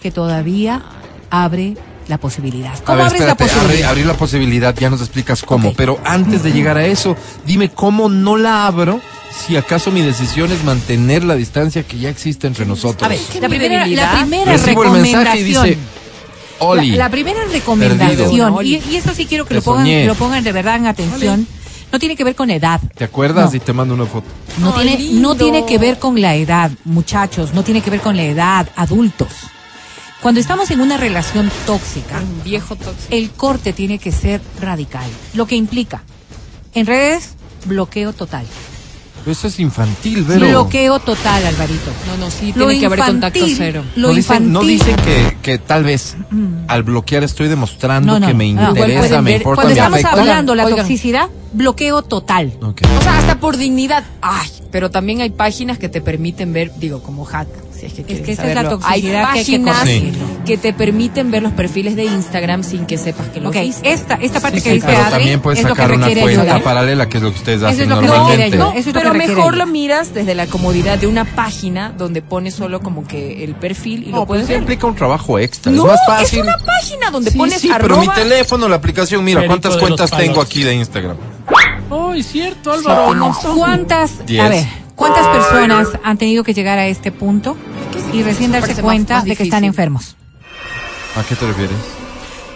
que 0.00 0.10
todavía 0.10 0.82
abre 1.30 1.74
la 2.08 2.18
posibilidad. 2.18 2.74
A 2.74 2.80
¿Cómo 2.84 2.96
ver, 2.98 3.06
abres 3.06 3.20
espérate, 3.20 3.44
la 3.44 3.50
posibilidad? 3.50 3.70
abrir, 3.70 3.84
abrir 3.86 4.06
la 4.06 4.14
posibilidad, 4.16 4.74
ya 4.78 4.90
nos 4.90 5.00
explicas 5.00 5.42
cómo, 5.42 5.72
pero 5.74 5.98
antes 6.04 6.42
de 6.42 6.52
llegar 6.52 6.76
a 6.76 6.86
eso, 6.86 7.16
dime 7.46 7.70
cómo 7.70 8.08
no 8.08 8.36
la 8.36 8.66
abro 8.66 9.00
si 9.46 9.56
acaso 9.56 9.90
mi 9.90 10.00
decisión 10.02 10.52
es 10.52 10.62
mantener 10.64 11.24
la 11.24 11.34
distancia 11.34 11.82
que 11.82 11.98
ya 11.98 12.08
existe 12.08 12.46
entre 12.46 12.66
nosotros. 12.66 13.02
A 13.02 13.08
ver, 13.08 13.18
¿Qué 13.32 13.40
la 13.40 13.48
primera, 13.48 13.86
la 13.86 14.20
primera 14.20 14.52
Recibo 14.52 14.84
el 14.84 14.90
mensaje 14.92 15.40
y 15.40 15.44
recomendación. 15.52 15.64
dice, 15.64 15.78
Oli, 16.60 16.90
La, 16.92 16.96
la 17.04 17.10
primera 17.10 17.40
recomendación, 17.50 18.54
y, 18.64 18.74
y 18.90 18.96
eso 18.96 19.12
sí 19.14 19.26
quiero 19.26 19.44
que 19.44 19.54
lo 19.54 19.62
pongan, 19.62 19.86
que 19.86 20.04
lo 20.06 20.14
pongan 20.14 20.44
de 20.44 20.52
verdad 20.52 20.76
en 20.76 20.86
atención, 20.86 21.46
no 21.90 21.98
tiene 21.98 22.14
que 22.16 22.24
ver 22.24 22.34
con 22.36 22.50
edad. 22.50 22.80
¿te 22.96 23.04
acuerdas? 23.04 23.50
No. 23.50 23.56
Y 23.56 23.60
te 23.60 23.72
mando 23.72 23.94
una 23.94 24.06
foto. 24.06 24.26
No 24.58 24.72
Ay, 24.76 24.86
tiene, 24.86 24.98
lindo. 25.02 25.20
no 25.28 25.34
tiene 25.34 25.66
que 25.66 25.78
ver 25.78 25.98
con 25.98 26.20
la 26.20 26.36
edad, 26.36 26.70
muchachos, 26.84 27.52
no 27.54 27.64
tiene 27.64 27.80
que 27.82 27.90
ver 27.90 28.00
con 28.00 28.16
la 28.16 28.22
edad, 28.24 28.68
adultos. 28.76 29.28
Cuando 30.24 30.40
estamos 30.40 30.70
en 30.70 30.80
una 30.80 30.96
relación 30.96 31.50
tóxica, 31.66 32.18
Un 32.18 32.42
viejo 32.44 32.76
tóxico. 32.76 33.08
el 33.14 33.30
corte 33.32 33.74
tiene 33.74 33.98
que 33.98 34.10
ser 34.10 34.40
radical, 34.58 35.04
lo 35.34 35.46
que 35.46 35.54
implica 35.54 36.02
en 36.74 36.86
redes 36.86 37.34
bloqueo 37.66 38.14
total. 38.14 38.46
Pero 39.20 39.32
Eso 39.32 39.48
es 39.48 39.60
infantil, 39.60 40.24
Vero. 40.24 40.46
Bloqueo 40.48 40.98
total, 40.98 41.44
Alvarito. 41.46 41.90
No, 42.06 42.16
no, 42.24 42.30
sí, 42.30 42.52
Lo 42.56 42.66
tiene 42.66 42.80
que 42.80 42.86
haber 42.86 42.98
contacto 43.00 43.38
infantil, 43.38 43.56
cero. 43.58 43.84
Lo 43.96 44.08
no 44.08 44.14
dicen, 44.14 44.50
no 44.52 44.62
infantil. 44.62 44.96
dicen 44.96 44.96
que, 45.04 45.36
que 45.42 45.58
tal 45.58 45.84
vez 45.84 46.16
al 46.68 46.82
bloquear 46.84 47.22
estoy 47.22 47.48
demostrando 47.48 48.14
No, 48.14 48.18
no, 48.20 48.26
que 48.26 48.32
me 48.34 48.46
interesa, 48.46 49.20
me 49.20 49.30
ver- 49.32 49.40
importa, 49.42 49.62
Cuando 49.62 49.68
me 49.68 49.80
estamos 49.80 49.98
afecta. 50.04 50.20
hablando 50.20 50.54
la 50.54 50.64
Oigan. 50.64 50.78
toxicidad, 50.80 51.28
bloqueo 51.52 52.00
total. 52.02 52.52
O 52.62 52.74
sea, 53.02 53.18
hasta 53.18 53.40
por 53.40 53.56
dignidad. 53.58 54.04
Ay, 54.22 54.48
pero 54.70 54.90
también 54.90 55.20
hay 55.20 55.30
páginas 55.30 55.78
que 55.78 55.88
te 55.90 56.00
permiten 56.02 56.52
ver, 56.52 56.72
digo, 56.78 57.02
como 57.02 57.24
hack, 57.24 57.48
si 57.90 58.00
es 58.02 58.06
que 58.06 58.14
quieres 58.14 58.26
que 58.26 58.32
esa 58.32 58.48
es 58.48 58.54
la 58.54 58.68
toxicidad 58.68 58.92
Hay 58.92 59.02
que 59.02 59.08
hay 59.16 59.44
que 59.44 59.58
páginas 59.58 59.78
corregirlo. 59.80 60.24
que 60.44 60.56
te 60.58 60.72
permiten 60.72 61.30
ver 61.30 61.42
los 61.42 61.52
perfiles 61.52 61.96
de 61.96 62.04
Instagram 62.04 62.62
sin 62.62 62.86
que 62.86 62.98
sepas 62.98 63.28
que 63.28 63.40
lo 63.40 63.48
Ok, 63.50 63.56
viste. 63.56 63.92
esta, 63.92 64.14
esta 64.14 64.40
parte 64.40 64.58
Sí, 64.58 64.64
que 64.64 64.70
sí, 64.70 64.74
dice 64.76 64.86
pero 64.86 64.98
Adri 65.00 65.10
también 65.10 65.40
puedes 65.40 65.58
es 65.60 65.64
lo 65.68 65.74
que 65.74 65.82
sacar 65.82 65.96
una 65.96 66.06
requiere 66.06 66.20
cuenta 66.34 66.42
ayuda. 66.54 66.64
paralela, 66.64 67.08
que 67.08 67.16
es 67.18 67.22
lo 67.22 67.30
que 67.32 67.38
ustedes 67.38 67.58
Eso 67.58 67.66
hacen 67.68 67.80
es 67.82 67.88
lo 67.88 68.00
que 68.00 68.06
normalmente. 68.06 68.56
No, 68.56 68.72
es 68.72 68.86
pero 68.92 69.12
que 69.12 69.18
mejor 69.18 69.56
lo 69.56 69.66
miras 69.66 70.14
desde 70.14 70.34
la 70.34 70.46
comodidad 70.46 70.98
de 70.98 71.06
una 71.06 71.24
página 71.24 71.92
donde 71.96 72.22
pones 72.22 72.54
solo 72.54 72.80
como 72.80 73.06
que 73.06 73.44
el 73.44 73.54
perfil 73.54 74.04
y 74.08 74.10
No, 74.10 74.18
lo 74.18 74.26
puedes 74.26 74.44
eso 74.44 74.52
ver. 74.52 74.60
implica 74.60 74.86
un 74.86 74.94
trabajo 74.94 75.38
extra. 75.38 75.72
No, 75.72 75.86
es 75.92 75.98
más 76.08 76.22
es 76.32 76.38
una 76.40 76.56
página 76.58 77.10
donde 77.10 77.30
Sí, 77.30 77.38
pones 77.38 77.60
sí, 77.60 77.70
pero 77.80 77.96
mi 77.96 78.02
arroba. 78.06 78.14
teléfono, 78.14 78.68
la 78.68 78.76
aplicación, 78.76 79.24
mira, 79.24 79.46
¿cuántas 79.46 79.76
cuentas 79.76 80.10
tengo 80.10 80.40
aquí 80.40 80.62
de 80.62 80.74
Instagram? 80.74 81.16
Ay, 81.90 82.22
cierto, 82.22 82.72
Álvaro. 82.72 83.32
¿Cuántas, 83.56 84.24
Diez. 84.26 84.40
a 84.42 84.48
ver, 84.48 84.64
cuántas 84.94 85.26
personas 85.28 85.88
han 86.02 86.16
tenido 86.18 86.42
que 86.44 86.54
llegar 86.54 86.78
a 86.78 86.86
este 86.86 87.12
punto 87.12 87.56
y 88.14 88.22
recién 88.22 88.52
darse 88.52 88.80
cuenta 88.80 89.14
más- 89.14 89.22
más 89.22 89.28
de 89.28 89.36
que 89.36 89.42
están 89.44 89.64
enfermos? 89.64 90.16
¿A 91.16 91.22
qué 91.22 91.34
te 91.36 91.46
refieres? 91.46 91.76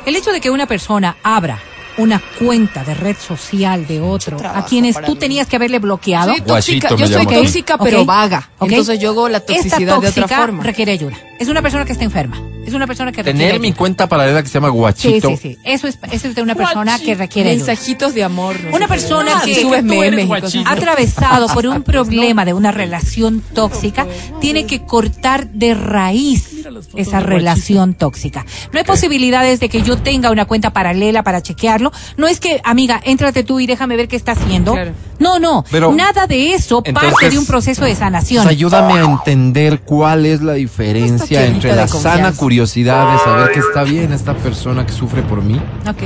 El 0.06 0.16
hecho 0.16 0.32
de 0.32 0.40
que 0.40 0.50
una 0.50 0.66
persona 0.66 1.16
abra 1.22 1.58
una 1.98 2.22
cuenta 2.38 2.84
de 2.84 2.94
red 2.94 3.16
social 3.16 3.86
de 3.86 4.00
otro 4.00 4.38
a 4.44 4.64
quienes 4.64 5.00
tú 5.02 5.12
mí. 5.14 5.18
tenías 5.18 5.48
que 5.48 5.56
haberle 5.56 5.80
bloqueado. 5.80 6.30
Soy 6.30 6.40
tóxica, 6.42 6.94
yo 6.94 7.08
soy 7.08 7.26
tóxica 7.26 7.76
pero 7.78 8.04
vaga. 8.04 8.48
Entonces 8.60 9.00
yo 9.00 9.10
hago 9.10 9.28
la 9.28 9.38
Esta 9.38 9.52
toxicidad 9.54 9.78
de 10.00 10.06
otra 10.08 10.22
tóxica 10.22 10.36
forma. 10.38 10.62
requiere 10.62 10.92
ayuda. 10.92 11.16
Es 11.40 11.48
una 11.48 11.60
persona 11.60 11.84
que 11.84 11.92
está 11.92 12.04
enferma. 12.04 12.40
Es 12.68 12.74
una 12.74 12.86
persona 12.86 13.10
que 13.12 13.22
requiere 13.22 13.38
Tener 13.38 13.60
mi 13.60 13.68
ayuda. 13.68 13.78
cuenta 13.78 14.08
paralela 14.08 14.42
que 14.42 14.48
se 14.48 14.54
llama 14.54 14.68
Sí, 14.68 14.74
Guachito. 14.74 15.28
sí, 15.30 15.36
sí. 15.36 15.58
Eso 15.64 15.86
es, 15.88 15.98
eso 16.12 16.28
es 16.28 16.34
de 16.34 16.42
una 16.42 16.54
persona 16.54 16.98
que 16.98 17.14
requiere 17.14 17.50
ayuda. 17.50 17.66
Mensajitos 17.66 18.14
de 18.14 18.24
amor. 18.24 18.56
no 18.62 18.76
Una 18.76 18.86
persona 18.88 19.38
Ah, 19.38 19.42
que- 19.44 19.60
subes 19.62 19.82
memes 19.82 20.28
atravesado 20.66 21.46
por 21.48 21.66
un 21.66 21.82
problema 21.84 22.44
de 22.44 22.52
una 22.52 22.70
relación 22.72 23.40
tóxica, 23.54 24.06
tiene 24.40 24.66
que 24.66 24.82
cortar 24.84 25.48
de 25.48 25.74
raíz 25.74 26.47
las 26.64 26.86
fotos 26.88 27.00
esa 27.06 27.20
relación 27.20 27.94
tóxica. 27.94 28.44
No 28.72 28.78
hay 28.78 28.84
posibilidades 28.84 29.60
de 29.60 29.68
que 29.68 29.82
yo 29.82 29.96
tenga 29.98 30.30
una 30.30 30.44
cuenta 30.44 30.72
paralela 30.72 31.22
para 31.22 31.42
chequearlo. 31.42 31.92
No 32.16 32.26
es 32.26 32.40
que, 32.40 32.60
amiga, 32.64 33.00
éntrate 33.04 33.44
tú 33.44 33.60
y 33.60 33.66
déjame 33.66 33.96
ver 33.96 34.08
qué 34.08 34.16
está 34.16 34.32
haciendo. 34.32 34.72
Claro. 34.72 34.92
No, 35.18 35.38
no. 35.38 35.64
Pero- 35.70 35.92
Nada 35.92 36.26
de 36.26 36.54
eso 36.54 36.82
parte 36.82 37.30
de 37.30 37.38
un 37.38 37.46
proceso 37.46 37.84
de 37.84 37.94
sanación. 37.94 38.44
Pues 38.44 38.56
ayúdame 38.56 38.94
a 38.94 39.04
entender 39.04 39.80
cuál 39.80 40.26
es 40.26 40.42
la 40.42 40.54
diferencia 40.54 41.46
entre 41.46 41.74
la 41.74 41.88
sana 41.88 42.32
curiosidad 42.32 43.12
de 43.12 43.18
saber 43.18 43.52
que 43.52 43.60
está 43.60 43.84
bien 43.84 44.12
esta 44.12 44.34
persona 44.34 44.86
que 44.86 44.92
sufre 44.92 45.22
por 45.22 45.42
mí 45.42 45.60
Ok. 45.88 46.02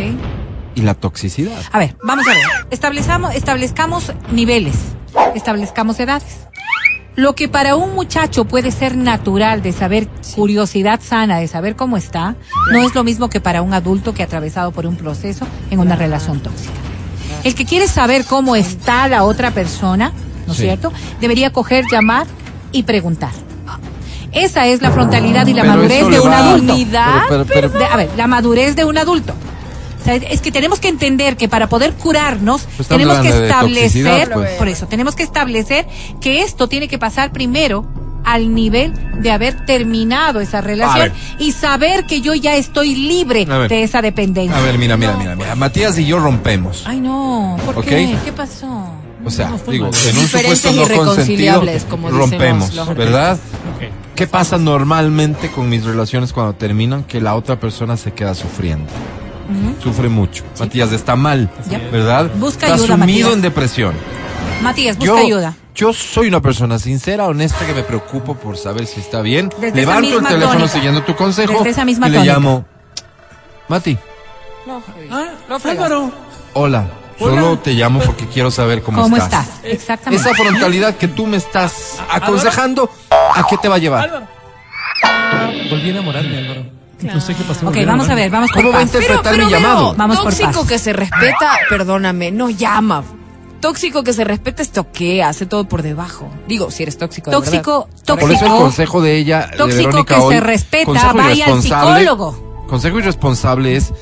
y 0.74 0.80
la 0.82 0.94
toxicidad. 0.94 1.58
A 1.72 1.78
ver, 1.78 1.96
vamos 2.02 2.26
a 2.26 2.30
ver. 2.30 2.42
Establezcamos, 2.70 3.34
establezcamos 3.34 4.12
niveles, 4.30 4.74
establezcamos 5.34 5.98
edades. 6.00 6.46
Lo 7.14 7.34
que 7.34 7.46
para 7.48 7.76
un 7.76 7.94
muchacho 7.94 8.46
puede 8.46 8.70
ser 8.70 8.96
natural 8.96 9.60
de 9.62 9.72
saber 9.72 10.08
curiosidad 10.34 11.00
sana, 11.02 11.38
de 11.38 11.46
saber 11.48 11.76
cómo 11.76 11.98
está, 11.98 12.36
no 12.72 12.78
es 12.78 12.94
lo 12.94 13.04
mismo 13.04 13.28
que 13.28 13.38
para 13.40 13.60
un 13.60 13.74
adulto 13.74 14.14
que 14.14 14.22
ha 14.22 14.26
atravesado 14.26 14.70
por 14.72 14.86
un 14.86 14.96
proceso 14.96 15.46
en 15.70 15.78
una 15.78 15.94
relación 15.94 16.40
tóxica. 16.40 16.72
El 17.44 17.54
que 17.54 17.66
quiere 17.66 17.86
saber 17.86 18.24
cómo 18.24 18.56
está 18.56 19.08
la 19.08 19.24
otra 19.24 19.50
persona, 19.50 20.12
¿no 20.46 20.52
es 20.52 20.58
Sí. 20.58 20.64
cierto? 20.64 20.90
Debería 21.20 21.52
coger, 21.52 21.84
llamar 21.90 22.26
y 22.72 22.84
preguntar. 22.84 23.30
Esa 24.32 24.66
es 24.66 24.80
la 24.80 24.90
frontalidad 24.90 25.46
y 25.46 25.52
la 25.52 25.62
Pero 25.62 25.74
madurez 25.74 26.08
de 26.08 26.20
un 26.20 26.30
va- 26.30 26.38
adulto. 26.38 26.74
Pero- 27.28 27.44
pero- 27.44 27.44
pero- 27.46 27.68
De- 27.78 27.84
a 27.84 27.96
ver, 27.96 28.08
la 28.16 28.26
madurez 28.26 28.74
de 28.74 28.86
un 28.86 28.96
adulto. 28.96 29.34
O 30.02 30.04
sea, 30.04 30.16
es 30.16 30.40
que 30.40 30.50
tenemos 30.50 30.80
que 30.80 30.88
entender 30.88 31.36
que 31.36 31.48
para 31.48 31.68
poder 31.68 31.92
curarnos 31.92 32.66
Pues 32.76 32.88
tenemos 32.88 33.18
que 33.18 33.28
establecer, 33.28 34.30
pues. 34.32 34.50
por 34.54 34.66
eso, 34.66 34.86
tenemos 34.88 35.14
que 35.14 35.22
establecer 35.22 35.86
que 36.20 36.42
esto 36.42 36.68
tiene 36.68 36.88
que 36.88 36.98
pasar 36.98 37.30
primero 37.32 37.86
al 38.24 38.52
nivel 38.52 38.92
de 39.20 39.30
haber 39.30 39.64
terminado 39.64 40.40
esa 40.40 40.60
relación 40.60 41.12
y 41.38 41.52
saber 41.52 42.04
que 42.06 42.20
yo 42.20 42.34
ya 42.34 42.56
estoy 42.56 42.94
libre 42.96 43.46
de 43.68 43.82
esa 43.84 44.02
dependencia. 44.02 44.56
A 44.56 44.60
ver, 44.60 44.76
mira, 44.78 44.96
mira, 44.96 45.14
mira, 45.16 45.36
mira. 45.36 45.54
Matías 45.54 45.96
y 45.98 46.06
yo 46.06 46.18
rompemos. 46.18 46.82
Ay, 46.84 47.00
no, 47.00 47.56
¿por 47.64 47.84
qué? 47.84 48.16
¿Qué 48.24 48.32
pasó? 48.32 48.88
O 49.24 49.30
sea, 49.30 49.50
No, 49.50 49.58
digo, 49.70 49.88
mal. 49.88 49.94
en 50.08 50.18
un 50.18 50.26
supuesto 50.26 50.72
no 50.72 50.82
consentido, 50.82 50.84
irreconciliables, 50.84 51.84
como 51.84 52.10
rompemos, 52.10 52.74
los 52.74 52.92
¿verdad? 52.96 53.38
¿Qué 54.16 54.26
pasa 54.26 54.58
normalmente 54.58 55.48
con 55.50 55.68
mis 55.68 55.84
relaciones 55.84 56.32
cuando 56.32 56.54
terminan? 56.54 57.04
Que 57.04 57.20
la 57.20 57.36
otra 57.36 57.58
persona 57.60 57.96
se 57.96 58.12
queda 58.12 58.34
sufriendo. 58.34 58.90
Sufre 59.82 60.08
mucho. 60.08 60.44
Matías 60.58 60.92
está 60.92 61.16
mal, 61.16 61.50
Ya. 61.68 61.78
¿verdad? 61.90 62.30
Busca 62.36 62.66
está 62.66 62.74
ayuda, 62.74 62.96
sumido 62.96 63.06
Matías. 63.28 63.32
en 63.34 63.42
depresión. 63.42 63.94
Matías, 64.62 64.96
busca 64.96 65.12
yo, 65.14 65.18
ayuda. 65.18 65.54
Yo 65.74 65.92
soy 65.92 66.28
una 66.28 66.40
persona 66.40 66.78
sincera, 66.78 67.26
honesta, 67.26 67.66
que 67.66 67.72
me 67.74 67.82
preocupo 67.82 68.34
por 68.36 68.56
saber 68.56 68.86
si 68.86 69.00
está 69.00 69.20
bien. 69.22 69.48
Desde 69.60 69.68
esa 69.68 69.76
Levanto 70.00 70.18
el 70.18 70.24
teléfono 70.26 70.50
tónica. 70.52 70.68
siguiendo 70.68 71.02
tu 71.02 71.16
consejo 71.16 71.54
Desde 71.54 71.70
esa 71.70 71.84
misma 71.84 72.08
y 72.08 72.10
le 72.10 72.16
tónica. 72.18 72.34
llamo, 72.34 72.64
Mati, 73.68 73.96
Ah. 75.10 75.28
Álvaro. 75.64 76.12
Hola, 76.54 76.86
Hola. 77.18 77.40
solo 77.40 77.58
te 77.58 77.72
llamo 77.72 78.00
porque 78.00 78.26
quiero 78.28 78.50
saber 78.50 78.82
cómo, 78.82 79.02
¿Cómo 79.02 79.16
estás. 79.16 79.46
estás? 79.48 79.60
Exactamente. 79.64 80.28
Esa 80.30 80.36
frontalidad 80.40 80.96
que 80.96 81.08
tú 81.08 81.26
me 81.26 81.38
estás 81.38 82.00
aconsejando, 82.10 82.88
¿a 83.10 83.46
qué 83.48 83.56
te 83.58 83.68
va 83.68 83.76
a 83.76 83.78
llevar? 83.78 84.04
Álvaro. 84.04 84.26
Volví 85.70 85.88
a 85.88 85.90
enamorarme, 85.90 86.38
Álvaro. 86.38 86.64
No 87.02 87.20
sé 87.20 87.34
qué 87.34 87.42
pasó. 87.44 87.68
Ok, 87.68 87.76
vamos 87.86 88.08
a 88.08 88.14
ver, 88.14 88.30
vamos 88.30 88.50
por 88.52 88.62
¿Cómo 88.62 88.72
va 88.72 88.80
a 88.80 88.82
interpretar 88.82 89.36
mi 89.38 89.50
llamado? 89.50 89.94
Vamos 89.96 90.18
por 90.18 90.34
tóxico 90.34 90.66
que 90.66 90.78
se 90.78 90.92
respeta, 90.92 91.58
perdóname, 91.68 92.30
no 92.30 92.50
llama. 92.50 93.02
Tóxico 93.60 94.02
que 94.02 94.12
se 94.12 94.24
respeta, 94.24 94.60
estoquea, 94.62 95.28
hace 95.28 95.46
todo 95.46 95.64
por 95.68 95.82
debajo. 95.82 96.28
Digo, 96.48 96.70
si 96.70 96.82
eres 96.82 96.98
tóxico. 96.98 97.30
de 97.30 97.36
Tóxico, 97.36 97.88
Por 98.06 98.18
eso 98.18 98.26
el 98.26 98.38
tóxico. 98.38 98.58
consejo 98.58 99.00
de 99.02 99.16
ella, 99.18 99.46
de 99.52 99.56
tóxico 99.56 99.86
Verónica 99.88 100.14
que 100.16 100.20
hoy, 100.20 100.34
se 100.34 100.40
respeta, 100.40 100.84
consejo 100.86 101.14
vaya 101.16 101.30
al 101.46 101.50
irresponsable- 101.52 101.98
psicólogo. 102.00 102.64
Consejo 102.68 102.98
irresponsable 102.98 103.76
es, 103.76 103.92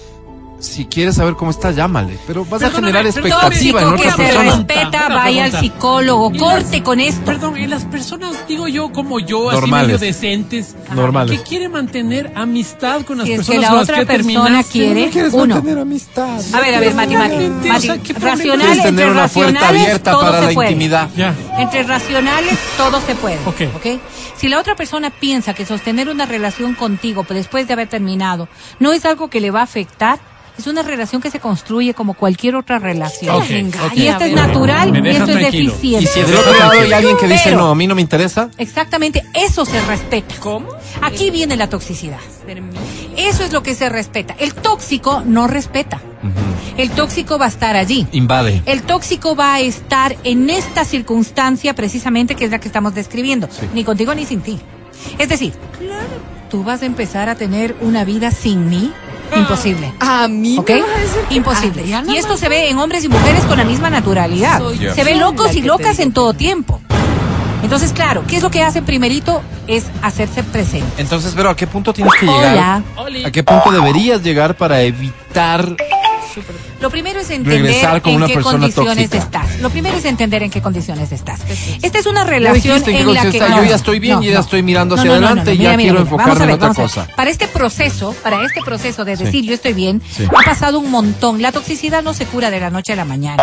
si 0.61 0.85
quieres 0.87 1.17
saber 1.17 1.35
cómo 1.35 1.51
estás, 1.51 1.75
llámale. 1.75 2.19
Pero 2.27 2.45
vas 2.45 2.63
a 2.63 2.67
Perdóname, 2.67 2.93
generar 2.93 3.13
perdóname. 3.13 3.29
expectativa 3.29 3.81
en 3.81 3.89
Tóxico 3.89 4.03
que 4.03 4.09
otra 4.09 4.11
se 4.27 4.33
persona. 4.33 4.57
respeta, 4.57 5.09
vaya 5.09 5.45
al 5.45 5.53
psicólogo. 5.61 6.31
Y 6.35 6.39
Corte 6.39 6.77
las- 6.77 6.81
con 6.83 7.01
esto. 7.01 7.25
Perdón, 7.25 7.57
y 7.59 7.67
las 7.67 7.85
personas, 7.87 8.47
digo 8.47 8.69
yo, 8.69 8.93
como 8.93 9.19
yo, 9.21 9.49
así 9.51 9.61
Normales. 9.61 9.87
medio 9.87 9.99
decentes, 9.99 10.77
Normales. 10.95 11.39
que 11.41 11.45
quiere 11.49 11.69
mantener 11.69 12.33
amistad 12.37 13.03
con 13.03 13.19
las 13.19 13.27
Si 13.27 13.33
es 13.33 13.39
personas 13.39 13.57
que 13.59 13.63
la 13.63 13.69
con 13.69 13.77
las 13.79 13.85
otra 13.85 13.97
que 14.01 14.07
persona 14.07 14.33
terminaste. 14.45 14.73
quiere, 14.73 15.11
¿Quieres 15.11 15.33
uno. 15.33 15.55
mantener 15.55 15.79
amistad? 15.79 16.41
A 16.53 16.61
ver, 16.61 16.75
a 16.75 16.81
ver, 16.81 16.95
Mati, 16.95 17.15
Mati, 17.17 17.35
Exactamente, 17.35 17.69
o 17.69 17.73
Mati, 17.73 17.87
sea, 17.87 17.99
¿qué 17.99 18.15
problema? 18.15 18.31
racional, 18.37 18.59
Quieres 18.61 18.77
entre 18.79 18.91
tener 18.93 19.11
una 19.11 19.29
puerta 19.29 19.53
racionales, 19.53 19.83
abierta 19.83 20.11
todo 20.13 20.21
para 20.21 20.41
se 20.41 20.47
la 20.47 20.53
puede. 20.53 20.71
intimidad. 20.71 21.09
Ya. 21.17 21.35
Entre 21.59 21.83
racionales 21.85 22.59
todo 22.77 23.01
se 23.01 23.15
puede. 23.15 23.39
Ok. 23.47 23.61
¿ok? 23.77 24.01
Si 24.37 24.49
la 24.49 24.59
otra 24.59 24.75
persona 24.77 25.11
piensa 25.11 25.55
que 25.55 25.65
sostener 25.67 26.09
una 26.09 26.27
relación 26.27 26.75
contigo 26.75 27.25
pues, 27.25 27.39
después 27.39 27.67
de 27.67 27.73
haber 27.75 27.89
terminado 27.89 28.49
no 28.79 28.93
es 28.93 29.05
algo 29.05 29.29
que 29.29 29.41
le 29.41 29.51
va 29.51 29.61
a 29.61 29.65
afectar, 29.65 30.19
es 30.61 30.67
una 30.67 30.83
relación 30.83 31.21
que 31.21 31.31
se 31.31 31.41
construye 31.41 31.93
como 31.95 32.15
cualquier 32.15 32.55
otra 32.57 32.79
relación. 32.79 33.43
Y 33.95 34.07
esto 34.07 34.25
es 34.25 34.33
natural 34.35 34.93
Me 34.93 35.01
y 35.11 35.17
esto 35.17 35.25
es 35.33 35.39
tranquilo. 35.39 35.73
deficiente. 35.73 36.05
Y 36.05 36.07
si 36.07 36.21
del 36.23 36.37
otro 36.37 36.53
lado 36.59 36.71
hay 36.73 36.93
alguien 36.93 37.17
que 37.17 37.27
dice, 37.27 37.41
Pero- 37.45 37.57
no, 37.59 37.71
a 37.71 37.75
mí 37.75 37.87
no 37.87 37.95
me 37.95 38.01
interesa, 38.03 38.49
Exactamente, 38.59 39.25
eso 39.35 39.65
se 39.67 39.81
respeta. 39.87 40.35
¿Cómo? 40.41 40.69
Aquí 41.03 41.31
viene 41.31 41.57
la 41.57 41.69
toxicidad. 41.69 42.19
Eso 43.17 43.45
es 43.45 43.53
lo 43.53 43.63
que 43.63 43.75
se 43.75 43.89
respeta. 43.89 44.35
El 44.39 44.55
tóxico 44.55 45.23
no 45.27 45.47
respeta. 45.47 46.01
El 46.77 46.91
tóxico 46.91 47.39
va 47.39 47.47
a 47.47 47.49
estar 47.49 47.77
allí. 47.77 48.07
invade. 48.13 48.63
El 48.67 48.83
tóxico 48.83 49.35
va 49.37 49.55
a 49.55 49.61
estar 49.61 50.17
en 50.25 50.51
esta 50.51 50.85
circunstancia 50.85 51.75
precisamente 51.75 52.35
que 52.35 52.45
es 52.45 52.51
la 52.51 52.59
que 52.59 52.69
estamos 52.69 52.95
describiendo, 52.95 53.49
ni 53.75 53.85
contigo 53.85 54.15
ni 54.15 54.25
sin 54.27 54.41
ti. 54.41 54.59
Es 55.19 55.29
decir, 55.29 55.53
tú 56.51 56.63
vas 56.65 56.83
a 56.83 56.87
empezar 56.87 57.29
a 57.29 57.35
tener 57.35 57.75
una 57.81 58.05
vida 58.05 58.31
sin 58.31 58.69
mí, 58.69 58.93
imposible. 59.39 59.93
A 60.01 60.29
mí 60.29 60.59
¿Ok? 60.59 60.71
me 60.71 60.81
vas 60.83 60.91
a 60.91 61.01
decir 61.01 61.21
que 61.29 61.35
Imposible. 61.35 61.83
Adriana 61.83 62.13
Y 62.13 62.17
esto 62.17 62.37
se 62.37 62.49
ve 62.49 62.71
en 62.71 62.79
hombres 62.79 63.05
y 63.05 63.09
mujeres 63.09 63.45
con 63.45 63.59
la 63.59 63.65
misma 63.65 63.91
naturalidad. 63.91 64.59
Soy. 64.59 64.79
Se 64.79 65.05
ve 65.05 65.17
locos 65.17 65.55
y 65.55 65.63
locas 65.63 65.99
en 65.99 66.13
todo 66.13 66.35
tiempo. 66.35 66.81
Entonces, 67.63 67.93
claro, 67.93 68.25
¿qué 68.27 68.37
es 68.37 68.43
lo 68.43 68.51
que 68.51 68.63
hace 68.63 68.83
primerito? 68.83 69.43
Es 69.67 69.87
hacerse 70.03 70.43
presente. 70.43 71.01
Entonces, 71.01 71.35
pero 71.37 71.51
¿a 71.51 71.57
qué 71.57 71.67
punto 71.67 71.93
tienes 71.93 72.13
que 72.19 72.27
llegar? 72.27 72.83
Hola. 72.97 73.29
¿A 73.29 73.31
qué 73.31 73.43
punto 73.43 73.71
deberías 73.71 74.23
llegar 74.23 74.57
para 74.57 74.81
evitar 74.83 75.77
Lo 76.81 76.89
primero 76.91 77.21
es 77.21 77.31
entender 77.31 78.01
con 78.01 78.13
en 78.13 78.17
una 78.17 78.27
qué 78.27 78.41
condiciones 78.41 79.11
tóxica. 79.11 79.19
estás. 79.19 79.61
Lo 79.61 79.69
primero 79.71 79.97
es 79.99 80.05
entender 80.05 80.43
en 80.43 80.51
qué 80.51 80.63
condiciones 80.63 81.13
estás. 81.13 81.41
es 81.49 81.83
Esta 81.83 81.99
es 81.99 82.07
una 82.07 82.25
relación 82.25 82.83
en 82.89 82.97
en 82.97 83.15
la 83.15 83.23
que 83.23 83.29
está. 83.29 83.57
Yo 83.57 83.65
ya 83.65 83.75
estoy 83.77 83.99
bien, 84.01 84.21
yo 84.23 84.31
ya 84.33 84.41
estoy 84.41 84.63
mirando 84.63 84.95
hacia 84.95 85.11
adelante, 85.11 85.57
ya 85.59 85.77
quiero 85.77 86.01
enfocarme 86.01 86.33
Vamos 86.33 86.41
a 86.41 86.45
en 86.45 86.51
otra 86.53 86.69
vamos 86.69 86.79
a 86.79 86.83
ver. 86.83 86.91
cosa. 86.91 87.17
Para 87.17 87.31
este 87.31 87.49
proceso, 87.49 88.15
para 88.23 88.43
este 88.45 88.61
proceso 88.63 89.05
de 89.05 89.17
Sí. 89.17 89.25
decir 89.25 89.45
yo 89.45 89.55
estoy 89.55 89.75
bien, 89.75 90.01
Sí. 90.11 90.25
ha 90.25 90.43
pasado 90.45 90.79
un 90.79 90.91
montón. 90.91 91.43
La 91.43 91.53
toxicidad 91.53 92.03
no 92.03 92.15
se 92.15 92.25
cura 92.27 92.51
de 92.51 92.61
la 92.61 92.71
noche 92.71 92.95
a 92.95 92.97
la 92.97 93.05
mañana. 93.05 93.43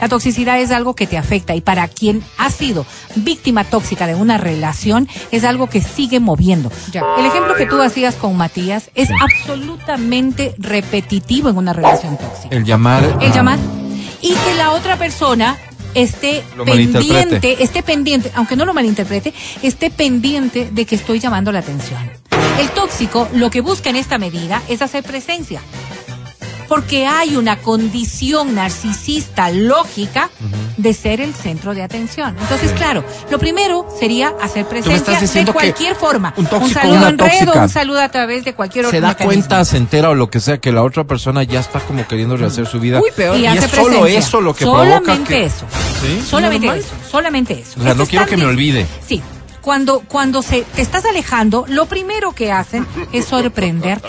La 0.00 0.08
toxicidad 0.08 0.58
es 0.58 0.70
algo 0.70 0.94
que 0.94 1.06
te 1.06 1.18
afecta 1.18 1.54
y 1.54 1.60
para 1.60 1.88
quien 1.88 2.22
ha 2.38 2.50
sido 2.50 2.86
víctima 3.16 3.64
tóxica 3.64 4.06
de 4.06 4.14
una 4.14 4.38
relación 4.38 5.08
es 5.30 5.44
algo 5.44 5.68
que 5.68 5.82
sigue 5.82 6.20
moviendo. 6.20 6.70
Ya. 6.92 7.02
El 7.18 7.26
ejemplo 7.26 7.54
que 7.54 7.66
tú 7.66 7.82
hacías 7.82 8.14
con 8.14 8.36
Matías 8.36 8.90
es 8.94 9.08
absolutamente 9.20 10.54
repetitivo 10.58 11.48
en 11.50 11.56
una 11.58 11.72
relación 11.72 12.16
tóxica 12.16 12.56
el 12.56 12.64
llamar? 12.78 13.18
el 13.20 13.32
llamar 13.32 13.58
y 14.22 14.34
que 14.34 14.54
la 14.54 14.70
otra 14.70 14.96
persona 14.96 15.56
esté 15.94 16.44
Lo 16.56 16.64
pendiente, 16.64 17.62
esté 17.62 17.82
pendiente, 17.82 18.30
aunque 18.34 18.56
no 18.56 18.64
lo 18.64 18.74
malinterprete, 18.74 19.34
esté 19.62 19.90
pendiente 19.90 20.68
de 20.70 20.86
que 20.86 20.94
estoy 20.94 21.18
llamando 21.18 21.50
la 21.50 21.58
atención. 21.58 21.98
El 22.60 22.70
tóxico 22.70 23.28
lo 23.34 23.50
que 23.50 23.60
busca 23.60 23.90
en 23.90 23.96
esta 23.96 24.18
medida 24.18 24.62
es 24.68 24.82
hacer 24.82 25.02
presencia. 25.02 25.60
Porque 26.68 27.06
hay 27.06 27.36
una 27.36 27.56
condición 27.58 28.54
narcisista 28.54 29.50
lógica 29.50 30.30
de 30.76 30.92
ser 30.94 31.20
el 31.20 31.34
centro 31.34 31.74
de 31.74 31.82
atención. 31.82 32.36
Entonces, 32.40 32.72
claro, 32.72 33.02
lo 33.30 33.38
primero 33.38 33.86
sería 33.98 34.34
hacer 34.42 34.66
presencia 34.66 35.18
de 35.44 35.52
cualquier 35.52 35.94
forma. 35.96 36.34
un 36.36 36.46
tóxico, 36.46 36.80
saludo 36.80 36.96
una 36.98 37.08
en 37.08 37.18
red 37.18 37.24
o 37.26 37.28
tóxica, 37.30 37.62
un 37.62 37.68
saludo 37.68 38.00
a 38.00 38.08
través 38.10 38.44
de 38.44 38.54
cualquier 38.54 38.84
otro 38.86 38.96
se 38.96 39.00
da 39.00 39.08
mecanismo. 39.08 39.26
cuenta, 39.48 39.64
se 39.64 39.76
entera 39.78 40.10
o 40.10 40.14
lo 40.14 40.28
que 40.30 40.40
sea, 40.40 40.58
que 40.58 40.70
la 40.72 40.82
otra 40.82 41.04
persona 41.04 41.42
ya 41.42 41.60
está 41.60 41.80
como 41.80 42.06
queriendo 42.06 42.36
rehacer 42.36 42.66
su 42.66 42.78
vida. 42.80 43.00
Uy, 43.00 43.10
peor. 43.16 43.36
Y 43.38 43.42
Y 43.42 43.46
hace 43.46 43.64
es 43.66 43.70
solo 43.72 44.06
eso 44.06 44.40
lo 44.40 44.54
que 44.54 44.64
provoca 44.64 44.84
Solamente 45.00 45.34
que- 45.34 45.44
eso. 45.46 45.64
¿Sí? 46.02 46.22
Solamente 46.28 46.66
¿Normal? 46.66 46.84
eso. 46.84 47.10
Solamente 47.10 47.52
eso. 47.54 47.80
O 47.80 47.82
sea, 47.82 47.94
no 47.94 48.06
quiero 48.06 48.26
que 48.26 48.36
me 48.36 48.44
olvide. 48.44 48.86
Sí. 49.06 49.22
Cuando, 49.68 50.00
cuando 50.00 50.40
se, 50.40 50.62
te 50.62 50.80
estás 50.80 51.04
alejando, 51.04 51.66
lo 51.68 51.84
primero 51.84 52.32
que 52.32 52.50
hacen 52.50 52.86
es 53.12 53.26
sorprenderte. 53.26 54.08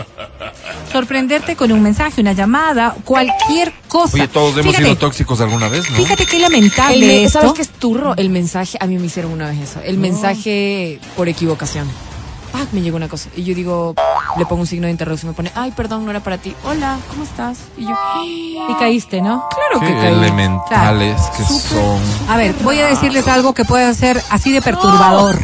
Sorprenderte 0.89 1.57
con 1.57 1.69
un 1.73 1.81
mensaje, 1.83 2.21
una 2.21 2.31
llamada, 2.31 2.95
cualquier 3.03 3.73
cosa. 3.89 4.13
Oye, 4.15 4.29
todos 4.29 4.53
hemos 4.53 4.67
Fíjate, 4.67 4.83
sido 4.85 4.95
tóxicos 4.95 5.41
alguna 5.41 5.67
vez, 5.67 5.89
¿no? 5.91 5.97
Fíjate 5.97 6.25
qué 6.27 6.37
El 6.37 6.43
lamentable 6.43 7.05
me- 7.05 7.23
esto. 7.25 7.39
¿Sabes 7.41 7.53
qué 7.55 7.61
es 7.63 7.69
turro? 7.71 8.13
El 8.15 8.29
mensaje, 8.29 8.77
a 8.79 8.85
mí 8.87 8.97
me 8.97 9.07
hicieron 9.07 9.33
una 9.33 9.49
vez 9.49 9.59
eso. 9.59 9.81
El 9.83 9.97
mensaje 9.97 11.01
por 11.17 11.27
equivocación. 11.27 11.89
Ah, 12.53 12.65
me 12.71 12.81
llegó 12.81 12.97
una 12.97 13.07
cosa. 13.07 13.29
Y 13.35 13.43
yo 13.43 13.53
digo, 13.55 13.95
le 14.37 14.45
pongo 14.45 14.61
un 14.61 14.67
signo 14.67 14.85
de 14.87 14.91
interrogación, 14.91 15.31
me 15.31 15.35
pone, 15.35 15.51
ay, 15.55 15.71
perdón, 15.71 16.03
no 16.05 16.11
era 16.11 16.19
para 16.19 16.37
ti. 16.37 16.55
Hola, 16.63 16.97
¿cómo 17.09 17.23
estás? 17.23 17.59
Y 17.77 17.83
yo, 17.83 17.95
Y 18.69 18.75
caíste, 18.79 19.21
¿no? 19.21 19.47
claro 19.49 19.79
Qué 19.79 19.87
que 19.87 19.93
caí. 20.01 20.07
elementales 20.13 21.21
que 21.37 21.43
son. 21.43 21.99
A 22.27 22.37
ver, 22.37 22.53
voy 22.63 22.79
a 22.79 22.87
decirles 22.87 23.27
algo 23.27 23.53
que 23.53 23.65
puede 23.65 23.93
ser 23.93 24.21
así 24.29 24.51
de 24.51 24.61
perturbador. 24.61 25.37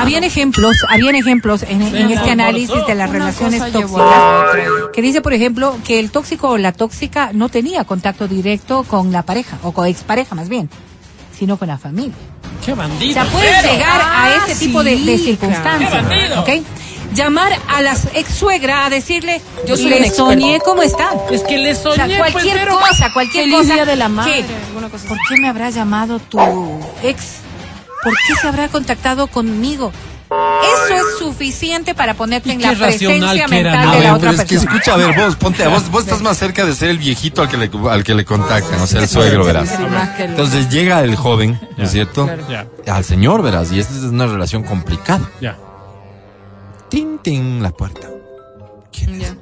Habían 0.00 0.24
ejemplos, 0.24 0.76
habían 0.88 1.14
ejemplos 1.14 1.62
en, 1.62 1.82
en 1.82 2.10
este 2.10 2.30
análisis 2.30 2.86
de 2.86 2.94
las 2.94 3.10
Una 3.10 3.18
relaciones 3.18 3.72
tóxicas 3.72 4.90
que 4.92 5.02
dice, 5.02 5.20
por 5.20 5.32
ejemplo, 5.34 5.76
que 5.84 5.98
el 6.00 6.10
tóxico 6.10 6.48
o 6.50 6.58
la 6.58 6.72
tóxica 6.72 7.30
no 7.32 7.48
tenía 7.48 7.84
contacto 7.84 8.26
directo 8.28 8.82
con 8.84 9.12
la 9.12 9.22
pareja 9.22 9.58
o 9.62 9.72
con 9.72 9.86
expareja 9.86 10.34
más 10.34 10.48
bien, 10.48 10.68
sino 11.38 11.58
con 11.58 11.68
la 11.68 11.76
familia. 11.78 12.14
¡Qué 12.64 12.72
O 12.72 12.76
bandido! 12.76 13.12
sea, 13.14 13.24
puedes 13.26 13.62
llegar 13.62 14.00
a 14.00 14.24
Ah, 14.24 14.38
ese 14.46 14.66
tipo 14.66 14.82
de, 14.82 14.96
circunstancias, 15.18 15.90
claro. 15.90 16.08
¡Qué 16.08 16.28
bandido! 16.28 16.40
¿ok? 16.42 16.66
Llamar 17.14 17.52
a 17.68 17.82
la 17.82 17.96
ex 18.14 18.34
suegra 18.34 18.84
a 18.84 18.90
decirle, 18.90 19.40
Yo 19.66 19.76
soy 19.76 19.86
le 19.90 19.96
un 19.98 20.02
experto". 20.04 20.26
soñé 20.26 20.58
cómo 20.64 20.82
está. 20.82 21.10
Es 21.30 21.42
que 21.44 21.56
le 21.58 21.72
O 21.72 21.74
soñé, 21.76 21.96
sea, 21.96 22.18
pues, 22.18 22.32
cualquier 22.32 22.58
pero- 22.58 22.78
cosa, 22.78 23.12
cualquier 23.12 23.44
Feliz 23.44 23.58
cosa. 23.58 23.74
Día 23.74 23.84
de 23.86 23.96
la 23.96 24.08
Madre, 24.08 24.44
¿Qué? 24.46 24.54
alguna 24.68 24.88
cosa. 24.88 25.08
¿Por 25.08 25.18
qué 25.28 25.36
me 25.40 25.48
habrá 25.48 25.70
llamado 25.70 26.18
tu 26.18 26.38
ex? 27.02 27.36
¿Por 28.02 28.12
qué 28.12 28.34
se 28.40 28.48
habrá 28.48 28.68
contactado 28.68 29.28
conmigo? 29.28 29.92
Eso 30.86 30.94
es 30.94 31.18
suficiente 31.18 31.94
para 31.94 32.14
ponerte 32.14 32.52
en 32.52 32.62
la 32.62 32.72
presencia 32.72 33.46
que 33.46 33.58
era, 33.60 33.70
mental 33.72 33.86
¿no? 33.86 33.92
A 33.92 33.96
de 33.96 34.02
la 34.02 34.04
ver, 34.04 34.12
otra 34.12 34.30
pero 34.30 34.42
es 34.42 34.48
que 34.48 34.54
persona. 34.56 34.72
escucha, 34.72 34.94
a 34.94 34.96
ver, 34.96 35.16
vos, 35.16 35.36
ponte, 35.36 35.64
a 35.64 35.68
vos, 35.68 35.90
vos 35.90 36.04
estás 36.04 36.22
más 36.22 36.36
cerca 36.38 36.64
de 36.64 36.74
ser 36.74 36.90
el 36.90 36.98
viejito 36.98 37.42
al 37.42 37.48
que 37.48 37.56
le, 37.56 37.70
al 37.90 38.04
que 38.04 38.14
le 38.14 38.24
contactan, 38.24 38.80
o 38.80 38.86
sea, 38.86 39.00
el 39.00 39.08
suegro, 39.08 39.44
verás. 39.44 39.70
Entonces 40.18 40.68
llega 40.70 41.00
el 41.02 41.16
joven, 41.16 41.60
¿no 41.76 41.84
es 41.84 41.90
cierto? 41.90 42.28
Al 42.86 43.04
señor, 43.04 43.42
verás, 43.42 43.72
y 43.72 43.80
esta 43.80 43.94
es 43.94 44.02
una 44.02 44.26
relación 44.26 44.62
complicada. 44.62 45.28
ya. 45.40 45.56
Tin, 46.88 47.18
tin, 47.18 47.62
la 47.62 47.70
puerta. 47.70 48.08
¿Quién 48.92 49.20
es? 49.20 49.34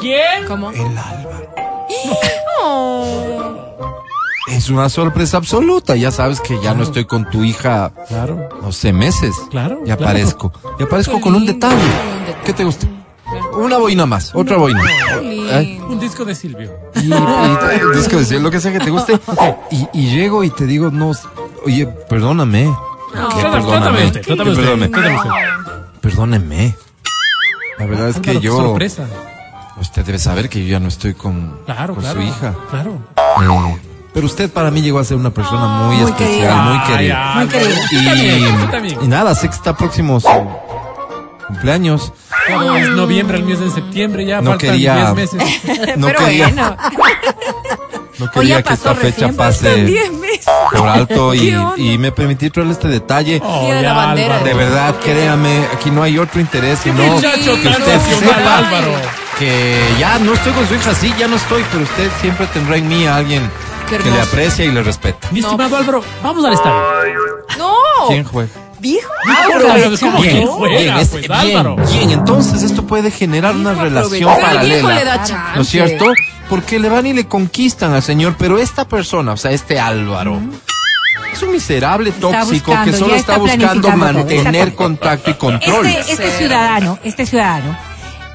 ¿Quién? 0.00 0.44
¿Cómo? 0.46 0.70
El 0.70 0.96
Álvaro. 0.96 1.54
Es 4.48 4.70
una 4.70 4.88
sorpresa 4.88 5.36
absoluta. 5.38 5.96
Ya 5.96 6.10
sabes 6.10 6.40
que 6.40 6.60
ya 6.62 6.72
no 6.74 6.82
estoy 6.84 7.04
con 7.04 7.28
tu 7.30 7.42
hija, 7.42 7.92
Claro. 8.08 8.48
no 8.62 8.70
sé, 8.72 8.92
meses. 8.92 9.34
Claro, 9.50 9.80
Ya 9.84 9.96
claro. 9.96 10.10
aparezco. 10.12 10.52
Ya 10.78 10.84
aparezco 10.86 11.20
con 11.20 11.34
un 11.34 11.44
detalle. 11.46 11.82
¿Qué 12.44 12.52
te 12.52 12.64
gusta? 12.64 12.86
Una 13.54 13.78
boina 13.78 14.06
más, 14.06 14.32
otra 14.34 14.56
boina. 14.56 14.80
¿Eh? 15.22 15.80
Un 15.88 15.98
disco 15.98 16.24
de 16.24 16.34
Silvio. 16.34 16.70
Y, 16.94 17.06
y 17.12 17.96
disco 17.96 18.16
de 18.18 18.40
lo 18.40 18.50
que 18.50 18.60
sea 18.60 18.72
que 18.72 18.78
te 18.78 18.90
guste. 18.90 19.18
Y, 19.70 19.88
y 19.92 20.10
llego 20.16 20.44
y 20.44 20.50
te 20.50 20.64
digo, 20.64 20.90
no, 20.92 21.10
oye, 21.64 21.86
perdóname. 22.08 22.72
¿Qué 23.12 23.18
Trátame- 23.18 23.50
perdóname? 23.52 24.06
Usted, 24.06 24.20
¿Qué 24.20 24.26
trátame 24.26 24.50
usted. 24.50 24.62
perdóname? 24.64 25.16
Usted. 25.16 26.00
Perdóneme. 26.00 26.76
La 27.78 27.86
verdad 27.86 28.08
es 28.10 28.20
que 28.20 28.40
yo. 28.40 28.56
sorpresa. 28.56 29.06
Usted 29.80 30.04
debe 30.04 30.18
saber 30.18 30.48
que 30.48 30.60
yo 30.64 30.70
ya 30.72 30.80
no 30.80 30.88
estoy 30.88 31.14
con, 31.14 31.58
Claro, 31.66 31.94
con 31.94 32.02
claro. 32.04 32.20
su 32.20 32.26
hija. 32.26 32.54
Claro. 32.70 32.98
Eh, 33.16 33.76
pero 34.16 34.24
usted 34.28 34.50
para 34.50 34.70
mí 34.70 34.80
llegó 34.80 34.98
a 34.98 35.04
ser 35.04 35.18
una 35.18 35.28
persona 35.28 35.66
muy, 35.66 35.96
Muy 35.96 36.10
especial, 36.10 36.30
querida. 36.38 36.62
muy 36.62 36.78
Ay, 36.78 36.86
querida. 36.90 37.34
También, 38.06 38.70
también. 38.70 38.98
Y, 39.02 39.08
nada, 39.08 39.34
sé 39.34 39.46
que 39.46 39.54
está 39.54 39.76
próximo 39.76 40.18
su 40.20 40.28
cumpleaños. 41.48 42.14
Claro, 42.46 42.76
es 42.78 42.88
noviembre, 42.88 43.36
el 43.36 43.44
mes 43.44 43.60
de 43.60 43.70
septiembre, 43.70 44.24
ya 44.24 44.40
No 44.40 44.52
faltan 44.52 44.70
quería- 44.70 45.12
10 45.12 45.14
meses. 45.34 45.42
No 45.98 46.06
Pero 46.06 46.18
quería, 46.20 46.46
bueno, 46.46 46.76
no 48.18 48.30
quería 48.30 48.62
que 48.62 48.72
esta 48.72 48.94
fecha 48.94 49.32
pase 49.32 49.84
10 49.84 50.12
meses. 50.14 50.46
por 50.74 50.88
alto 50.88 51.34
y, 51.34 51.98
me 51.98 52.10
permití 52.10 52.48
traerle 52.48 52.72
este 52.72 52.88
detalle. 52.88 53.42
Oh, 53.44 53.68
de 53.70 53.82
bandera. 53.86 54.38
De 54.38 54.54
verdad, 54.54 54.94
créame, 55.04 55.60
aquí 55.74 55.90
no 55.90 56.02
hay 56.02 56.18
otro 56.18 56.40
interés, 56.40 56.78
sino 56.78 57.02
muchacho 57.02 57.54
que 57.60 57.68
usted 57.68 58.00
sepa 58.18 58.56
Álvaro. 58.60 58.92
que 59.38 59.78
ya 60.00 60.18
no 60.20 60.32
estoy 60.32 60.54
con 60.54 60.66
su 60.66 60.74
hija, 60.74 60.94
sí, 60.94 61.12
ya 61.18 61.28
no 61.28 61.36
estoy, 61.36 61.62
pero 61.70 61.84
usted 61.84 62.10
siempre 62.22 62.46
tendrá 62.46 62.78
en 62.78 62.88
mí 62.88 63.04
a 63.06 63.16
alguien 63.16 63.42
que 63.86 64.10
le 64.10 64.20
aprecia 64.20 64.64
y 64.64 64.72
le 64.72 64.82
respeta. 64.82 65.28
Mi 65.30 65.40
estimado 65.40 65.76
Álvaro, 65.76 66.02
vamos 66.22 66.44
al 66.44 66.52
estadio. 66.54 67.20
No, 67.58 67.74
¿Quién 68.08 68.24
juega? 68.24 68.50
viejo. 68.78 69.08
¿Cómo 70.00 70.20
que 70.22 70.28
Bien, 70.28 70.46
juega, 70.46 70.78
bien, 70.78 70.96
es- 70.98 71.08
pues, 71.08 71.28
bien. 71.92 72.10
Entonces 72.10 72.62
esto 72.62 72.86
puede 72.86 73.10
generar 73.10 73.54
una 73.56 73.72
relación 73.74 74.10
Pero 74.10 74.36
viejo 74.36 74.36
le 74.36 74.42
da 74.42 74.82
paralela. 74.82 75.24
chance. 75.24 75.56
¿No 75.56 75.62
es 75.62 75.68
cierto? 75.68 76.04
Porque 76.48 76.78
le 76.78 76.88
van 76.88 77.06
y 77.06 77.12
le 77.12 77.26
conquistan 77.26 77.94
al 77.94 78.02
señor, 78.02 78.36
pero 78.38 78.58
esta 78.58 78.86
persona, 78.86 79.32
o 79.32 79.36
sea, 79.36 79.50
este 79.50 79.80
Álvaro, 79.80 80.40
es 81.32 81.42
un 81.42 81.52
miserable 81.52 82.12
tóxico 82.12 82.70
buscando, 82.72 82.92
que 82.92 82.96
solo 82.98 83.14
está, 83.14 83.32
está 83.36 83.38
buscando 83.56 83.90
mantener 83.96 84.74
contacto 84.74 85.30
y 85.30 85.34
control. 85.34 85.86
Este, 85.86 86.12
este 86.12 86.30
ciudadano, 86.38 86.98
este 87.02 87.26
ciudadano, 87.26 87.76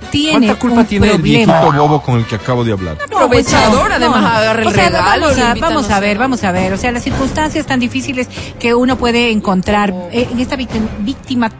tiene 0.10 0.48
¿Cuánta 0.48 0.60
culpa 0.60 0.80
un 0.82 0.86
tiene 0.86 1.06
el 1.08 1.12
problema. 1.22 1.62
viejito 1.62 1.84
bobo 1.84 2.02
con 2.02 2.18
el 2.20 2.26
que 2.26 2.36
acabo 2.36 2.64
de 2.64 2.72
hablar? 2.74 2.98
Aprovechador, 3.04 3.92
además 3.94 4.26
agarra 4.26 4.62
el 4.62 4.68
O 4.68 4.72
sea, 4.72 4.86
regalo. 4.90 5.26
Vamos 5.28 5.40
a, 5.40 5.54
vamos 5.56 5.90
no 5.90 6.00
ver, 6.02 6.18
vamos 6.18 6.44
a 6.44 6.52
ver. 6.52 6.74
O 6.74 6.78
sea, 6.78 6.92
las 6.92 7.04
circunstancias 7.04 7.66
tan 7.66 7.80
difíciles 7.80 8.28
que 8.60 8.74
uno 8.74 8.98
puede 8.98 9.32
encontrar 9.32 9.94
eh, 10.12 10.28
en 10.32 10.40
esta 10.40 10.56
víctima, 10.56 10.88
víctima 11.00 11.52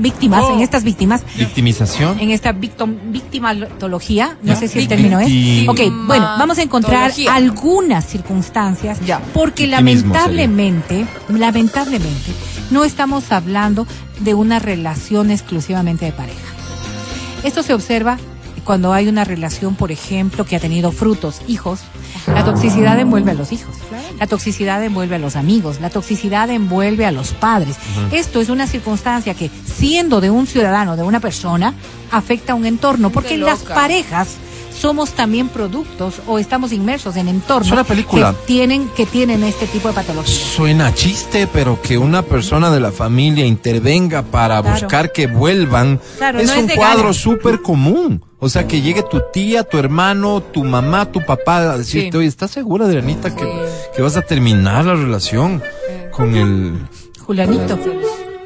víctimas, 0.00 0.44
Oh. 0.46 0.54
en 0.54 0.60
estas 0.60 0.84
víctimas, 0.84 1.22
¿Victimización? 1.36 2.20
en 2.20 2.30
esta 2.30 2.52
victim, 2.52 2.94
victimatología, 3.10 4.36
no 4.42 4.52
Ya. 4.52 4.56
sé 4.60 4.68
si 4.68 4.78
el 4.78 4.86
término 4.86 5.18
es. 5.18 5.26
Victim- 5.28 5.68
Ok, 5.68 5.80
bueno, 6.06 6.24
vamos 6.38 6.56
a 6.58 6.62
encontrar 6.62 7.10
algunas 7.28 8.04
circunstancias 8.06 9.00
Ya. 9.04 9.20
porque 9.34 9.66
Victimismo 9.66 10.14
lamentablemente, 10.14 11.04
lamentablemente, 11.28 12.30
no 12.70 12.84
estamos 12.84 13.32
hablando 13.32 13.88
de 14.20 14.34
una 14.34 14.60
relación 14.60 15.32
exclusivamente 15.32 16.04
de 16.04 16.12
pareja. 16.12 16.38
Esto 17.44 17.62
se 17.62 17.74
observa 17.74 18.18
cuando 18.64 18.92
hay 18.92 19.08
una 19.08 19.24
relación, 19.24 19.76
por 19.76 19.90
ejemplo, 19.92 20.44
que 20.44 20.54
ha 20.54 20.60
tenido 20.60 20.92
frutos, 20.92 21.40
hijos. 21.48 21.80
La 22.26 22.44
toxicidad 22.44 22.98
envuelve 22.98 23.30
a 23.30 23.34
los 23.34 23.50
hijos. 23.50 23.74
La 24.20 24.26
toxicidad 24.26 24.84
envuelve 24.84 25.16
a 25.16 25.18
los 25.18 25.36
amigos. 25.36 25.80
La 25.80 25.88
toxicidad 25.88 26.50
envuelve 26.50 27.06
a 27.06 27.10
los 27.12 27.32
padres. 27.32 27.76
Esto 28.12 28.42
es 28.42 28.50
una 28.50 28.66
circunstancia 28.66 29.32
que, 29.32 29.50
siendo 29.64 30.20
de 30.20 30.30
un 30.30 30.46
ciudadano, 30.46 30.96
de 30.96 31.02
una 31.02 31.20
persona, 31.20 31.72
afecta 32.10 32.52
a 32.52 32.56
un 32.56 32.66
entorno. 32.66 33.08
Porque 33.10 33.38
las 33.38 33.60
parejas 33.60 34.36
somos 34.80 35.10
también 35.12 35.48
productos 35.48 36.14
o 36.26 36.38
estamos 36.38 36.72
inmersos 36.72 37.16
en 37.16 37.28
entornos 37.28 37.86
película. 37.86 38.32
que 38.32 38.46
tienen 38.46 38.88
que 38.90 39.06
tienen 39.06 39.42
este 39.44 39.66
tipo 39.66 39.88
de 39.88 39.94
patologías. 39.94 40.36
Suena 40.38 40.94
chiste, 40.94 41.48
pero 41.52 41.80
que 41.82 41.98
una 41.98 42.22
persona 42.22 42.70
de 42.70 42.80
la 42.80 42.92
familia 42.92 43.44
intervenga 43.46 44.22
para 44.22 44.60
Claro. 44.62 44.74
buscar 44.80 45.12
que 45.12 45.26
vuelvan 45.26 46.00
Claro, 46.16 46.38
es 46.40 46.46
no 46.54 46.60
un 46.60 46.68
cuadro 46.68 47.12
súper 47.12 47.60
común. 47.62 48.24
O 48.40 48.48
sea, 48.48 48.68
que 48.68 48.80
llegue 48.80 49.02
tu 49.02 49.20
tía, 49.32 49.64
tu 49.64 49.78
hermano, 49.78 50.40
tu 50.40 50.62
mamá, 50.64 51.10
tu 51.10 51.20
papá 51.26 51.72
a 51.72 51.78
decirte, 51.78 52.12
Sí. 52.12 52.18
oye, 52.18 52.28
¿estás 52.28 52.52
segura, 52.52 52.84
Adrianita, 52.86 53.34
que, 53.34 53.42
Sí. 53.42 53.48
que 53.96 54.02
vas 54.02 54.16
a 54.16 54.22
terminar 54.22 54.84
la 54.84 54.94
relación 54.94 55.60
con 56.12 56.36
el... 56.36 56.78
Julianito. 57.26 57.76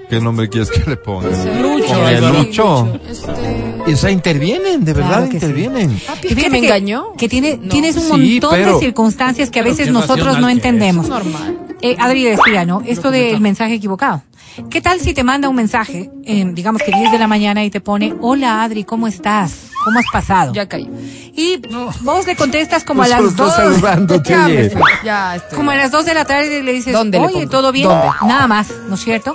¿Qué 0.09 0.21
nombre 0.21 0.49
quieres 0.49 0.71
que 0.71 0.89
le 0.89 0.97
ponga? 0.97 1.29
Lucho, 1.29 1.87
Con 1.89 2.09
el 2.09 2.17
Álvaro. 2.25 2.39
Lucho. 2.43 3.01
Este... 3.09 3.72
Y, 3.87 3.93
o 3.93 3.97
sea, 3.97 4.11
intervienen, 4.11 4.85
de 4.85 4.93
verdad 4.93 5.09
Claro 5.11 5.25
que 5.27 5.31
sí. 5.41 5.47
intervienen. 5.47 6.01
Papi, 6.07 6.29
Y 6.29 6.33
es 6.33 6.37
que 6.45 6.51
me 6.51 6.59
engañó. 6.59 7.13
Que 7.19 7.29
tiene, 7.29 7.59
No. 7.61 7.69
tienes 7.69 7.97
un 7.97 8.03
Sí, 8.03 8.09
montón 8.41 8.51
pero- 8.53 8.75
de 8.75 8.81
circunstancias 8.81 9.51
que 9.51 9.61
a 9.61 9.63
veces 9.63 9.91
nosotros 9.91 10.39
no 10.39 10.49
entendemos. 10.49 11.05
Es 11.07 11.11
normal. 11.11 11.59
Eh, 11.83 11.97
Adri 11.99 12.23
decía, 12.25 12.65
¿no? 12.65 12.83
Esto 12.87 13.11
del 13.11 13.41
mensaje 13.41 13.75
equivocado. 13.75 14.23
¿Qué 14.69 14.83
tal 14.83 15.01
si 15.01 15.15
te 15.15 15.25
manda 15.25 15.49
un 15.49 15.57
mensaje, 15.57 16.11
en, 16.25 16.55
digamos 16.55 16.83
que 16.83 16.93
10 16.93 17.11
de 17.11 17.19
la 17.19 17.27
mañana 17.27 17.65
y 17.65 17.71
te 17.71 17.81
pone, 17.81 18.15
hola 18.21 18.63
Adri, 18.63 18.85
¿cómo 18.85 19.07
estás? 19.09 19.71
¿Cómo 19.83 19.99
has 19.99 20.05
pasado? 20.13 20.53
Ya 20.53 20.69
cayó. 20.69 20.89
Y 21.35 21.61
vos 22.03 22.27
le 22.27 22.37
contestas 22.37 22.85
como 22.85 23.03
a 23.03 23.09
las 23.09 23.17
solo 23.19 23.31
estoy 23.31 23.47
2. 23.47 23.55
saludándote, 23.55 24.31
Ya, 25.05 25.37
estoy. 25.37 25.57
Como 25.57 25.71
a 25.71 25.77
las 25.77 25.91
2 25.91 26.05
de 26.05 26.13
la 26.15 26.27
tarde 26.27 26.59
y 26.59 26.63
le 26.63 26.73
dices, 26.73 26.93
¿Dónde 26.93 27.19
oye? 27.19 27.47
¿todo 27.47 27.73
bien? 27.73 27.89
¿Dónde? 27.89 28.09
Nada 28.27 28.47
más, 28.47 28.69
¿no 28.89 28.95
es 28.97 29.01
cierto? 29.03 29.35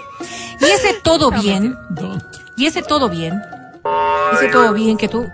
Y 0.62 0.66
ese 0.66 0.94
todo 1.04 1.32
bien, 1.32 1.76
y 2.56 2.68
ese 2.68 2.84
todo 2.84 3.10
bien, 3.10 3.42
ese 4.34 4.48
todo 4.50 4.74
bien 4.74 4.98
que 4.98 5.08
tú 5.08 5.28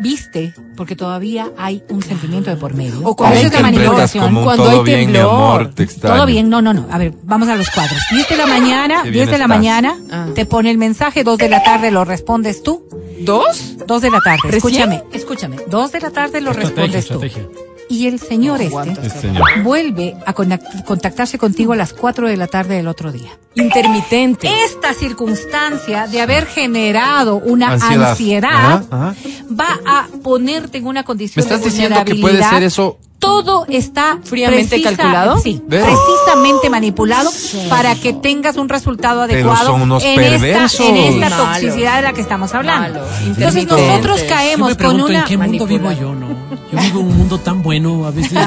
viste, 0.00 0.52
porque 0.76 0.96
todavía 0.96 1.50
hay 1.56 1.82
un 1.88 2.02
sentimiento 2.02 2.50
de 2.50 2.56
por 2.56 2.74
medio. 2.74 3.00
O 3.04 3.14
cuando 3.14 3.36
Esa 3.36 3.40
hay 3.40 3.46
es 3.46 3.52
la 3.52 3.58
temblor, 3.68 3.84
manipulación. 3.84 4.44
cuando 4.44 4.64
todo 4.64 4.78
hay 4.80 4.84
bien, 4.84 4.98
mi 5.00 5.04
temblor. 5.06 5.30
amor, 5.34 5.70
te. 5.74 5.86
Todo 5.86 6.26
bien, 6.26 6.48
no, 6.50 6.60
no, 6.62 6.74
no. 6.74 6.86
A 6.90 6.98
ver, 6.98 7.12
vamos 7.22 7.48
a 7.48 7.54
los 7.56 7.70
cuadros. 7.70 7.98
10 8.10 8.28
de 8.28 8.36
la 8.36 8.46
mañana, 8.46 9.02
Qué 9.04 9.10
10 9.10 9.26
bien 9.26 9.30
de 9.30 9.38
la 9.38 9.46
mañana, 9.48 9.96
Ah. 10.10 10.26
te 10.34 10.46
pone 10.46 10.70
el 10.70 10.78
mensaje, 10.78 11.22
2 11.24 11.38
de 11.38 11.48
la 11.48 11.62
tarde 11.62 11.90
lo 11.90 12.04
respondes 12.04 12.62
tú. 12.62 12.84
¿Dos? 13.20 13.76
2 13.86 14.02
de 14.02 14.10
la 14.10 14.20
tarde, 14.20 14.40
¿Recién? 14.50 14.56
escúchame, 14.56 15.02
escúchame. 15.12 15.56
2 15.68 15.92
de 15.92 16.00
la 16.00 16.10
tarde 16.10 16.40
lo 16.40 16.50
Estrategia, 16.50 16.96
respondes 17.00 17.06
tú. 17.32 17.50
Y 17.88 18.06
el 18.06 18.18
señor 18.18 18.60
este 18.62 19.10
señor. 19.10 19.44
vuelve 19.62 20.16
a 20.26 20.32
contactarse 20.32 21.38
contigo 21.38 21.72
a 21.72 21.76
las 21.76 21.92
4 21.92 22.28
de 22.28 22.36
la 22.36 22.46
tarde 22.46 22.76
del 22.76 22.88
otro 22.88 23.12
día. 23.12 23.30
Intermitente. 23.54 24.48
Esta 24.64 24.94
circunstancia 24.94 26.06
de 26.06 26.20
haber 26.20 26.46
generado 26.46 27.36
una 27.36 27.72
Ansiedad. 27.72 28.10
ansiedad, 28.10 28.50
Ajá, 28.50 28.84
ajá. 28.90 29.14
va 29.58 29.78
a 29.86 30.06
ponerte 30.22 30.78
en 30.78 30.86
una 30.86 31.00
¿Me 31.00 31.04
condición 31.04 31.42
estás 31.42 31.60
de 31.60 31.66
diciendo 31.70 31.96
que 32.04 32.14
puede 32.16 32.20
vulnerabilidad. 32.34 32.50
ser 32.50 32.62
eso? 32.64 32.98
Todo 33.18 33.64
está 33.70 34.18
Fríamente 34.22 34.82
calculado? 34.82 35.38
Sí, 35.38 35.62
precisamente 35.66 36.68
manipulado 36.68 37.30
para 37.70 37.94
que 37.94 38.12
tengas 38.12 38.56
un 38.56 38.68
resultado 38.68 39.24
Pero 39.26 39.50
adecuado 39.50 39.66
son 39.72 39.82
unos 39.82 40.04
en, 40.04 40.20
esta, 40.20 40.84
en 40.84 40.96
esta 40.96 41.30
Malo. 41.30 41.44
toxicidad 41.44 41.96
de 41.96 42.02
la 42.02 42.12
que 42.12 42.20
estamos 42.20 42.52
hablando. 42.54 43.00
Malo. 43.00 43.10
Entonces 43.24 43.66
nosotros 43.66 44.20
Yo 44.20 44.26
caemos 44.28 44.76
me 44.76 44.84
con 44.84 45.00
una 45.00 45.20
en 45.20 45.24
qué 45.24 45.38
mundo 45.38 45.64
vivo 45.66 45.84
manipulación. 45.84 46.20
yo, 46.20 46.20
¿no? 46.20 46.23
Yo 46.72 46.78
vivo 46.80 47.00
en 47.00 47.06
un 47.06 47.16
mundo 47.18 47.38
tan 47.38 47.62
bueno, 47.62 48.06
a 48.06 48.10
veces 48.10 48.30
digo, 48.32 48.46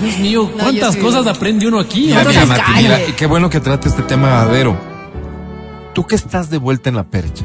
Dios 0.00 0.18
mío, 0.18 0.50
No, 0.56 0.62
¿cuántas 0.64 0.94
sí. 0.94 1.00
cosas 1.00 1.26
aprende 1.26 1.66
uno 1.66 1.78
aquí? 1.80 2.06
Mira, 2.06 2.24
mira, 2.24 2.46
Mati, 2.46 2.62
mira, 2.76 3.06
y 3.08 3.12
qué 3.12 3.26
bueno 3.26 3.50
que 3.50 3.60
trate 3.60 3.88
este 3.88 4.02
tema 4.02 4.40
Adero. 4.42 4.76
Tú 5.94 6.06
que 6.06 6.14
estás 6.16 6.50
de 6.50 6.58
vuelta 6.58 6.88
en 6.88 6.96
la 6.96 7.04
percha, 7.04 7.44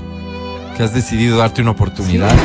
que 0.76 0.84
has 0.84 0.94
decidido 0.94 1.38
darte 1.38 1.62
una 1.62 1.72
oportunidad, 1.72 2.36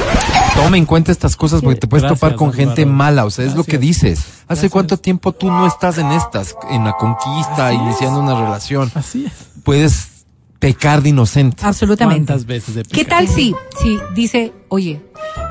toma 0.55 0.77
en 0.77 0.85
cuenta 0.87 1.13
estas 1.13 1.35
cosas 1.37 1.63
porque 1.63 1.81
te 1.81 1.87
puedes 1.87 2.03
Gracias, 2.03 2.21
topar 2.21 2.37
con 2.37 2.53
gente 2.53 2.85
mala, 2.85 3.25
o 3.25 3.31
sea, 3.31 3.45
es 3.45 3.53
lo 3.53 3.63
Gracias. 3.63 3.71
que 3.73 3.79
dices. 3.79 4.19
¿Hace 4.19 4.45
Gracias. 4.49 4.73
cuánto 4.73 4.97
tiempo 4.99 5.33
tú 5.33 5.51
no 5.51 5.67
estás 5.67 5.97
en 5.99 6.13
estas, 6.13 6.55
en 6.71 6.85
la 6.85 6.93
conquista, 6.93 7.69
Así 7.69 7.77
es. 7.77 7.83
iniciando 7.83 8.21
una 8.21 8.35
relación? 8.39 8.91
Así 8.95 9.25
es. 9.27 9.33
Puedes 9.63 10.27
pecar 10.59 11.01
de 11.03 11.11
inocente. 11.11 11.65
Absolutamente. 11.65 12.27
¿Cuántas 12.27 12.47
veces 12.47 12.77
he 12.77 12.83
¿Qué 12.83 13.05
tal 13.05 13.27
si, 13.29 13.55
si 13.83 13.99
dice, 14.15 14.53
oye, 14.69 15.01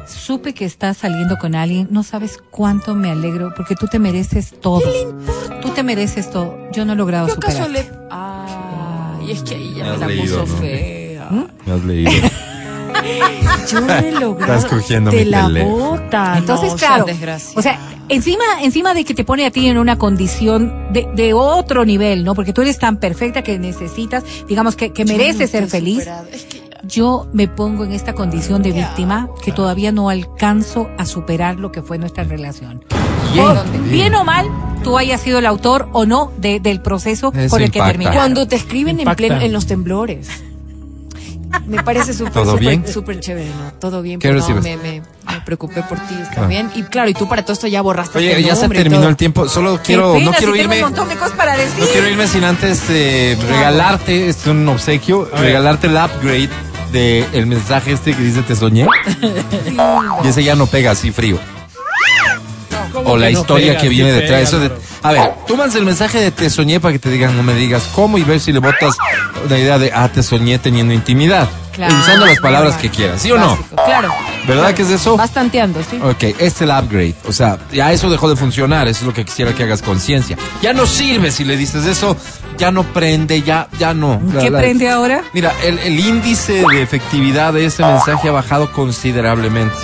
supe 0.07 0.53
que 0.53 0.65
estás 0.65 0.97
saliendo 0.97 1.37
con 1.37 1.55
alguien, 1.55 1.87
no 1.91 2.03
sabes 2.03 2.37
cuánto 2.51 2.95
me 2.95 3.11
alegro, 3.11 3.53
porque 3.55 3.75
tú 3.75 3.87
te 3.87 3.99
mereces 3.99 4.53
todo. 4.59 4.81
Tú 5.61 5.69
te 5.69 5.83
mereces 5.83 6.29
todo. 6.29 6.57
Yo 6.71 6.85
no 6.85 6.93
he 6.93 6.95
logrado 6.95 7.27
Yo 7.27 7.33
acaso 7.33 7.65
superar. 7.65 7.85
le... 7.85 8.07
Ay, 8.11 9.31
es 9.31 9.43
que 9.43 9.55
ahí 9.55 9.73
ya 9.75 9.83
Me 9.85 9.91
me 9.91 9.97
la 9.97 10.07
leído, 10.07 10.41
puso 10.41 10.53
¿no? 10.55 10.59
fea. 10.61 11.29
Me 11.65 11.71
has 11.73 11.83
leído. 11.83 12.11
Yo 13.71 13.81
no 13.81 13.93
he 13.93 14.11
logrado... 14.11 14.55
Estás 14.55 14.65
cogiendo 14.71 15.09
Te 15.11 15.17
mi 15.25 15.25
la 15.25 15.47
tele. 15.47 15.63
bota. 15.65 16.37
Entonces, 16.37 16.71
no, 16.71 16.77
claro, 16.77 17.05
o 17.55 17.61
sea, 17.61 17.79
encima, 18.09 18.43
encima 18.61 18.93
de 18.93 19.03
que 19.03 19.13
te 19.13 19.23
pone 19.23 19.45
a 19.45 19.51
ti 19.51 19.67
en 19.67 19.77
una 19.77 19.97
condición 19.97 20.93
de, 20.93 21.07
de 21.15 21.33
otro 21.33 21.85
nivel, 21.85 22.23
¿no? 22.23 22.35
Porque 22.35 22.53
tú 22.53 22.61
eres 22.61 22.77
tan 22.77 22.97
perfecta 22.97 23.41
que 23.41 23.57
necesitas, 23.57 24.23
digamos, 24.47 24.75
que, 24.75 24.93
que 24.93 25.05
mereces 25.05 25.49
ser 25.49 25.67
feliz. 25.67 26.07
Es 26.31 26.43
que 26.43 26.61
Yo 26.85 27.27
me 27.31 27.47
pongo 27.47 27.85
en 27.85 27.93
esta 27.93 28.13
condición 28.13 28.61
de 28.61 28.73
víctima 28.73 29.29
que 29.43 29.51
todavía 29.53 29.91
no 29.93 30.09
alcanzo 30.09 30.89
a 30.97 31.05
superar 31.05 31.57
lo 31.57 31.71
que 31.71 31.81
fue 31.81 31.97
nuestra 31.97 32.25
relación. 32.25 32.83
Bien, 33.33 33.45
O, 33.47 33.63
bien. 33.63 33.89
bien 33.89 34.15
o 34.15 34.25
mal, 34.25 34.47
tú 34.83 34.97
hayas 34.97 35.21
sido 35.21 35.39
el 35.39 35.45
autor 35.45 35.87
o 35.93 36.05
no 36.05 36.31
de- 36.37 36.59
del 36.59 36.81
proceso 36.81 37.31
Eso 37.33 37.49
por 37.49 37.61
el 37.61 37.71
que 37.71 37.79
terminaron. 37.81 38.17
Cuando 38.17 38.47
te 38.47 38.57
escriben 38.57 38.99
en, 38.99 39.15
pleno, 39.15 39.39
en 39.39 39.53
los 39.53 39.65
temblores. 39.65 40.27
Me 41.67 41.81
parece 41.83 42.13
súper, 42.13 43.19
chévere, 43.21 43.47
¿no? 43.49 43.73
Todo 43.79 44.01
bien, 44.01 44.19
¿Qué 44.19 44.27
pero 44.29 44.39
no, 44.41 44.55
me, 44.61 44.75
me, 44.75 45.01
me 45.01 45.41
preocupé 45.45 45.83
por 45.83 45.97
ti, 45.99 46.15
está 46.21 46.43
Ah. 46.43 46.47
bien. 46.47 46.69
Y 46.75 46.81
claro, 46.83 47.09
y 47.09 47.13
tú 47.13 47.29
para 47.29 47.43
todo 47.43 47.53
esto 47.53 47.67
ya 47.67 47.81
borraste 47.81 48.17
Oye, 48.17 48.31
este 48.31 48.43
ya 48.43 48.55
se 48.55 48.67
terminó 48.67 49.07
el 49.07 49.15
tiempo. 49.15 49.47
Solo 49.47 49.79
quiero, 49.83 50.13
pena, 50.13 50.25
no 50.25 50.31
si 50.33 50.37
quiero 50.39 50.53
tengo 50.53 50.63
irme. 50.65 50.75
un 50.77 50.89
montón 50.89 51.07
de 51.09 51.15
cosas 51.15 51.33
para 51.37 51.55
decir. 51.55 51.79
No 51.79 51.85
quiero 51.91 52.09
irme 52.09 52.27
sin 52.27 52.43
antes 52.43 52.83
eh, 52.89 53.37
regalarte, 53.47 54.29
es 54.29 54.45
un 54.47 54.67
obsequio, 54.67 55.29
regalarte 55.37 55.87
el 55.87 55.93
upgrade 55.93 56.49
de 56.93 57.27
el 57.33 57.47
mensaje 57.47 57.91
este 57.91 58.13
que 58.13 58.21
dice 58.23 58.41
te 58.43 58.55
soñé. 58.55 58.87
y 60.23 60.27
ese 60.27 60.43
ya 60.43 60.55
no 60.55 60.67
pega 60.67 60.91
así 60.91 61.11
frío. 61.11 61.37
¿Cómo 62.93 63.09
O 63.09 63.17
la 63.17 63.27
que 63.27 63.33
no 63.33 63.39
historia 63.41 63.67
pega? 63.69 63.81
que 63.81 63.87
Sí 63.87 63.95
viene 63.95 64.11
pega, 64.11 64.21
detrás. 64.21 64.41
Eso 64.43 64.59
de, 64.59 64.71
a 65.01 65.11
ver, 65.11 65.31
tú 65.47 65.57
mandas 65.57 65.75
el 65.75 65.83
mensaje 65.83 66.19
de 66.19 66.31
te 66.31 66.49
soñé 66.49 66.79
para 66.79 66.93
que 66.93 66.99
te 66.99 67.09
digan, 67.09 67.35
no 67.35 67.43
me 67.43 67.55
digas 67.55 67.89
cómo 67.95 68.17
y 68.19 68.23
ver 68.23 68.39
si 68.39 68.53
le 68.53 68.59
botas 68.59 68.95
una 69.43 69.57
idea 69.57 69.79
de, 69.79 69.91
ah, 69.93 70.07
te 70.13 70.21
soñé 70.23 70.59
teniendo 70.59 70.93
intimidad. 70.93 71.49
Claro, 71.73 71.95
usando 71.97 72.27
las 72.27 72.39
palabras 72.39 72.75
que 72.75 72.89
quieras, 72.89 73.19
¿sí 73.21 73.31
o 73.31 73.37
no? 73.37 73.57
Claro. 73.83 74.13
¿Verdad 74.47 74.73
que 74.73 74.81
es 74.81 74.89
eso? 74.89 75.15
Vas 75.17 75.31
tanteando, 75.31 75.81
sí. 75.89 75.97
Ok, 76.03 76.23
este 76.23 76.45
es 76.45 76.61
el 76.61 76.69
upgrade. 76.69 77.15
O 77.27 77.31
sea, 77.31 77.57
ya 77.71 77.91
eso 77.91 78.09
dejó 78.09 78.29
de 78.29 78.35
funcionar. 78.35 78.87
Eso 78.87 79.01
es 79.01 79.05
lo 79.07 79.13
que 79.13 79.23
quisiera 79.25 79.53
que 79.53 79.63
hagas 79.63 79.81
conciencia. 79.81 80.37
Ya 80.61 80.73
no 80.73 80.85
sirve 80.85 81.31
si 81.31 81.43
le 81.45 81.55
dices 81.57 81.85
eso. 81.85 82.17
Ya 82.57 82.71
no 82.71 82.83
prende, 82.83 83.41
ya, 83.41 83.67
ya 83.79 83.93
no. 83.93 84.21
¿Qué 84.39 84.49
la- 84.49 84.59
prende 84.59 84.89
ahora? 84.89 85.23
Mira, 85.33 85.53
el, 85.63 85.79
el 85.79 85.99
índice 85.99 86.63
de 86.69 86.81
efectividad 86.83 87.51
de 87.53 87.65
ese 87.65 87.83
mensaje 87.83 88.29
ha 88.29 88.31
bajado 88.31 88.71
considerablemente. 88.71 89.75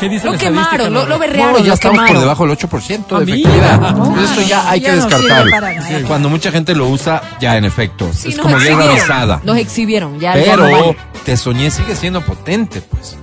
¿Qué 0.00 0.08
dice 0.08 0.24
Lo 0.26 0.32
la 0.32 0.38
quemaron, 0.38 0.94
lo, 0.94 1.04
lo 1.06 1.18
berrearon, 1.18 1.52
No, 1.52 1.58
ya 1.58 1.66
lo 1.68 1.74
estamos 1.74 1.98
por 1.98 2.06
quemaron. 2.06 2.22
debajo 2.22 2.46
del 2.46 2.56
8% 2.56 3.06
de 3.08 3.14
Ah, 3.16 3.22
efectividad. 3.22 4.22
esto 4.24 4.40
ya 4.48 4.70
hay 4.70 4.80
ya 4.80 4.90
que 4.92 4.96
no 4.96 5.06
descartarlo. 5.06 6.08
Cuando 6.08 6.28
mucha 6.30 6.50
gente 6.50 6.74
lo 6.74 6.88
usa, 6.88 7.22
ya 7.40 7.56
en 7.58 7.66
efecto. 7.66 8.08
Sí, 8.14 8.28
es 8.30 8.38
como 8.38 8.56
guerra 8.56 8.84
avisada. 8.90 9.40
Nos 9.44 9.58
exhibieron, 9.58 10.18
ya, 10.18 10.34
ya 10.36 10.56
no 10.56 10.64
Pero 10.64 10.96
te 11.24 11.36
soñé 11.36 11.70
sigue 11.70 11.94
siendo 11.94 12.22
potente, 12.22 12.80
pues. 12.80 13.16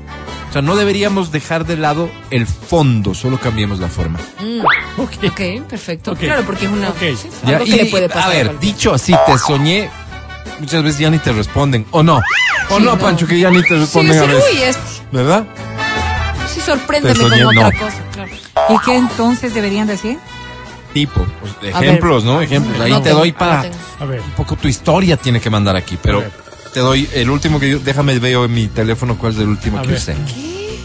O 0.53 0.55
sea, 0.55 0.61
no 0.61 0.75
deberíamos 0.75 1.31
dejar 1.31 1.65
de 1.65 1.77
lado 1.77 2.11
el 2.29 2.45
fondo, 2.45 3.15
solo 3.15 3.39
cambiemos 3.39 3.79
la 3.79 3.87
forma. 3.87 4.19
Ok, 4.97 5.63
perfecto. 5.67 6.11
Ok. 6.11 6.19
Claro, 6.19 6.43
porque 6.45 6.65
es 6.67 6.71
una. 6.71 6.91
Sí, 6.99 7.07
es 7.07 7.25
Ya, 7.43 7.53
algo 7.55 7.65
que 7.65 7.71
y, 7.71 7.75
le 7.75 7.85
puede 7.87 8.07
pasar. 8.07 8.25
a 8.25 8.27
ver, 8.35 8.59
dicho 8.59 8.93
así, 8.93 9.15
te 9.25 9.35
soñé, 9.39 9.89
muchas 10.59 10.83
veces 10.83 10.99
ya 10.99 11.09
ni 11.09 11.17
te 11.17 11.31
responden. 11.31 11.87
¿O 11.89 12.03
no? 12.03 12.17
¿O 12.69 12.77
Sí, 12.77 12.83
no, 12.83 12.91
no. 12.91 12.99
Pancho, 12.99 13.25
que 13.25 13.39
ya 13.39 13.49
ni 13.49 13.63
te 13.63 13.69
Sí, 13.69 13.73
responden 13.77 14.15
a 14.19 14.21
sí, 14.21 14.27
veces? 14.27 14.43
uy, 14.53 14.61
es, 14.61 14.77
¿Verdad? 15.11 15.43
sí, 16.53 16.61
sorpréndeme 16.61 17.19
con 17.19 17.57
otra 17.57 17.71
cosa, 17.71 17.97
claro. 18.13 18.31
¿Y 18.69 18.77
qué 18.85 18.95
entonces 18.95 19.55
deberían 19.55 19.87
decir? 19.87 20.19
Tipo, 20.93 21.25
pues, 21.41 21.73
A 21.73 21.79
ver. 21.79 21.89
ejemplos, 21.89 22.23
¿no? 22.25 22.39
Ejemplos. 22.43 22.79
Ahí 22.79 22.91
No 22.91 23.01
te 23.01 23.09
tengo, 23.09 23.21
doy 23.21 23.31
para... 23.31 23.61
A 23.99 24.05
ver, 24.05 24.21
Un 24.21 24.31
poco 24.37 24.55
tu 24.55 24.67
historia 24.67 25.17
tiene 25.17 25.41
que 25.41 25.49
mandar 25.49 25.75
aquí, 25.75 25.97
pero 25.99 26.19
A 26.19 26.21
ver. 26.21 26.42
Te 26.73 26.79
doy 26.79 27.07
el 27.13 27.29
último 27.29 27.59
que 27.59 27.69
yo... 27.71 27.79
Déjame 27.79 28.17
veo 28.19 28.45
en 28.45 28.53
mi 28.53 28.67
teléfono 28.67 29.17
cuál 29.17 29.33
es 29.33 29.39
el 29.39 29.47
último 29.47 29.79
A 29.79 29.81
que 29.83 29.87
ver. 29.89 29.97
usé. 29.97 30.13
¿Qué? 30.27 30.79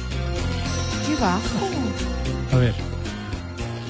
Qué 1.06 1.14
bajo. 1.20 1.68
a 2.52 2.56
ver. 2.56 2.74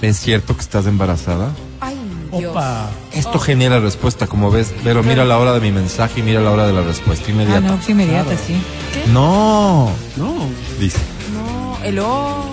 ¿Es 0.03 0.19
cierto 0.21 0.55
que 0.55 0.61
estás 0.63 0.87
embarazada? 0.87 1.51
Ay, 1.81 1.97
Dios. 2.33 2.53
Opa. 2.53 2.89
Esto 3.13 3.39
genera 3.41 3.81
respuesta, 3.81 4.27
como 4.29 4.51
ves. 4.51 4.73
Pero 4.85 5.03
mira 5.03 5.25
la 5.25 5.39
hora 5.39 5.53
de 5.53 5.61
mi 5.61 5.73
mensaje 5.73 6.21
y 6.21 6.23
mira 6.23 6.41
la 6.41 6.51
hora 6.53 6.67
de 6.67 6.73
la 6.73 6.83
respuesta 6.83 7.25
Ah, 7.29 7.31
inmediata. 7.33 7.61
no, 7.61 7.83
sí, 7.83 7.93
inmediata, 7.93 8.31
sí. 8.47 8.55
no. 9.13 9.91
No. 10.17 10.35
Dice. 10.79 10.99
No, 11.35 11.79
el 11.85 11.99
O. 11.99 12.45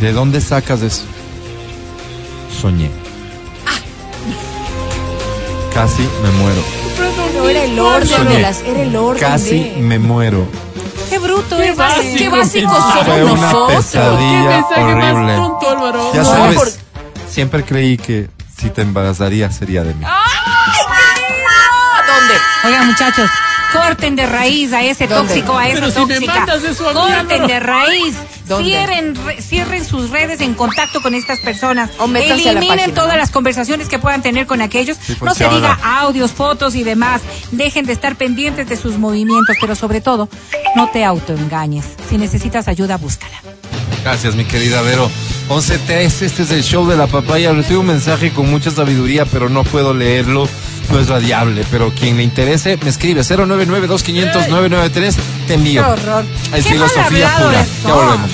¿De 0.00 0.12
dónde 0.12 0.40
sacas 0.40 0.82
eso? 0.82 1.02
Soñé. 2.60 2.90
Casi 5.74 6.08
me 6.22 6.30
muero. 6.30 6.62
Pero 6.96 7.48
era 7.48 7.64
el 7.64 7.78
orden 7.78 8.08
Soñé. 8.08 8.36
de 8.36 8.42
las. 8.42 8.60
Era 8.62 8.82
el 8.82 8.96
orden 8.96 9.20
Casi 9.20 9.58
de. 9.70 9.76
me 9.80 9.98
muero. 9.98 10.46
Qué 11.10 11.18
bruto 11.18 11.56
Qué 11.56 11.68
es. 11.70 11.76
básico. 11.76 12.16
Qué 12.16 12.28
básicos 12.28 12.72
somos 12.76 13.04
Fue 13.04 13.24
una 13.24 13.40
nosotros. 13.40 13.84
pesadilla 13.84 14.50
mensaje 14.50 14.94
más 14.94 15.12
horrible. 15.14 15.36
tonto, 15.36 15.70
Álvaro. 15.70 16.12
Ya 16.14 16.22
No, 16.22 16.30
sabes, 16.30 16.56
por- 16.56 16.72
siempre 17.28 17.64
creí 17.64 17.96
que 17.98 18.28
si 18.60 18.70
te 18.70 18.82
embarazaría 18.82 19.50
sería 19.50 19.82
de 19.82 19.94
mí. 19.94 20.04
¿A 20.06 20.22
dónde? 22.06 22.34
Oigan, 22.64 22.86
muchachos, 22.86 23.28
corten 23.74 24.16
de 24.16 24.24
raíz 24.26 24.72
a 24.72 24.82
ese 24.82 25.06
¿Dónde? 25.06 25.34
tóxico, 25.34 25.58
a 25.58 25.68
esa 25.68 25.74
Pero 25.80 25.90
si 25.92 26.00
me 26.06 26.14
tóxica. 26.14 26.34
mandas 26.36 26.64
eso 26.64 26.88
a 26.88 26.92
corten 26.94 27.46
de 27.46 27.60
raíz. 27.60 28.14
¿Dónde? 28.46 28.68
Cierren, 28.70 29.14
re- 29.24 29.40
cierren 29.42 29.84
sus 29.84 30.10
redes 30.10 30.40
en 30.40 30.54
contacto 30.54 31.00
con 31.02 31.14
estas 31.14 31.40
personas. 31.40 31.90
O 31.98 32.06
métanse 32.06 32.48
a 32.50 32.52
la 32.52 32.58
Eliminen 32.60 32.76
página, 32.78 32.94
todas 32.94 33.12
¿no? 33.14 33.18
las 33.18 33.30
conversaciones 33.30 33.88
que 33.88 33.98
puedan 33.98 34.22
tener 34.22 34.46
con 34.46 34.60
aquellos. 34.62 34.96
Sí, 35.00 35.16
no 35.22 35.34
se 35.34 35.48
diga 35.48 35.78
audios, 35.82 36.32
fotos 36.32 36.74
y 36.74 36.82
demás. 36.84 37.22
Dejen 37.52 37.86
de 37.86 37.92
estar 37.94 38.16
pendientes 38.16 38.68
de 38.68 38.76
sus 38.76 38.98
movimientos, 38.98 39.56
pero 39.60 39.74
sobre 39.74 40.00
todo, 40.00 40.28
no 40.76 40.88
te 40.90 41.04
autoengañes. 41.04 41.84
Si 42.08 42.18
necesitas 42.18 42.68
ayuda, 42.68 42.96
búscala. 42.98 43.40
Gracias, 44.02 44.34
mi 44.34 44.44
querida 44.44 44.82
Vero. 44.82 45.10
11.3, 45.48 46.22
este 46.22 46.42
es 46.42 46.50
el 46.50 46.62
show 46.62 46.86
de 46.86 46.96
la 46.96 47.06
papaya. 47.06 47.52
Recibo 47.52 47.80
un 47.80 47.86
mensaje 47.86 48.30
con 48.32 48.50
mucha 48.50 48.70
sabiduría, 48.70 49.24
pero 49.24 49.48
no 49.48 49.64
puedo 49.64 49.94
leerlo. 49.94 50.46
No 50.90 51.00
es 51.00 51.08
radiable, 51.08 51.64
pero 51.70 51.92
quien 51.92 52.16
le 52.16 52.22
interese, 52.22 52.78
me 52.82 52.90
escribe 52.90 53.22
099-2500-993. 53.22 55.14
Te 55.46 55.54
envío. 55.54 55.82
Qué 55.82 55.90
horror. 55.90 56.24
Es 56.54 56.64
Qué 56.64 56.72
filosofía 56.72 57.36
pura. 57.36 57.66
Ya 57.84 57.94
volvemos. 57.94 58.30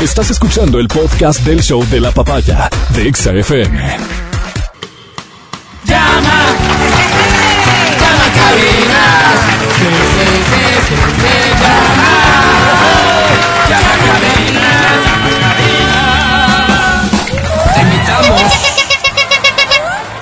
Estás 0.00 0.30
escuchando 0.30 0.78
el 0.78 0.88
podcast 0.88 1.40
del 1.40 1.62
show 1.62 1.84
de 1.90 2.00
la 2.00 2.10
papaya 2.10 2.70
de 2.94 3.08
Exa 3.08 3.32
FM. 3.32 3.98
Te 5.86 5.94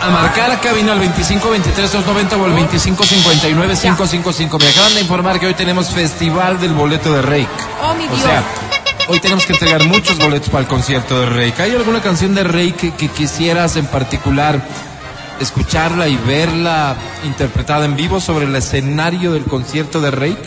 a 0.08 0.10
marcar 0.10 0.50
a 0.50 0.60
cabina 0.60 0.92
al 0.92 0.98
25 1.00 1.50
23 1.50 1.92
290 1.92 2.36
o 2.36 2.44
al 2.44 2.52
25 2.52 3.04
59 3.04 3.74
555. 3.80 4.58
Me 4.58 4.68
acaban 4.68 4.94
de 4.94 5.00
informar 5.00 5.38
que 5.38 5.46
hoy 5.46 5.54
tenemos 5.54 5.90
Festival 5.90 6.58
del 6.60 6.72
Boleto 6.72 7.12
de 7.12 7.22
Reik. 7.22 7.48
Oh, 7.82 7.94
mi 7.94 8.04
O 8.04 8.08
Dios. 8.08 8.20
sea, 8.22 8.42
hoy 9.08 9.20
tenemos 9.20 9.44
que 9.46 9.52
entregar 9.52 9.84
muchos 9.84 10.18
boletos 10.18 10.48
para 10.48 10.62
el 10.62 10.66
concierto 10.68 11.20
de 11.20 11.26
Reik. 11.26 11.60
¿Hay 11.60 11.72
alguna 11.72 12.00
canción 12.00 12.34
de 12.34 12.44
Reik 12.44 12.76
que, 12.76 12.90
que 12.94 13.08
quisieras 13.08 13.76
en 13.76 13.86
particular 13.86 14.60
escucharla 15.40 16.08
y 16.08 16.16
verla 16.16 16.96
interpretada 17.24 17.84
en 17.84 17.94
vivo 17.96 18.20
sobre 18.20 18.46
el 18.46 18.56
escenario 18.56 19.32
del 19.32 19.44
concierto 19.44 20.00
de 20.00 20.10
Reik? 20.10 20.38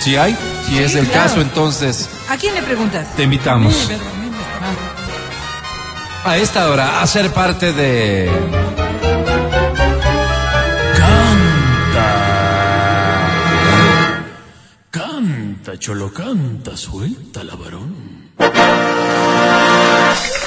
¿Sí 0.00 0.16
hay? 0.16 0.36
Si 0.66 0.78
es 0.78 0.94
el 0.94 1.06
claro. 1.08 1.28
caso, 1.28 1.40
entonces 1.42 2.08
¿A 2.28 2.36
quién 2.36 2.54
le 2.54 2.62
preguntas? 2.62 3.06
te 3.16 3.24
invitamos 3.24 3.90
a 6.24 6.36
esta 6.36 6.68
hora 6.68 7.00
a 7.00 7.06
ser 7.06 7.32
parte 7.32 7.72
de... 7.72 8.30
Canta, 14.90 15.78
cholo, 15.78 16.12
canta, 16.12 16.76
suelta 16.76 17.44
la 17.44 17.54
varón. 17.54 18.30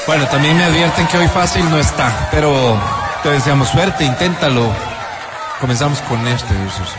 Bueno, 0.05 0.27
también 0.27 0.57
me 0.57 0.65
advierten 0.65 1.07
que 1.07 1.17
hoy 1.17 1.27
fácil 1.27 1.69
no 1.69 1.77
está, 1.77 2.27
pero 2.31 2.77
te 3.23 3.29
deseamos 3.29 3.69
suerte, 3.69 4.03
inténtalo. 4.03 4.69
Comenzamos 5.61 5.99
con 6.01 6.27
este, 6.27 6.53
Jesús. 6.53 6.89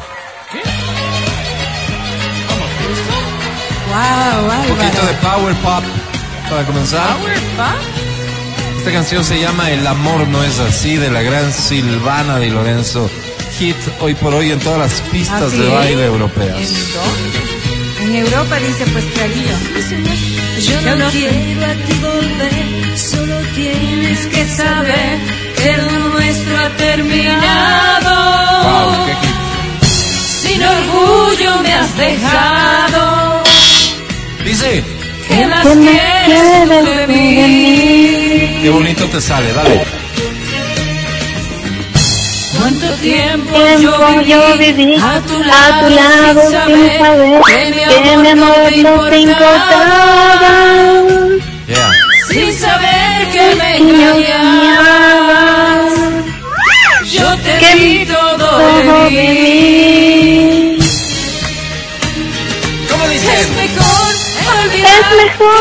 Wow, 3.90 4.46
Un 4.62 4.76
poquito 4.76 5.06
de 5.06 5.14
power 5.14 5.54
pop 5.56 5.84
para 6.48 6.64
comenzar. 6.64 7.16
Esta 8.84 8.96
canción 8.96 9.24
se 9.24 9.40
llama 9.40 9.70
El 9.70 9.86
amor 9.86 10.28
no 10.28 10.44
es 10.44 10.58
así 10.58 10.98
de 10.98 11.10
la 11.10 11.22
gran 11.22 11.50
Silvana 11.50 12.38
Di 12.38 12.50
Lorenzo. 12.50 13.10
Hit 13.58 13.76
hoy 13.98 14.14
por 14.14 14.34
hoy 14.34 14.50
en 14.50 14.58
todas 14.58 14.78
las 14.78 15.00
pistas 15.10 15.42
¿Ah, 15.42 15.48
sí? 15.50 15.56
de 15.56 15.68
baile 15.70 16.04
europeas. 16.04 16.58
En 18.02 18.14
Europa 18.14 18.56
dice 18.56 18.84
pues 18.92 19.06
clarito. 19.06 19.54
Yo 20.60 20.96
no 20.96 21.10
quiero 21.10 21.64
a 21.64 21.74
ti 21.86 21.94
volver, 22.02 22.98
solo 22.98 23.34
tienes 23.54 24.26
que 24.26 24.46
saber 24.48 25.18
que 25.56 25.76
lo 25.78 25.98
nuestro 26.10 26.58
ha 26.58 26.68
terminado. 26.76 28.10
Wow, 28.64 29.06
qué 29.06 29.14
hit. 29.14 29.88
Sin 30.42 30.62
orgullo 30.62 31.62
me 31.62 31.72
has 31.72 31.96
dejado. 31.96 33.42
Dice, 34.44 34.84
¿Qué 35.28 35.46
más 35.46 35.66
quieres 35.66 36.68
tú 36.68 36.84
de 36.84 37.06
mí? 37.06 38.58
qué 38.62 38.70
bonito 38.70 39.04
te 39.08 39.20
sale, 39.20 39.52
dale. 39.52 39.84
¿Cuánto 42.58 42.86
tiempo 42.94 43.54
tiempo 43.58 44.20
yo 44.22 44.56
viví 44.56 44.94
a 44.94 45.20
tu 45.20 45.36
a 45.36 45.46
lado, 45.46 45.86
tu 45.86 45.94
lado 45.94 46.40
sin 46.40 46.50
saber 46.50 47.00
saber 47.02 47.42
que 47.88 48.16
mi 48.16 48.28
amor 48.28 48.72
no 48.78 49.08
te 49.10 49.18
importaba? 49.18 50.54
Yeah. 51.66 51.92
Sin 52.30 52.52
saber 52.54 53.30
que 53.32 53.54
me 53.56 53.76
engañabas. 53.76 54.94
Yo 57.04 57.36
te 57.38 57.54
di 57.76 58.06
todo 58.06 58.58
de 58.58 59.10
mí. 59.10 60.73
Mejor. 65.24 65.54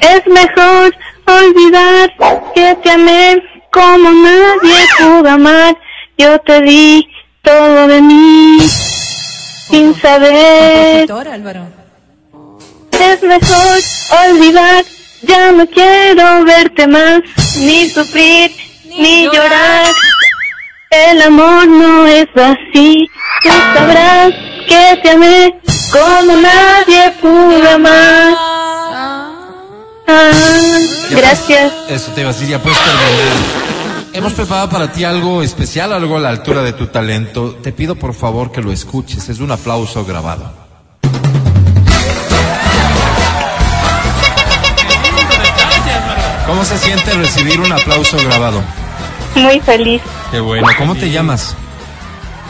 Es 0.00 0.26
mejor 0.26 0.94
olvidar 1.26 2.10
que 2.54 2.74
te 2.82 2.90
amé 2.90 3.42
como 3.70 4.10
nadie 4.10 4.78
pudo 4.98 5.28
amar. 5.28 5.76
Yo 6.16 6.38
te 6.40 6.60
di 6.62 7.08
todo 7.42 7.88
de 7.88 8.00
mí 8.00 8.58
sin 9.70 9.94
saber. 10.00 11.06
Es 13.00 13.22
mejor 13.22 13.78
olvidar. 14.26 14.84
Ya 15.22 15.50
no 15.50 15.66
quiero 15.66 16.44
verte 16.44 16.86
más, 16.86 17.20
ni 17.56 17.88
sufrir, 17.88 18.52
ni 18.96 19.24
llorar. 19.24 19.86
El 20.90 21.22
amor 21.22 21.66
no 21.66 22.06
es 22.06 22.28
así. 22.36 23.10
Tú 23.42 23.48
sabrás 23.74 24.32
que 24.68 25.00
te 25.02 25.10
amé 25.10 25.54
como 25.92 26.36
nadie 26.36 27.12
pudo 27.20 27.70
amar. 27.70 28.34
Ah, 30.06 30.78
gracias. 31.10 31.72
Eso 31.88 32.12
te 32.12 32.22
iba 32.22 32.30
a 32.30 32.32
decir, 32.32 32.48
ya 32.48 32.62
puedes 32.62 32.78
terminar. 32.78 33.68
Hemos 34.12 34.32
preparado 34.32 34.70
para 34.70 34.90
ti 34.90 35.04
algo 35.04 35.42
especial, 35.42 35.92
algo 35.92 36.16
a 36.16 36.20
la 36.20 36.30
altura 36.30 36.62
de 36.62 36.72
tu 36.72 36.86
talento. 36.86 37.56
Te 37.62 37.72
pido 37.72 37.94
por 37.94 38.14
favor 38.14 38.50
que 38.50 38.60
lo 38.60 38.72
escuches. 38.72 39.28
Es 39.28 39.38
un 39.38 39.50
aplauso 39.50 40.04
grabado. 40.04 40.50
¿Cómo 46.46 46.64
se 46.64 46.78
siente 46.78 47.12
recibir 47.12 47.60
un 47.60 47.70
aplauso 47.70 48.16
grabado? 48.16 48.62
Muy 49.34 49.60
feliz. 49.60 50.00
Qué 50.30 50.40
bueno. 50.40 50.66
¿Cómo 50.78 50.94
te 50.94 51.10
llamas? 51.10 51.54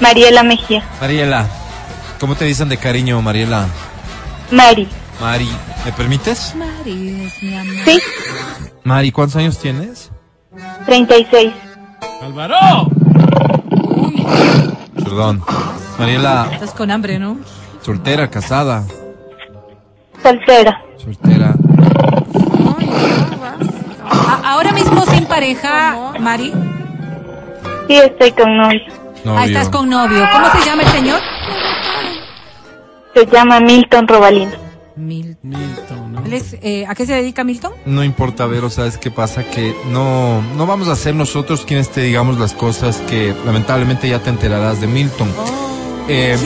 Mariela 0.01 0.45
Mejía. 0.45 0.85
Mariela. 1.01 1.58
¿Cómo 2.21 2.35
te 2.35 2.45
dicen 2.45 2.69
de 2.69 2.77
cariño, 2.77 3.21
Mariela? 3.23 3.67
Mari. 4.51 4.89
Mari, 5.21 5.49
¿me 5.85 5.93
permites? 5.93 6.55
Mari 6.57 7.25
es 7.27 7.43
mi 7.43 7.57
amor. 7.57 7.75
Sí, 7.85 8.01
Mari, 8.85 9.13
¿cuántos 9.13 9.37
años 9.37 9.59
tienes? 9.59 10.11
36. 10.87 11.53
¡Álvaro! 12.23 12.89
Perdón. 14.95 15.43
Mariela, 15.99 16.49
Estás 16.53 16.73
con 16.73 16.91
hambre, 16.91 17.19
¿no? 17.19 17.39
soltera, 17.83 18.29
casada, 18.31 18.85
Soltera. 20.23 20.83
soltera. 21.03 21.55
A- 24.11 24.53
ahora 24.53 24.73
mismo 24.73 25.05
sin 25.07 25.25
pareja, 25.27 26.13
Mari. 26.21 26.53
Sí, 27.89 27.97
estoy 27.97 28.33
con 28.33 28.57
novio. 28.57 28.81
Novio. 29.25 29.41
Ah, 29.41 29.47
estás 29.47 29.69
con 29.71 29.89
novio. 29.89 30.25
¿Cómo 30.33 30.47
se 30.53 30.65
llama 30.69 30.83
el 30.83 30.89
señor? 30.89 31.21
Se 33.19 33.27
llama 33.27 33.59
Milton 33.59 34.07
Robalino. 34.07 34.53
Milton. 34.95 35.39
Milton, 35.43 36.25
eh, 36.63 36.87
¿A 36.87 36.95
qué 36.95 37.05
se 37.05 37.15
dedica 37.15 37.43
Milton? 37.43 37.73
No 37.85 38.05
importa, 38.05 38.47
Vero, 38.47 38.71
¿sabes 38.71 38.97
qué 38.97 39.11
pasa? 39.11 39.43
Que 39.43 39.75
no, 39.91 40.41
no 40.57 40.67
vamos 40.67 40.87
a 40.87 40.95
ser 40.95 41.17
nosotros 41.17 41.65
quienes 41.65 41.91
te 41.91 42.03
digamos 42.03 42.39
las 42.39 42.53
cosas 42.53 42.99
que 43.09 43.35
lamentablemente 43.45 44.09
ya 44.09 44.21
te 44.21 44.31
enterarás 44.31 44.81
de 44.81 44.87
Milton. 44.87 45.29
Eh, 46.07 46.37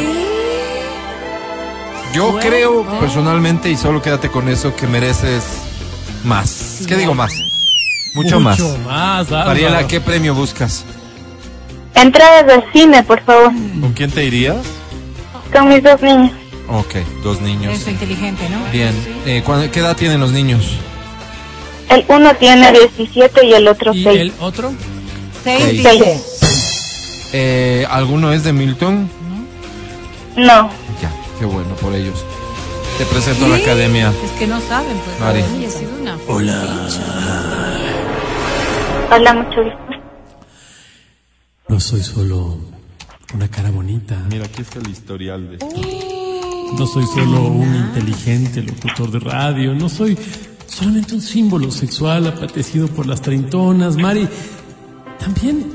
yo 2.14 2.38
creo 2.40 2.86
personalmente, 3.00 3.70
y 3.70 3.76
solo 3.76 4.00
quédate 4.00 4.30
con 4.30 4.48
eso, 4.48 4.74
que 4.74 4.86
mereces 4.86 5.44
más. 6.24 6.84
¿Qué 6.88 6.96
digo 6.96 7.12
más? 7.12 7.34
Mucho, 8.14 8.40
más. 8.40 8.58
Mucho 8.58 8.78
más. 8.78 9.30
Mariela, 9.30 9.86
¿qué 9.86 10.00
premio 10.00 10.34
buscas? 10.34 10.86
Entradas 11.94 12.50
al 12.50 12.72
cine, 12.72 13.02
por 13.02 13.20
favor. 13.24 13.52
¿Con 13.78 13.92
quién 13.92 14.10
te 14.10 14.24
irías? 14.24 14.56
Con 15.52 15.68
mis 15.68 15.82
dos 15.82 16.00
niños. 16.00 16.32
Ok, 16.68 16.94
dos 17.22 17.40
niños. 17.40 17.74
Es 17.74 17.88
inteligente, 17.88 18.48
¿no? 18.48 18.70
Bien. 18.72 18.94
Eh, 19.26 19.42
¿cuándo- 19.44 19.70
¿Qué 19.70 19.80
edad 19.80 19.96
tienen 19.96 20.20
los 20.20 20.32
niños? 20.32 20.76
El 21.90 22.04
uno 22.08 22.34
tiene 22.36 22.72
17 22.72 23.44
y 23.46 23.52
el 23.52 23.68
otro 23.68 23.92
¿Y 23.92 24.02
6. 24.04 24.20
el 24.20 24.32
otro? 24.40 24.72
Seis, 25.44 25.80
Seis. 25.82 25.98
dice. 25.98 26.20
Eh, 27.34 27.86
¿Alguno 27.90 28.32
es 28.32 28.44
de 28.44 28.52
Milton? 28.52 29.10
No. 30.36 30.70
Ya, 31.02 31.12
qué 31.38 31.44
bueno 31.44 31.74
por 31.76 31.94
ellos. 31.94 32.24
Te 32.96 33.04
presento 33.06 33.44
a 33.46 33.48
la 33.48 33.56
academia. 33.56 34.12
Es 34.24 34.30
que 34.38 34.46
no 34.46 34.60
saben, 34.60 34.96
pues. 35.04 35.18
Mari. 35.20 35.42
Una 36.00 36.16
Hola, 39.10 39.34
mucho 39.34 39.62
gusto. 39.62 39.78
No 41.68 41.80
soy 41.80 42.02
solo 42.02 42.56
una 43.34 43.48
cara 43.48 43.70
bonita. 43.70 44.16
Mira, 44.30 44.46
aquí 44.46 44.62
está 44.62 44.78
el 44.78 44.88
historial 44.88 45.50
de... 45.58 46.21
No 46.78 46.86
soy 46.86 47.06
solo 47.06 47.42
un 47.42 47.74
inteligente 47.74 48.62
locutor 48.62 49.10
de 49.10 49.20
radio. 49.20 49.74
No 49.74 49.88
soy 49.88 50.18
solamente 50.66 51.14
un 51.14 51.20
símbolo 51.20 51.70
sexual 51.70 52.26
apetecido 52.26 52.88
por 52.88 53.06
las 53.06 53.20
treintonas. 53.20 53.96
Mari, 53.96 54.28
también, 55.18 55.72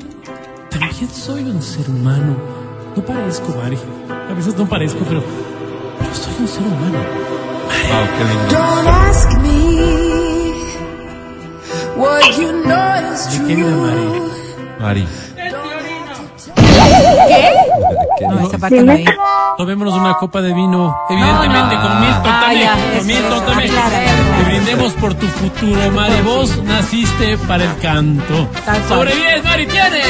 también 0.69 1.09
soy 1.09 1.43
un 1.43 1.61
ser 1.61 1.89
humano. 1.89 2.35
No 2.95 3.05
parezco, 3.05 3.55
Mari. 3.55 3.77
A 4.29 4.33
veces 4.33 4.57
no 4.57 4.67
parezco, 4.67 4.99
pero, 5.07 5.23
pero 5.99 6.13
soy 6.15 6.33
un 6.39 6.47
ser 6.47 6.63
humano. 6.63 6.99
Wow, 7.89 8.07
qué 8.17 8.23
lindo. 8.23 8.47
Don't 8.49 8.87
ask 8.87 9.29
me 9.41 9.57
what 11.95 12.37
you 12.37 12.51
know 12.63 13.13
is 13.13 13.39
Mi 13.39 13.47
querida 13.47 13.75
Mari. 13.77 14.21
Mari. 14.79 15.07
No, 18.21 18.47
esa 18.47 18.57
parte 18.57 18.81
no 18.81 18.91
hay. 18.91 19.05
Tomémonos 19.57 19.93
una 19.95 20.13
copa 20.15 20.41
de 20.41 20.53
vino, 20.53 20.95
evidentemente 21.09 21.75
con 21.75 21.99
Milton 22.01 22.21
Ah, 22.25 22.41
también, 22.41 22.61
ya, 22.61 22.97
con 22.97 23.07
Milton 23.07 23.33
eso, 23.33 23.41
también. 23.43 23.71
aclara, 23.77 24.03
Y 24.39 24.43
brindemos 24.45 24.93
por 24.93 25.13
tu 25.15 25.27
futuro, 25.27 25.91
Mari. 25.91 26.21
Vos 26.23 26.63
naciste 26.63 27.37
para 27.39 27.63
el 27.63 27.77
canto. 27.79 28.47
Sobre 28.87 29.15
10, 29.15 29.43
Mari, 29.43 29.67
tiene. 29.67 30.01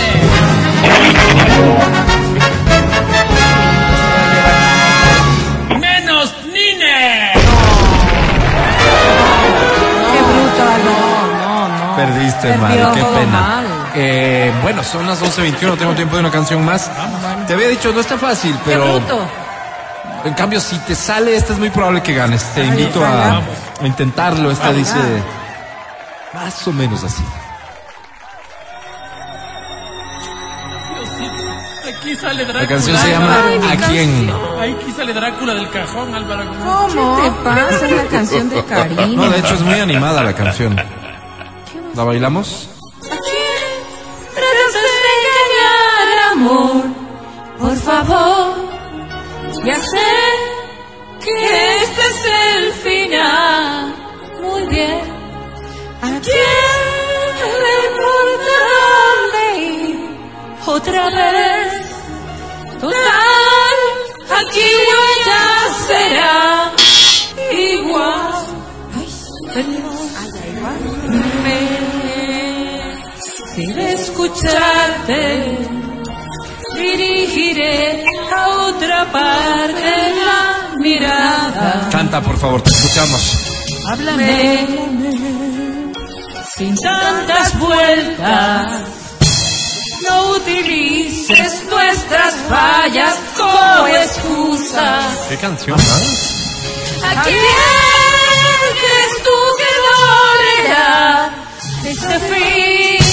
Menos 5.79 6.33
Nine. 6.45 7.31
Qué 10.13 10.21
bruto, 10.21 10.63
Álvaro. 10.63 11.95
Perdiste, 11.95 12.47
Perdió 12.49 12.61
Mari, 12.61 12.77
qué 12.93 13.03
pena. 13.03 13.63
Eh, 13.95 14.51
bueno, 14.61 14.83
son 14.83 15.07
las 15.07 15.21
11.21, 15.21 15.77
tengo 15.77 15.93
tiempo 15.93 16.15
de 16.15 16.21
una 16.21 16.31
canción 16.31 16.63
más. 16.63 16.89
Te 17.47 17.53
había 17.53 17.67
dicho, 17.69 17.91
no 17.93 17.99
está 18.01 18.17
fácil, 18.17 18.53
Qué 18.55 18.59
pero 18.65 18.99
bruto. 18.99 19.19
en 20.25 20.33
cambio, 20.33 20.59
si 20.59 20.77
te 20.79 20.95
sale 20.95 21.35
esta 21.35 21.53
es 21.53 21.59
muy 21.59 21.69
probable 21.69 22.01
que 22.03 22.13
ganes. 22.13 22.43
Te 22.53 22.63
invito 22.65 23.03
a, 23.05 23.37
a 23.37 23.41
intentarlo. 23.87 24.51
Esta 24.51 24.71
dice 24.73 24.97
más 26.33 26.67
o 26.67 26.73
menos 26.73 27.03
así. 27.03 27.23
Aquí 31.87 32.15
sale 32.15 32.43
Drácula. 32.45 32.61
La 32.61 32.67
canción 32.67 32.97
se 32.97 33.09
llama. 33.09 33.43
¿A 33.71 33.75
quién? 33.87 34.31
Aquí 34.61 34.91
sale 34.95 35.13
Drácula 35.13 35.53
del 35.55 35.69
cajón, 35.69 36.13
Álvaro. 36.13 36.43
¿Cómo? 36.63 37.21
¿Qué 37.21 37.29
te 37.29 37.43
pasa? 37.43 37.85
Es 37.85 37.91
la 37.91 38.03
canción 38.05 38.49
de 38.49 38.63
Karina. 38.65 39.05
No, 39.07 39.29
de 39.29 39.39
hecho 39.39 39.53
es 39.55 39.61
muy 39.61 39.79
animada 39.79 40.23
la 40.23 40.33
canción. 40.33 40.75
¿La 41.95 42.03
bailamos? 42.03 42.69
Tratas 43.01 44.73
de 44.73 44.79
engañar, 45.17 46.31
amor, 46.33 46.83
por 47.59 47.75
favor. 47.77 48.55
Ya 49.65 49.75
sé 49.75 50.09
que 51.23 51.35
este 51.83 52.01
es 52.11 52.25
el 52.55 52.71
final. 52.73 53.95
Muy 54.41 54.63
bien. 54.67 55.01
¿A 56.01 56.09
quién 56.27 57.51
le 57.63 57.73
importará 57.89 58.87
otra 60.65 61.03
vez? 61.09 61.73
Total, 62.81 63.77
aquí 64.39 64.69
ya 65.25 65.45
será 65.87 66.71
igual. 67.51 68.47
Me 71.43 71.59
sin 73.55 73.79
escucharte 73.79 75.76
dirigiré 76.77 78.05
a 78.35 78.47
otra 78.67 79.11
parte 79.11 80.13
la 80.25 80.75
mirada. 80.79 81.89
Canta, 81.91 82.21
por 82.21 82.37
favor, 82.37 82.61
te 82.61 82.69
escuchamos. 82.69 83.21
Háblame 83.91 84.67
sin 86.57 86.75
tantas 86.75 87.59
vueltas. 87.59 88.81
No 90.09 90.31
utilices 90.31 91.63
nuestras 91.69 92.33
fallas 92.49 93.15
como 93.35 93.87
excusa. 93.87 94.99
¿Qué 95.29 95.37
canción? 95.37 95.79
¿A 95.79 97.23
quién 97.23 97.37
crees 98.81 99.23
tú 99.23 99.37
que 99.59 99.71
dolerá 99.87 101.29
este 101.85 102.19
fin? 102.19 103.06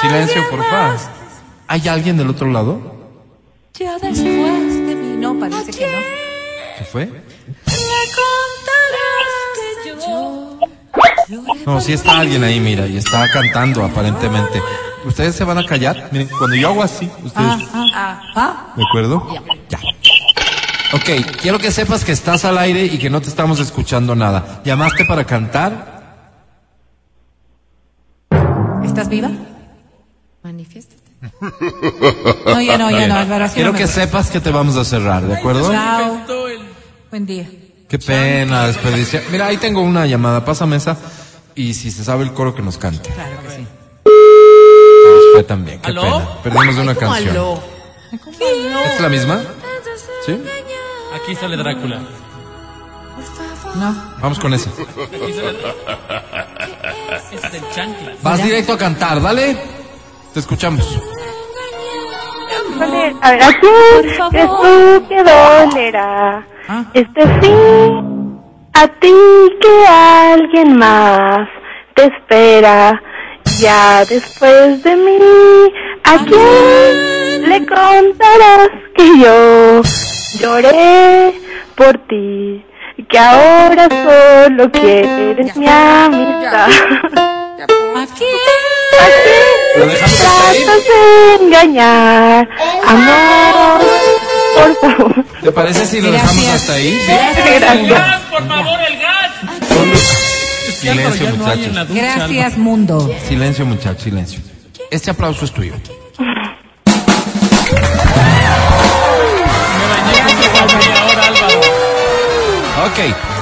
Silencio, 0.00 0.42
por 0.50 0.64
favor. 0.64 0.96
¿Hay 1.68 1.88
alguien 1.88 2.16
del 2.16 2.30
otro 2.30 2.50
lado? 2.50 2.80
Ya 3.74 3.98
después 3.98 4.86
de 4.86 4.94
mí. 4.94 5.16
No, 5.16 5.38
parece 5.38 5.70
que 5.72 5.86
no. 5.86 5.98
¿Qué 6.78 6.84
fue? 6.84 7.06
Me 7.06 7.12
contarás 8.16 9.30
que 9.84 9.90
yo 10.06 10.58
No, 11.66 11.80
sí 11.80 11.92
está 11.92 12.20
alguien 12.20 12.44
ahí, 12.44 12.60
mira, 12.60 12.86
y 12.86 12.96
está 12.96 13.28
cantando 13.32 13.84
aparentemente. 13.84 14.62
¿Ustedes 15.04 15.34
se 15.34 15.44
van 15.44 15.58
a 15.58 15.66
callar? 15.66 16.08
Miren, 16.12 16.28
cuando 16.28 16.56
yo 16.56 16.68
hago 16.68 16.82
así, 16.82 17.10
ustedes... 17.24 17.68
Ah, 17.74 18.72
¿De 18.76 18.82
acuerdo? 18.82 19.26
Ya. 19.68 19.78
Ok, 20.92 21.38
quiero 21.40 21.58
que 21.58 21.70
sepas 21.70 22.04
que 22.04 22.12
estás 22.12 22.44
al 22.44 22.58
aire 22.58 22.84
y 22.84 22.98
que 22.98 23.10
no 23.10 23.20
te 23.20 23.28
estamos 23.28 23.60
escuchando 23.60 24.14
nada. 24.14 24.60
¿Llamaste 24.64 25.04
para 25.04 25.24
cantar? 25.24 25.96
¿estás 28.96 29.10
viva? 29.10 29.30
Manifiéstate. 30.46 31.02
No, 32.46 32.60
ya 32.62 32.78
no, 32.78 32.90
ya 32.90 33.08
no, 33.08 33.16
Álvaro. 33.16 33.46
Quiero 33.52 33.72
que 33.72 33.86
sepas 33.88 34.30
que 34.30 34.38
te 34.40 34.50
vamos 34.50 34.76
a 34.76 34.84
cerrar, 34.84 35.24
¿de 35.24 35.34
acuerdo? 35.34 35.72
Chao. 35.72 36.20
Buen 37.10 37.26
día. 37.26 37.50
Qué 37.88 37.98
pena 37.98 38.66
desperdiciar. 38.68 39.24
Mira, 39.32 39.46
ahí 39.46 39.56
tengo 39.56 39.80
una 39.80 40.06
llamada. 40.06 40.44
Pásame 40.44 40.76
esa. 40.76 40.96
Y 41.56 41.74
si 41.74 41.90
se 41.90 42.04
sabe 42.04 42.22
el 42.24 42.32
coro 42.32 42.54
que 42.54 42.62
nos 42.62 42.78
cante. 42.78 43.10
Claro 43.10 43.42
que 43.42 43.50
sí. 43.56 43.66
Fue 45.34 45.42
también. 45.42 45.80
Qué 45.80 45.90
¿Aló? 45.90 46.02
pena. 46.02 46.42
Perdimos 46.44 46.76
una 46.76 46.94
¿Cómo 46.94 47.10
canción. 47.10 47.30
aló? 47.30 47.62
¿Es 48.94 49.00
la 49.00 49.08
misma? 49.08 49.42
¿Sí? 50.26 50.40
Aquí 51.22 51.34
sale 51.34 51.56
Drácula. 51.56 52.00
No. 53.74 53.96
Vamos 54.20 54.38
con 54.38 54.54
esa. 54.54 54.70
Aquí 54.70 55.32
sale 55.32 55.58
Este 57.32 57.46
es 57.48 57.54
el 57.54 57.70
chancla. 57.74 58.12
Vas 58.22 58.42
directo 58.44 58.74
a 58.74 58.78
cantar, 58.78 59.20
dale. 59.20 59.75
Te 60.36 60.40
escuchamos. 60.40 61.00
A 63.22 63.30
ver, 63.30 63.42
¿a 63.42 63.58
quién 63.58 64.28
crees 64.30 64.50
tú 64.50 65.08
que 65.08 65.24
dolerá 65.24 66.46
este 66.92 67.22
fin? 67.40 68.38
A 68.74 68.86
ti 68.86 69.14
que 69.62 69.86
alguien 69.86 70.76
más 70.76 71.48
te 71.94 72.04
espera. 72.08 73.00
Ya 73.60 74.04
después 74.04 74.82
de 74.82 74.96
mí, 74.96 75.18
¿a 76.04 76.18
quién 76.26 77.48
le 77.48 77.66
contarás 77.66 78.68
que 78.94 79.18
yo 79.18 79.80
lloré 80.38 81.32
por 81.76 81.96
ti? 82.08 82.62
Que 83.08 83.18
ahora 83.18 83.88
solo 83.88 84.70
quieres 84.70 85.56
mi 85.56 85.66
amistad. 85.66 86.68
¿A 87.96 88.06
quién? 88.16 88.28
¿A 89.00 89.78
¿Lo 89.78 89.86
dejamos 89.86 90.20
hasta 90.20 90.50
ahí? 90.50 90.62
tratas 90.64 90.82
de 90.84 91.44
engañar? 91.44 92.48
Amor, 92.86 93.80
por 94.54 94.70
favor. 94.96 95.24
¿Te 95.42 95.52
parece 95.52 95.86
si 95.86 96.00
lo 96.00 96.10
Gracias. 96.12 96.34
dejamos 96.36 96.54
hasta 96.60 96.72
ahí? 96.74 96.98
Gracias. 97.06 98.20
por 98.30 98.46
favor, 98.48 98.80
el 98.88 98.98
gas! 98.98 99.32
Silencio, 100.80 101.36
muchachos. 101.36 101.88
Gracias, 101.94 102.58
mundo. 102.58 103.10
Silencio, 103.28 103.66
muchachos, 103.66 104.02
silencio. 104.02 104.40
Este 104.90 105.10
aplauso 105.10 105.44
es 105.46 105.52
tuyo. 105.52 105.72
Ok. 112.86 113.35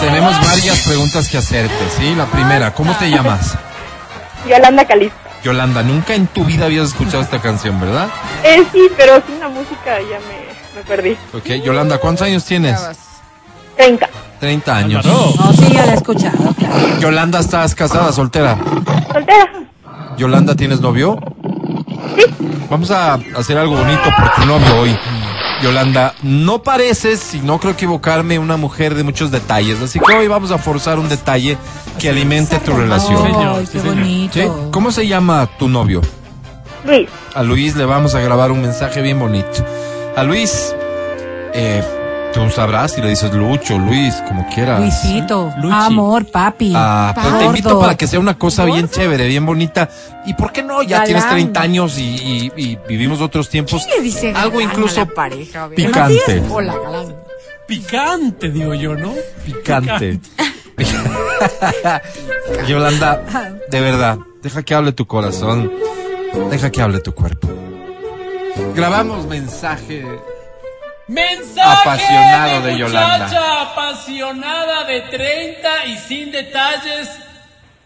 Tenemos, 0.00 0.34
varias 0.40 0.80
preguntas 0.86 1.28
que 1.28 1.38
hacerte, 1.38 1.90
¿sí? 1.96 2.14
La 2.14 2.26
primera, 2.26 2.72
¿cómo 2.72 2.94
te 2.96 3.10
llamas? 3.10 3.54
Yolanda 4.48 4.84
Calisto. 4.86 5.16
Yolanda, 5.42 5.82
nunca 5.82 6.14
en 6.14 6.26
tu 6.28 6.44
vida 6.44 6.66
habías 6.66 6.88
escuchado 6.88 7.22
esta 7.22 7.40
canción, 7.40 7.80
¿verdad? 7.80 8.08
Eh, 8.44 8.64
sí, 8.72 8.88
pero 8.96 9.20
sin 9.26 9.40
la 9.40 9.48
música 9.48 10.00
ya 10.00 10.18
me, 10.20 10.80
me 10.80 10.86
perdí. 10.86 11.16
Ok, 11.32 11.64
Yolanda, 11.64 11.98
¿cuántos 11.98 12.26
años 12.26 12.44
tienes? 12.44 12.80
30. 13.76 14.08
30 14.40 14.76
años. 14.76 15.04
No, 15.04 15.52
sí, 15.52 15.72
ya 15.72 15.86
la 15.86 15.92
he 15.92 15.96
escuchado, 15.96 16.54
claro. 16.54 16.98
Yolanda, 17.00 17.40
¿estás 17.40 17.74
casada, 17.74 18.12
soltera? 18.12 18.56
Soltera. 19.12 19.52
Yolanda, 20.16 20.54
¿tienes 20.54 20.80
novio? 20.80 21.18
Sí. 22.16 22.24
Vamos 22.70 22.90
a 22.90 23.14
hacer 23.36 23.58
algo 23.58 23.76
bonito 23.76 24.02
por 24.16 24.34
tu 24.34 24.46
novio 24.46 24.80
hoy. 24.80 24.98
Yolanda, 25.62 26.14
no 26.22 26.62
pareces, 26.62 27.34
y 27.34 27.40
no 27.40 27.58
creo 27.60 27.72
equivocarme, 27.72 28.38
una 28.38 28.56
mujer 28.56 28.94
de 28.94 29.04
muchos 29.04 29.30
detalles. 29.30 29.80
Así 29.80 30.00
que 30.00 30.14
hoy 30.14 30.26
vamos 30.26 30.50
a 30.50 30.58
forzar 30.58 30.98
un 30.98 31.08
detalle 31.08 31.56
que 31.98 32.08
alimente 32.08 32.58
tu 32.58 32.72
relación. 32.72 33.32
Ay, 33.36 33.66
qué 33.70 33.78
bonito. 33.78 34.34
¿Sí? 34.34 34.48
¿Cómo 34.70 34.90
se 34.90 35.06
llama 35.06 35.48
tu 35.58 35.68
novio? 35.68 36.00
Luis. 36.84 37.08
A 37.34 37.42
Luis 37.42 37.76
le 37.76 37.84
vamos 37.84 38.14
a 38.14 38.20
grabar 38.20 38.50
un 38.50 38.60
mensaje 38.60 39.00
bien 39.02 39.18
bonito. 39.18 39.64
A 40.16 40.24
Luis, 40.24 40.74
eh, 41.54 41.82
tú 42.34 42.48
sabrás 42.50 42.92
si 42.92 43.00
le 43.00 43.08
dices 43.10 43.32
Lucho, 43.34 43.78
Luis, 43.78 44.14
como 44.28 44.46
quieras. 44.48 44.80
Luisito, 44.80 45.52
Luchi. 45.58 45.74
amor, 45.74 46.26
papi. 46.30 46.72
Ah, 46.74 47.12
pero 47.14 47.38
te 47.38 47.44
invito 47.46 47.78
para 47.80 47.96
que 47.96 48.06
sea 48.06 48.20
una 48.20 48.38
cosa 48.38 48.64
bien 48.64 48.88
chévere, 48.88 49.26
bien 49.26 49.44
bonita. 49.46 49.88
¿Y 50.26 50.34
por 50.34 50.52
qué 50.52 50.62
no? 50.62 50.82
Ya 50.82 50.98
Galán. 50.98 51.04
tienes 51.06 51.28
30 51.28 51.60
años 51.60 51.98
y, 51.98 52.02
y- 52.02 52.52
y 52.56 52.76
vivimos 52.88 53.20
otros 53.20 53.48
tiempos. 53.48 53.84
¿Quién 53.84 53.98
le 53.98 54.02
dice 54.04 54.32
Algo 54.34 54.60
incluso 54.60 55.00
la 55.00 55.06
pareja? 55.06 55.68
Picante. 55.74 56.42
Hola, 56.50 56.74
galán. 56.82 57.14
Picante, 57.66 58.50
digo 58.50 58.74
yo, 58.74 58.94
¿no? 58.96 59.12
Picante. 59.44 60.20
Yolanda, 62.66 63.22
de 63.70 63.80
verdad, 63.80 64.18
deja 64.42 64.62
que 64.62 64.74
hable 64.74 64.92
tu 64.92 65.06
corazón. 65.06 65.70
Deja 66.50 66.70
que 66.70 66.80
hable 66.82 67.00
tu 67.00 67.12
cuerpo. 67.14 67.48
Grabamos 68.74 69.26
mensaje. 69.26 70.04
Mensaje 71.12 71.80
Apasionado 71.82 72.60
de 72.62 72.78
Yolanda. 72.78 73.18
muchacha 73.26 73.62
apasionada 73.62 74.84
de 74.84 75.00
30 75.02 75.86
y 75.86 75.96
sin 75.98 76.32
detalles 76.32 77.10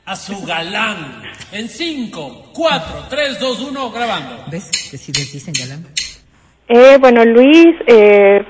a 0.05 0.15
su 0.16 0.44
galán. 0.44 1.23
En 1.53 1.69
5, 1.69 2.51
4, 2.53 3.05
3, 3.11 3.40
2, 3.40 3.61
1, 3.61 3.90
grabando. 3.90 4.44
¿Ves? 4.51 4.70
Que 4.90 4.97
si 4.98 5.12
les 5.12 5.32
dicen 5.32 5.55
galán. 5.59 5.86
Eh, 6.69 6.97
bueno, 7.01 7.24
Luis, 7.24 7.74
eh, 7.86 8.40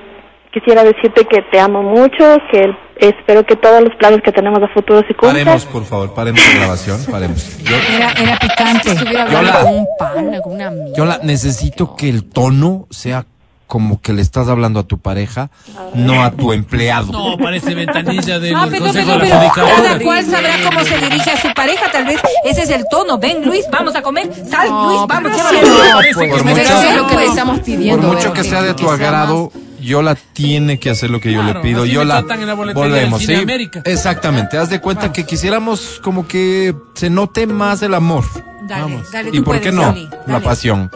quisiera 0.53 0.83
decirte 0.85 1.25
que 1.27 1.43
te 1.51 1.59
amo 1.61 1.83
mucho, 1.83 2.39
que 2.51 2.67
espero 2.99 3.45
que 3.45 3.57
todos 3.57 3.83
los 3.83 3.95
planes 3.97 4.21
que 4.23 4.33
tenemos 4.33 4.63
a 4.63 4.69
futuro 4.69 5.01
se 5.01 5.15
cumplan. 5.15 5.33
Paremos, 5.35 5.65
por 5.67 5.85
favor, 5.85 6.15
paremos 6.15 6.41
la 6.49 6.61
grabación, 6.61 7.05
paremos. 7.11 7.59
Yo, 7.63 7.77
Era, 7.95 8.13
era 8.13 8.39
picante. 8.39 8.95
Yola. 9.31 9.61
con 9.63 9.75
un 9.75 9.87
pan, 9.99 10.41
con 10.43 10.53
una 10.55 10.67
amiga. 10.69 10.97
yo 10.97 11.05
la 11.05 11.19
necesito 11.23 11.95
que 11.97 12.09
el 12.09 12.25
tono 12.31 12.87
sea 12.91 13.27
como 13.67 14.01
que 14.01 14.13
le 14.13 14.23
estás 14.23 14.49
hablando 14.49 14.81
a 14.81 14.83
tu 14.85 14.99
pareja, 14.99 15.51
no 15.95 16.23
a 16.23 16.31
tu 16.31 16.53
empleado. 16.53 17.11
No, 17.13 17.37
parece 17.37 17.75
ventanilla 17.75 18.39
del 18.39 18.55
Ah, 18.55 18.67
pero, 18.71 18.85
Consejo 18.85 19.07
pero, 19.15 19.25
de 19.25 19.29
la 19.29 19.53
cada 19.53 19.99
cual 19.99 20.25
sabrá 20.25 20.55
cómo 20.65 20.85
se 20.85 20.99
dirige 20.99 21.31
a 21.31 21.41
su 21.41 21.49
pareja, 21.55 21.91
tal 21.91 22.05
vez 22.07 22.21
ese 22.45 22.63
es 22.63 22.71
el 22.71 22.85
tono. 22.91 23.19
Ven, 23.19 23.45
Luis, 23.45 23.65
vamos 23.71 23.95
a 23.97 24.03
comer. 24.03 24.31
Sal, 24.49 24.69
Luis, 24.69 25.01
vamos, 25.09 25.33
sí, 25.33 25.41
No, 25.63 26.29
por 26.29 26.45
mucho- 26.45 26.63
es 26.63 26.97
lo 26.97 27.07
que 27.07 27.15
Pues, 27.15 27.25
le 27.25 27.27
estamos 27.27 27.57
Por 27.57 27.65
pidiendo. 27.65 28.07
mucho 28.09 28.19
Vero, 28.21 28.33
que 28.35 28.45
sea 28.45 28.63
de 28.63 28.75
tu 28.75 28.89
agrado, 28.91 29.51
Yola 29.81 30.17
tiene 30.33 30.79
que 30.79 30.91
hacer 30.91 31.11
lo 31.11 31.21
que 31.21 31.33
yo 31.33 31.43
le 31.43 31.55
pido. 31.57 31.83
así 31.83 31.93
Yola, 31.93 32.25
en 32.29 32.47
la 32.47 32.55
volvemos, 32.55 33.23
¿sí? 33.23 33.35
América. 33.35 33.83
Exactamente. 33.85 34.59
Haz 34.59 34.71
de 34.71 34.81
cuenta 34.81 35.13
que 35.13 35.25
quisiéramos 35.25 36.01
como 36.03 36.27
que 36.29 36.75
se 36.95 37.11
note 37.11 37.47
más 37.47 37.83
el 37.83 37.95
amor. 37.95 38.25
Dale, 38.69 38.99
dale, 39.13 39.29
¿Y 39.29 39.33
tú 39.33 39.45
por 39.45 39.45
puedes, 39.59 39.63
qué 39.63 39.73
no? 39.73 39.95
La 40.27 40.41
pasión. 40.41 40.91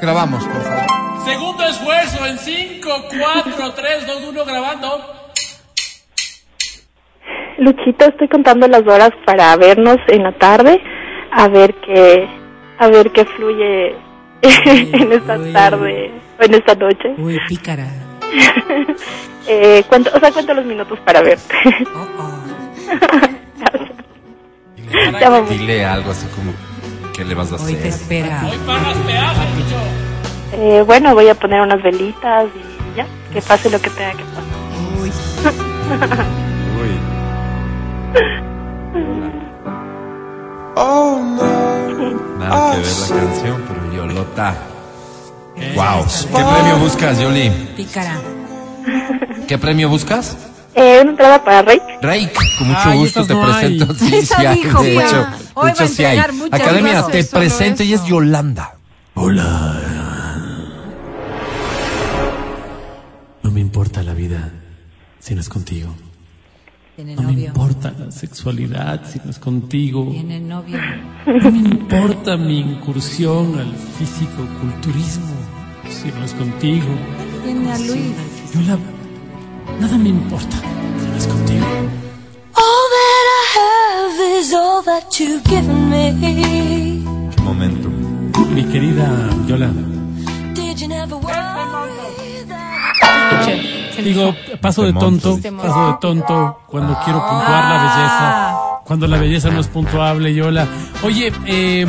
Grabamos, 0.00 0.44
por 0.44 0.62
favor. 0.62 1.07
Segundo 1.28 1.64
esfuerzo 1.64 2.24
en 2.26 2.38
5, 2.38 2.88
4, 3.10 3.72
3, 3.74 4.06
2, 4.06 4.22
1, 4.30 4.44
grabando. 4.44 5.04
Luchito, 7.58 8.04
estoy 8.06 8.28
contando 8.28 8.68
las 8.68 8.86
horas 8.86 9.10
para 9.26 9.54
vernos 9.56 9.96
en 10.08 10.22
la 10.22 10.32
tarde, 10.32 10.80
a 11.32 11.48
ver 11.48 11.74
qué, 11.84 12.28
a 12.78 12.86
ver 12.88 13.10
qué 13.10 13.24
fluye 13.24 13.88
en 14.42 15.12
esta 15.12 15.36
tarde 15.52 16.12
o 16.40 16.44
en 16.44 16.54
esta 16.54 16.74
noche. 16.74 17.14
Uy, 17.18 17.38
pícara. 17.48 17.86
Eh, 19.50 19.82
cuento, 19.88 20.10
o 20.14 20.20
sea, 20.20 20.30
cuento 20.30 20.52
los 20.52 20.66
minutos 20.66 20.98
para 21.06 21.22
verte. 21.22 21.54
Oh, 21.94 22.06
oh. 22.18 22.32
Mucho. 25.10 25.40
Dile 25.54 25.86
algo 25.86 26.10
así 26.10 26.26
como, 26.36 26.52
¿qué 27.14 27.24
le 27.24 27.34
vas 27.34 27.50
a 27.52 27.54
Hoy 27.54 27.72
te 27.72 27.78
hacer? 27.78 27.86
espera. 27.86 28.42
Hoy 28.44 28.58
pagas 28.66 28.98
peaje, 28.98 29.48
mucho. 29.54 29.76
Eh, 30.52 30.82
bueno, 30.86 31.14
voy 31.14 31.28
a 31.28 31.34
poner 31.34 31.60
unas 31.60 31.82
velitas 31.82 32.46
y 32.54 32.96
ya, 32.96 33.06
que 33.32 33.42
pase 33.42 33.70
lo 33.70 33.80
que 33.80 33.90
tenga 33.90 34.12
que 34.12 34.24
pasar. 34.24 34.44
Uy, 35.00 35.12
Uy. 36.80 36.98
Nada 42.38 42.72
que 42.72 42.78
ver 42.78 42.86
la 42.86 43.08
canción, 43.16 43.64
pero 43.66 43.92
Yolota. 43.94 44.54
Wow. 45.74 46.04
¿Qué 46.06 46.44
premio 46.44 46.76
buscas, 46.78 47.18
Yoli? 47.18 47.50
pícara. 47.76 48.14
¿Qué 49.48 49.58
premio 49.58 49.88
buscas? 49.88 50.36
Eh, 50.74 51.00
una 51.02 51.10
entrada 51.10 51.42
para 51.42 51.62
Rey. 51.62 51.80
Rake, 52.00 52.32
con 52.58 52.68
mucho 52.68 52.80
Ay, 52.84 52.98
gusto 52.98 53.26
te 53.26 53.34
no 53.34 53.44
hay. 53.44 53.76
presento. 53.78 53.94
Sí, 53.98 54.22
sí 54.22 54.34
hay, 54.36 54.62
dijo, 54.62 54.82
de 54.82 54.96
hecho, 54.96 55.26
Hoy 55.54 55.62
de 55.62 55.62
va 55.62 55.66
a 55.66 55.70
hecho 55.72 55.88
sí 55.88 56.04
hay. 56.04 56.18
Academia, 56.52 57.06
te 57.06 57.24
presento 57.24 57.82
y 57.82 57.94
es. 57.94 58.04
Yolanda. 58.04 58.74
No 59.16 59.28
importa 63.78 64.02
la 64.02 64.12
vida 64.12 64.50
si 65.20 65.36
no 65.36 65.40
es 65.40 65.48
contigo. 65.48 65.94
Tiene 66.96 67.14
No 67.14 67.22
me 67.22 67.44
importa 67.44 67.94
la 67.96 68.10
sexualidad 68.10 69.08
si 69.08 69.20
no 69.24 69.30
es 69.30 69.38
contigo. 69.38 70.10
Tiene 70.10 70.40
novio. 70.40 70.78
No 71.26 71.50
me 71.52 71.58
importa 71.58 72.36
mi 72.36 72.58
incursión 72.58 73.56
al 73.56 73.72
físico-culturismo 73.96 75.32
si 75.88 76.08
no 76.08 76.24
es 76.24 76.34
contigo. 76.34 76.88
Tiene 77.44 77.70
a 77.70 77.78
Luis. 77.78 78.16
Yo 78.52 78.60
la... 78.62 78.78
Nada 79.78 79.96
me 79.96 80.08
importa 80.08 80.56
si 81.00 81.06
no 81.06 81.16
es 81.16 81.26
contigo. 81.28 81.66
All 82.56 82.86
that 82.96 83.26
I 83.30 83.44
have 83.60 84.40
is 84.40 84.52
all 84.54 84.82
that 84.82 85.20
you've 85.20 85.44
given 85.44 85.88
me. 85.88 87.04
Momento. 87.44 87.88
Mi 88.52 88.64
querida 88.64 89.30
Yola. 89.46 89.70
Did 90.52 90.80
you 90.80 90.88
never 90.88 91.16
worry 91.16 92.27
Digo, 94.02 94.34
paso 94.60 94.84
de 94.84 94.92
tonto, 94.92 95.38
paso 95.60 95.86
de 95.88 95.96
tonto 96.00 96.60
cuando 96.66 96.98
quiero 97.04 97.18
puntuar 97.18 97.64
la 97.64 97.82
belleza, 97.82 98.56
cuando 98.84 99.06
la 99.06 99.18
belleza 99.18 99.50
no 99.50 99.60
es 99.60 99.66
puntuable, 99.66 100.34
Yola. 100.34 100.66
Oye, 101.02 101.32
eh, 101.46 101.86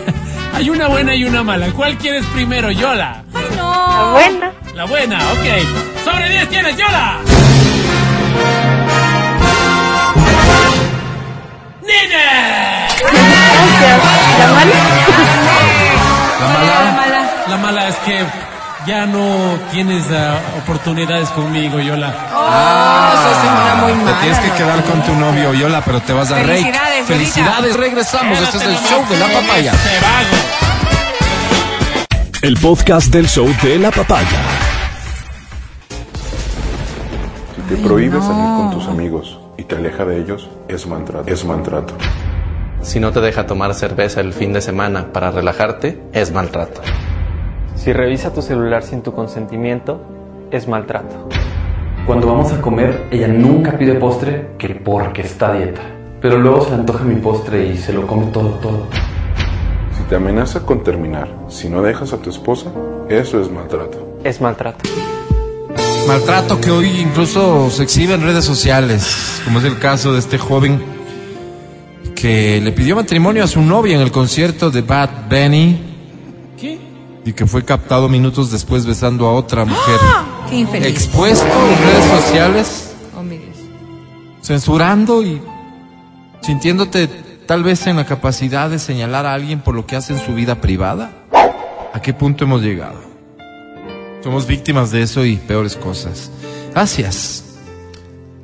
hay 0.54 0.70
una 0.70 0.88
buena 0.88 1.14
y 1.14 1.24
una 1.24 1.42
mala. 1.42 1.70
¿Cuál 1.72 1.98
quieres 1.98 2.24
primero, 2.26 2.70
Yola? 2.70 3.24
La 3.32 4.10
buena. 4.12 4.52
La 4.74 4.84
buena, 4.86 5.18
ok. 5.32 6.04
Sobre 6.04 6.30
10 6.30 6.48
tienes, 6.48 6.76
Yola. 6.76 7.18
¡Nene! 11.82 12.88
Gracias. 13.00 14.00
La 14.38 14.46
mala. 14.52 14.74
La 16.40 16.48
mala. 16.92 17.44
La 17.48 17.56
mala 17.58 17.88
es 17.88 17.96
que 17.96 18.24
ya 18.86 19.06
no 19.06 19.58
tienes 19.72 20.04
ah, 20.10 20.38
oportunidades 20.62 21.28
conmigo, 21.30 21.78
Yola. 21.80 22.08
Eso 22.08 23.30
es 23.30 23.38
una 23.42 23.74
muy 23.82 23.92
Te 23.92 24.04
mala. 24.04 24.20
tienes 24.20 24.38
que 24.40 24.50
quedar 24.52 24.84
con 24.84 25.02
tu 25.02 25.14
novio, 25.14 25.54
Yola, 25.54 25.82
pero 25.84 26.00
te 26.00 26.12
vas 26.12 26.30
a 26.30 26.42
reír. 26.42 26.64
Felicidades, 26.66 27.06
Felicidades, 27.06 27.76
regresamos. 27.76 28.38
Este 28.40 28.56
es 28.58 28.62
el 28.64 28.76
show 28.76 29.04
de 29.08 29.18
la 29.18 29.26
papaya. 29.26 29.72
te 29.72 30.00
vago. 30.00 30.36
El 32.42 32.56
podcast 32.58 33.06
del 33.08 33.26
show 33.28 33.48
de 33.62 33.78
la 33.78 33.90
papaya. 33.90 34.28
Si 37.56 37.62
te 37.74 37.76
prohíbe 37.82 38.20
salir 38.20 38.44
con 38.56 38.70
tus 38.70 38.86
amigos 38.88 39.38
y 39.56 39.64
te 39.64 39.76
aleja 39.76 40.04
de 40.04 40.18
ellos, 40.18 40.48
es 40.68 40.86
maltrato. 40.86 41.26
Es 41.30 41.44
maltrato. 41.44 41.94
Si 42.82 43.00
no 43.00 43.12
te 43.12 43.20
deja 43.22 43.46
tomar 43.46 43.72
cerveza 43.74 44.20
el 44.20 44.34
fin 44.34 44.52
de 44.52 44.60
semana 44.60 45.10
para 45.10 45.30
relajarte, 45.30 46.02
es 46.12 46.32
maltrato. 46.32 46.82
Si 47.74 47.92
revisa 47.92 48.32
tu 48.32 48.40
celular 48.40 48.82
sin 48.82 49.02
tu 49.02 49.12
consentimiento, 49.12 50.00
es 50.50 50.68
maltrato. 50.68 51.28
Cuando 52.06 52.28
vamos 52.28 52.52
a 52.52 52.60
comer, 52.60 53.08
ella 53.10 53.28
nunca 53.28 53.76
pide 53.76 53.94
postre 53.94 54.50
que 54.58 54.68
porque 54.76 55.22
está 55.22 55.48
a 55.50 55.54
dieta. 55.54 55.82
Pero 56.20 56.38
luego 56.38 56.62
se 56.62 56.70
le 56.70 56.76
antoja 56.76 57.04
mi 57.04 57.16
postre 57.16 57.66
y 57.66 57.76
se 57.76 57.92
lo 57.92 58.06
come 58.06 58.26
todo, 58.26 58.50
todo. 58.60 58.86
Si 59.96 60.02
te 60.04 60.16
amenaza 60.16 60.64
con 60.64 60.82
terminar, 60.82 61.28
si 61.48 61.68
no 61.68 61.82
dejas 61.82 62.12
a 62.12 62.18
tu 62.18 62.30
esposa, 62.30 62.70
eso 63.08 63.40
es 63.40 63.50
maltrato. 63.50 64.18
Es 64.22 64.40
maltrato. 64.40 64.88
Maltrato 66.06 66.60
que 66.60 66.70
hoy 66.70 67.00
incluso 67.00 67.68
se 67.70 67.82
exhibe 67.82 68.14
en 68.14 68.22
redes 68.22 68.44
sociales, 68.44 69.42
como 69.44 69.58
es 69.58 69.64
el 69.64 69.78
caso 69.78 70.12
de 70.12 70.20
este 70.20 70.38
joven 70.38 70.80
que 72.14 72.60
le 72.62 72.72
pidió 72.72 72.96
matrimonio 72.96 73.44
a 73.44 73.46
su 73.46 73.60
novia 73.60 73.96
en 73.96 74.00
el 74.00 74.12
concierto 74.12 74.70
de 74.70 74.82
Bad 74.82 75.10
Bunny 75.28 75.93
¿Qué? 75.93 75.93
Y 77.24 77.32
que 77.32 77.46
fue 77.46 77.64
captado 77.64 78.08
minutos 78.08 78.50
después 78.50 78.86
besando 78.86 79.26
a 79.26 79.32
otra 79.32 79.64
mujer. 79.64 79.98
Qué 80.50 80.56
infeliz. 80.56 80.88
Expuesto 80.88 81.46
en 81.46 81.78
redes 81.78 82.22
sociales, 82.22 82.90
Oh, 83.16 83.22
censurando 84.42 85.22
y 85.22 85.40
sintiéndote 86.42 87.08
tal 87.46 87.62
vez 87.62 87.86
en 87.86 87.96
la 87.96 88.06
capacidad 88.06 88.68
de 88.68 88.78
señalar 88.78 89.24
a 89.26 89.34
alguien 89.34 89.60
por 89.60 89.74
lo 89.74 89.86
que 89.86 89.96
hace 89.96 90.12
en 90.12 90.20
su 90.20 90.34
vida 90.34 90.60
privada. 90.60 91.12
¿A 91.92 92.02
qué 92.02 92.12
punto 92.12 92.44
hemos 92.44 92.62
llegado? 92.62 93.00
Somos 94.22 94.46
víctimas 94.46 94.90
de 94.90 95.02
eso 95.02 95.24
y 95.24 95.36
peores 95.36 95.76
cosas. 95.76 96.30
Gracias 96.72 97.44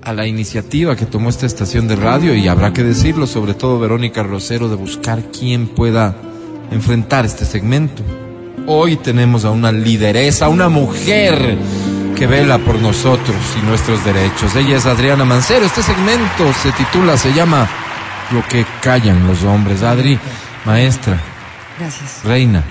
a 0.02 0.12
la 0.12 0.26
iniciativa 0.26 0.96
que 0.96 1.06
tomó 1.06 1.28
esta 1.28 1.46
estación 1.46 1.88
de 1.88 1.96
radio 1.96 2.34
y 2.34 2.48
habrá 2.48 2.72
que 2.72 2.84
decirlo, 2.84 3.26
sobre 3.26 3.54
todo 3.54 3.78
Verónica 3.78 4.22
Rosero, 4.22 4.68
de 4.68 4.76
buscar 4.76 5.24
quién 5.32 5.68
pueda 5.68 6.14
enfrentar 6.70 7.26
este 7.26 7.44
segmento. 7.44 8.02
Hoy 8.66 8.96
tenemos 8.96 9.44
a 9.44 9.50
una 9.50 9.72
lideresa, 9.72 10.48
una 10.48 10.68
mujer 10.68 11.56
que 12.16 12.26
vela 12.26 12.58
por 12.58 12.78
nosotros 12.80 13.36
y 13.60 13.66
nuestros 13.66 14.04
derechos. 14.04 14.54
Ella 14.54 14.76
es 14.76 14.86
Adriana 14.86 15.24
Mancero. 15.24 15.64
Este 15.66 15.82
segmento 15.82 16.52
se 16.62 16.70
titula, 16.72 17.16
se 17.16 17.32
llama 17.32 17.68
Lo 18.32 18.46
que 18.48 18.64
callan 18.82 19.26
los 19.26 19.42
hombres. 19.44 19.82
Adri, 19.82 20.18
maestra, 20.64 21.18
Gracias. 21.78 22.20
reina, 22.24 22.62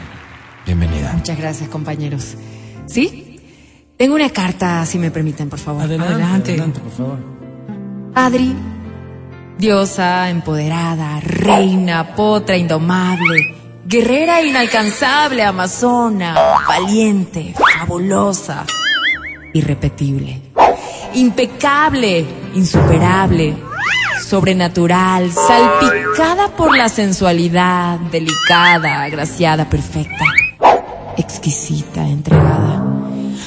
bienvenida. 0.65 1.13
Muchas 1.13 1.37
gracias, 1.37 1.69
compañeros. 1.69 2.35
¿Sí? 2.87 3.39
Tengo 3.97 4.15
una 4.15 4.29
carta, 4.29 4.85
si 4.85 4.97
me 4.99 5.11
permiten, 5.11 5.49
por 5.49 5.59
favor. 5.59 5.83
Adelante, 5.83 6.13
Adelante. 6.13 6.51
adelante, 6.51 6.79
por 6.79 6.91
favor. 6.93 7.17
Adri, 8.15 8.55
diosa, 9.57 10.29
empoderada, 10.29 11.19
reina, 11.19 12.15
potra, 12.15 12.55
indomable, 12.55 13.55
guerrera 13.89 14.43
inalcanzable, 14.43 15.43
amazona, 15.43 16.35
valiente, 16.67 17.55
fabulosa, 17.55 18.63
irrepetible, 19.51 20.39
impecable, 21.15 22.23
insuperable, 22.53 23.57
sobrenatural, 24.23 25.31
salpicada 25.31 26.49
por 26.55 26.77
la 26.77 26.87
sensualidad, 26.87 27.97
delicada, 28.11 29.01
agraciada, 29.01 29.67
perfecta, 29.67 30.23
exquisita, 31.17 32.07
entregada. 32.07 32.83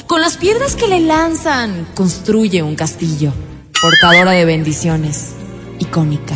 Con 0.09 0.21
las 0.21 0.39
piedras 0.39 0.75
que 0.75 0.89
le 0.89 0.99
lanzan, 0.99 1.87
construye 1.95 2.65
un 2.65 2.75
castillo, 2.75 3.33
portadora 3.81 4.33
de 4.33 4.45
bendiciones, 4.45 5.35
icónica, 5.79 6.35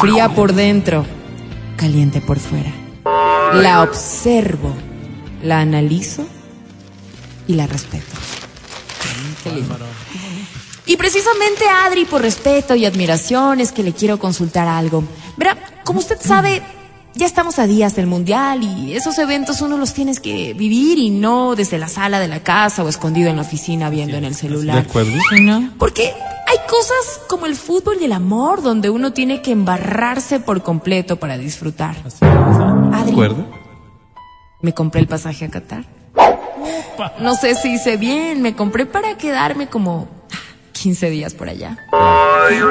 fría 0.00 0.30
por 0.30 0.54
dentro, 0.54 1.04
caliente 1.76 2.22
por 2.22 2.38
fuera. 2.38 2.77
La 3.54 3.82
observo, 3.82 4.74
la 5.42 5.60
analizo 5.60 6.26
y 7.46 7.54
la 7.54 7.66
respeto. 7.66 8.04
Qué 9.42 9.50
lindo. 9.50 9.76
Y 10.86 10.96
precisamente 10.96 11.64
Adri, 11.68 12.04
por 12.04 12.22
respeto 12.22 12.74
y 12.74 12.86
admiración, 12.86 13.60
es 13.60 13.72
que 13.72 13.82
le 13.82 13.92
quiero 13.92 14.18
consultar 14.18 14.68
algo. 14.68 15.04
Verá, 15.36 15.56
como 15.84 15.98
usted 15.98 16.18
sabe, 16.20 16.62
ya 17.14 17.26
estamos 17.26 17.58
a 17.58 17.66
días 17.66 17.96
del 17.96 18.06
mundial 18.06 18.62
y 18.62 18.94
esos 18.94 19.18
eventos 19.18 19.60
uno 19.60 19.76
los 19.76 19.92
tienes 19.92 20.20
que 20.20 20.54
vivir 20.54 20.98
y 20.98 21.10
no 21.10 21.56
desde 21.56 21.78
la 21.78 21.88
sala 21.88 22.20
de 22.20 22.28
la 22.28 22.40
casa 22.40 22.84
o 22.84 22.88
escondido 22.88 23.28
en 23.28 23.36
la 23.36 23.42
oficina 23.42 23.90
viendo 23.90 24.16
en 24.16 24.24
el 24.24 24.32
¿De 24.32 24.38
celular. 24.38 24.78
acuerdo? 24.78 25.12
Porque 25.78 26.14
hay 26.46 26.58
cosas 26.68 27.20
como 27.28 27.46
el 27.46 27.56
fútbol 27.56 27.98
y 28.00 28.04
el 28.04 28.12
amor 28.12 28.62
donde 28.62 28.88
uno 28.88 29.12
tiene 29.12 29.42
que 29.42 29.52
embarrarse 29.52 30.40
por 30.40 30.62
completo 30.62 31.16
para 31.16 31.36
disfrutar. 31.36 31.96
¿De 32.02 32.10
Acuerdo? 33.10 33.46
me 34.60 34.74
compré 34.74 35.00
el 35.00 35.06
pasaje 35.06 35.44
a 35.44 35.50
Qatar. 35.50 35.84
No 37.20 37.34
sé 37.36 37.54
si 37.54 37.74
hice 37.74 37.96
bien, 37.96 38.42
me 38.42 38.54
compré 38.56 38.86
para 38.86 39.16
quedarme 39.16 39.68
como 39.68 40.08
15 40.72 41.10
días 41.10 41.32
por 41.34 41.48
allá. 41.48 41.78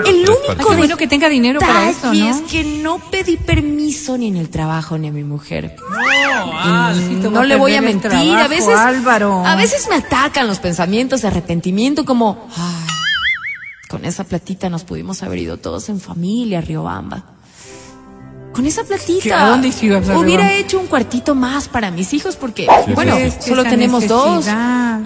El 0.05 0.26
único 0.30 0.73
bueno 0.76 0.97
que 0.97 1.07
tenga 1.07 1.30
dinero 1.30 1.59
para 1.61 1.89
eso, 1.89 2.14
¿no? 2.14 2.30
es 2.30 2.41
que 2.41 2.64
no 2.64 2.99
pedí 3.09 3.38
permiso 3.38 4.18
ni 4.18 4.27
en 4.27 4.35
el 4.35 4.49
trabajo 4.49 4.97
ni 4.97 5.07
a 5.07 5.11
mi 5.11 5.23
mujer. 5.23 5.77
Ah, 6.53 6.93
sí, 6.93 7.15
no 7.22 7.31
va 7.31 7.45
le 7.45 7.55
voy 7.55 7.76
a 7.76 7.81
mentir, 7.81 8.11
a 8.11 8.47
veces 8.49 8.76
Álvaro. 8.76 9.45
a 9.45 9.55
veces 9.55 9.88
me 9.89 9.95
atacan 9.95 10.47
los 10.47 10.59
pensamientos 10.59 11.22
de 11.22 11.30
arrepentimiento 11.30 12.03
como 12.05 12.47
"Ay, 12.55 12.88
con 13.89 14.03
esa 14.03 14.26
platita 14.26 14.69
nos 14.69 14.84
pudimos 14.84 15.23
haber 15.23 15.39
ido 15.39 15.57
todos 15.57 15.88
en 15.88 16.01
familia 16.01 16.57
a 16.59 16.61
Riobamba. 16.61 17.36
Con 18.57 18.65
esa 18.65 18.84
platita. 18.84 19.45
¿A 19.45 19.49
dónde 19.51 19.71
ibas 19.81 20.09
a 20.09 20.17
hubiera 20.17 20.51
hecho 20.53 20.79
un 20.79 20.88
cuartito 20.88 21.35
más 21.35 21.67
para 21.69 21.91
mis 21.91 22.11
hijos 22.13 22.35
porque 22.35 22.67
Sí, 22.85 22.91
bueno, 22.93 23.15
sí, 23.15 23.31
sí. 23.39 23.49
solo 23.49 23.63
tenemos 23.63 24.07
dos 24.07 24.47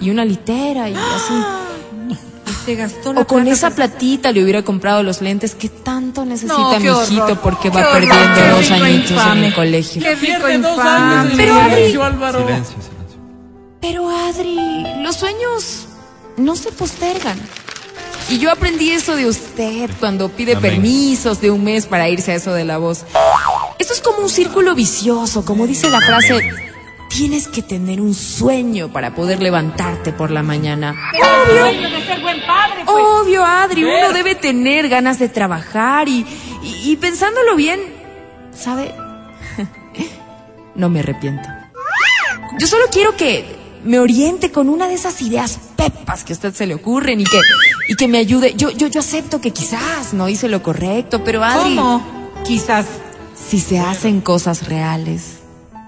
y 0.00 0.08
una 0.10 0.24
litera 0.24 0.88
y 0.88 0.94
así. 0.94 1.34
Se 2.64 2.74
gastó 2.76 3.12
la 3.12 3.20
O 3.20 3.26
con 3.26 3.46
esa 3.48 3.70
platita 3.70 4.30
le 4.32 4.42
hubiera 4.42 4.62
comprado 4.62 5.02
los 5.02 5.20
lentes 5.20 5.54
que 5.54 5.68
tanto 5.68 6.24
necesita 6.24 6.54
No, 6.54 6.78
mi 6.80 6.86
hijito 6.88 7.40
porque 7.42 7.68
va 7.70 7.80
horror, 7.80 7.92
perdiendo 7.92 8.34
qué 8.36 8.48
dos 8.48 8.70
añitos 8.70 9.26
en 9.32 9.44
el 9.44 9.54
colegio. 9.54 10.02
Qué 10.02 10.14
rico 10.14 10.48
infame. 10.50 10.88
años 10.90 11.30
en 11.32 11.36
Pero, 11.36 11.52
el 11.54 11.60
Adri- 11.60 11.70
colegio, 11.70 12.04
Álvaro. 12.04 12.38
Silencio, 12.46 12.76
silencio. 12.80 13.18
Pero 13.80 14.08
Adri, 14.08 15.02
los 15.02 15.16
sueños 15.16 15.86
no 16.38 16.54
se 16.56 16.70
postergan. 16.72 17.38
Y 18.28 18.38
yo 18.38 18.50
aprendí 18.50 18.90
eso 18.90 19.16
de 19.16 19.26
usted 19.26 19.90
cuando 20.00 20.28
pide 20.28 20.56
Amén. 20.56 20.72
permisos 20.72 21.40
de 21.40 21.50
un 21.50 21.64
mes 21.64 21.86
para 21.86 22.08
irse 22.08 22.32
a 22.32 22.34
eso 22.36 22.52
de 22.54 22.64
la 22.64 22.78
voz. 22.78 23.04
Esto 23.78 23.92
es 23.92 24.00
como 24.00 24.18
un 24.18 24.28
círculo 24.28 24.74
vicioso, 24.74 25.44
como 25.44 25.66
dice 25.66 25.90
la 25.90 26.00
frase, 26.00 26.50
tienes 27.08 27.48
que 27.48 27.62
tener 27.62 28.00
un 28.00 28.14
sueño 28.14 28.92
para 28.92 29.14
poder 29.14 29.42
levantarte 29.42 30.12
por 30.12 30.30
la 30.30 30.42
mañana. 30.42 30.94
Obvio, 32.86 33.44
Adri, 33.44 33.84
uno 33.84 34.12
debe 34.12 34.34
tener 34.34 34.88
ganas 34.88 35.18
de 35.18 35.28
trabajar 35.28 36.08
y, 36.08 36.26
y, 36.62 36.92
y 36.92 36.96
pensándolo 36.96 37.54
bien, 37.56 37.80
¿sabe? 38.54 38.94
no 40.74 40.88
me 40.88 41.00
arrepiento. 41.00 41.48
Yo 42.58 42.66
solo 42.66 42.84
quiero 42.90 43.16
que 43.16 43.61
me 43.84 43.98
oriente 43.98 44.50
con 44.50 44.68
una 44.68 44.88
de 44.88 44.94
esas 44.94 45.20
ideas 45.22 45.58
pepas 45.76 46.24
que 46.24 46.32
a 46.32 46.36
usted 46.36 46.54
se 46.54 46.66
le 46.66 46.74
ocurren 46.74 47.20
y 47.20 47.24
que, 47.24 47.40
y 47.88 47.94
que 47.96 48.08
me 48.08 48.18
ayude. 48.18 48.54
Yo, 48.56 48.70
yo, 48.70 48.86
yo 48.86 49.00
acepto 49.00 49.40
que 49.40 49.50
quizás 49.52 50.12
no 50.14 50.28
hice 50.28 50.48
lo 50.48 50.62
correcto, 50.62 51.24
pero 51.24 51.42
Adri, 51.42 51.76
¿Cómo? 51.76 52.02
Quizás. 52.44 52.86
si 53.34 53.60
se 53.60 53.78
hacen 53.80 54.20
cosas 54.20 54.68
reales, 54.68 55.38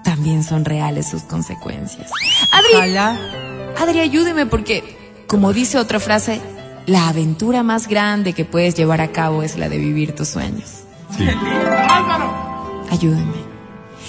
también 0.03 0.43
son 0.43 0.65
reales 0.65 1.07
sus 1.07 1.23
consecuencias. 1.23 2.11
Adri, 2.51 2.75
Ojalá. 2.75 3.19
Adri, 3.81 3.99
ayúdeme 3.99 4.45
porque, 4.45 5.23
como 5.27 5.53
dice 5.53 5.77
otra 5.77 5.99
frase, 5.99 6.39
la 6.85 7.07
aventura 7.09 7.63
más 7.63 7.87
grande 7.87 8.33
que 8.33 8.45
puedes 8.45 8.75
llevar 8.75 9.01
a 9.01 9.11
cabo 9.11 9.41
es 9.43 9.57
la 9.57 9.69
de 9.69 9.77
vivir 9.77 10.13
tus 10.13 10.29
sueños. 10.29 10.83
Ayúdenme. 12.91 13.54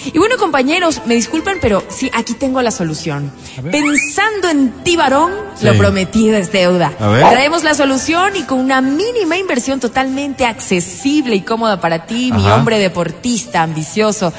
Y 0.04 0.18
bueno, 0.18 0.36
compañeros, 0.36 1.02
me 1.06 1.14
disculpen, 1.14 1.58
pero 1.60 1.82
sí, 1.88 2.10
aquí 2.14 2.34
tengo 2.34 2.60
la 2.62 2.70
solución. 2.70 3.32
Pensando 3.70 4.48
en 4.50 4.70
ti, 4.84 4.96
varón, 4.96 5.32
Sí. 5.58 5.64
lo 5.66 5.76
prometido 5.76 6.36
es 6.36 6.52
deuda. 6.52 6.92
A 7.00 7.08
ver. 7.08 7.28
Traemos 7.30 7.64
la 7.64 7.74
solución 7.74 8.36
y 8.36 8.42
con 8.42 8.58
una 8.58 8.80
mínima 8.80 9.36
inversión 9.36 9.80
totalmente 9.80 10.44
accesible 10.44 11.34
y 11.34 11.40
cómoda 11.40 11.80
para 11.80 12.06
ti, 12.06 12.30
mi 12.32 12.46
hombre 12.48 12.78
deportista, 12.78 13.62
ambicioso, 13.62 14.32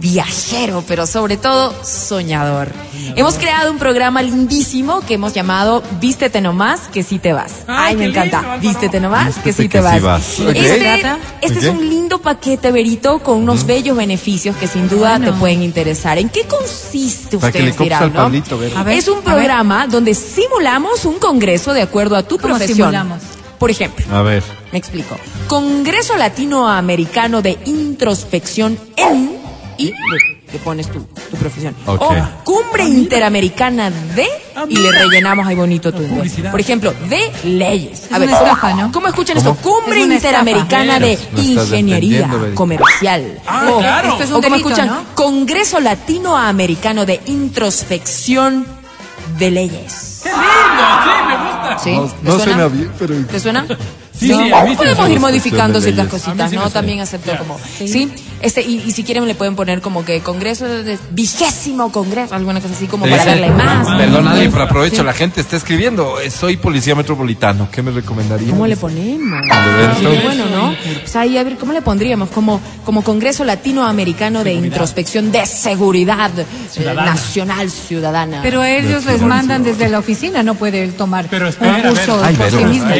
viajero, 0.00 0.82
pero 0.88 1.06
sobre 1.06 1.36
todo 1.36 1.72
soñador. 1.84 2.68
Hemos 3.16 3.34
creado 3.34 3.70
un 3.70 3.78
programa 3.78 4.22
lindísimo 4.22 5.00
que 5.06 5.14
hemos 5.14 5.34
llamado 5.34 5.82
Vístete 6.00 6.40
nomás 6.40 6.88
que 6.92 7.02
sí 7.02 7.18
te 7.18 7.32
vas. 7.32 7.64
Ay, 7.66 7.96
me 7.96 8.06
encanta. 8.06 8.56
Vístete 8.60 8.98
nomás 9.00 9.36
que 9.36 9.52
sí 9.52 9.62
Vístete 9.64 9.68
te 9.68 9.68
que 9.68 9.80
vas. 9.80 10.22
sí 10.24 10.42
vas. 10.44 10.50
Ok. 10.50 10.56
Este, 10.56 11.02
este 11.42 11.58
es 11.60 11.66
un 11.66 11.88
lindo 11.88 12.20
paquete, 12.20 12.72
Berito, 12.72 13.18
con 13.20 13.38
unos 13.38 13.66
bellos 13.66 13.96
beneficios 13.96 14.56
que 14.56 14.66
sin 14.66 14.88
duda 14.88 15.18
te 15.20 15.32
pueden 15.32 15.62
interesar. 15.62 16.18
¿En 16.18 16.28
qué 16.28 16.44
consiste 16.44 17.36
ustedes 17.36 17.78
dirán, 17.78 18.12
no? 18.12 18.22
Pablito, 18.22 18.58
Ver. 18.58 18.72
A 18.76 18.82
ver, 18.82 18.98
Es 18.98 19.06
un 19.08 19.14
a 19.18 19.20
ver. 19.20 19.24
programa 19.24 19.86
donde 19.86 20.14
simulamos 20.14 21.04
un 21.04 21.18
congreso 21.18 21.72
de 21.72 21.82
acuerdo 21.82 22.16
a 22.16 22.22
tu 22.22 22.36
¿Cómo 22.38 22.54
profesión. 22.54 22.76
simulamos? 22.76 23.18
Por 23.58 23.70
ejemplo, 23.70 24.06
A 24.14 24.22
ver. 24.22 24.42
me 24.72 24.78
explico. 24.78 25.16
Congreso 25.46 26.16
Latinoamericano 26.16 27.42
de 27.42 27.58
Introspección 27.66 28.78
en 28.96 29.39
y 29.80 29.86
le, 29.86 30.40
le 30.52 30.58
pones 30.58 30.90
tu, 30.90 31.00
tu 31.02 31.36
profesión. 31.36 31.74
O 31.86 31.98
Cumbre 32.44 32.84
Interamericana 32.84 33.90
de 33.90 34.26
y 34.68 34.76
le 34.76 34.92
rellenamos 34.92 35.46
ahí 35.46 35.54
bonito 35.54 35.92
tu 35.92 36.02
inglés. 36.02 36.34
Por 36.50 36.60
ejemplo, 36.60 36.92
de 37.08 37.30
leyes. 37.44 38.04
Es 38.04 38.10
una 38.10 38.24
estafa, 38.24 38.74
¿no? 38.74 38.92
¿Cómo 38.92 39.08
escuchan 39.08 39.36
¿Cómo? 39.38 39.50
esto? 39.52 39.62
Cumbre 39.62 40.02
Es. 40.02 40.10
Interamericana 40.10 40.98
de 40.98 41.18
No 41.32 41.42
Ingeniería. 41.42 42.30
Comercial. 42.54 43.40
Ah, 43.46 43.70
o, 43.70 43.78
claro. 43.78 44.08
Esto 44.12 44.24
es 44.24 44.30
un 44.30 44.36
o 44.36 44.40
delito, 44.40 44.56
escuchan, 44.68 44.86
¿no? 44.88 45.04
Congreso 45.14 45.80
Latinoamericano 45.80 47.06
de 47.06 47.20
Introspección 47.26 48.66
de 49.38 49.50
Leyes. 49.50 50.20
¡Qué 50.24 50.28
lindo! 50.30 50.44
Sí, 51.04 51.10
me 51.28 51.36
gusta. 51.36 51.78
¿Sí? 51.78 51.92
No, 51.96 52.06
¿Te 52.08 52.16
no 52.22 52.30
suena? 52.36 52.44
suena 52.44 52.68
bien, 52.68 52.92
pero. 52.98 53.14
¿Te 53.26 53.40
suena? 53.40 53.66
Sí, 54.20 54.28
sí, 54.28 54.34
sí 54.34 54.76
Podemos 54.76 55.08
ir 55.10 55.20
modificando 55.20 55.80
ciertas 55.80 56.08
cositas, 56.08 56.52
¿no? 56.52 56.70
También 56.70 57.00
acepto 57.00 57.32
Ya. 57.32 57.38
como. 57.38 57.58
Sí. 57.78 58.12
Este, 58.42 58.62
y, 58.62 58.82
y 58.86 58.92
si 58.92 59.04
quieren 59.04 59.26
le 59.26 59.34
pueden 59.34 59.54
poner 59.54 59.80
como 59.82 60.02
que 60.04 60.20
congreso 60.20 60.66
de 60.66 60.98
vigésimo 61.10 61.92
congreso, 61.92 62.34
alguna 62.34 62.60
cosa 62.60 62.74
así 62.74 62.86
como 62.86 63.04
para 63.06 63.24
darle 63.24 63.50
más. 63.50 63.86
Perdón, 63.98 64.28
Adri, 64.28 64.48
pero 64.48 64.64
aprovecho, 64.64 65.02
la 65.04 65.12
gente 65.12 65.40
está 65.40 65.56
escribiendo. 65.56 66.20
eh, 66.20 66.30
Soy 66.30 66.56
policía 66.56 66.94
metropolitano. 66.94 67.68
¿Qué 67.70 67.82
me 67.82 67.90
recomendaría? 67.90 68.50
¿Cómo 68.50 68.66
le 68.66 68.76
ponemos? 68.76 69.40
Bueno, 70.24 70.46
¿no? 70.46 70.74
Pues 71.00 71.16
ahí, 71.16 71.36
a 71.36 71.44
ver, 71.44 71.56
¿cómo 71.56 71.72
le 71.72 71.82
pondríamos? 71.82 72.30
Como, 72.30 72.60
como 72.84 73.02
Congreso 73.02 73.44
Latinoamericano 73.44 74.44
de 74.44 74.52
Introspección 74.54 75.32
de 75.32 75.44
Seguridad 75.46 76.30
eh, 76.38 76.94
Nacional 76.94 77.70
Ciudadana. 77.70 78.40
Pero 78.42 78.64
ellos 78.64 79.04
les 79.04 79.22
mandan 79.22 79.62
desde 79.62 79.88
la 79.88 79.98
oficina, 79.98 80.42
no 80.42 80.54
puede 80.54 80.82
él 80.82 80.94
tomar 80.94 81.26
Pero 81.30 81.48
espera, 81.48 81.76
un 81.76 81.82
curso 81.82 82.20
por 82.38 82.50
sí 82.50 82.64
mismo. 82.64 82.90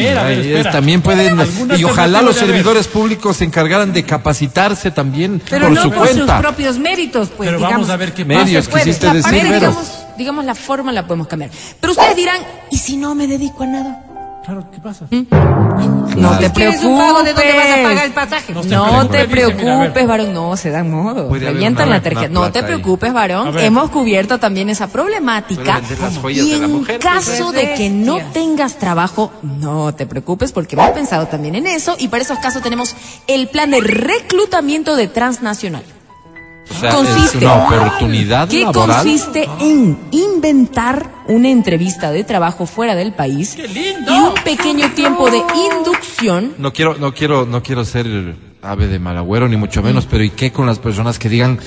también 0.71 1.01
pueden, 1.15 1.41
¿Alguna 1.41 1.77
y 1.77 1.85
ojalá 1.85 2.23
los 2.23 2.37
servidores 2.37 2.89
públicos 2.89 3.37
se 3.37 3.45
encargaran 3.45 3.93
de 3.93 4.05
capacitarse 4.05 4.91
también 4.91 5.41
Pero 5.49 5.67
por 5.67 5.75
no 5.77 5.83
su 5.83 5.91
por 5.91 6.09
sus 6.09 6.31
propios 6.31 6.79
méritos, 6.79 7.29
pues 7.37 7.49
Pero 7.49 7.59
digamos. 7.59 7.75
vamos 7.79 7.91
a 7.91 7.97
ver 7.97 8.13
qué 8.15 8.25
Medios, 8.25 8.67
pasa. 8.69 8.85
quisiste 8.85 9.09
A 9.09 9.15
decir, 9.15 9.33
ver, 9.33 9.55
digamos, 9.55 9.89
digamos 10.17 10.45
la 10.45 10.55
forma 10.55 10.93
la 10.93 11.07
podemos 11.07 11.27
cambiar. 11.27 11.51
Pero 11.81 11.93
ustedes 11.93 12.17
dirán, 12.17 12.41
¿y 12.71 12.77
si 12.79 12.97
no 12.97 13.15
me 13.15 13.27
dedico 13.27 13.63
a 13.63 13.67
nada? 13.67 14.05
Claro, 14.51 14.67
¿qué 14.73 14.81
pasa? 14.81 15.07
No 15.11 16.39
te 16.39 16.51
¿Quieres 16.51 16.81
preocupes. 16.81 16.85
un 16.85 16.99
pago 16.99 17.23
de 17.23 17.33
dónde 17.35 17.53
vas 17.55 17.71
a 17.71 17.83
pagar 17.85 18.05
el 18.07 18.13
pasaje? 18.13 18.53
No 18.67 19.07
te 19.09 19.29
preocupes, 19.29 20.07
varón. 20.09 20.33
No, 20.35 20.57
se 20.57 20.71
dan 20.71 20.91
modo. 20.91 21.33
Revientan 21.33 21.89
la 21.89 22.03
tarjeta. 22.03 22.29
No 22.29 22.51
te 22.51 22.63
preocupes, 22.65 23.13
varón. 23.13 23.57
Hemos 23.59 23.91
cubierto 23.91 24.41
también 24.41 24.69
esa 24.69 24.89
problemática. 24.89 25.81
Y 26.29 26.51
de 26.51 26.59
la 26.59 26.65
en 26.65 26.73
mujer, 26.73 26.99
caso 27.01 27.53
de 27.53 27.75
que 27.75 27.91
no 27.91 28.19
tengas 28.33 28.77
trabajo, 28.77 29.31
no 29.43 29.95
te 29.95 30.07
preocupes 30.07 30.51
porque 30.51 30.75
hemos 30.75 30.91
pensado 30.91 31.27
también 31.29 31.55
en 31.55 31.69
eso. 31.69 31.95
Y 31.99 32.09
para 32.09 32.23
esos 32.25 32.39
casos 32.41 32.61
tenemos 32.63 32.97
el 33.29 33.49
plan 33.49 33.71
de 33.71 33.81
reclutamiento 33.81 34.97
de 34.97 35.07
transnacional. 35.07 35.85
O 36.71 36.81
sea, 36.81 36.91
es 36.91 36.95
consiste- 36.97 37.39
una 37.45 37.55
oportunidad 37.67 38.49
que 38.49 38.63
laboral. 38.63 38.97
consiste 39.03 39.49
en 39.61 39.99
inventar 40.13 41.09
una 41.31 41.49
entrevista 41.49 42.11
de 42.13 42.25
trabajo 42.25 42.67
fuera 42.67 42.95
del 42.95 43.13
país 43.13 43.55
¡Qué 43.57 43.67
lindo! 43.69 44.13
y 44.13 44.19
un 44.19 44.35
pequeño 44.45 44.91
tiempo 44.93 45.31
de 45.31 45.39
inducción 45.39 46.55
No 46.59 46.73
quiero, 46.73 46.97
no 46.99 47.15
quiero, 47.15 47.47
no 47.47 47.63
quiero 47.63 47.85
ser 47.85 48.07
ave 48.63 48.87
de 48.89 48.99
mal 48.99 49.17
agüero 49.17 49.49
ni 49.49 49.57
mucho 49.57 49.83
menos, 49.83 50.07
pero 50.07 50.23
¿y 50.23 50.31
qué 50.31 50.53
con 50.53 50.67
las 50.67 50.79
personas 50.79 51.19
que 51.19 51.29
digan, 51.31 51.59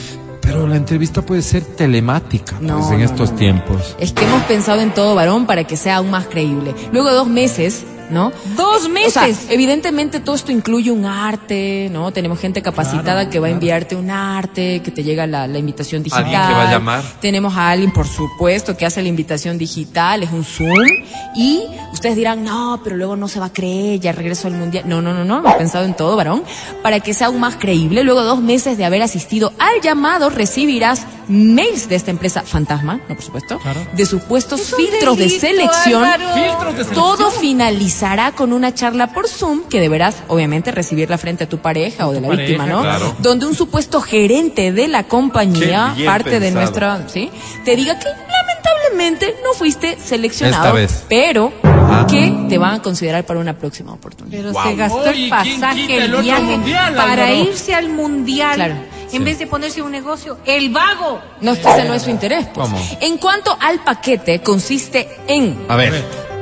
pero 0.41 0.67
la 0.67 0.75
entrevista 0.75 1.21
puede 1.23 1.41
ser 1.41 1.63
telemática, 1.63 2.57
No, 2.61 2.77
pues 2.79 2.91
en 2.91 2.99
no, 2.99 3.05
estos 3.05 3.31
no. 3.31 3.37
tiempos? 3.37 3.95
Es 3.99 4.11
que 4.13 4.23
hemos 4.25 4.43
pensado 4.43 4.81
en 4.81 4.93
todo 4.93 5.15
varón 5.15 5.45
para 5.47 5.63
que 5.63 5.75
sea 5.77 5.97
aún 5.97 6.11
más 6.11 6.27
creíble. 6.27 6.75
Luego 6.91 7.09
de 7.09 7.15
dos 7.15 7.27
meses, 7.27 7.83
¿no? 8.09 8.31
Dos 8.55 8.85
O 8.85 9.09
sea, 9.09 9.23
meses. 9.23 9.47
evidentemente 9.49 10.19
todo 10.19 10.35
esto 10.35 10.51
incluye 10.51 10.91
un 10.91 11.05
arte, 11.05 11.89
¿no? 11.91 12.11
Tenemos 12.11 12.39
gente 12.39 12.61
capacitada 12.61 13.29
que 13.29 13.39
va 13.39 13.47
a 13.47 13.49
enviarte 13.49 13.95
un 13.95 14.09
arte, 14.11 14.81
que 14.81 14.91
te 14.91 15.03
llega 15.03 15.25
la, 15.27 15.47
la 15.47 15.57
invitación 15.57 16.03
digital. 16.03 16.23
¿Alguien 16.25 16.41
que 16.47 16.53
va 16.53 16.67
a 16.69 16.71
llamar? 16.71 17.03
Tenemos 17.21 17.55
a 17.55 17.69
alguien, 17.69 17.91
por 17.91 18.07
supuesto, 18.07 18.75
que 18.77 18.85
hace 18.85 19.01
la 19.01 19.07
invitación 19.09 19.57
digital, 19.57 20.23
es 20.23 20.31
un 20.31 20.43
Zoom. 20.43 20.87
Y 21.35 21.63
ustedes 21.91 22.15
dirán, 22.15 22.43
no, 22.43 22.81
pero 22.83 22.95
luego 22.95 23.15
no 23.15 23.27
se 23.27 23.39
va 23.39 23.47
a 23.47 23.53
creer, 23.53 23.99
ya 23.99 24.11
regreso 24.11 24.47
al 24.47 24.53
mundial. 24.53 24.83
No, 24.87 25.01
no, 25.01 25.13
no, 25.13 25.25
no, 25.25 25.37
hemos 25.39 25.53
pensado 25.55 25.85
en 25.85 25.95
todo, 25.95 26.15
varón, 26.15 26.43
para 26.81 26.99
que 26.99 27.13
sea 27.13 27.27
aún 27.27 27.39
más 27.39 27.55
creíble. 27.55 28.03
Luego 28.03 28.21
de 28.21 28.27
dos 28.27 28.41
meses 28.41 28.77
de 28.77 28.85
haber 28.85 29.01
asistido 29.01 29.53
al 29.59 29.81
llamado, 29.81 30.29
recibirás 30.29 31.05
mails 31.27 31.87
de 31.89 31.95
esta 31.95 32.11
empresa 32.11 32.41
fantasma, 32.41 32.99
no, 33.07 33.15
por 33.15 33.21
supuesto, 33.23 33.59
de 33.93 34.05
supuestos 34.05 34.61
Es 34.61 34.75
filtros 34.75 35.17
de 35.17 35.29
selección. 35.29 36.03
Filtros 36.33 36.77
de 36.77 36.85
Todo 36.95 37.17
selección. 37.17 37.41
finalizará 37.41 38.31
con 38.33 38.53
una 38.53 38.73
charla 38.73 39.13
por 39.13 39.27
Zoom 39.27 39.63
que 39.69 39.79
deberás, 39.79 40.17
obviamente, 40.27 40.71
recibirla 40.71 41.17
frente 41.17 41.43
a 41.45 41.49
tu 41.49 41.57
pareja 41.59 42.07
o 42.07 42.11
de 42.13 42.21
la 42.21 42.27
pareja, 42.27 42.47
víctima, 42.47 42.65
¿no? 42.67 42.81
claro. 42.81 43.15
Donde 43.19 43.45
un 43.45 43.55
supuesto 43.55 44.01
gerente 44.01 44.71
de 44.71 44.87
la 44.87 45.03
compañía, 45.03 45.95
parte 46.05 46.39
de 46.39 46.51
nuestra, 46.51 47.07
¿sí? 47.07 47.29
Te 47.65 47.75
diga 47.75 47.97
que 47.99 48.05
lamentablemente 48.07 49.35
no 49.43 49.53
fuiste 49.53 49.97
seleccionado, 50.03 50.63
Esta 50.63 50.73
vez. 50.73 51.03
pero 51.09 51.51
Ajá. 51.63 52.07
que 52.07 52.33
te 52.49 52.57
van 52.57 52.75
a 52.75 52.81
considerar 52.81 53.25
para 53.25 53.39
una 53.39 53.57
próxima 53.57 53.93
oportunidad. 53.93 54.41
Pero 54.51 54.53
se 54.63 54.75
gastó 54.75 55.05
el 55.05 55.13
¿quién 55.15 55.29
pasaje, 55.29 55.97
el 56.05 56.15
viaje, 56.17 56.41
mundial, 56.57 56.95
para 56.95 57.27
Álvaro? 57.27 57.43
irse 57.49 57.73
al 57.75 57.89
mundial. 57.89 58.55
Claro. 58.55 58.75
En 59.13 59.23
vez 59.23 59.39
de 59.39 59.47
ponerse 59.47 59.81
un 59.81 59.91
negocio, 59.91 60.37
el 60.45 60.69
vago. 60.71 61.21
No 61.41 61.53
ese 61.53 61.83
no 61.85 61.93
es 61.93 62.01
su 62.03 62.09
interés. 62.09 62.47
pues. 62.53 62.67
¿Cómo? 62.67 62.79
En 63.01 63.17
cuanto 63.17 63.55
al 63.59 63.79
paquete, 63.83 64.41
consiste 64.41 65.07
en 65.27 65.65
A 65.69 65.75
ver, 65.75 65.93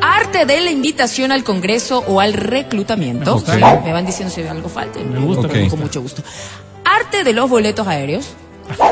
arte 0.01 0.45
de 0.45 0.61
la 0.61 0.71
invitación 0.71 1.31
al 1.31 1.43
congreso 1.43 2.03
o 2.07 2.19
al 2.19 2.33
reclutamiento. 2.33 3.25
Me 3.25 3.31
gusta. 3.33 3.53
Sí, 3.55 3.85
Me 3.85 3.93
van 3.93 4.05
diciendo 4.05 4.33
si 4.33 4.41
algo 4.43 4.69
falta. 4.69 4.99
Me 4.99 5.19
gusta, 5.19 5.47
Ok. 5.47 5.53
me 5.53 5.59
Con 5.61 5.69
gusta. 5.69 5.85
mucho 5.85 6.01
gusto. 6.01 6.23
Arte 6.85 7.23
de 7.23 7.33
los 7.33 7.49
boletos 7.49 7.85
aéreos. 7.87 8.25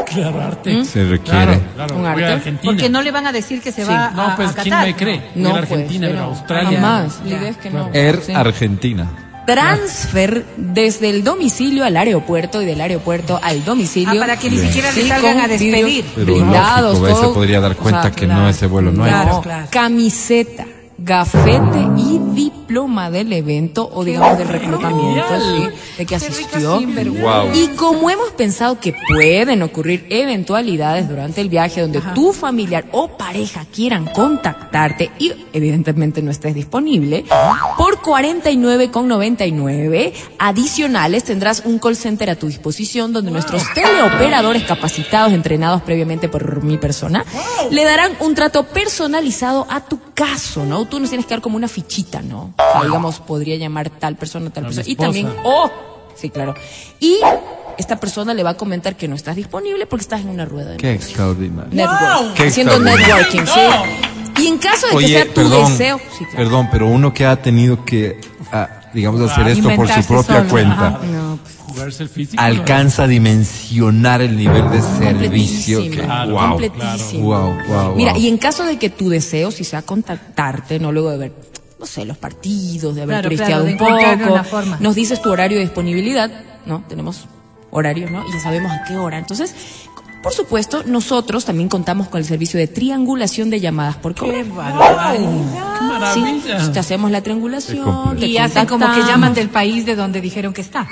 Claro, 0.08 0.42
arte. 0.42 0.84
se 0.84 1.06
requiere. 1.06 1.46
Claro, 1.46 1.62
claro. 1.76 1.96
Un 1.96 2.02
Voy 2.02 2.12
arte. 2.12 2.26
a 2.26 2.34
Argentina. 2.34 2.72
Porque 2.74 2.90
no 2.90 3.02
le 3.02 3.12
van 3.12 3.28
a 3.28 3.32
decir 3.32 3.62
que 3.62 3.72
se 3.72 3.84
Sí. 3.86 3.90
va 3.90 4.08
a, 4.08 4.12
No, 4.12 4.36
pues, 4.36 4.50
a 4.58 4.62
¿quién 4.62 4.78
me 4.78 4.96
cree? 4.96 5.30
No, 5.36 5.50
Voy 5.52 5.58
a 5.60 5.62
pues, 5.62 5.72
Argentina, 5.72 6.08
pero 6.10 6.24
Australia. 6.24 6.80
Jamás. 6.82 7.20
La 7.26 7.36
idea 7.38 7.50
es 7.50 7.58
que 7.58 7.70
no. 7.70 7.90
Air 7.94 8.22
Sí. 8.26 8.34
Argentina. 8.34 9.29
Transfer 9.54 10.46
desde 10.58 11.10
el 11.10 11.24
domicilio 11.24 11.84
al 11.86 11.98
aeropuerto 11.98 12.62
y 12.62 12.66
del 12.66 12.80
aeropuerto 12.82 13.40
al 13.42 13.64
domicilio. 13.66 14.10
Ah, 14.22 14.26
para 14.26 14.38
que 14.38 14.50
ni 14.50 14.58
siquiera 14.60 14.92
le 14.92 15.02
Sí, 15.02 15.08
salgan 15.08 15.34
con 15.36 15.44
a 15.44 15.48
despedir. 15.48 16.06
Pero 16.16 16.26
blindados, 16.34 17.00
lógico, 17.00 17.06
ahí 17.08 17.14
se 17.16 17.22
todo. 17.22 17.34
podría 17.34 17.60
dar 17.60 17.76
cuenta 17.76 18.12
que 18.12 18.28
no, 18.28 18.48
ese 18.50 18.68
vuelo 18.68 18.92
no 18.92 19.04
hay. 19.04 19.12
Claro, 19.12 19.32
No, 19.34 19.42
claro. 19.42 19.68
camiseta, 19.70 20.66
gafete 21.04 21.88
y 21.98 22.20
diploma 22.34 23.10
del 23.10 23.34
evento 23.34 23.90
o 23.92 24.04
digamos 24.04 24.38
del 24.38 24.48
reclutamiento, 24.48 25.40
sí, 25.40 25.68
de 25.98 26.06
que 26.06 26.16
asistió. 26.16 26.80
Wow. 26.80 27.52
Y 27.54 27.70
como 27.70 28.10
hemos 28.10 28.30
pensado 28.32 28.80
que 28.80 28.94
pueden 29.08 29.62
ocurrir 29.64 30.06
eventualidades 30.10 31.10
durante 31.10 31.42
el 31.42 31.50
viaje 31.50 31.82
donde 31.82 32.02
tu 32.14 32.32
familiar 32.34 32.86
o 32.92 33.18
pareja 33.18 33.66
quieran 33.74 34.06
contactarte 34.06 35.12
y 35.18 35.34
evidentemente 35.54 36.22
no 36.22 36.30
estés 36.32 36.54
disponible, 36.54 37.26
por 37.78 38.02
49,99 38.02 40.14
adicionales 40.38 41.24
tendrás 41.24 41.64
un 41.66 41.80
call 41.80 41.96
center 41.96 42.30
a 42.30 42.36
tu 42.36 42.48
disposición 42.48 43.14
donde 43.14 43.32
nuestros 43.32 43.64
teleoperadores 43.74 44.64
capacitados, 44.64 45.32
entrenados 45.34 45.82
previamente 45.82 46.30
por 46.30 46.64
mi 46.64 46.78
persona, 46.78 47.26
le 47.72 47.84
darán 47.84 48.12
un 48.20 48.36
trato 48.36 48.64
personalizado 48.64 49.66
a 49.70 49.82
tu 49.82 50.00
caso, 50.14 50.66
¿no? 50.66 50.86
Tú 50.90 51.00
nos 51.00 51.10
tienes 51.10 51.26
que 51.26 51.34
dar 51.34 51.42
como 51.42 51.56
una 51.58 51.68
fichita, 51.68 52.22
¿no? 52.22 52.54
O, 52.76 52.84
digamos, 52.84 53.20
podría 53.20 53.56
llamar 53.58 53.90
tal 53.90 54.16
persona, 54.16 54.50
tal 54.50 54.66
A 54.66 54.68
persona. 54.68 54.86
Y 54.88 54.96
también, 54.96 55.30
oh, 55.44 55.70
sí, 56.16 56.30
claro. 56.30 56.56
Y 57.00 57.18
esta 57.78 58.00
persona 58.00 58.34
le 58.34 58.44
va 58.44 58.52
a 58.52 58.58
comentar 58.58 58.96
que 58.96 59.08
no 59.08 59.16
estás 59.16 59.36
disponible 59.36 59.86
porque 59.86 60.02
estás 60.04 60.22
en 60.22 60.30
una 60.30 60.46
rueda 60.46 60.72
de 60.72 60.78
Qué 60.78 60.94
extraordinario. 60.94 61.70
network. 61.72 62.34
Qué 62.36 62.48
haciendo 62.48 62.74
extraordinario. 62.74 63.16
networking, 63.16 63.46
sí. 64.36 64.42
Y 64.44 64.48
en 64.48 64.58
caso 64.58 64.86
de 64.88 64.92
que 64.92 64.98
Oye, 64.98 65.08
sea 65.10 65.26
tu 65.26 65.34
perdón, 65.34 65.72
deseo, 65.72 65.98
sí, 66.18 66.26
claro. 66.26 66.38
perdón, 66.38 66.70
pero 66.72 66.88
uno 66.88 67.14
que 67.14 67.26
ha 67.26 67.36
tenido 67.42 67.84
que, 67.86 68.20
ah, 68.52 68.68
digamos, 68.94 69.20
hacer 69.32 69.48
esto 69.50 69.64
por 69.64 69.74
su 69.76 69.82
Inventarse 69.82 70.08
propia 70.08 70.36
solo. 70.38 70.50
cuenta, 70.50 70.88
Ajá. 70.88 71.00
No, 71.06 71.40
pues, 71.44 71.56
Jugarse 71.80 72.04
el 72.04 72.10
físico. 72.10 72.42
alcanza 72.42 73.04
a 73.04 73.08
dimensionar 73.08 74.22
el 74.22 74.36
nivel 74.38 74.70
de 74.72 74.82
servicio. 74.82 75.80
completísimo, 75.80 75.92
Que, 75.96 76.02
Claro, 76.06 76.32
wow, 76.34 76.50
completísimo. 76.50 77.24
wow, 77.26 77.54
wow, 77.68 77.96
Mira, 77.96 78.18
y 78.18 78.28
en 78.28 78.38
caso 78.38 78.64
de 78.66 78.78
que 78.78 78.90
tu 78.90 79.10
deseo, 79.10 79.52
si 79.52 79.64
sea 79.64 79.82
contactarte, 79.82 80.80
no 80.80 80.92
luego 80.92 81.12
de 81.12 81.18
ver, 81.18 81.34
no 81.80 81.86
sé, 81.86 82.06
los 82.06 82.18
partidos, 82.18 82.96
de 82.96 83.04
haber 83.04 83.16
Claro, 83.16 83.30
turisteado 83.30 83.64
claro, 83.78 84.34
de 84.34 84.40
un 84.42 84.46
poco, 84.46 84.76
nos 84.80 84.96
dices 84.96 85.22
tu 85.22 85.30
horario 85.32 85.58
de 85.58 85.64
disponibilidad, 85.64 86.30
¿no? 86.66 86.84
Tenemos 86.88 87.26
horarios, 87.72 88.12
¿no? 88.12 88.28
Y 88.28 88.34
ya 88.34 88.40
sabemos 88.40 88.72
a 88.72 88.84
qué 88.86 88.98
hora. 88.98 89.18
Entonces, 89.18 89.54
por 90.22 90.34
supuesto, 90.34 90.84
nosotros 90.86 91.46
también 91.46 91.70
contamos 91.70 92.08
con 92.10 92.20
el 92.20 92.26
servicio 92.26 92.60
de 92.60 92.68
triangulación 92.68 93.50
de 93.50 93.60
llamadas 93.60 93.96
por 93.98 94.16
cobro. 94.16 94.34
¡Qué 94.34 94.44
barbaridad! 94.44 95.14
¡Qué 95.14 95.20
Sí, 96.14 96.20
maravilla! 96.22 96.72
te 96.72 96.80
hacemos 96.80 97.10
la 97.12 97.22
triangulación. 97.22 98.18
te 98.20 98.28
Y 98.28 98.38
hacen 98.38 98.66
como 98.66 98.86
que 98.94 99.02
llaman 99.02 99.34
del 99.34 99.50
país 99.50 99.86
de 99.86 99.96
donde 99.96 100.20
dijeron 100.22 100.54
que 100.54 100.62
está. 100.62 100.88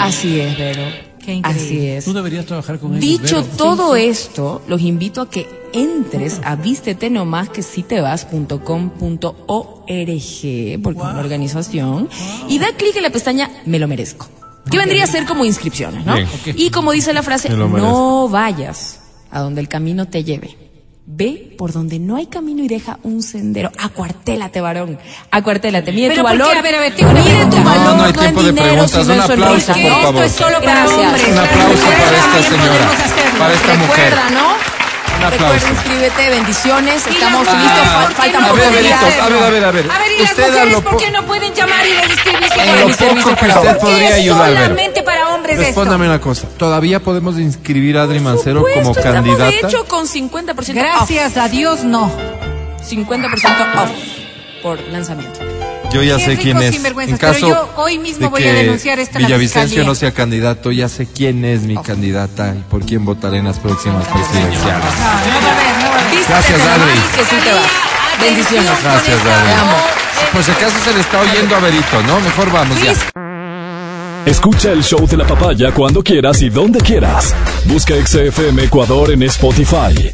Así 0.00 0.40
es, 0.40 0.56
Vero. 0.56 0.82
Qué 1.24 1.34
increíble. 1.34 1.64
Así 1.64 1.86
es. 1.88 2.04
Tú 2.04 2.12
deberías 2.12 2.46
trabajar 2.46 2.78
con 2.78 2.92
ellos. 2.92 3.00
Dicho 3.00 3.42
Vero. 3.42 3.56
todo 3.56 3.96
esto, 3.96 4.62
los 4.68 4.80
invito 4.80 5.22
a 5.22 5.28
que 5.30 5.48
entres 5.72 6.40
a 6.44 6.54
vístete 6.54 7.10
nomás 7.10 7.48
que 7.48 7.62
si 7.64 7.82
te 7.82 8.00
vas.com.org, 8.00 8.60
porque 10.82 11.00
es 11.00 11.04
una 11.04 11.20
organización, 11.20 12.08
y 12.48 12.58
da 12.60 12.68
clic 12.76 12.94
en 12.96 13.02
la 13.02 13.10
pestaña 13.10 13.50
Me 13.66 13.78
lo 13.80 13.88
merezco. 13.88 14.28
Que 14.70 14.78
vendría 14.78 15.04
a 15.04 15.06
ser 15.06 15.24
como 15.26 15.44
inscripciones, 15.44 16.04
¿no? 16.04 16.14
Bien. 16.14 16.28
Y 16.56 16.70
como 16.70 16.92
dice 16.92 17.12
la 17.12 17.22
frase, 17.22 17.48
no 17.50 18.28
vayas 18.28 19.00
a 19.30 19.40
donde 19.40 19.60
el 19.60 19.68
camino 19.68 20.06
te 20.08 20.24
lleve. 20.24 20.56
Ve 21.08 21.54
por 21.56 21.72
donde 21.72 22.00
no 22.00 22.16
hay 22.16 22.26
camino 22.26 22.64
y 22.64 22.68
deja 22.68 22.98
un 23.04 23.22
sendero. 23.22 23.70
Acuartélate, 23.78 24.60
varón. 24.60 24.98
Acuartélate. 25.30 25.92
Mide 25.92 26.08
Pero 26.08 26.22
tu 26.22 26.28
¿por 26.28 26.32
qué? 26.32 26.38
valor. 26.38 26.56
A 26.56 26.62
ver, 26.62 26.74
a 26.74 26.80
ver, 26.80 26.96
tengo 26.96 27.10
una 27.12 27.22
Mide 27.22 27.46
tu 27.46 27.56
valor. 27.62 27.76
No, 27.76 27.96
no 27.96 28.02
hay 28.02 28.10
en 28.10 28.16
tiempo 28.18 28.42
de 28.42 28.48
dinero, 28.50 28.66
preguntas. 28.86 28.90
sino 28.90 29.12
en 29.12 29.18
Un 29.18 29.20
aplauso, 29.22 29.60
sonrisa. 29.60 29.72
por 29.72 29.80
Que 29.82 29.86
esto 29.88 30.02
favor. 30.02 30.24
es 30.24 30.32
solo 30.32 30.58
para 30.62 30.80
Gracias. 30.80 30.98
hombres. 31.06 31.28
Un 31.28 31.38
aplauso 31.38 31.86
para 31.86 32.16
esta 32.18 32.42
señora, 32.50 32.90
para 33.38 33.54
esta 33.54 33.74
mujer. 33.76 34.10
Recuerda, 34.14 34.30
¿no? 34.30 34.75
Recuerda, 35.30 35.70
inscríbete, 35.70 36.30
bendiciones. 36.30 37.06
Y 37.06 37.10
Estamos 37.10 37.40
listos. 37.46 37.56
mujeres, 37.56 37.88
fal- 37.88 38.02
¿por 38.02 38.08
qué 38.08 38.14
Faltan 38.16 38.42
no 38.42 38.48
A 38.48 38.52
ver, 38.52 38.64
pocos 38.68 38.82
días. 38.82 39.02
A 39.02 39.28
ver, 39.28 39.42
a 39.42 39.50
ver, 39.50 39.64
a 39.64 39.70
ver. 39.72 39.90
A 39.90 39.98
ver, 39.98 40.12
¿y 40.12 40.22
las 40.22 40.30
Usted 40.30 40.46
mujeres 40.48 40.72
lo 40.72 40.80
por 40.82 40.92
po- 40.92 40.98
qué 40.98 41.10
no 41.10 41.22
pueden 41.26 41.54
llamar 41.54 41.86
y 41.86 41.90
inscribirse 42.12 42.54
En 42.54 42.66
para 42.66 42.80
lo 42.80 42.86
poco 42.88 43.14
que 43.14 43.46
usted 43.46 43.78
podría 43.78 43.78
¿Por 43.78 43.88
qué 44.08 44.12
ayudar, 44.14 44.52
solamente 44.54 45.02
para 45.02 45.28
hombres 45.34 45.58
Respóndame 45.58 46.04
esto? 46.06 46.14
una 46.14 46.20
cosa. 46.20 46.48
¿Todavía 46.58 47.00
podemos 47.00 47.38
inscribir 47.38 47.98
a 47.98 48.02
Adri 48.02 48.20
Mancero 48.20 48.62
Por 48.62 48.72
como 48.72 48.94
candidata? 48.94 49.44
de 49.50 49.56
hecho, 49.60 49.84
con 49.86 50.06
50% 50.06 50.74
Gracias 50.74 51.36
a 51.36 51.48
Dios, 51.48 51.84
no. 51.84 52.04
off. 52.04 52.12
50% 52.88 53.82
off 53.82 53.90
por 54.62 54.80
lanzamiento. 54.88 55.40
Yo 55.96 56.02
ya 56.02 56.18
sé 56.18 56.36
quién 56.36 56.58
es. 56.58 56.74
En 56.84 57.16
caso 57.16 57.46
pero 57.46 57.48
yo 57.48 57.68
hoy 57.76 57.98
mismo 57.98 58.18
de 58.18 58.28
voy 58.28 58.44
a 58.44 58.52
denunciar 58.52 58.98
esto 58.98 59.18
Villavicencio 59.18 59.82
no 59.82 59.94
sea 59.94 60.12
candidato, 60.12 60.70
ya 60.70 60.90
sé 60.90 61.06
quién 61.06 61.42
es 61.46 61.62
mi 61.62 61.74
candidata 61.78 62.54
y 62.54 62.60
por 62.70 62.84
quién 62.84 63.06
votaré 63.06 63.38
en 63.38 63.46
las 63.46 63.58
próximas 63.58 64.06
presidenciales. 64.06 64.84
Gracias, 66.28 66.60
Adri. 66.60 66.92
Bendiciones. 68.20 68.72
Gracias, 68.84 69.20
Adri. 69.20 69.52
Por 70.34 70.42
si 70.42 70.50
acaso 70.50 70.76
se 70.84 70.92
le 70.92 71.00
está 71.00 71.18
oyendo 71.18 71.56
a 71.56 71.60
Berito, 71.60 72.02
¿no? 72.06 72.20
Mejor 72.20 72.52
vamos 72.52 72.76
ya. 72.82 72.92
Escucha 74.26 74.72
el 74.72 74.84
show 74.84 75.06
de 75.06 75.16
la 75.16 75.26
papaya 75.26 75.72
cuando 75.72 76.02
quieras 76.02 76.42
y 76.42 76.50
donde 76.50 76.78
quieras. 76.80 77.34
Busca 77.64 77.94
XFM 77.94 78.64
Ecuador 78.64 79.12
en 79.12 79.22
Spotify. 79.22 80.12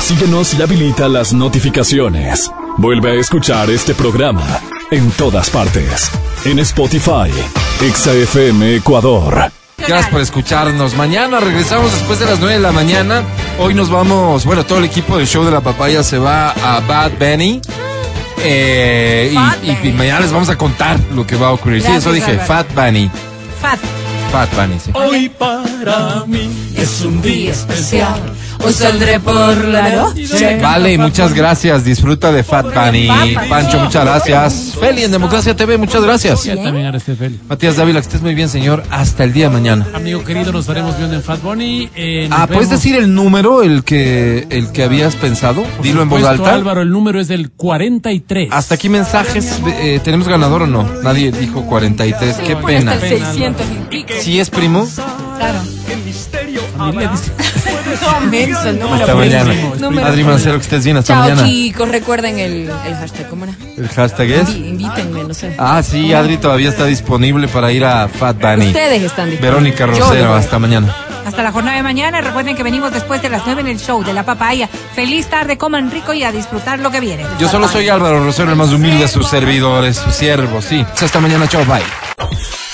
Síguenos 0.00 0.54
y 0.54 0.62
habilita 0.62 1.10
las 1.10 1.34
notificaciones. 1.34 2.50
Vuelve 2.82 3.12
a 3.12 3.14
escuchar 3.14 3.70
este 3.70 3.94
programa 3.94 4.44
en 4.90 5.08
todas 5.12 5.48
partes. 5.50 6.10
En 6.44 6.58
Spotify, 6.58 7.30
XFM 7.94 8.74
Ecuador. 8.74 9.52
Gracias 9.78 10.08
por 10.10 10.20
escucharnos. 10.20 10.96
Mañana 10.96 11.38
regresamos 11.38 11.92
después 11.92 12.18
de 12.18 12.26
las 12.26 12.40
9 12.40 12.54
de 12.54 12.60
la 12.60 12.72
mañana. 12.72 13.22
Hoy 13.60 13.74
nos 13.74 13.88
vamos, 13.88 14.44
bueno, 14.44 14.66
todo 14.66 14.78
el 14.80 14.84
equipo 14.86 15.16
del 15.16 15.28
show 15.28 15.44
de 15.44 15.52
la 15.52 15.60
papaya 15.60 16.02
se 16.02 16.18
va 16.18 16.50
a 16.50 16.80
Bad 16.80 17.12
Bunny. 17.20 17.60
Eh, 18.38 19.28
y- 19.30 19.34
Fat 19.36 19.58
y, 19.62 19.88
y 19.88 19.92
mañana 19.92 20.18
les 20.22 20.32
vamos 20.32 20.48
a 20.48 20.58
contar 20.58 20.98
lo 21.14 21.24
que 21.24 21.36
va 21.36 21.46
a 21.48 21.52
ocurrir. 21.52 21.82
sí, 21.82 21.92
eso 21.92 22.10
dije, 22.10 22.32
Álvaro. 22.32 22.46
Fat 22.48 22.74
Bunny. 22.74 23.08
Fat. 23.60 23.78
Fat 24.32 24.52
Bunny, 24.56 24.80
sí. 24.84 24.90
Hoy 24.94 25.28
para 25.28 26.24
mí 26.26 26.50
es 26.76 27.02
un 27.02 27.22
día 27.22 27.52
especial. 27.52 28.20
Hoy 28.64 28.72
saldré 28.72 29.18
por 29.20 29.64
la 29.66 29.90
noche. 29.90 30.58
Vale, 30.62 30.96
muchas 30.98 31.34
gracias. 31.34 31.84
Disfruta 31.84 32.30
de 32.32 32.44
Fat 32.44 32.66
Bunny. 32.66 33.08
Pancho, 33.48 33.78
muchas 33.80 34.04
gracias. 34.04 34.72
Feli 34.78 35.02
en 35.04 35.10
Democracia 35.10 35.56
TV, 35.56 35.78
muchas 35.78 36.02
gracias. 36.04 36.44
Ya 36.44 36.54
también 36.62 36.86
haré 36.86 36.98
este 36.98 37.14
fel. 37.16 37.38
Matías 37.48 37.76
Dávila, 37.76 38.00
que 38.00 38.06
estés 38.06 38.22
muy 38.22 38.34
bien, 38.34 38.48
señor. 38.48 38.84
Hasta 38.90 39.24
el 39.24 39.32
día 39.32 39.48
de 39.48 39.54
mañana. 39.54 39.86
Amigo 39.94 40.22
querido, 40.24 40.52
nos 40.52 40.62
estaremos 40.62 40.96
viendo 40.96 41.16
en 41.16 41.22
Fat 41.22 41.42
Bunny. 41.42 41.90
Eh, 41.96 42.28
Ah, 42.30 42.46
¿puedes 42.46 42.68
vemos. 42.68 42.82
decir 42.82 42.96
el 42.96 43.14
número, 43.14 43.62
el 43.62 43.82
que, 43.84 44.46
el 44.50 44.70
que 44.70 44.84
habías 44.84 45.16
pensado? 45.16 45.62
Por 45.62 45.82
Dilo 45.82 46.02
en 46.02 46.08
voz 46.08 46.22
alta. 46.24 46.54
Álvaro, 46.54 46.82
el 46.82 46.90
número 46.90 47.20
es 47.20 47.28
del 47.28 47.50
43. 47.50 48.48
Hasta 48.52 48.74
aquí 48.76 48.88
mensajes. 48.88 49.60
eh, 49.66 50.00
¿Tenemos 50.04 50.28
ganador 50.28 50.62
o 50.62 50.66
no? 50.66 50.88
Nadie 51.02 51.32
dijo 51.32 51.62
43. 51.66 52.36
Qué 52.46 52.54
Pon 52.56 52.64
pena. 52.66 52.92
hasta 52.92 53.06
el 53.06 53.18
600 53.24 53.66
y 53.66 53.88
pico. 53.90 54.08
¿Sí 54.20 54.38
es 54.40 54.50
primo? 54.50 54.88
Claro. 55.38 55.58
Familia 56.76 57.10
dice- 57.10 57.32
No, 58.02 58.20
menso, 58.30 58.68
el 58.68 58.78
número 58.78 59.04
Hasta 59.04 59.14
mañana. 59.14 59.54
Número 59.78 60.06
Adri. 60.08 60.24
Mancero, 60.24 60.56
que 60.56 60.62
estés 60.62 60.84
bien. 60.84 60.96
Hasta 60.96 61.12
Chao, 61.14 61.22
mañana. 61.22 61.44
chicos. 61.44 61.88
Recuerden 61.88 62.38
el, 62.38 62.70
el 62.86 62.94
hashtag. 62.96 63.28
¿Cómo 63.28 63.44
era? 63.44 63.54
¿El 63.76 63.88
hashtag 63.88 64.30
es? 64.30 64.48
Invi- 64.50 64.68
Invítenme, 64.68 65.24
no 65.24 65.34
sé. 65.34 65.54
Ah, 65.58 65.82
sí, 65.82 66.12
Adri 66.12 66.36
todavía 66.38 66.68
está 66.70 66.86
disponible 66.86 67.48
para 67.48 67.70
ir 67.72 67.84
a 67.84 68.08
Fat 68.08 68.40
Bunny. 68.40 68.68
Ustedes 68.68 69.02
están 69.02 69.30
disponibles. 69.30 69.40
Verónica 69.40 69.86
Yo 69.86 70.04
Rosero, 70.08 70.28
no 70.28 70.34
hasta 70.34 70.58
mañana. 70.58 70.94
Hasta 71.26 71.42
la 71.42 71.52
jornada 71.52 71.76
de 71.76 71.82
mañana. 71.84 72.20
Recuerden 72.20 72.56
que 72.56 72.62
venimos 72.62 72.92
después 72.92 73.22
de 73.22 73.28
las 73.28 73.42
9 73.46 73.60
en 73.60 73.68
el 73.68 73.78
show 73.78 74.02
de 74.02 74.12
la 74.12 74.24
papaya. 74.24 74.68
Feliz 74.94 75.26
tarde, 75.28 75.56
coman 75.58 75.90
rico 75.90 76.12
y 76.14 76.24
a 76.24 76.32
disfrutar 76.32 76.78
lo 76.80 76.90
que 76.90 77.00
viene. 77.00 77.24
Yo 77.38 77.48
solo 77.48 77.68
soy 77.68 77.88
Álvaro 77.88 78.24
Rosero, 78.24 78.50
el 78.50 78.56
más 78.56 78.70
humilde 78.70 78.98
de 79.02 79.08
sus 79.08 79.28
servidores, 79.28 79.96
sus 79.98 80.14
siervos, 80.14 80.64
sí. 80.64 80.84
Hasta 81.00 81.20
mañana, 81.20 81.46
chao, 81.46 81.64
bye. 81.64 81.82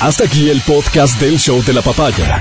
Hasta 0.00 0.24
aquí 0.24 0.48
el 0.48 0.60
podcast 0.62 1.20
del 1.20 1.38
show 1.38 1.62
de 1.64 1.72
la 1.74 1.82
papaya. 1.82 2.40